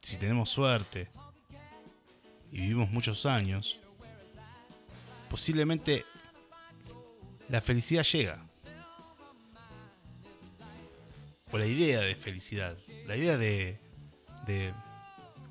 si 0.00 0.16
tenemos 0.16 0.48
suerte 0.48 1.08
y 2.52 2.60
vivimos 2.60 2.90
muchos 2.90 3.26
años, 3.26 3.78
posiblemente 5.28 6.04
la 7.48 7.60
felicidad 7.60 8.04
llega. 8.04 8.46
O 11.52 11.58
la 11.58 11.66
idea 11.66 12.00
de 12.00 12.16
felicidad, 12.16 12.76
la 13.06 13.16
idea 13.16 13.36
de, 13.36 13.78
de 14.46 14.72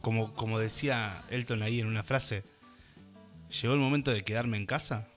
como, 0.01 0.33
como 0.33 0.59
decía 0.59 1.23
Elton 1.29 1.63
ahí 1.63 1.79
en 1.79 1.87
una 1.87 2.03
frase, 2.03 2.43
llegó 3.49 3.73
el 3.73 3.79
momento 3.79 4.11
de 4.11 4.23
quedarme 4.23 4.57
en 4.57 4.65
casa. 4.65 5.07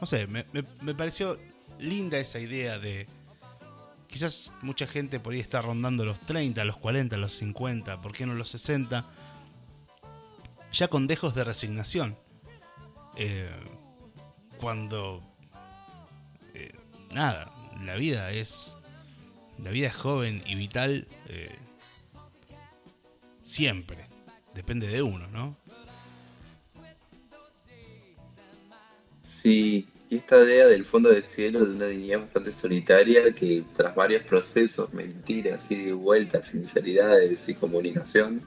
No 0.00 0.06
sé, 0.06 0.26
me, 0.26 0.44
pareció 0.94 1.38
linda 1.78 2.18
esa 2.18 2.38
idea 2.38 2.78
de... 2.78 3.06
Quizás 4.06 4.50
mucha 4.62 4.86
gente 4.86 5.20
por 5.20 5.34
ahí 5.34 5.40
está 5.40 5.60
rondando 5.60 6.04
los 6.04 6.20
30, 6.20 6.64
los 6.64 6.78
40, 6.78 7.16
los 7.18 7.32
50, 7.32 8.00
¿por 8.00 8.12
qué 8.12 8.24
no 8.24 8.34
los 8.34 8.48
60? 8.48 9.06
ya 10.72 10.88
con 10.88 11.06
dejos 11.06 11.34
de 11.34 11.44
resignación. 11.44 12.16
Eh, 13.16 13.50
cuando 14.58 15.22
eh, 16.54 16.74
nada, 17.12 17.52
la 17.82 17.94
vida 17.96 18.30
es 18.30 18.76
la 19.58 19.70
vida 19.70 19.88
es 19.88 19.94
joven 19.94 20.42
y 20.46 20.54
vital 20.54 21.08
eh, 21.28 21.56
siempre. 23.42 24.06
Depende 24.54 24.86
de 24.88 25.02
uno, 25.02 25.26
¿no? 25.28 25.56
Sí, 29.22 29.86
y 30.10 30.16
esta 30.16 30.42
idea 30.42 30.66
del 30.66 30.84
fondo 30.84 31.10
del 31.10 31.22
cielo 31.22 31.64
de 31.64 31.76
una 31.76 31.88
niña 31.88 32.18
bastante 32.18 32.50
solitaria 32.52 33.30
que 33.32 33.62
tras 33.76 33.94
varios 33.94 34.22
procesos, 34.24 34.92
mentiras, 34.94 35.70
y 35.70 35.92
vueltas, 35.92 36.48
sinceridades 36.48 37.48
y 37.48 37.54
comunicación, 37.54 38.42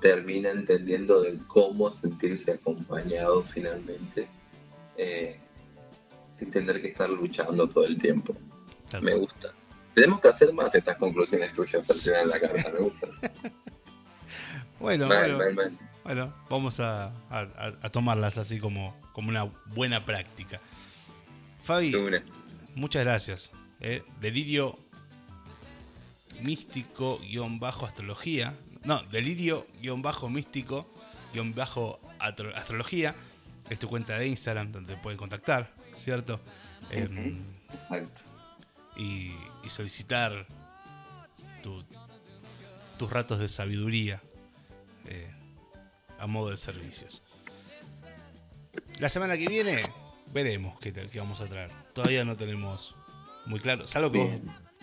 termina 0.00 0.50
entendiendo 0.50 1.22
de 1.22 1.36
cómo 1.48 1.92
sentirse 1.92 2.52
acompañado 2.52 3.42
finalmente, 3.42 4.28
eh, 4.96 5.36
sin 6.38 6.50
tener 6.50 6.80
que 6.80 6.88
estar 6.88 7.10
luchando 7.10 7.68
todo 7.68 7.84
el 7.84 7.98
tiempo. 7.98 8.34
Me 9.00 9.14
gusta. 9.14 9.52
Tenemos 9.94 10.20
que 10.20 10.28
hacer 10.28 10.52
más 10.52 10.74
estas 10.74 10.96
conclusiones 10.96 11.52
tuyas 11.54 11.88
al 11.90 11.96
final 11.96 12.24
de 12.24 12.30
la 12.30 12.40
carta, 12.40 12.70
me 12.72 12.78
gusta. 12.78 13.08
Bueno, 14.82 15.06
mal, 15.06 15.34
bueno, 15.36 15.38
mal, 15.38 15.54
mal. 15.54 15.78
bueno, 16.04 16.34
vamos 16.50 16.80
a, 16.80 17.06
a- 17.30 17.72
a 17.82 17.88
tomarlas 17.90 18.36
así 18.36 18.58
como, 18.58 18.94
como 19.12 19.28
una 19.30 19.44
buena 19.66 20.04
práctica. 20.04 20.60
Fabi, 21.64 21.94
una. 21.94 22.22
muchas 22.74 23.04
gracias. 23.04 23.50
eh. 23.80 24.02
Delirio 24.20 24.78
místico 26.42 27.18
guion 27.20 27.60
bajo 27.60 27.86
astrología. 27.86 28.54
No, 28.84 29.02
delirio 29.04 29.66
guion 29.80 30.02
bajo 30.02 30.28
místico 30.28 30.92
guion 31.32 31.54
bajo 31.54 32.00
atro- 32.18 32.54
astrología. 32.54 33.14
Es 33.70 33.78
tu 33.78 33.88
cuenta 33.88 34.18
de 34.18 34.26
Instagram 34.26 34.70
donde 34.72 34.96
te 34.96 35.00
pueden 35.00 35.16
contactar, 35.18 35.72
¿cierto? 35.94 36.40
Em, 36.90 37.40
Exacto. 37.72 38.20
y, 38.96 39.32
y 39.64 39.68
solicitar 39.70 40.46
tu- 41.62 41.84
tus 42.98 43.08
ratos 43.10 43.38
de 43.38 43.46
sabiduría 43.48 44.20
eh, 45.06 45.30
a 46.18 46.26
modo 46.26 46.50
de 46.50 46.56
servicios. 46.56 47.22
La 48.98 49.08
semana 49.08 49.36
que 49.36 49.46
viene 49.46 49.82
veremos 50.32 50.78
qué, 50.80 50.92
vamos 51.16 51.40
a 51.40 51.46
traer. 51.46 51.70
Todavía 51.92 52.24
no 52.24 52.36
tenemos 52.36 52.94
muy 53.46 53.60
claro. 53.60 53.86
Salvo 53.86 54.12
que 54.12 54.40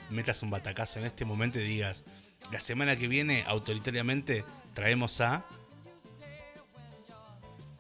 metas 0.10 0.41
un 0.44 0.50
batacazo 0.50 1.00
en 1.00 1.06
este 1.06 1.26
momento 1.26 1.60
y 1.60 1.64
digas, 1.64 2.04
la 2.52 2.60
semana 2.60 2.96
que 2.96 3.08
viene 3.08 3.44
autoritariamente 3.48 4.44
traemos 4.74 5.22
a... 5.22 5.44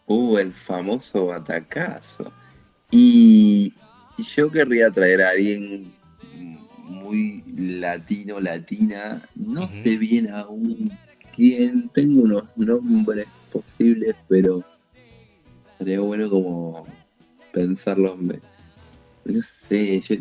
Uh, 0.05 0.37
el 0.37 0.53
famoso 0.53 1.27
batacazo. 1.27 2.31
Y 2.89 3.73
yo 4.17 4.51
querría 4.51 4.89
traer 4.89 5.21
a 5.21 5.29
alguien 5.29 5.93
muy 6.83 7.43
latino, 7.55 8.39
latina. 8.39 9.21
No 9.35 9.65
Ujú. 9.65 9.73
sé 9.73 9.97
bien 9.97 10.33
aún 10.33 10.97
quién. 11.39 11.89
Tengo 11.89 12.23
unos 12.23 12.43
nombres 12.55 13.27
posibles, 13.51 14.15
pero 14.27 14.63
sería 15.77 16.01
bueno 16.01 16.29
como 16.29 16.85
pensarlos. 17.53 18.17
No 18.19 19.41
sé, 19.41 20.01
yo 20.01 20.15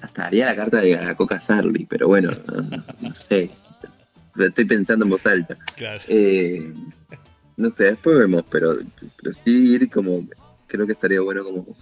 hasta 0.00 0.26
haría 0.26 0.46
la 0.46 0.56
carta 0.56 0.80
de 0.80 0.96
la 0.96 1.14
Coca 1.14 1.40
Sarli, 1.40 1.86
pero 1.86 2.08
bueno, 2.08 2.30
no, 2.46 2.84
no 3.00 3.14
sé. 3.14 3.50
O 4.32 4.36
sea, 4.36 4.46
estoy 4.46 4.64
pensando 4.64 5.04
en 5.04 5.10
voz 5.10 5.26
alta. 5.26 5.56
Claro. 5.76 6.02
Eh, 6.08 6.72
no 7.56 7.70
sé, 7.70 7.84
después 7.84 8.18
vemos, 8.18 8.44
pero, 8.50 8.78
pero 9.16 9.32
sí 9.32 9.74
ir 9.74 9.90
como, 9.90 10.26
creo 10.66 10.86
que 10.86 10.92
estaría 10.92 11.20
bueno 11.20 11.44
como 11.44 11.76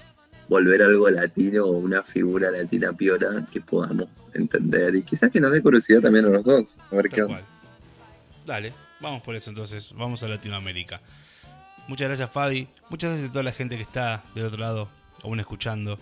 volver 0.48 0.82
algo 0.82 1.08
latino 1.10 1.66
o 1.66 1.72
una 1.72 2.02
figura 2.02 2.50
latina 2.50 2.92
piola 2.92 3.46
que 3.52 3.60
podamos 3.60 4.30
entender 4.34 4.96
y 4.96 5.02
quizás 5.02 5.30
que 5.30 5.40
nos 5.40 5.52
dé 5.52 5.62
curiosidad 5.62 6.00
también 6.00 6.24
a 6.24 6.30
los 6.30 6.44
dos. 6.44 6.78
A 6.90 6.96
ver 6.96 7.08
qué 7.08 7.22
onda. 7.22 7.44
Dale, 8.48 8.72
vamos 9.00 9.20
por 9.20 9.34
eso 9.34 9.50
entonces, 9.50 9.92
vamos 9.92 10.22
a 10.22 10.26
Latinoamérica. 10.26 11.02
Muchas 11.86 12.08
gracias 12.08 12.30
Fabi, 12.30 12.66
muchas 12.88 13.10
gracias 13.10 13.28
a 13.28 13.32
toda 13.32 13.42
la 13.42 13.52
gente 13.52 13.76
que 13.76 13.82
está 13.82 14.24
del 14.34 14.46
otro 14.46 14.58
lado, 14.58 14.88
aún 15.22 15.38
escuchando. 15.38 15.98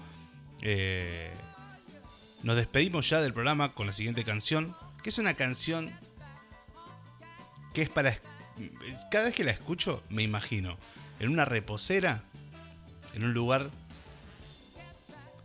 Eh, 0.62 1.34
nos 2.44 2.54
despedimos 2.54 3.10
ya 3.10 3.20
del 3.20 3.32
programa 3.32 3.74
con 3.74 3.88
la 3.88 3.92
siguiente 3.92 4.22
canción, 4.22 4.76
que 5.02 5.10
es 5.10 5.18
una 5.18 5.34
canción 5.34 5.90
que 7.74 7.82
es 7.82 7.90
para... 7.90 8.16
Cada 9.10 9.24
vez 9.24 9.34
que 9.34 9.42
la 9.42 9.50
escucho 9.50 10.04
me 10.08 10.22
imagino 10.22 10.78
en 11.18 11.30
una 11.30 11.46
reposera, 11.46 12.22
en 13.12 13.24
un 13.24 13.34
lugar 13.34 13.70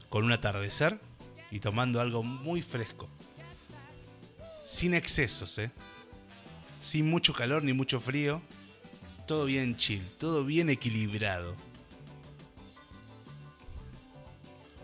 con 0.09 0.23
un 0.23 0.33
atardecer 0.33 0.99
y 1.49 1.61
tomando 1.61 1.99
algo 1.99 2.21
muy 2.21 2.61
fresco. 2.61 3.09
Sin 4.67 4.93
excesos, 4.93 5.57
¿eh? 5.57 5.71
Sin 6.81 7.09
mucho 7.09 7.33
calor 7.33 7.63
ni 7.63 7.71
mucho 7.71 8.01
frío. 8.01 8.41
Todo 9.25 9.45
bien 9.45 9.77
chill, 9.77 10.05
todo 10.19 10.43
bien 10.43 10.69
equilibrado. 10.69 11.55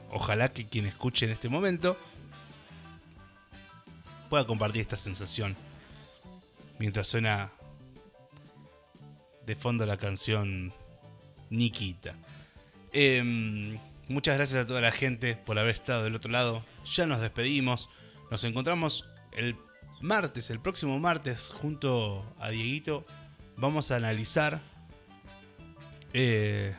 Ojalá 0.10 0.53
que 0.53 0.65
quien 0.65 0.86
escuche 0.86 1.26
en 1.26 1.32
este 1.32 1.49
momento 1.49 1.98
pueda 4.30 4.48
compartir 4.48 4.82
esta 4.82 4.95
sensación 4.95 5.56
mientras 6.80 7.07
suena 7.07 7.52
de 9.45 9.56
fondo 9.56 9.86
la 9.86 9.98
canción 9.98 10.74
Nikita. 11.49 12.15
Em, 12.91 13.80
muchas 14.10 14.36
gracias 14.38 14.64
a 14.64 14.68
toda 14.68 14.82
la 14.82 14.91
gente 14.91 15.36
por 15.36 15.57
haber 15.57 15.72
estado 15.72 16.03
del 16.03 16.15
otro 16.15 16.32
lado. 16.32 16.64
Ya 16.94 17.06
nos 17.06 17.22
despedimos. 17.22 17.90
Nos 18.30 18.44
encontramos 18.44 19.06
el 19.32 19.56
martes, 20.02 20.49
el 20.49 20.60
próximo 20.60 20.99
martes, 20.99 21.52
junto 21.61 22.26
a 22.40 22.49
Dieguito. 22.49 23.06
Vamos 23.57 23.91
a 23.91 23.95
analizar. 23.95 24.61
eh, 26.14 26.76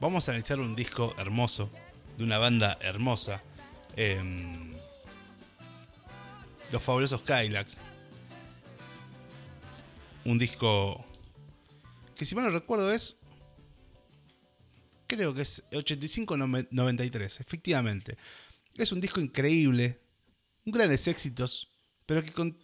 vamos 0.00 0.28
a 0.28 0.32
analizar 0.32 0.58
un 0.60 0.74
disco 0.74 1.14
hermoso. 1.18 1.70
De 2.16 2.24
una 2.24 2.38
banda 2.38 2.78
hermosa. 2.80 3.42
em, 3.96 4.74
los 6.70 6.82
fabulosos 6.82 7.22
Kylax. 7.22 7.78
Un 10.24 10.38
disco 10.38 11.04
que 12.16 12.24
si 12.24 12.34
mal 12.34 12.44
no 12.46 12.50
recuerdo 12.50 12.92
es 12.92 13.18
creo 15.06 15.34
que 15.34 15.42
es 15.42 15.62
85-93, 15.70 17.40
efectivamente. 17.40 18.16
Es 18.74 18.92
un 18.92 19.00
disco 19.00 19.20
increíble, 19.20 20.00
grandes 20.72 21.06
éxitos, 21.08 21.68
pero 22.06 22.22
que 22.22 22.32
con- 22.32 22.58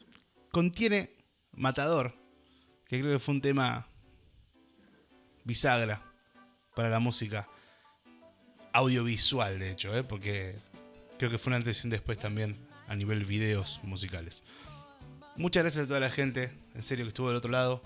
contiene 0.51 1.16
Matador, 1.53 2.15
que 2.87 3.01
creo 3.01 3.12
que 3.12 3.19
fue 3.19 3.35
un 3.35 3.41
tema 3.41 3.87
bisagra 5.45 6.03
para 6.74 6.89
la 6.89 6.99
música 6.99 7.49
audiovisual, 8.73 9.59
de 9.59 9.70
hecho, 9.73 9.97
¿eh? 9.97 10.03
porque 10.03 10.57
creo 11.19 11.31
que 11.31 11.39
fue 11.39 11.51
una 11.51 11.57
antes 11.59 11.83
y 11.83 11.87
un 11.87 11.91
después 11.91 12.19
también 12.19 12.57
a 12.89 12.95
nivel 12.97 13.24
videos 13.24 13.81
musicales. 13.83 14.45
Muchas 15.37 15.62
gracias 15.62 15.85
a 15.85 15.89
toda 15.89 16.01
la 16.01 16.11
gente, 16.11 16.53
en 16.74 16.83
serio 16.83 17.05
que 17.05 17.09
estuvo 17.09 17.29
del 17.29 17.37
otro 17.37 17.51
lado. 17.51 17.83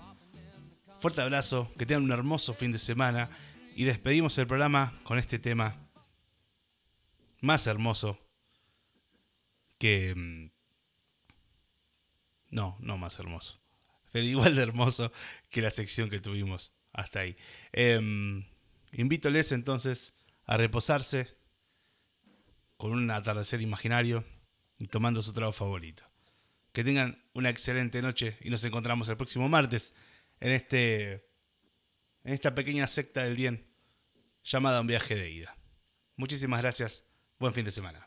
Fuerte 0.99 1.21
abrazo, 1.21 1.71
que 1.77 1.85
tengan 1.85 2.03
un 2.03 2.11
hermoso 2.11 2.53
fin 2.53 2.71
de 2.71 2.77
semana 2.77 3.29
y 3.75 3.83
despedimos 3.85 4.37
el 4.37 4.47
programa 4.47 4.93
con 5.03 5.19
este 5.19 5.39
tema 5.39 5.75
más 7.41 7.67
hermoso 7.67 8.17
que... 9.77 10.13
mm, 10.15 10.51
No, 12.49 12.77
no 12.79 12.97
más 12.97 13.19
hermoso, 13.19 13.59
pero 14.11 14.25
igual 14.25 14.55
de 14.55 14.63
hermoso 14.63 15.11
que 15.49 15.61
la 15.61 15.71
sección 15.71 16.09
que 16.09 16.19
tuvimos 16.19 16.71
hasta 16.93 17.19
ahí. 17.21 17.35
Em, 17.73 18.45
invítoles 18.91 19.51
entonces 19.51 20.13
a 20.45 20.57
reposarse 20.57 21.35
con 22.77 22.91
un 22.91 23.09
atardecer 23.11 23.61
imaginario 23.61 24.23
y 24.77 24.87
tomando 24.87 25.21
su 25.21 25.33
trago 25.33 25.51
favorito. 25.51 26.03
Que 26.71 26.83
tengan 26.83 27.23
una 27.33 27.49
excelente 27.49 28.01
noche 28.01 28.37
y 28.41 28.49
nos 28.49 28.63
encontramos 28.63 29.09
el 29.09 29.17
próximo 29.17 29.49
martes 29.49 29.93
en 30.39 30.51
este 30.51 31.13
en 32.23 32.33
esta 32.33 32.53
pequeña 32.53 32.87
secta 32.87 33.23
del 33.23 33.35
bien 33.35 33.67
llamada 34.43 34.81
un 34.81 34.87
viaje 34.87 35.15
de 35.15 35.31
ida. 35.31 35.57
Muchísimas 36.15 36.61
gracias. 36.61 37.03
Buen 37.39 37.53
fin 37.53 37.65
de 37.65 37.71
semana. 37.71 38.06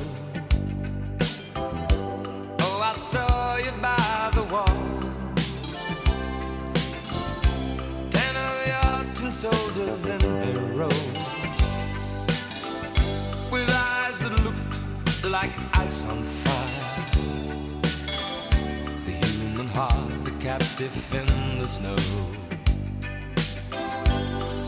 Captive 20.71 21.13
in 21.13 21.59
the 21.59 21.67
snow. 21.67 21.95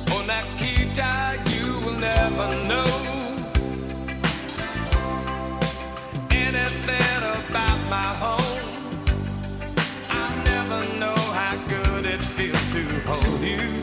Oh, 0.10 0.24
Nikita, 0.28 1.40
you 1.52 1.80
will 1.86 2.00
never 2.00 2.48
know 2.68 2.92
anything 6.32 7.22
about 7.40 7.80
my 7.90 8.10
home. 8.24 8.70
I 10.10 10.44
never 10.44 11.00
know 11.00 11.16
how 11.16 11.56
good 11.68 12.06
it 12.06 12.22
feels 12.22 12.74
to 12.74 12.84
hold 13.08 13.42
you. 13.42 13.83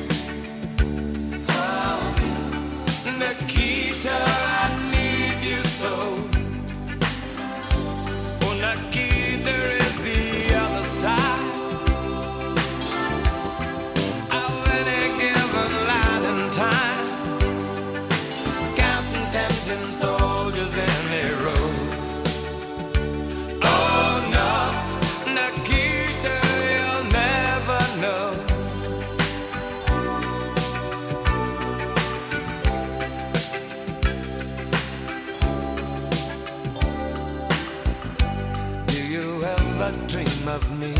Ever 39.82 40.06
dream 40.06 40.48
of 40.48 40.78
me? 40.78 40.94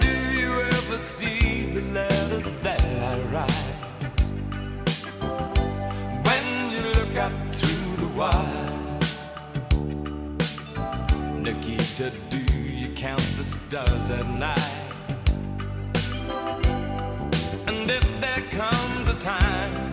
Do 0.00 0.12
you 0.40 0.60
ever 0.60 0.96
see 0.96 1.66
the 1.72 1.82
letters 1.92 2.54
that 2.62 2.80
I 3.10 3.20
write? 3.32 3.50
When 6.26 6.70
you 6.70 6.82
look 6.98 7.14
up 7.16 7.32
through 7.54 7.96
the 8.04 8.10
wire, 8.16 8.72
Nikita, 11.42 12.10
do 12.30 12.38
you 12.38 12.88
count 12.94 13.26
the 13.36 13.44
stars 13.44 14.10
at 14.10 14.26
night? 14.28 14.76
And 17.66 17.90
if 17.90 18.20
there 18.20 18.44
comes 18.50 19.10
a 19.10 19.18
time 19.18 19.87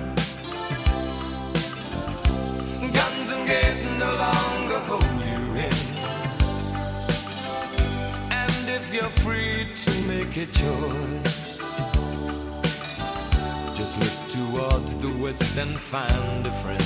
make 10.07 10.37
a 10.37 10.45
choice, 10.45 11.57
just 13.73 13.99
look 13.99 14.17
towards 14.29 14.93
the 14.95 15.09
west 15.21 15.57
and 15.57 15.75
find 15.77 16.45
a 16.45 16.51
friend. 16.51 16.83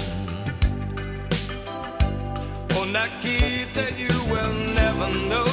Oh, 2.75 2.85
Nikita, 2.85 3.91
you 3.97 4.15
will 4.31 4.53
never 4.73 5.07
know 5.27 5.45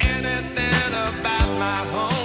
anything 0.00 0.92
about 0.92 1.48
my 1.58 1.76
home. 1.92 2.17